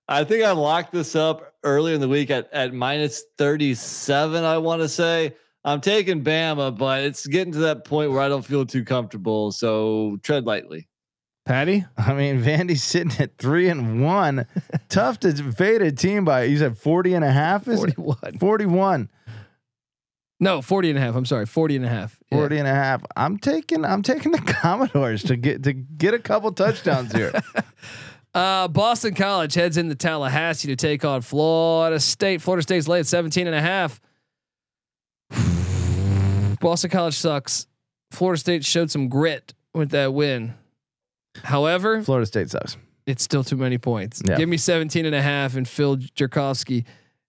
I 0.08 0.24
think 0.24 0.42
I 0.42 0.52
locked 0.52 0.92
this 0.92 1.14
up 1.14 1.54
earlier 1.62 1.94
in 1.94 2.00
the 2.00 2.08
week 2.08 2.30
at, 2.30 2.50
at 2.52 2.72
minus 2.72 3.24
37, 3.36 4.42
I 4.42 4.58
want 4.58 4.80
to 4.82 4.88
say. 4.88 5.34
I'm 5.64 5.82
taking 5.82 6.24
Bama, 6.24 6.76
but 6.76 7.04
it's 7.04 7.26
getting 7.26 7.52
to 7.52 7.58
that 7.60 7.84
point 7.84 8.10
where 8.10 8.20
I 8.20 8.28
don't 8.28 8.44
feel 8.44 8.64
too 8.64 8.84
comfortable. 8.84 9.52
So 9.52 10.18
tread 10.22 10.46
lightly. 10.46 10.88
Patty? 11.44 11.84
I 11.96 12.14
mean, 12.14 12.42
Vandy's 12.42 12.84
sitting 12.84 13.12
at 13.20 13.36
three 13.38 13.68
and 13.68 14.02
one. 14.02 14.46
Tough 14.88 15.20
to 15.20 15.32
fade 15.52 15.82
a 15.82 15.92
team 15.92 16.24
by. 16.24 16.44
You 16.44 16.58
said 16.58 16.78
40 16.78 17.14
and 17.14 17.24
a 17.24 17.32
half? 17.32 17.68
Is 17.68 17.82
it? 17.82 17.96
41. 17.96 18.38
41. 18.38 19.10
No, 20.40 20.62
40 20.62 20.90
and 20.90 20.98
a 20.98 21.02
half. 21.02 21.16
I'm 21.16 21.24
sorry, 21.24 21.46
40 21.46 21.76
and 21.76 21.84
a 21.84 21.88
half. 21.88 22.18
Yeah. 22.30 22.38
40 22.38 22.58
and 22.58 22.68
a 22.68 22.74
half. 22.74 23.02
I'm 23.16 23.38
taking 23.38 23.84
I'm 23.84 24.02
taking 24.02 24.32
the 24.32 24.38
Commodores 24.46 25.22
to 25.24 25.36
get 25.36 25.64
to 25.64 25.72
get 25.72 26.14
a 26.14 26.18
couple 26.18 26.52
touchdowns 26.52 27.12
here. 27.12 27.32
Uh, 28.38 28.68
Boston 28.68 29.14
College 29.14 29.54
heads 29.54 29.76
into 29.76 29.96
Tallahassee 29.96 30.68
to 30.68 30.76
take 30.76 31.04
on 31.04 31.22
Florida 31.22 31.98
State. 31.98 32.40
Florida 32.40 32.62
State's 32.62 32.86
lay 32.86 33.00
at 33.00 33.06
17 33.08 33.48
and 33.48 33.56
a 33.56 33.60
half. 33.60 34.00
Boston 36.60 36.88
College 36.88 37.14
sucks. 37.14 37.66
Florida 38.12 38.38
State 38.38 38.64
showed 38.64 38.92
some 38.92 39.08
grit 39.08 39.54
with 39.74 39.90
that 39.90 40.14
win. 40.14 40.54
However, 41.42 42.00
Florida 42.04 42.26
State 42.26 42.48
sucks. 42.50 42.76
it's 43.06 43.24
still 43.24 43.42
too 43.42 43.56
many 43.56 43.76
points. 43.76 44.22
Yeah. 44.24 44.36
Give 44.36 44.48
me 44.48 44.56
17 44.56 45.04
and 45.04 45.16
a 45.16 45.22
half 45.22 45.56
and 45.56 45.66
Phil 45.66 45.96
Jurkovec. 45.96 46.84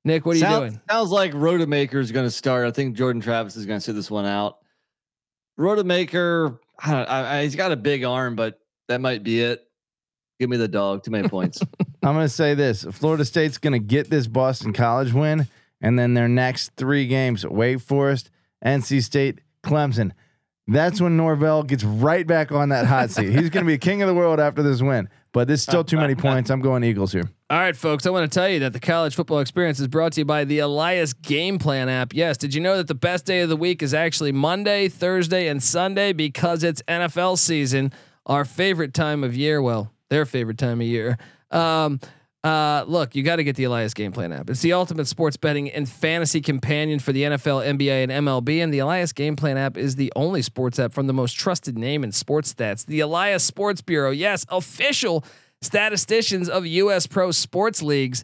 Nick, 0.05 0.27
what 0.27 0.35
are 0.35 0.39
you 0.39 0.59
doing? 0.59 0.79
Sounds 0.89 1.09
like 1.09 1.31
Rodemaker 1.31 1.95
is 1.95 2.11
going 2.11 2.27
to 2.27 2.31
start. 2.31 2.67
I 2.67 2.71
think 2.71 2.95
Jordan 2.95 3.21
Travis 3.21 3.55
is 3.55 3.65
going 3.65 3.79
to 3.79 3.83
sit 3.83 3.95
this 3.95 4.11
one 4.11 4.27
out. 4.27 4.59
Rodemaker, 5.59 6.59
I 6.77 6.91
don't, 6.91 7.09
I, 7.09 7.39
I, 7.39 7.43
he's 7.43 7.55
got 7.55 7.71
a 7.71 7.75
big 7.75 8.03
arm, 8.03 8.35
but 8.35 8.59
that 8.87 9.01
might 9.01 9.23
be 9.23 9.41
it. 9.41 9.68
Give 10.39 10.49
me 10.49 10.57
the 10.57 10.67
dog. 10.67 11.03
Too 11.03 11.11
many 11.11 11.27
points. 11.27 11.59
I'm 12.03 12.13
going 12.13 12.25
to 12.25 12.29
say 12.29 12.53
this: 12.53 12.85
Florida 12.91 13.25
State's 13.25 13.57
going 13.57 13.73
to 13.73 13.79
get 13.79 14.09
this 14.09 14.25
Boston 14.27 14.71
College 14.73 15.13
win, 15.13 15.47
and 15.81 15.99
then 15.99 16.13
their 16.13 16.29
next 16.29 16.71
three 16.77 17.07
games: 17.07 17.45
Wake 17.45 17.81
Forest, 17.81 18.29
NC 18.65 19.03
State, 19.03 19.39
Clemson. 19.63 20.11
That's 20.71 21.01
when 21.01 21.17
Norvell 21.17 21.63
gets 21.63 21.83
right 21.83 22.25
back 22.27 22.51
on 22.51 22.69
that 22.69 22.85
hot 22.85 23.09
seat. 23.09 23.29
He's 23.31 23.49
going 23.49 23.65
to 23.65 23.67
be 23.67 23.77
king 23.79 24.03
of 24.03 24.07
the 24.07 24.13
world 24.13 24.39
after 24.39 24.61
this 24.61 24.83
win. 24.83 25.09
but 25.31 25.47
this 25.47 25.61
is 25.61 25.63
still 25.63 25.83
too 25.83 25.97
many 25.97 26.13
points. 26.27 26.51
I'm 26.51 26.61
going 26.61 26.83
Eagles 26.83 27.11
here. 27.11 27.23
All 27.49 27.57
right, 27.57 27.75
folks, 27.75 28.05
I 28.05 28.11
want 28.11 28.31
to 28.31 28.39
tell 28.39 28.47
you 28.47 28.59
that 28.59 28.73
the 28.73 28.79
college 28.79 29.15
football 29.15 29.39
experience 29.39 29.79
is 29.79 29.87
brought 29.87 30.11
to 30.13 30.21
you 30.21 30.25
by 30.25 30.43
the 30.43 30.59
Elias 30.59 31.13
Game 31.13 31.57
Plan 31.57 31.89
app. 31.89 32.13
Yes, 32.13 32.37
did 32.37 32.53
you 32.53 32.61
know 32.61 32.77
that 32.77 32.87
the 32.87 32.93
best 32.93 33.25
day 33.25 33.41
of 33.41 33.49
the 33.49 33.57
week 33.57 33.81
is 33.81 33.95
actually 33.95 34.31
Monday, 34.31 34.87
Thursday, 34.89 35.47
and 35.47 35.61
Sunday 35.61 36.13
because 36.13 36.63
it's 36.63 36.83
NFL 36.83 37.39
season, 37.39 37.91
our 38.27 38.45
favorite 38.45 38.93
time 38.93 39.23
of 39.23 39.35
year? 39.35 39.63
Well, 39.63 39.91
their 40.09 40.25
favorite 40.25 40.57
time 40.57 40.81
of 40.81 40.87
year. 40.87 41.17
Um, 41.51 41.99
uh, 42.43 42.85
look, 42.87 43.15
you 43.15 43.23
got 43.23 43.35
to 43.35 43.43
get 43.43 43.57
the 43.57 43.65
Elias 43.65 43.93
Game 43.93 44.13
Plan 44.13 44.31
app. 44.31 44.49
It's 44.49 44.61
the 44.61 44.73
ultimate 44.73 45.07
sports 45.07 45.35
betting 45.35 45.69
and 45.71 45.87
fantasy 45.89 46.39
companion 46.39 46.99
for 46.99 47.11
the 47.11 47.23
NFL, 47.23 47.65
NBA, 47.65 48.03
and 48.09 48.11
MLB. 48.11 48.63
And 48.63 48.73
the 48.73 48.79
Elias 48.79 49.11
Game 49.11 49.35
Plan 49.35 49.57
app 49.57 49.75
is 49.75 49.97
the 49.97 50.11
only 50.15 50.41
sports 50.41 50.79
app 50.79 50.93
from 50.93 51.07
the 51.07 51.13
most 51.13 51.33
trusted 51.33 51.77
name 51.77 52.03
in 52.03 52.13
sports 52.13 52.53
stats, 52.53 52.85
the 52.85 53.01
Elias 53.01 53.43
Sports 53.43 53.81
Bureau. 53.81 54.11
Yes, 54.11 54.45
official 54.49 55.25
statisticians 55.61 56.47
of 56.47 56.65
U.S. 56.65 57.07
pro 57.07 57.31
sports 57.31 57.81
leagues. 57.81 58.23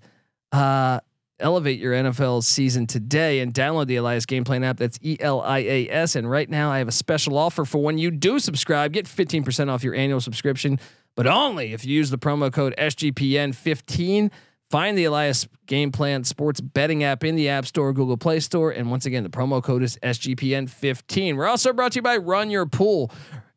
Uh, 0.53 1.01
elevate 1.39 1.79
your 1.79 1.93
NFL 1.93 2.43
season 2.43 2.87
today 2.87 3.41
and 3.41 3.53
download 3.53 3.87
the 3.87 3.97
Elias 3.97 4.25
Game 4.25 4.45
Plan 4.45 4.63
app. 4.63 4.77
That's 4.77 4.97
E 5.01 5.17
L 5.19 5.41
I 5.41 5.59
A 5.59 5.89
S. 5.89 6.15
And 6.15 6.29
right 6.29 6.49
now, 6.49 6.71
I 6.71 6.77
have 6.77 6.87
a 6.87 6.93
special 6.93 7.37
offer 7.37 7.65
for 7.65 7.79
when 7.79 7.97
you 7.97 8.11
do 8.11 8.39
subscribe. 8.39 8.93
Get 8.93 9.05
15% 9.05 9.69
off 9.69 9.83
your 9.83 9.95
annual 9.95 10.21
subscription, 10.21 10.79
but 11.15 11.27
only 11.27 11.73
if 11.73 11.85
you 11.85 11.95
use 11.95 12.09
the 12.09 12.17
promo 12.17 12.51
code 12.51 12.75
SGPN15. 12.77 14.31
Find 14.71 14.97
the 14.97 15.05
Elias 15.05 15.47
Game 15.67 15.91
Plan 15.91 16.23
Sports 16.23 16.59
Betting 16.59 17.03
app 17.03 17.23
in 17.23 17.35
the 17.35 17.49
App 17.49 17.65
Store, 17.67 17.93
Google 17.93 18.17
Play 18.17 18.39
Store, 18.39 18.71
and 18.71 18.89
once 18.89 19.05
again, 19.05 19.23
the 19.23 19.29
promo 19.29 19.63
code 19.63 19.83
is 19.83 19.97
SGPN15. 20.01 21.35
We're 21.37 21.45
also 21.45 21.71
brought 21.71 21.91
to 21.93 21.97
you 21.97 22.01
by 22.01 22.17
Run 22.17 22.49
Your 22.49 22.65
Pool. 22.65 23.11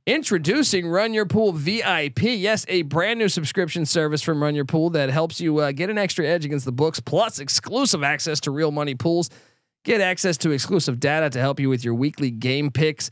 Introducing 0.07 0.87
Run 0.89 1.13
Your 1.15 1.27
Pool 1.27 1.53
VIP. 1.53 2.23
Yes, 2.23 2.65
a 2.69 2.83
brand 2.83 3.19
new 3.19 3.29
subscription 3.29 3.85
service 3.87 4.23
from 4.23 4.43
Run 4.43 4.55
Your 4.55 4.65
Pool 4.65 4.91
that 4.91 5.11
helps 5.11 5.41
you 5.41 5.59
uh, 5.59 5.73
get 5.73 5.91
an 5.91 5.99
extra 5.99 6.27
edge 6.27 6.45
against 6.45 6.67
the 6.67 6.73
books, 6.73 7.01
plus 7.01 7.39
exclusive 7.39 8.03
access 8.03 8.39
to 8.41 8.51
real 8.51 8.71
money 8.71 8.95
pools. 8.95 9.31
Get 9.85 10.01
access 10.01 10.37
to 10.39 10.51
exclusive 10.51 11.01
data 11.01 11.31
to 11.31 11.41
help 11.41 11.59
you 11.59 11.69
with 11.69 11.85
your 11.85 11.95
weekly 11.95 12.31
game 12.31 12.71
picks. 12.71 13.11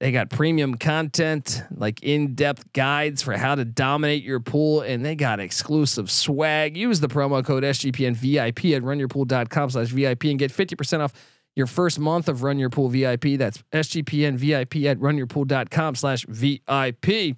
They 0.00 0.12
got 0.12 0.30
premium 0.30 0.76
content 0.76 1.62
like 1.76 2.02
in-depth 2.02 2.72
guides 2.72 3.20
for 3.22 3.36
how 3.36 3.54
to 3.54 3.66
dominate 3.66 4.22
your 4.22 4.40
pool, 4.40 4.80
and 4.80 5.04
they 5.04 5.14
got 5.14 5.40
exclusive 5.40 6.10
swag. 6.10 6.74
Use 6.74 7.00
the 7.00 7.08
promo 7.08 7.44
code 7.44 7.64
SGPN 7.64 8.14
VIP 8.16 8.74
at 8.74 8.82
runyourpool.com 8.82 9.70
slash 9.70 9.88
VIP 9.88 10.24
and 10.24 10.38
get 10.38 10.50
50% 10.50 11.00
off 11.00 11.12
your 11.54 11.66
first 11.66 11.98
month 11.98 12.28
of 12.28 12.42
Run 12.42 12.58
Your 12.58 12.70
Pool 12.70 12.88
VIP. 12.88 13.36
That's 13.36 13.62
SGPN 13.72 14.36
VIP 14.36 14.86
at 14.86 14.98
runyourpool.com 14.98 15.94
slash 15.94 16.24
VIP. 16.26 17.36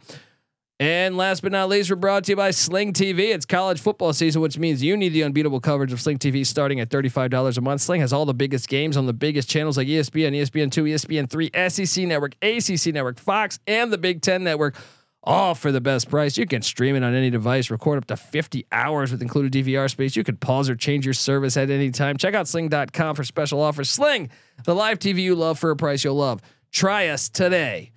And 0.83 1.17
last 1.17 1.43
but 1.43 1.53
not 1.53 1.69
least, 1.69 1.91
we're 1.91 1.95
brought 1.97 2.25
to 2.25 2.33
you 2.33 2.37
by 2.37 2.51
Sling 2.51 2.93
TV. 2.93 3.33
It's 3.33 3.47
college 3.47 3.81
football 3.81 4.13
season, 4.13 4.43
which 4.43 4.59
means 4.59 4.83
you 4.83 4.97
need 4.97 5.11
the 5.11 5.23
unbeatable 5.23 5.61
coverage 5.61 5.93
of 5.93 6.01
Sling 6.01 6.19
TV 6.19 6.45
starting 6.45 6.81
at 6.81 6.89
$35 6.89 7.57
a 7.57 7.61
month. 7.61 7.83
Sling 7.83 8.01
has 8.01 8.13
all 8.13 8.27
the 8.27 8.35
biggest 8.35 8.69
games 8.69 8.97
on 8.97 9.07
the 9.07 9.13
biggest 9.13 9.49
channels 9.49 9.77
like 9.77 9.87
ESPN, 9.87 10.35
ESPN2, 10.35 11.29
ESPN3, 11.31 11.87
SEC 11.87 12.05
Network, 12.09 12.35
ACC 12.43 12.93
Network, 12.93 13.21
Fox, 13.21 13.61
and 13.69 13.93
the 13.93 13.97
Big 13.97 14.23
Ten 14.23 14.43
Network. 14.43 14.75
All 15.23 15.55
for 15.55 15.71
the 15.71 15.81
best 15.81 16.11
price. 16.11 16.37
You 16.37 16.47
can 16.47 16.63
stream 16.63 16.97
it 16.97 17.05
on 17.05 17.15
any 17.15 17.31
device, 17.31 17.71
record 17.71 17.99
up 17.99 18.07
to 18.07 18.17
50 18.17 18.67
hours 18.73 19.13
with 19.13 19.23
included 19.23 19.53
DVR 19.53 19.89
space. 19.89 20.17
You 20.17 20.25
could 20.25 20.41
pause 20.41 20.69
or 20.69 20.75
change 20.75 21.05
your 21.05 21.15
service 21.15 21.57
at 21.57 21.71
any 21.71 21.93
time. 21.93 22.17
Check 22.17 22.35
out 22.35 22.49
sling.com 22.49 23.15
for 23.15 23.23
special 23.23 23.61
offers. 23.61 23.89
Sling, 23.89 24.31
the 24.65 24.75
live 24.75 24.99
TV 24.99 25.23
you 25.23 25.37
love 25.37 25.61
for 25.61 25.71
a 25.71 25.77
price 25.77 26.03
you'll 26.03 26.17
love. 26.17 26.41
Try 26.73 27.07
us 27.07 27.29
today. 27.29 27.92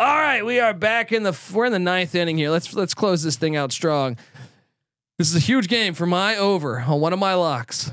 All 0.00 0.16
right, 0.16 0.42
we 0.42 0.60
are 0.60 0.72
back 0.72 1.12
in 1.12 1.24
the 1.24 1.38
we're 1.52 1.66
in 1.66 1.72
the 1.72 1.78
ninth 1.78 2.14
inning 2.14 2.38
here. 2.38 2.48
Let's 2.48 2.72
let's 2.72 2.94
close 2.94 3.22
this 3.22 3.36
thing 3.36 3.54
out 3.54 3.70
strong. 3.70 4.16
This 5.18 5.28
is 5.28 5.36
a 5.36 5.40
huge 5.40 5.68
game 5.68 5.92
for 5.92 6.06
my 6.06 6.38
over 6.38 6.80
on 6.80 7.02
one 7.02 7.12
of 7.12 7.18
my 7.18 7.34
locks. 7.34 7.92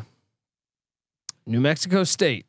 New 1.45 1.59
Mexico 1.59 2.05
State 2.05 2.45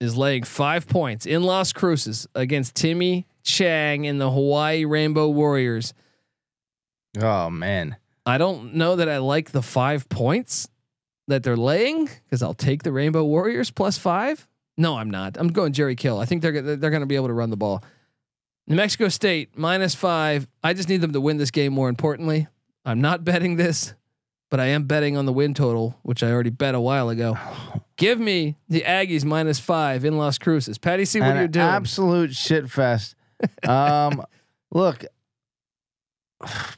is 0.00 0.18
laying 0.18 0.42
five 0.42 0.86
points 0.86 1.24
in 1.24 1.44
Las 1.44 1.72
Cruces 1.72 2.28
against 2.34 2.74
Timmy 2.74 3.26
Chang 3.42 4.06
and 4.06 4.20
the 4.20 4.30
Hawaii 4.30 4.84
Rainbow 4.84 5.30
Warriors. 5.30 5.94
Oh 7.18 7.48
man, 7.48 7.96
I 8.26 8.36
don't 8.36 8.74
know 8.74 8.96
that 8.96 9.08
I 9.08 9.16
like 9.16 9.52
the 9.52 9.62
five 9.62 10.10
points 10.10 10.68
that 11.26 11.42
they're 11.42 11.56
laying 11.56 12.10
because 12.24 12.42
I'll 12.42 12.52
take 12.52 12.82
the 12.82 12.92
Rainbow 12.92 13.24
Warriors 13.24 13.70
plus 13.70 13.96
five. 13.96 14.46
No, 14.76 14.98
I'm 14.98 15.08
not. 15.08 15.38
I'm 15.38 15.48
going 15.48 15.72
Jerry 15.72 15.96
Kill. 15.96 16.18
I 16.18 16.26
think 16.26 16.42
they're 16.42 16.60
they're 16.60 16.90
going 16.90 17.00
to 17.00 17.06
be 17.06 17.16
able 17.16 17.28
to 17.28 17.32
run 17.32 17.48
the 17.48 17.56
ball. 17.56 17.82
New 18.68 18.76
Mexico 18.76 19.08
State 19.08 19.56
minus 19.56 19.94
five. 19.94 20.46
I 20.62 20.74
just 20.74 20.88
need 20.88 21.00
them 21.00 21.12
to 21.12 21.20
win 21.20 21.38
this 21.38 21.50
game. 21.50 21.72
More 21.72 21.88
importantly, 21.88 22.46
I'm 22.84 23.00
not 23.00 23.24
betting 23.24 23.56
this, 23.56 23.94
but 24.50 24.60
I 24.60 24.66
am 24.66 24.84
betting 24.84 25.16
on 25.16 25.24
the 25.26 25.32
win 25.32 25.54
total, 25.54 25.96
which 26.02 26.22
I 26.22 26.30
already 26.30 26.50
bet 26.50 26.74
a 26.74 26.80
while 26.80 27.08
ago. 27.08 27.36
Give 27.96 28.20
me 28.20 28.56
the 28.68 28.82
Aggies 28.82 29.24
minus 29.24 29.58
five 29.58 30.04
in 30.04 30.18
Las 30.18 30.38
Cruces. 30.38 30.78
Patty, 30.78 31.04
see 31.04 31.20
what 31.20 31.34
you're 31.34 31.48
doing. 31.48 31.66
Absolute 31.66 32.34
shit 32.34 32.70
fest. 32.70 33.14
Um, 33.68 34.24
look, 34.72 35.04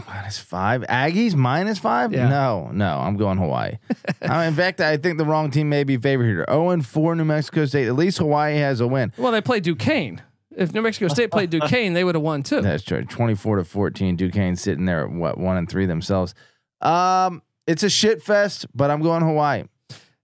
minus 0.07 0.39
five. 0.39 0.83
Aggies 0.83 1.35
minus 1.35 1.79
five. 1.79 2.13
Yeah. 2.13 2.29
No, 2.29 2.71
no, 2.73 2.99
I'm 2.99 3.17
going 3.17 3.39
Hawaii. 3.39 3.79
I 4.23 4.39
mean, 4.41 4.49
in 4.49 4.55
fact, 4.55 4.81
I 4.81 4.97
think 4.97 5.19
the 5.19 5.25
wrong 5.25 5.51
team 5.51 5.69
may 5.69 5.85
be 5.85 5.97
favored 5.97 6.25
here. 6.27 6.45
Zero 6.49 6.71
and 6.71 6.85
four, 6.87 7.15
New 7.15 7.25
Mexico 7.25 7.65
State. 7.67 7.89
At 7.89 7.97
least 7.97 8.19
Hawaii 8.19 8.57
has 8.59 8.81
a 8.81 8.87
win. 8.87 9.13
well, 9.17 9.33
they 9.33 9.41
play 9.41 9.61
Duquesne. 9.61 10.21
If 10.61 10.75
New 10.75 10.83
Mexico 10.83 11.09
State 11.09 11.31
played 11.31 11.51
Duquesne, 11.51 11.95
they 11.95 12.05
would 12.05 12.15
have 12.15 12.23
won 12.23 12.43
too. 12.43 12.61
That's 12.61 12.85
true. 12.85 13.05
Twenty-four 13.05 13.57
to 13.57 13.65
fourteen. 13.65 14.15
Duquesne 14.15 14.55
sitting 14.57 14.85
there 14.85 15.05
at 15.05 15.11
what 15.11 15.39
one 15.39 15.57
and 15.57 15.69
three 15.69 15.87
themselves. 15.87 16.35
Um, 16.83 17.43
it's 17.67 17.83
a 17.83 17.91
shit 17.91 18.23
fest, 18.23 18.67
but 18.75 18.91
I'm 18.91 19.03
going 19.03 19.23
Hawaii. 19.23 19.65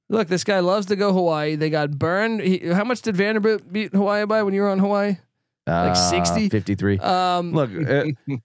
Look, 0.09 0.29
this 0.29 0.45
guy 0.45 0.61
loves 0.61 0.87
to 0.87 0.97
go 0.97 1.13
Hawaii. 1.13 1.57
They 1.57 1.71
got 1.71 1.99
burned. 1.99 2.41
He, 2.41 2.59
how 2.69 2.85
much 2.85 3.03
did 3.03 3.17
Vanderbilt 3.17 3.73
beat 3.73 3.93
Hawaii 3.93 4.25
by 4.27 4.43
when 4.43 4.55
you 4.55 4.61
were 4.61 4.69
on 4.71 4.79
Hawaii? 4.79 5.17
Uh, 5.67 5.95
60? 5.95 6.49
53. 6.49 6.99
Um, 6.99 7.53
Look, 7.53 7.71
uh, 7.89 8.05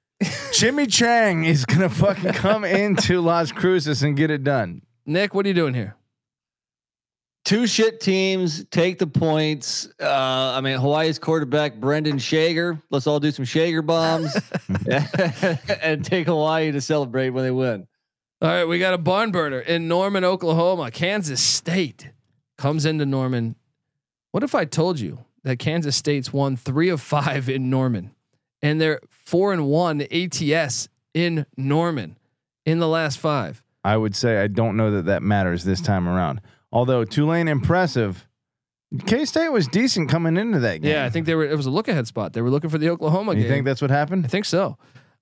Jimmy 0.53 0.87
Chang 0.87 1.45
is 1.45 1.65
gonna 1.65 1.89
fucking 1.89 2.33
come 2.33 2.63
into 2.65 3.21
Las 3.21 3.51
Cruces 3.51 4.01
and 4.01 4.17
get 4.17 4.31
it 4.31 4.43
done. 4.43 4.81
Nick, 5.05 5.35
what 5.35 5.45
are 5.45 5.49
you 5.49 5.53
doing 5.53 5.73
here? 5.75 5.95
Two 7.43 7.65
shit 7.65 7.99
teams 7.99 8.63
take 8.65 8.99
the 8.99 9.07
points. 9.07 9.89
Uh, 9.99 10.53
I 10.55 10.61
mean, 10.61 10.77
Hawaii's 10.77 11.17
quarterback 11.17 11.75
Brendan 11.75 12.19
Schager. 12.19 12.81
Let's 12.91 13.07
all 13.07 13.19
do 13.19 13.31
some 13.31 13.45
Schager 13.45 13.81
bombs 13.81 14.35
and 15.81 16.05
take 16.05 16.27
Hawaii 16.27 16.71
to 16.71 16.81
celebrate 16.81 17.31
when 17.31 17.43
they 17.43 17.51
win. 17.51 17.87
All 18.41 18.49
right, 18.49 18.65
we 18.65 18.79
got 18.79 18.93
a 18.93 18.97
barn 18.97 19.31
burner 19.31 19.59
in 19.59 19.87
Norman, 19.87 20.23
Oklahoma. 20.23 20.91
Kansas 20.91 21.41
State 21.41 22.11
comes 22.57 22.85
into 22.85 23.05
Norman. 23.05 23.55
What 24.31 24.43
if 24.43 24.55
I 24.55 24.65
told 24.65 24.99
you 24.99 25.25
that 25.43 25.57
Kansas 25.57 25.95
State's 25.95 26.31
won 26.31 26.55
three 26.55 26.89
of 26.89 27.01
five 27.01 27.49
in 27.49 27.69
Norman, 27.69 28.11
and 28.61 28.79
they're 28.79 28.99
four 29.09 29.51
and 29.51 29.67
one 29.67 30.01
ATS 30.11 30.89
in 31.13 31.45
Norman 31.57 32.17
in 32.65 32.79
the 32.79 32.87
last 32.87 33.17
five? 33.17 33.63
I 33.83 33.97
would 33.97 34.15
say 34.15 34.37
I 34.41 34.47
don't 34.47 34.77
know 34.77 34.91
that 34.91 35.05
that 35.05 35.23
matters 35.23 35.63
this 35.63 35.81
time 35.81 36.07
around. 36.07 36.41
Although 36.71 37.03
Tulane 37.05 37.47
impressive, 37.47 38.27
K 39.05 39.25
State 39.25 39.49
was 39.49 39.67
decent 39.67 40.09
coming 40.09 40.37
into 40.37 40.59
that 40.59 40.81
game. 40.81 40.91
Yeah, 40.91 41.05
I 41.05 41.09
think 41.09 41.25
they 41.25 41.35
were. 41.35 41.45
It 41.45 41.55
was 41.57 41.65
a 41.65 41.71
look 41.71 41.87
ahead 41.87 42.07
spot. 42.07 42.33
They 42.33 42.41
were 42.41 42.49
looking 42.49 42.69
for 42.69 42.77
the 42.77 42.89
Oklahoma 42.89 43.33
game. 43.33 43.39
You 43.39 43.47
game. 43.47 43.53
think 43.57 43.65
that's 43.65 43.81
what 43.81 43.91
happened? 43.91 44.25
I 44.25 44.27
think 44.27 44.45
so. 44.45 44.77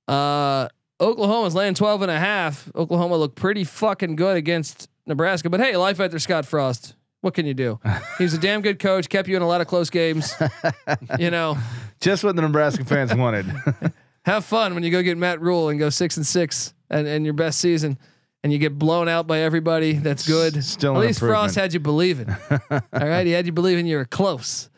Uh, 0.08 0.68
Oklahoma's 1.02 1.56
laying 1.56 1.76
12 1.76 2.02
and 2.02 2.12
a 2.12 2.20
half. 2.20 2.70
Oklahoma 2.76 3.16
looked 3.16 3.36
pretty 3.36 3.64
fucking 3.64 4.16
good 4.16 4.36
against 4.38 4.90
Nebraska, 5.06 5.50
but 5.50 5.60
hey, 5.60 5.78
life 5.78 6.00
after 6.00 6.20
Scott 6.20 6.46
Frost. 6.46 6.96
What 7.22 7.34
can 7.34 7.46
you 7.46 7.54
do? 7.54 7.80
He 8.18 8.24
was 8.24 8.34
a 8.34 8.38
damn 8.38 8.62
good 8.62 8.80
coach, 8.80 9.08
kept 9.08 9.30
you 9.30 9.38
in 9.38 9.42
a 9.42 9.48
lot 9.48 9.62
of 9.62 9.68
close 9.68 9.90
games. 9.90 10.34
you 11.20 11.32
know, 11.32 11.58
Just 12.02 12.24
what 12.24 12.36
the 12.36 12.42
Nebraska 12.42 12.84
fans 12.84 13.14
wanted. 13.16 13.46
have 14.26 14.44
fun 14.44 14.74
when 14.74 14.84
you 14.84 14.92
go 14.92 15.02
get 15.02 15.18
Matt 15.18 15.40
Rhule 15.40 15.70
and 15.70 15.80
go 15.80 15.90
six 15.90 16.18
and 16.18 16.26
six 16.28 16.74
and, 16.90 17.08
and 17.08 17.24
your 17.24 17.34
best 17.34 17.60
season 17.60 17.98
and 18.44 18.54
you 18.54 18.60
get 18.60 18.78
blown 18.78 19.08
out 19.08 19.28
by 19.28 19.40
everybody. 19.40 19.94
That's 19.94 20.28
good. 20.28 20.64
Still 20.64 20.96
At 20.96 21.02
least 21.02 21.20
Frost 21.20 21.56
had 21.56 21.74
you 21.74 21.80
believing. 21.80 22.30
All 22.52 22.82
right. 22.94 23.26
He 23.26 23.34
had 23.34 23.46
you 23.46 23.52
believing 23.52 23.86
you 23.86 23.98
were 23.98 24.06
close. 24.06 24.70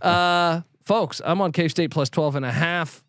Uh, 0.00 0.62
folks, 0.84 1.20
I'm 1.24 1.40
on 1.40 1.52
K 1.52 1.68
State 1.68 1.90
plus 1.90 2.08
12 2.08 2.36
and 2.36 2.44
a 2.44 2.52
half. 2.52 3.04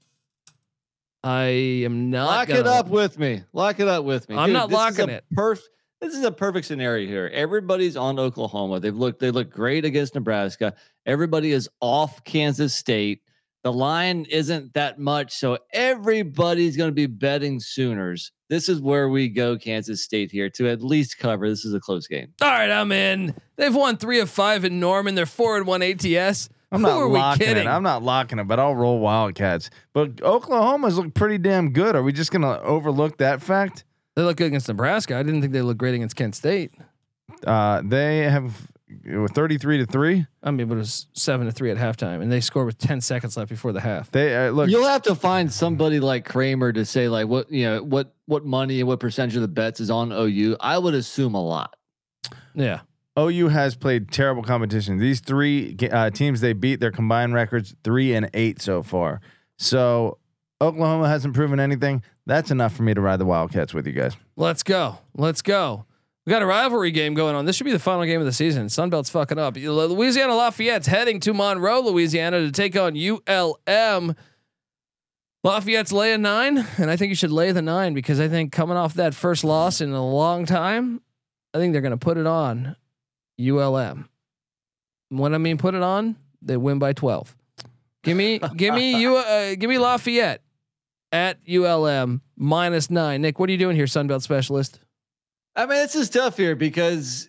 I 1.24 1.46
am 1.86 2.10
not. 2.10 2.26
Lock 2.26 2.48
gonna, 2.48 2.60
it 2.62 2.68
up 2.68 2.88
with 2.88 3.20
me. 3.20 3.44
Lock 3.54 3.80
it 3.80 3.88
up 3.88 4.06
with 4.06 4.30
me. 4.30 4.38
I'm 4.38 4.54
not 4.54 4.70
this 4.70 4.78
is 4.78 4.98
locking 4.98 5.10
a 5.10 5.18
it. 5.18 5.26
Perf- 5.34 5.64
this 6.02 6.16
is 6.16 6.24
a 6.24 6.32
perfect 6.32 6.66
scenario 6.66 7.08
here. 7.08 7.30
Everybody's 7.34 7.98
on 7.98 8.20
Oklahoma. 8.20 8.80
They've 8.80 8.96
looked. 8.96 9.20
They 9.20 9.32
look 9.32 9.50
great 9.50 9.84
against 9.84 10.16
Nebraska. 10.16 10.76
Everybody 11.06 11.52
is 11.52 11.70
off 11.82 12.24
Kansas 12.24 12.74
State. 12.74 13.22
The 13.64 13.74
line 13.74 14.26
isn't 14.30 14.74
that 14.76 15.00
much, 15.00 15.36
so 15.36 15.58
everybody's 15.74 16.78
going 16.78 16.90
to 16.90 16.96
be 16.96 17.08
betting 17.08 17.60
Sooners. 17.60 18.32
This 18.50 18.68
is 18.68 18.82
where 18.82 19.10
we 19.10 19.30
go, 19.30 19.58
Kansas 19.58 20.04
State 20.04 20.32
here 20.32 20.50
to 20.52 20.68
at 20.68 20.82
least 20.82 21.20
cover. 21.20 21.48
This 21.48 21.66
is 21.66 21.74
a 21.74 21.80
close 21.80 22.08
game. 22.08 22.34
All 22.42 22.50
right, 22.50 22.72
I'm 22.72 22.92
in. 22.92 23.36
They've 23.58 23.74
won 23.74 23.98
three 23.98 24.20
of 24.20 24.30
five 24.30 24.66
in 24.66 24.80
Norman. 24.80 25.14
They're 25.16 25.28
four 25.28 25.58
and 25.58 25.68
one 25.68 25.84
ATS. 25.84 26.50
I'm 26.72 26.82
Who 26.82 26.88
not 26.88 27.06
locking 27.06 27.58
it. 27.58 27.68
I'm 27.68 27.84
not 27.84 28.04
locking 28.04 28.40
it, 28.40 28.48
but 28.48 28.60
I'll 28.60 28.76
roll 28.76 29.00
Wildcats. 29.00 29.70
But 29.94 30.22
Oklahoma's 30.22 30.98
look 30.98 31.14
pretty 31.14 31.38
damn 31.38 31.72
good. 31.72 31.96
Are 31.96 32.04
we 32.04 32.12
just 32.12 32.32
gonna 32.32 32.60
overlook 32.62 33.18
that 33.18 33.42
fact? 33.42 33.86
They 34.16 34.24
look 34.24 34.38
good 34.38 34.48
against 34.48 34.68
Nebraska. 34.68 35.16
I 35.16 35.24
didn't 35.24 35.42
think 35.42 35.54
they 35.54 35.62
looked 35.62 35.80
great 35.80 35.96
against 35.96 36.16
Kent 36.16 36.36
State. 36.36 36.74
Uh, 37.46 37.82
they 37.86 38.24
have 38.24 38.68
uh, 39.14 39.28
33 39.28 39.80
to 39.80 39.86
three. 39.86 40.26
I 40.44 40.52
mean, 40.52 40.68
but 40.68 40.76
it 40.76 40.80
was 40.80 41.08
seven 41.14 41.46
to 41.46 41.52
three 41.52 41.72
at 41.72 41.78
halftime, 41.78 42.22
and 42.22 42.32
they 42.32 42.42
scored 42.42 42.66
with 42.66 42.78
ten 42.78 43.02
seconds 43.02 43.38
left 43.38 43.50
before 43.50 43.72
the 43.72 43.82
half. 43.82 44.12
They 44.12 44.36
uh, 44.36 44.52
look. 44.52 44.70
You'll 44.70 44.88
have 44.88 45.04
to 45.04 45.16
find 45.16 45.52
somebody 45.52 46.00
like 46.00 46.26
Kramer 46.26 46.72
to 46.74 46.86
say 46.86 47.08
like 47.10 47.28
what 47.28 47.52
you 47.52 47.66
know 47.66 47.84
what 47.84 48.14
what 48.26 48.46
money 48.46 48.80
and 48.80 48.88
what 48.88 49.00
percentage 49.00 49.36
of 49.36 49.42
the 49.42 49.48
bets 49.48 49.80
is 49.80 49.90
on 49.90 50.12
OU. 50.12 50.58
I 50.60 50.78
would 50.78 50.94
assume 50.94 51.36
a 51.36 51.44
lot. 51.44 51.76
Yeah, 52.54 52.82
OU 53.18 53.50
has 53.50 53.76
played 53.76 54.12
terrible 54.12 54.44
competition. 54.44 54.98
These 54.98 55.20
three 55.22 55.78
uh, 55.92 56.10
teams 56.10 56.42
they 56.42 56.54
beat, 56.54 56.80
their 56.80 56.92
combined 56.92 57.34
records 57.34 57.76
three 57.84 58.14
and 58.14 58.30
eight 58.34 58.62
so 58.62 58.82
far. 58.84 59.22
So 59.58 60.18
Oklahoma 60.62 61.08
hasn't 61.10 61.34
proven 61.34 61.60
anything. 61.60 62.04
That's 62.26 62.52
enough 62.52 62.76
for 62.76 62.84
me 62.84 62.94
to 62.94 63.02
ride 63.02 63.18
the 63.18 63.26
Wildcats 63.26 63.74
with 63.74 63.88
you 63.88 63.94
guys. 63.94 64.16
let's 64.36 64.64
go. 64.64 65.00
Let's 65.16 65.42
go. 65.42 65.86
We 66.26 66.32
got 66.32 66.42
a 66.42 66.46
rivalry 66.46 66.92
game 66.92 67.14
going 67.14 67.36
on. 67.36 67.46
This 67.46 67.56
should 67.56 67.64
be 67.64 67.72
the 67.72 67.80
final 67.80 68.06
game 68.06 68.20
of 68.20 68.26
the 68.26 68.34
season. 68.34 68.68
Sunbelt's 68.68 69.10
fucking 69.10 69.40
up. 69.40 69.56
Louisiana 69.56 70.36
Lafayette's 70.36 70.86
heading 70.88 71.20
to 71.22 71.34
Monroe, 71.34 71.82
Louisiana, 71.82 72.42
to 72.42 72.52
take 72.52 72.76
on 72.76 72.96
ULM. 72.96 74.16
Lafayette's 75.44 75.94
laying 75.94 76.22
nine, 76.22 76.68
and 76.78 76.92
I 76.92 76.98
think 76.98 77.10
you 77.10 77.16
should 77.16 77.32
lay 77.32 77.52
the 77.52 77.62
nine 77.62 77.94
because 77.94 78.20
I 78.20 78.28
think 78.28 78.52
coming 78.52 78.76
off 78.76 78.96
that 78.96 79.16
first 79.16 79.44
loss 79.44 79.80
in 79.80 79.92
a 79.92 80.06
long 80.06 80.46
time, 80.46 81.02
I 81.54 81.60
think 81.60 81.72
they're 81.72 81.82
going 81.82 81.92
to 81.92 81.98
put 81.98 82.18
it 82.18 82.28
on 82.28 82.76
ULM. 83.40 84.10
When 85.10 85.34
I 85.34 85.38
mean 85.38 85.58
put 85.58 85.76
it 85.76 85.82
on, 85.82 86.18
they 86.42 86.58
win 86.58 86.78
by 86.78 86.94
twelve. 86.94 87.36
Give 88.04 88.16
me, 88.16 88.40
give 88.56 88.76
me 88.76 89.02
you, 89.02 89.16
uh, 89.16 89.56
give 89.56 89.70
me 89.70 89.78
Lafayette 89.78 90.42
at 91.12 91.40
ULM 91.50 92.22
minus 92.38 92.90
nine. 92.90 93.22
Nick, 93.22 93.40
what 93.40 93.50
are 93.50 93.52
you 93.52 93.58
doing 93.58 93.76
here, 93.76 93.86
Sunbelt 93.86 94.22
specialist? 94.22 94.80
I 95.60 95.66
mean, 95.66 95.76
this 95.76 95.96
is 95.96 96.10
tough 96.10 96.38
here 96.38 96.56
because 96.56 97.28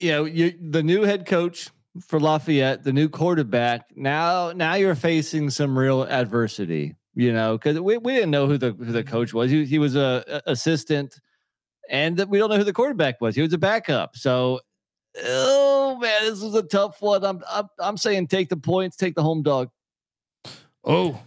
you 0.00 0.10
know 0.10 0.26
you 0.26 0.52
the 0.60 0.82
new 0.82 1.00
head 1.00 1.24
coach 1.24 1.70
for 2.06 2.20
Lafayette, 2.20 2.84
the 2.84 2.92
new 2.92 3.08
quarterback. 3.08 3.86
Now, 3.96 4.52
now 4.52 4.74
you're 4.74 4.94
facing 4.94 5.48
some 5.48 5.78
real 5.78 6.02
adversity. 6.02 6.96
You 7.14 7.32
know, 7.32 7.56
because 7.56 7.80
we, 7.80 7.96
we 7.96 8.12
didn't 8.12 8.32
know 8.32 8.46
who 8.46 8.58
the 8.58 8.72
who 8.72 8.92
the 8.92 9.02
coach 9.02 9.32
was. 9.32 9.50
He, 9.50 9.64
he 9.64 9.78
was 9.78 9.96
a, 9.96 10.22
a 10.46 10.52
assistant, 10.52 11.18
and 11.88 12.22
we 12.28 12.36
don't 12.36 12.50
know 12.50 12.58
who 12.58 12.64
the 12.64 12.74
quarterback 12.74 13.18
was. 13.18 13.34
He 13.34 13.40
was 13.40 13.52
a 13.54 13.58
backup. 13.58 14.14
So, 14.14 14.60
oh 15.24 15.96
man, 15.98 16.24
this 16.24 16.42
is 16.42 16.54
a 16.54 16.62
tough 16.62 17.00
one. 17.00 17.24
I'm 17.24 17.42
I'm, 17.50 17.66
I'm 17.78 17.96
saying 17.96 18.26
take 18.26 18.50
the 18.50 18.58
points, 18.58 18.94
take 18.96 19.14
the 19.14 19.22
home 19.22 19.42
dog. 19.42 19.70
Oh, 20.84 21.18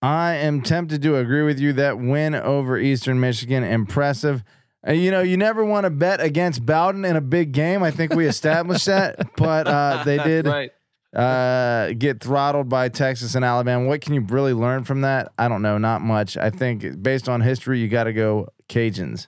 I 0.00 0.36
am 0.36 0.62
tempted 0.62 1.02
to 1.02 1.16
agree 1.16 1.42
with 1.42 1.60
you. 1.60 1.74
That 1.74 1.98
win 1.98 2.34
over 2.34 2.78
Eastern 2.78 3.20
Michigan, 3.20 3.62
impressive. 3.62 4.42
Uh, 4.86 4.92
you 4.92 5.10
know, 5.10 5.20
you 5.20 5.36
never 5.36 5.64
want 5.64 5.84
to 5.84 5.90
bet 5.90 6.20
against 6.20 6.64
Bowden 6.64 7.04
in 7.04 7.16
a 7.16 7.20
big 7.20 7.52
game. 7.52 7.82
I 7.82 7.90
think 7.90 8.14
we 8.14 8.26
established 8.26 8.86
that, 8.86 9.36
but 9.36 9.66
uh, 9.66 10.04
they 10.04 10.16
did 10.24 10.46
right. 10.46 10.70
uh, 11.14 11.92
get 11.98 12.20
throttled 12.22 12.68
by 12.68 12.88
Texas 12.88 13.34
and 13.34 13.44
Alabama. 13.44 13.86
What 13.86 14.00
can 14.00 14.14
you 14.14 14.22
really 14.22 14.54
learn 14.54 14.84
from 14.84 15.02
that? 15.02 15.32
I 15.38 15.48
don't 15.48 15.62
know, 15.62 15.76
not 15.76 16.00
much. 16.00 16.36
I 16.36 16.50
think 16.50 17.02
based 17.02 17.28
on 17.28 17.42
history, 17.42 17.78
you 17.78 17.88
got 17.88 18.04
to 18.04 18.12
go 18.12 18.48
Cajuns. 18.68 19.26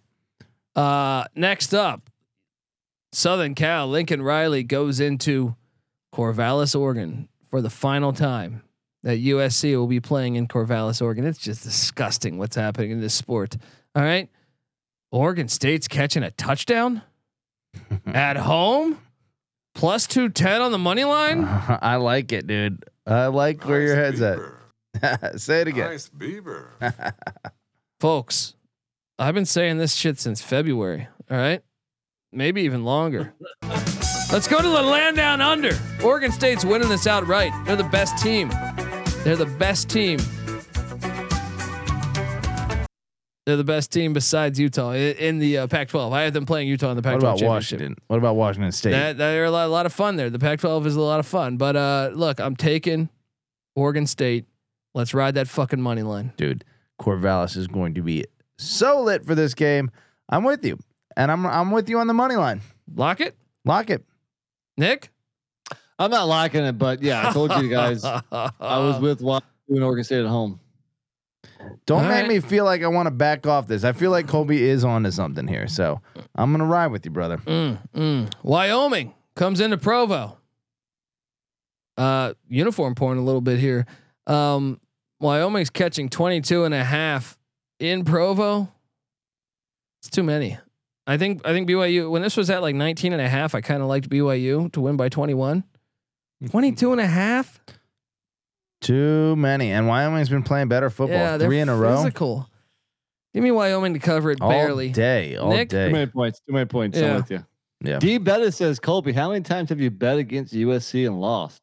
Uh, 0.75 1.25
next 1.35 1.75
up, 1.75 2.09
Southern 3.13 3.55
Cal. 3.55 3.89
Lincoln 3.89 4.23
Riley 4.23 4.63
goes 4.63 5.01
into 5.01 5.55
Corvallis, 6.15 6.79
Oregon 6.79 7.29
for 7.51 7.61
the 7.61 7.69
final 7.69 8.15
time 8.15 8.63
that 9.03 9.19
USC 9.19 9.77
will 9.77 9.87
be 9.87 10.01
playing 10.01 10.37
in 10.37 10.49
Corvallis, 10.49 11.03
Oregon. 11.03 11.27
It's 11.27 11.39
just 11.39 11.63
disgusting 11.63 12.39
what's 12.39 12.57
happening 12.57 12.91
in 12.91 13.01
this 13.01 13.15
sport. 13.15 13.57
All 13.95 14.03
right. 14.03 14.31
Oregon 15.13 15.47
State's 15.47 15.87
catching 15.87 16.23
a 16.23 16.31
touchdown 16.31 17.03
at 18.07 18.39
home, 18.39 18.99
plus 19.75 20.07
210 20.07 20.63
on 20.63 20.73
the 20.73 20.79
money 20.79 21.05
line. 21.05 21.45
I 21.83 21.97
like 21.97 22.33
it, 22.33 22.47
dude. 22.47 22.85
I 23.07 23.27
like 23.27 23.65
where 23.67 23.83
your 23.83 23.95
head's 23.95 24.23
at. 24.23 24.39
Say 25.41 25.61
it 25.61 25.69
again. 25.69 25.91
Nice 25.91 26.09
beaver. 26.09 26.71
Folks, 28.01 28.55
I've 29.19 29.35
been 29.35 29.45
saying 29.45 29.77
this 29.79 29.95
shit 29.95 30.19
since 30.19 30.43
February. 30.43 31.07
All 31.31 31.37
right. 31.37 31.63
Maybe 32.33 32.63
even 32.63 32.85
longer. 32.85 33.35
Let's 34.33 34.49
go 34.49 34.63
to 34.63 34.69
the 34.69 34.83
land 34.83 35.17
down 35.17 35.43
under. 35.43 35.79
Oregon 36.03 36.33
State's 36.33 36.65
winning 36.65 36.89
this 36.89 37.07
outright. 37.07 37.53
They're 37.67 37.77
the 37.77 37.85
best 37.85 38.17
team. 38.23 38.49
They're 39.25 39.37
the 39.37 39.55
best 39.59 39.91
team. 39.91 40.19
They're 43.45 43.57
the 43.57 43.65
best 43.65 43.91
team 43.91 44.13
besides 44.13 44.61
Utah 44.61 44.93
in 44.93 45.41
the 45.41 45.59
uh, 45.59 45.67
Pac-12. 45.67 46.13
I 46.13 46.23
have 46.23 46.33
them 46.33 46.47
playing 46.47 46.69
Utah 46.69 46.91
in 46.91 46.97
the 46.97 47.03
Pac-12 47.03 47.15
what 47.15 47.23
about 47.23 47.39
championship. 47.39 47.79
Washington? 47.81 47.97
What 48.07 48.19
about 48.19 48.37
Washington 48.37 48.71
State? 48.71 48.93
That 48.93 49.19
they're 49.19 49.45
a 49.47 49.51
lot, 49.51 49.67
a 49.67 49.69
lot 49.69 49.85
of 49.85 49.93
fun 49.93 50.15
there. 50.15 50.31
The 50.31 50.39
Pac-12 50.39 50.87
is 50.87 50.95
a 50.95 51.01
lot 51.01 51.19
of 51.19 51.27
fun. 51.27 51.57
But 51.57 51.75
uh, 51.75 52.11
look, 52.15 52.41
I'm 52.41 52.55
taking 52.55 53.09
Oregon 53.75 54.07
State. 54.07 54.47
Let's 54.95 55.13
ride 55.13 55.35
that 55.35 55.49
fucking 55.49 55.81
money 55.81 56.03
line. 56.03 56.33
dude, 56.37 56.65
Corvallis 57.01 57.57
is 57.57 57.67
going 57.67 57.95
to 57.95 58.03
be 58.03 58.27
so 58.59 59.03
lit 59.03 59.25
for 59.25 59.35
this 59.35 59.55
game. 59.55 59.91
I'm 60.29 60.45
with 60.45 60.65
you, 60.65 60.79
and 61.17 61.33
I'm 61.33 61.45
I'm 61.47 61.71
with 61.73 61.89
you 61.89 61.99
on 61.99 62.07
the 62.07 62.15
money 62.15 62.37
line. 62.37 62.61
Lock 62.95 63.21
it, 63.21 63.35
Lock 63.65 63.91
it. 63.91 64.05
Nick. 64.77 65.11
I'm 65.99 66.11
not 66.11 66.27
locking 66.27 66.65
it, 66.65 66.79
but 66.79 67.03
yeah, 67.03 67.29
I 67.29 67.33
told 67.33 67.53
you 67.63 67.69
guys 67.69 68.05
I 68.33 68.51
was 68.61 69.01
with 69.01 69.21
Washington, 69.21 69.83
Oregon 69.83 70.05
State 70.05 70.21
at 70.21 70.27
home. 70.27 70.61
Don't 71.87 72.03
All 72.03 72.09
make 72.09 72.23
right. 72.23 72.29
me 72.29 72.41
feel 72.41 72.65
like 72.65 72.83
I 72.83 72.89
want 72.89 73.07
to 73.07 73.11
back 73.11 73.47
off 73.47 73.67
this. 73.67 73.85
I 73.85 73.93
feel 73.93 74.11
like 74.11 74.29
Colby 74.29 74.63
is 74.63 74.85
on 74.85 75.03
to 75.05 75.13
something 75.13 75.47
here, 75.47 75.69
so 75.69 76.01
I'm 76.35 76.53
gonna 76.53 76.65
ride 76.67 76.89
with 76.89 77.05
you, 77.05 77.11
brother. 77.11 77.39
Mm, 77.39 77.79
mm. 77.95 78.33
Wyoming 78.43 79.15
comes 79.35 79.61
into 79.61 79.79
Provo. 79.79 80.39
Uh, 81.97 82.35
uniform 82.49 82.95
porn 82.95 83.19
a 83.19 83.23
little 83.23 83.41
bit 83.41 83.59
here. 83.59 83.87
Um, 84.27 84.81
Wyoming's 85.21 85.71
catching 85.71 86.09
22 86.09 86.65
and 86.65 86.75
a 86.75 86.83
half 86.83 87.39
in 87.79 88.05
Provo. 88.05 88.73
It's 90.01 90.11
too 90.11 90.23
many. 90.23 90.59
I 91.07 91.17
think 91.17 91.47
I 91.47 91.53
think 91.53 91.69
BYU 91.69 92.11
when 92.11 92.23
this 92.23 92.37
was 92.37 92.49
at 92.51 92.63
like 92.63 92.75
19 92.75 93.13
and 93.13 93.23
a 93.23 93.29
half, 93.29 93.55
I 93.55 93.61
kind 93.61 93.83
of 93.83 93.89
liked 93.89 94.09
BYU 94.09 94.71
to 94.73 94.81
win 94.81 94.97
by 94.97 95.09
21. 95.09 95.65
22 96.51 96.93
and 96.93 97.01
a 97.01 97.07
half? 97.07 97.61
Too 98.83 99.35
many, 99.37 99.71
and 99.73 99.87
Wyoming's 99.87 100.29
been 100.29 100.43
playing 100.43 100.69
better 100.69 100.91
football 100.91 101.17
Yeah, 101.19 101.37
they're 101.37 101.49
three 101.49 101.61
in 101.61 101.69
a 101.69 101.77
row. 101.77 101.97
physical. 101.97 102.49
Give 103.33 103.43
me 103.43 103.51
Wyoming 103.51 103.95
to 103.95 103.99
cover 104.01 104.31
it 104.31 104.41
All 104.43 104.51
barely. 104.51 104.91
day, 104.91 105.37
all 105.37 105.51
Nick? 105.51 105.71
Too 105.71 105.91
many 105.91 106.07
points. 106.07 106.41
Too 106.47 106.53
many 106.53 106.67
points. 106.67 106.99
Yeah. 106.99 107.11
I'm 107.11 107.17
with 107.17 107.31
you. 107.31 107.47
Yeah. 107.85 107.99
D 107.99 108.19
Bettis 108.19 108.57
says, 108.57 108.79
Colby, 108.79 109.13
how 109.13 109.31
many 109.31 109.43
times 109.43 109.71
have 109.71 109.81
you 109.81 109.91
bet 109.91 110.19
against 110.19 110.53
USC 110.55 111.07
and 111.07 111.21
lost? 111.21 111.63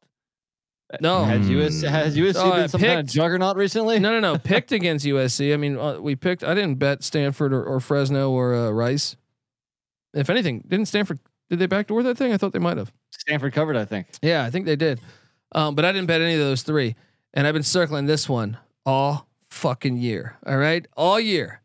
No. 1.02 1.24
Has. 1.24 1.48
USC 1.48 1.88
has 1.88 2.18
USC 2.18 2.34
Oh, 2.38 2.52
I 2.52 2.60
been 2.62 2.70
some 2.70 2.82
kind 2.82 3.00
of 3.00 3.06
juggernaut 3.06 3.56
recently? 3.56 4.00
No, 4.00 4.12
no, 4.12 4.20
no. 4.20 4.40
picked 4.40 4.72
against 4.72 5.06
USC. 5.06 5.54
I 5.54 5.58
mean, 5.58 5.78
uh, 5.78 6.00
we 6.00 6.16
picked. 6.16 6.44
I 6.44 6.56
didn't 6.56 6.76
bet 6.76 7.04
Stanford 7.04 7.54
or, 7.54 7.64
or 7.64 7.80
Fresno 7.80 8.32
or 8.32 8.56
uh, 8.56 8.72
Rice. 8.72 9.16
If 10.14 10.30
anything, 10.32 10.64
didn't 10.68 10.88
Stanford? 10.88 11.20
Did 11.52 11.60
they 11.60 11.68
backdoor 11.68 12.02
that 12.04 12.18
thing? 12.18 12.34
I 12.34 12.38
thought 12.38 12.54
they 12.54 12.60
might 12.60 12.78
have. 12.78 12.92
Stanford 13.12 13.54
covered, 13.54 13.76
I 13.78 13.86
think. 13.86 14.08
Yeah, 14.24 14.44
I 14.44 14.50
think 14.50 14.66
they 14.66 14.76
did. 14.76 15.00
Um, 15.52 15.76
but 15.76 15.86
I 15.86 15.92
didn't 15.92 16.08
bet 16.08 16.22
any 16.22 16.34
of 16.34 16.40
those 16.40 16.64
three, 16.64 16.96
and 17.34 17.46
I've 17.48 17.54
been 17.54 17.64
circling 17.64 18.06
this 18.06 18.28
one 18.30 18.58
all 18.86 19.28
fucking 19.50 19.98
year. 19.98 20.38
All 20.46 20.58
right, 20.58 20.86
all 20.98 21.20
year. 21.20 21.62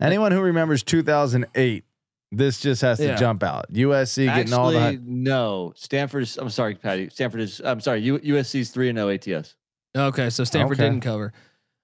Anyone 0.00 0.32
who 0.32 0.40
remembers 0.40 0.82
2008, 0.82 1.84
this 2.32 2.60
just 2.60 2.82
has 2.82 2.98
to 2.98 3.06
Yeah. 3.06 3.16
jump 3.16 3.42
out. 3.42 3.66
USC 3.72 4.26
getting 4.26 4.52
all 4.52 4.70
the. 4.72 4.78
Actually, 4.78 5.00
no. 5.06 5.72
Stanford's. 5.76 6.36
I'm 6.36 6.50
sorry, 6.50 6.74
Patty. 6.74 7.08
Stanford 7.10 7.40
is. 7.40 7.60
I'm 7.64 7.80
sorry. 7.80 8.00
U, 8.00 8.18
USC's 8.18 8.70
three 8.70 8.88
and 8.88 8.96
no 8.96 9.08
ATS. 9.08 9.54
Okay, 9.96 10.30
so 10.30 10.42
Stanford 10.44 10.78
Okay. 10.78 10.88
didn't 10.88 11.02
cover. 11.02 11.32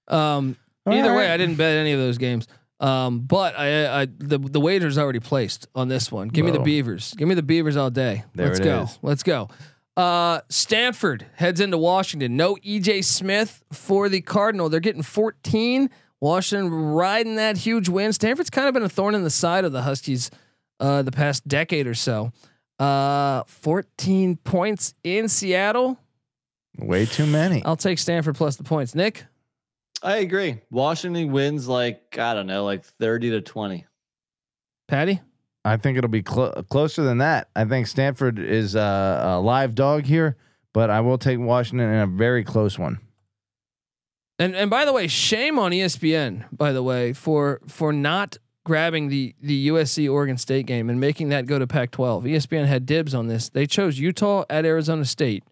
Um, 0.09 0.56
All 0.86 0.94
either 0.94 1.14
way. 1.14 1.30
I 1.30 1.36
didn't 1.36 1.55
bet 1.55 1.76
any 1.76 1.92
of 1.92 2.01
those 2.01 2.18
games. 2.18 2.48
Um, 2.80 3.20
but 3.20 3.56
I, 3.59 4.02
I 4.02 4.06
the 4.06 4.38
the 4.38 4.59
wager's 4.60 4.97
already 4.98 5.20
placed 5.20 5.68
on 5.74 5.88
this 5.88 6.10
one. 6.10 6.28
Give 6.28 6.44
me 6.44 6.51
the 6.51 6.59
Beavers. 6.60 7.14
Give 7.16 7.28
me 7.28 7.34
the 7.34 7.42
Beavers 7.42 7.76
all 7.76 7.90
day. 7.90 8.24
There 8.34 8.47
Let's 8.48 8.59
it 8.59 8.64
go. 8.64 8.82
is. 8.84 8.98
Let's 9.02 9.22
go. 9.22 9.48
Uh, 9.97 10.41
Stanford 10.49 11.27
heads 11.35 11.61
into 11.61 11.77
Washington. 11.77 12.37
No 12.37 12.57
EJ 12.57 13.05
Smith 13.05 13.62
for 13.73 14.09
the 14.09 14.21
Cardinal. 14.21 14.69
They're 14.69 14.81
getting 14.81 15.03
14. 15.03 15.91
Washington 16.21 16.73
riding 16.73 17.37
that 17.37 17.57
huge 17.57 17.89
win. 17.89 18.12
Stanford's 18.12 18.51
kind 18.51 18.69
of 18.69 18.75
been 18.75 18.83
a 18.83 18.89
thorn 18.89 19.15
in 19.15 19.25
the 19.25 19.31
side 19.31 19.65
of 19.65 19.73
the 19.73 19.83
Huskies 19.83 20.31
uh, 20.79 21.03
the 21.03 21.12
past 21.12 21.47
decade 21.47 21.87
or 21.87 21.95
so. 21.95 22.33
Uh, 22.79 23.43
14 23.47 24.37
points 24.37 24.95
in 25.05 25.29
Seattle. 25.29 25.99
Way 26.79 27.05
too 27.07 27.27
many. 27.27 27.62
I'll 27.65 27.77
take 27.77 27.99
Stanford 27.99 28.37
plus 28.37 28.57
the 28.57 28.65
points. 28.65 28.95
Nick. 28.95 29.25
I 30.03 30.19
agree. 30.19 30.61
Washington 30.71 31.31
wins 31.31 31.69
like 31.69 32.17
I 32.19 32.33
don't 32.33 32.47
know, 32.47 32.65
like 32.65 32.85
thirty 32.85 33.31
to 33.31 33.43
twenty. 33.43 33.85
Patty. 34.89 35.21
I 35.65 35.77
think 35.77 35.99
it'll 35.99 36.09
be 36.09 36.23
clo- 36.23 36.62
closer 36.70 37.03
than 37.03 37.19
that. 37.19 37.49
I 37.55 37.65
think 37.65 37.87
Stanford 37.87 38.39
is 38.39 38.77
uh, 38.77 39.20
a 39.24 39.41
live 39.41 39.74
dog 39.74 40.05
here, 40.05 40.37
but 40.73 40.91
I 40.91 41.01
will 41.01 41.19
take 41.19 41.39
Washington 41.39 41.89
in 41.89 42.01
a 42.01 42.07
very 42.07 42.45
close 42.45 42.78
one. 42.78 42.99
And 44.39 44.57
and 44.57 44.70
by 44.70 44.87
the 44.87 44.93
way, 44.93 45.07
shame 45.07 45.59
on 45.59 45.70
ESPN. 45.70 46.47
By 46.51 46.73
the 46.73 46.82
way, 46.82 47.12
for 47.12 47.61
for 47.66 47.93
not 47.93 48.39
grabbing 48.65 49.09
the 49.09 49.35
the 49.43 49.69
USC 49.69 50.11
Oregon 50.11 50.39
State 50.39 50.65
game 50.65 50.89
and 50.89 50.99
making 50.99 51.28
that 51.28 51.45
go 51.45 51.59
to 51.59 51.66
Pac-12. 51.66 52.23
ESPN 52.24 52.66
had 52.66 52.87
dibs 52.87 53.15
on 53.15 53.27
this. 53.27 53.51
They 53.51 53.66
chose 53.66 53.99
Utah 53.99 54.45
at 54.49 54.65
Arizona 54.65 55.05
State 55.05 55.45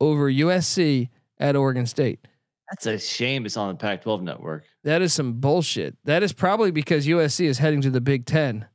over 0.00 0.28
USC 0.30 1.08
at 1.38 1.54
Oregon 1.54 1.86
State. 1.86 2.26
That's 2.70 2.86
a 2.86 2.98
shame. 2.98 3.46
It's 3.46 3.56
on 3.56 3.68
the 3.68 3.74
Pac-12 3.74 4.22
network. 4.22 4.64
That 4.82 5.02
is 5.02 5.12
some 5.12 5.34
bullshit. 5.34 5.96
That 6.04 6.22
is 6.22 6.32
probably 6.32 6.70
because 6.70 7.06
USC 7.06 7.44
is 7.44 7.58
heading 7.58 7.82
to 7.82 7.90
the 7.90 8.00
Big 8.00 8.24
Ten 8.24 8.66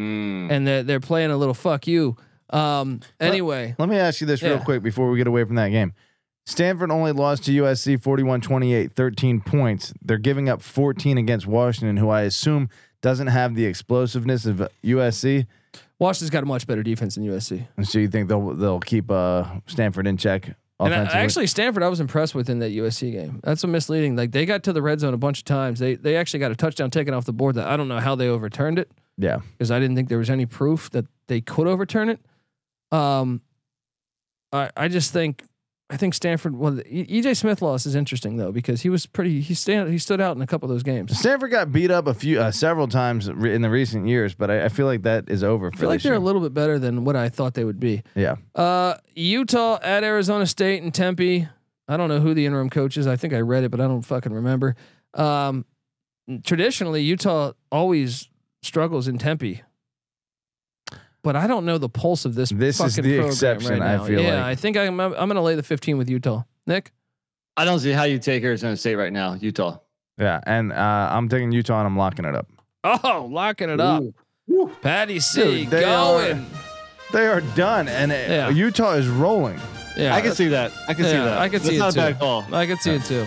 Mm. 0.00 0.50
and 0.50 0.66
they're 0.66 0.82
they're 0.82 1.00
playing 1.00 1.30
a 1.30 1.36
little 1.36 1.54
fuck 1.54 1.86
you. 1.86 2.16
Um. 2.50 3.00
Anyway, 3.20 3.74
Let 3.78 3.88
me 3.88 3.96
ask 3.96 4.20
you 4.20 4.26
this 4.26 4.42
real 4.42 4.58
quick 4.58 4.82
before 4.82 5.10
we 5.10 5.18
get 5.18 5.26
away 5.26 5.44
from 5.44 5.56
that 5.56 5.68
game. 5.68 5.92
Stanford 6.46 6.90
only 6.90 7.12
lost 7.12 7.44
to 7.44 7.52
USC 7.52 8.02
41 8.02 8.40
28, 8.40 8.92
13 8.92 9.40
points. 9.40 9.92
They're 10.02 10.18
giving 10.18 10.48
up 10.48 10.62
14 10.62 11.18
against 11.18 11.46
Washington, 11.46 11.96
who 11.96 12.08
I 12.08 12.22
assume 12.22 12.68
doesn't 13.02 13.28
have 13.28 13.54
the 13.54 13.66
explosiveness 13.66 14.46
of 14.46 14.68
USC. 14.84 15.46
Washington's 15.98 16.30
got 16.30 16.42
a 16.42 16.46
much 16.46 16.66
better 16.66 16.82
defense 16.82 17.14
than 17.14 17.24
USC. 17.26 17.66
And 17.76 17.86
so 17.86 17.98
you 17.98 18.08
think 18.08 18.28
they'll 18.28 18.54
they'll 18.54 18.80
keep 18.80 19.10
uh, 19.10 19.44
Stanford 19.66 20.06
in 20.06 20.16
check 20.16 20.56
And 20.80 20.94
I, 20.94 21.04
actually, 21.20 21.46
Stanford, 21.46 21.82
I 21.82 21.88
was 21.88 22.00
impressed 22.00 22.34
with 22.34 22.48
in 22.48 22.58
that 22.60 22.72
USC 22.72 23.12
game. 23.12 23.40
That's 23.44 23.62
a 23.62 23.66
misleading. 23.66 24.16
Like 24.16 24.32
they 24.32 24.46
got 24.46 24.62
to 24.64 24.72
the 24.72 24.82
red 24.82 25.00
zone 25.00 25.14
a 25.14 25.18
bunch 25.18 25.40
of 25.40 25.44
times. 25.44 25.78
They 25.78 25.94
they 25.94 26.16
actually 26.16 26.40
got 26.40 26.50
a 26.50 26.56
touchdown 26.56 26.90
taken 26.90 27.14
off 27.14 27.26
the 27.26 27.34
board 27.34 27.56
that 27.56 27.68
I 27.68 27.76
don't 27.76 27.88
know 27.88 28.00
how 28.00 28.14
they 28.14 28.28
overturned 28.28 28.78
it 28.78 28.90
yeah. 29.20 29.40
because 29.52 29.70
I 29.70 29.78
didn't 29.78 29.96
think 29.96 30.08
there 30.08 30.18
was 30.18 30.30
any 30.30 30.46
proof 30.46 30.90
that 30.90 31.06
they 31.28 31.40
could 31.40 31.66
overturn 31.66 32.08
it. 32.08 32.20
Um, 32.92 33.40
I 34.52 34.70
I 34.76 34.88
just 34.88 35.12
think 35.12 35.44
I 35.90 35.96
think 35.96 36.14
Stanford. 36.14 36.56
Well, 36.56 36.80
E- 36.86 37.20
EJ 37.20 37.36
Smith 37.36 37.60
loss 37.60 37.84
is 37.84 37.96
interesting 37.96 38.36
though 38.36 38.52
because 38.52 38.82
he 38.82 38.88
was 38.88 39.06
pretty. 39.06 39.40
He 39.40 39.54
stand 39.54 39.90
he 39.90 39.98
stood 39.98 40.20
out 40.20 40.36
in 40.36 40.42
a 40.42 40.46
couple 40.46 40.70
of 40.70 40.74
those 40.74 40.84
games. 40.84 41.18
Stanford 41.18 41.50
got 41.50 41.72
beat 41.72 41.90
up 41.90 42.06
a 42.06 42.14
few 42.14 42.40
uh, 42.40 42.52
several 42.52 42.86
times 42.86 43.26
in 43.26 43.60
the 43.60 43.70
recent 43.70 44.06
years, 44.06 44.34
but 44.34 44.50
I, 44.50 44.66
I 44.66 44.68
feel 44.68 44.86
like 44.86 45.02
that 45.02 45.28
is 45.28 45.42
over 45.42 45.70
I 45.74 45.76
feel 45.76 45.88
like 45.88 46.02
they're 46.02 46.14
a 46.14 46.20
little 46.20 46.40
bit 46.40 46.54
better 46.54 46.78
than 46.78 47.04
what 47.04 47.16
I 47.16 47.28
thought 47.28 47.54
they 47.54 47.64
would 47.64 47.80
be. 47.80 48.02
yeah. 48.14 48.36
Uh, 48.54 48.94
Utah 49.14 49.78
at 49.82 50.04
Arizona 50.04 50.46
State 50.46 50.82
and 50.82 50.94
Tempe. 50.94 51.48
I 51.88 51.96
don't 51.96 52.08
know 52.08 52.20
who 52.20 52.34
the 52.34 52.46
interim 52.46 52.70
coach 52.70 52.96
is. 52.96 53.08
I 53.08 53.16
think 53.16 53.34
I 53.34 53.40
read 53.40 53.64
it, 53.64 53.70
but 53.70 53.80
I 53.80 53.88
don't 53.88 54.02
fucking 54.02 54.32
remember. 54.32 54.76
Um, 55.14 55.64
traditionally, 56.44 57.02
Utah 57.02 57.52
always 57.72 58.29
struggles 58.62 59.08
in 59.08 59.18
Tempe, 59.18 59.62
but 61.22 61.36
I 61.36 61.46
don't 61.46 61.64
know 61.64 61.78
the 61.78 61.88
pulse 61.88 62.24
of 62.24 62.34
this. 62.34 62.50
This 62.50 62.80
is 62.80 62.96
the 62.96 63.24
exception, 63.26 63.78
Right 63.80 64.00
I 64.00 64.06
feel 64.06 64.20
yeah, 64.20 64.34
like. 64.36 64.44
I 64.44 64.54
think 64.54 64.76
I'm. 64.76 64.98
I'm 65.00 65.12
going 65.12 65.34
to 65.34 65.40
lay 65.42 65.54
the 65.54 65.62
15 65.62 65.98
with 65.98 66.08
Utah. 66.08 66.42
Nick. 66.66 66.92
I 67.56 67.64
don't 67.64 67.80
see 67.80 67.90
how 67.92 68.04
you 68.04 68.18
take 68.18 68.42
Arizona 68.44 68.76
State 68.76 68.94
right 68.96 69.12
now. 69.12 69.34
Utah. 69.34 69.78
Yeah. 70.18 70.40
And 70.46 70.72
uh, 70.72 71.08
I'm 71.12 71.28
taking 71.28 71.52
Utah 71.52 71.78
and 71.78 71.86
I'm 71.86 71.96
locking 71.96 72.24
it 72.24 72.34
up. 72.34 72.46
Oh, 72.84 73.28
locking 73.30 73.68
it 73.68 73.80
up. 73.80 74.02
Patty 74.80 75.20
C 75.20 75.64
Dude, 75.64 75.70
they 75.70 75.84
are- 75.84 76.18
going. 76.34 76.46
They 77.12 77.26
are 77.26 77.40
done, 77.40 77.88
and 77.88 78.12
uh, 78.12 78.14
Yeah. 78.14 78.48
Utah 78.50 78.92
is 78.92 79.08
rolling. 79.08 79.60
yeah, 79.96 80.14
I 80.14 80.20
can 80.20 80.32
see 80.32 80.48
that. 80.48 80.70
I 80.88 80.94
can 80.94 81.04
see 81.04 81.10
that. 81.10 81.38
I 81.38 81.48
can 81.48 81.58
That's 81.60 81.68
see 81.68 81.76
it 81.76 81.78
too. 81.80 81.86
a 81.88 81.92
bad 81.92 82.18
call. 82.20 82.54
I 82.54 82.66
can 82.66 82.78
see 82.78 82.92
it 82.92 83.04
too. 83.04 83.26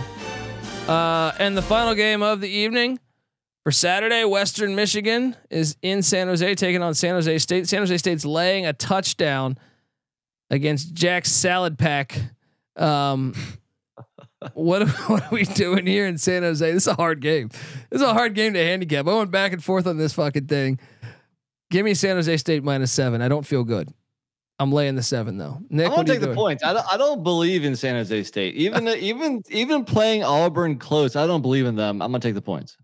Uh, 0.89 1.33
and 1.37 1.55
the 1.57 1.61
final 1.61 1.93
game 1.93 2.23
of 2.23 2.39
the 2.39 2.47
evening 2.49 2.97
for 3.63 3.71
Saturday, 3.71 4.25
Western 4.25 4.75
Michigan 4.75 5.35
is 5.49 5.77
in 5.81 6.01
San 6.01 6.27
Jose 6.27 6.55
taking 6.55 6.81
on 6.81 6.93
San 6.93 7.15
Jose 7.15 7.37
State. 7.39 7.67
San 7.67 7.79
Jose 7.79 7.97
State's 7.97 8.25
laying 8.25 8.65
a 8.65 8.73
touchdown 8.73 9.57
against 10.49 10.93
Jack's 10.93 11.31
Salad 11.31 11.77
Pack. 11.77 12.19
Um, 12.75 13.33
what 14.53 14.87
what 15.07 15.23
are 15.23 15.29
we 15.31 15.43
doing 15.43 15.85
here 15.85 16.05
in 16.05 16.17
San 16.17 16.43
Jose? 16.43 16.71
This 16.71 16.83
is 16.83 16.87
a 16.87 16.95
hard 16.95 17.21
game. 17.21 17.49
This 17.89 18.01
is 18.01 18.07
a 18.07 18.13
hard 18.13 18.35
game 18.35 18.53
to 18.53 18.63
handicap. 18.63 19.07
I 19.07 19.13
went 19.13 19.31
back 19.31 19.53
and 19.53 19.63
forth 19.63 19.87
on 19.87 19.97
this 19.97 20.13
fucking 20.13 20.47
thing. 20.47 20.79
Give 21.71 21.85
me 21.85 21.93
San 21.93 22.17
Jose 22.17 22.37
State 22.37 22.63
minus 22.63 22.91
seven. 22.91 23.21
I 23.21 23.29
don't 23.29 23.45
feel 23.45 23.63
good. 23.63 23.91
I'm 24.59 24.71
laying 24.71 24.95
the 24.95 25.03
seven 25.03 25.37
though. 25.37 25.59
Nick, 25.69 25.87
I'm 25.87 25.95
gonna 25.95 26.07
take 26.07 26.21
the 26.21 26.33
points. 26.33 26.63
I 26.63 26.73
don't, 26.73 26.85
I 26.93 26.97
don't 26.97 27.23
believe 27.23 27.65
in 27.65 27.75
San 27.75 27.95
Jose 27.95 28.23
State. 28.23 28.55
Even 28.55 28.87
even 28.99 29.41
even 29.49 29.85
playing 29.85 30.23
Auburn 30.23 30.77
close, 30.77 31.15
I 31.15 31.25
don't 31.27 31.41
believe 31.41 31.65
in 31.65 31.75
them. 31.75 32.01
I'm 32.01 32.11
gonna 32.11 32.19
take 32.19 32.35
the 32.35 32.41
points. 32.41 32.77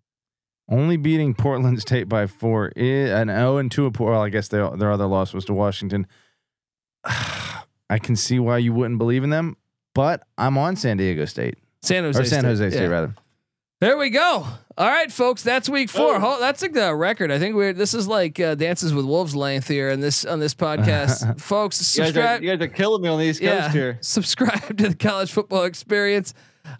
Only 0.71 0.97
beating 0.97 1.33
Portland 1.33 1.81
State 1.81 2.07
by 2.07 2.27
four, 2.27 2.71
i- 2.77 2.79
an 2.81 3.27
0 3.29 3.57
and 3.57 3.71
2 3.71 3.87
of 3.87 3.99
Well, 3.99 4.21
I 4.21 4.29
guess 4.29 4.47
their 4.49 4.69
their 4.77 4.91
other 4.91 5.07
loss 5.07 5.33
was 5.33 5.45
to 5.45 5.53
Washington. 5.53 6.05
I 7.05 7.97
can 7.97 8.15
see 8.15 8.39
why 8.39 8.59
you 8.59 8.73
wouldn't 8.73 8.99
believe 8.99 9.23
in 9.23 9.29
them, 9.31 9.57
but 9.95 10.23
I'm 10.37 10.57
on 10.57 10.75
San 10.75 10.97
Diego 10.97 11.25
State 11.25 11.57
San 11.81 12.03
Jose 12.03 12.19
or 12.21 12.25
San 12.25 12.39
State. 12.41 12.47
Jose 12.47 12.69
State 12.71 12.81
Yeah. 12.83 12.87
rather. 12.87 13.15
There 13.81 13.97
we 13.97 14.09
go. 14.09 14.45
All 14.77 14.87
right, 14.89 15.09
folks, 15.11 15.41
that's 15.41 15.69
week 15.69 15.89
four. 15.89 16.19
Ho- 16.19 16.37
That's 16.39 16.61
like 16.61 16.73
the 16.73 16.93
record. 16.93 17.31
I 17.31 17.39
think 17.39 17.55
we're 17.55 17.71
this 17.71 17.93
is 17.93 18.07
like 18.09 18.37
uh, 18.39 18.55
dances 18.55 18.93
with 18.93 19.05
wolves 19.05 19.35
length 19.35 19.69
here 19.69 19.89
on 19.91 20.01
this 20.01 20.25
on 20.25 20.39
this 20.39 20.53
podcast, 20.53 21.39
folks. 21.41 21.97
You 21.97 22.03
guys, 22.03 22.17
are, 22.17 22.41
you 22.43 22.51
guys 22.55 22.61
are 22.61 22.69
killing 22.71 23.01
me 23.01 23.07
on 23.07 23.19
the 23.19 23.25
East 23.25 23.39
Coast 23.41 23.51
yeah, 23.51 23.71
here. 23.71 23.97
subscribe 24.01 24.77
to 24.77 24.89
the 24.89 24.95
college 24.95 25.31
football 25.31 25.63
experience. 25.63 26.33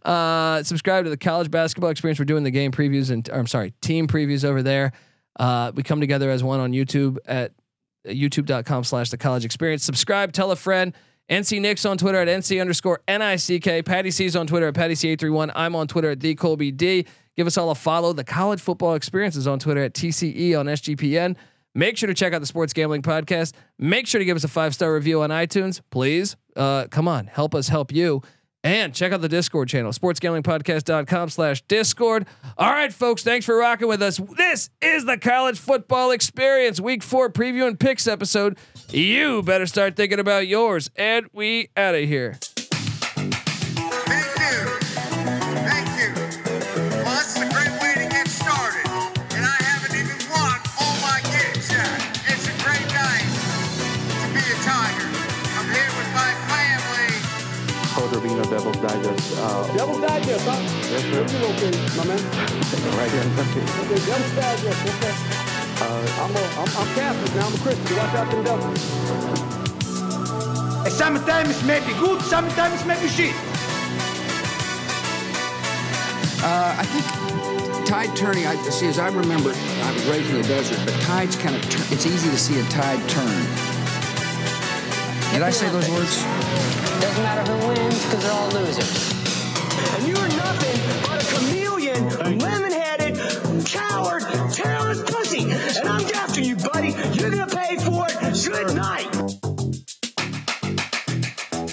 Uh, 0.04 0.64
subscribe 0.64 1.04
to 1.04 1.10
the 1.10 1.18
college 1.18 1.52
basketball 1.52 1.90
experience. 1.90 2.20
We're 2.20 2.26
doing 2.26 2.44
the 2.44 2.52
game 2.52 2.72
previews 2.72 3.12
and 3.12 3.28
I'm 3.30 3.48
sorry, 3.48 3.74
team 3.82 4.08
previews 4.08 4.44
over 4.44 4.64
there. 4.64 4.92
Uh, 5.40 5.72
we 5.74 5.84
come 5.84 6.02
together 6.02 6.30
as 6.30 6.44
one 6.44 6.60
on 6.60 6.72
YouTube 6.72 7.18
at 7.26 7.54
youtube.com 8.06 8.84
slash 8.84 9.10
the 9.10 9.18
college 9.18 9.46
experience. 9.46 9.84
Subscribe, 9.84 10.34
tell 10.34 10.52
a 10.52 10.56
friend. 10.56 10.94
NC 11.30 11.62
Nick's 11.62 11.86
on 11.86 11.98
Twitter 11.98 12.18
at 12.18 12.28
NC 12.28 12.60
underscore 12.60 13.02
NICK. 13.08 13.86
Patty 13.86 14.10
C's 14.10 14.36
on 14.36 14.48
Twitter 14.48 14.68
at 14.68 14.74
Patty 14.74 14.96
C831. 14.96 15.52
I'm 15.56 15.76
on 15.76 15.88
Twitter 15.88 16.10
at 16.10 16.20
the 16.20 16.34
Colby 16.34 16.72
D. 16.72 17.06
Give 17.38 17.46
us 17.46 17.58
all 17.58 17.70
a 17.70 17.76
follow. 17.76 18.14
The 18.14 18.24
college 18.24 18.60
football 18.60 18.96
experience 18.96 19.36
is 19.36 19.48
on 19.48 19.60
Twitter 19.60 19.84
at 19.84 19.94
TCE 19.94 20.60
on 20.60 20.66
SGPN. 20.66 21.38
Make 21.76 21.98
sure 21.98 22.08
to 22.08 22.16
check 22.16 22.34
out 22.34 22.40
the 22.40 22.48
Sports 22.48 22.74
Gambling 22.74 23.04
Podcast. 23.04 23.54
Make 23.78 24.08
sure 24.08 24.20
to 24.20 24.26
give 24.26 24.36
us 24.36 24.44
a 24.44 24.48
five 24.48 24.74
star 24.74 24.94
review 24.94 25.22
on 25.22 25.30
iTunes, 25.30 25.82
please. 25.92 26.36
Uh, 26.56 26.88
come 26.88 27.08
on, 27.08 27.28
help 27.28 27.54
us 27.54 27.70
help 27.70 27.92
you. 27.92 28.22
And 28.64 28.94
check 28.94 29.14
out 29.14 29.22
the 29.22 29.30
Discord 29.30 29.70
channel, 29.70 29.94
sportsgamblingpodcast.com 29.94 31.30
slash 31.30 31.62
Discord. 31.64 32.28
All 32.58 32.70
right, 32.70 32.92
folks, 32.92 33.24
thanks 33.24 33.46
for 33.46 33.56
rocking 33.56 33.88
with 33.88 34.02
us. 34.02 34.18
This 34.18 34.70
is 34.82 35.06
the 35.06 35.18
college 35.18 35.58
football 35.58 36.12
experience, 36.12 36.82
week 36.82 37.02
four 37.02 37.30
preview 37.30 37.68
and 37.68 37.80
picks 37.80 38.06
episode. 38.06 38.58
You 38.90 39.44
better 39.44 39.66
start 39.66 39.96
thinking 39.96 40.20
about 40.20 40.48
yours. 40.48 40.90
And 40.98 41.28
we 41.32 41.70
out 41.78 41.96
of 41.96 42.02
here. 42.02 42.38
Coder 58.10 58.24
being 58.24 58.42
Devil's 58.42 58.78
Digest. 58.78 59.38
Uh, 59.38 59.68
Devil's 59.78 60.02
Digest, 60.02 60.46
huh? 60.48 60.58
Yes, 60.90 61.02
sir. 61.04 61.22
Where 61.22 61.30
you 61.30 61.40
located, 61.46 61.78
my 61.98 62.06
man? 62.06 62.20
Right 62.98 63.12
here 63.12 63.22
in 63.22 63.30
Kentucky. 63.36 63.62
Okay, 63.62 64.00
Devil's 64.06 64.34
Digest, 64.36 64.82
okay. 64.90 65.14
Uh, 65.80 65.86
I'm, 66.26 66.34
a, 66.34 66.42
I'm, 66.58 66.70
I'm 66.76 66.90
Catholic 66.96 67.36
now, 67.36 67.48
I'm 67.48 67.54
a 67.54 67.58
Christian. 67.60 67.98
Watch 67.98 68.16
out 68.16 68.28
for 68.30 68.36
the 68.38 68.44
devil. 68.44 68.76
Sometimes 70.90 71.62
it 71.62 71.66
may 71.66 71.80
be 71.86 71.94
good, 72.00 72.22
sometimes 72.24 72.82
it 72.82 72.88
may 72.88 73.00
be 73.00 73.08
shit. 73.08 73.36
Uh, 76.42 76.76
I 76.78 76.86
think 76.86 77.06
tide 77.86 78.16
turning. 78.16 78.48
I 78.48 78.56
see. 78.70 78.88
As 78.88 78.98
I 78.98 79.08
remember, 79.10 79.52
I 79.52 79.92
was 79.94 80.06
raised 80.08 80.30
in 80.32 80.42
the 80.42 80.48
desert, 80.48 80.80
but 80.86 81.00
tides 81.02 81.36
kind 81.36 81.56
of. 81.56 81.62
Tur- 81.70 81.94
it's 81.94 82.06
easy 82.06 82.30
to 82.30 82.38
see 82.38 82.60
a 82.60 82.64
tide 82.70 83.08
turn. 83.10 83.69
Did 85.32 85.44
I 85.44 85.52
say 85.52 85.70
those 85.70 85.90
words? 85.90 86.24
Doesn't 87.02 87.24
matter 87.24 87.52
who 87.52 87.68
wins 87.68 88.04
because 88.06 88.24
they're 88.24 88.32
all 88.32 88.50
losers. 88.50 89.14
And 89.96 90.08
you're 90.08 90.28
nothing 90.28 90.78
but 91.04 91.24
a 91.24 91.26
chameleon, 91.36 92.40
lemon-headed, 92.40 93.66
coward, 93.66 94.24
terrorist 94.52 95.06
pussy. 95.06 95.52
And 95.52 95.88
I'm 95.88 96.06
after 96.16 96.42
you, 96.42 96.56
buddy. 96.56 96.96
You're 97.14 97.30
gonna 97.30 97.48
pay 97.48 97.78
for 97.78 98.08
it. 98.10 98.44
Good 98.46 98.76
night. 98.76 99.19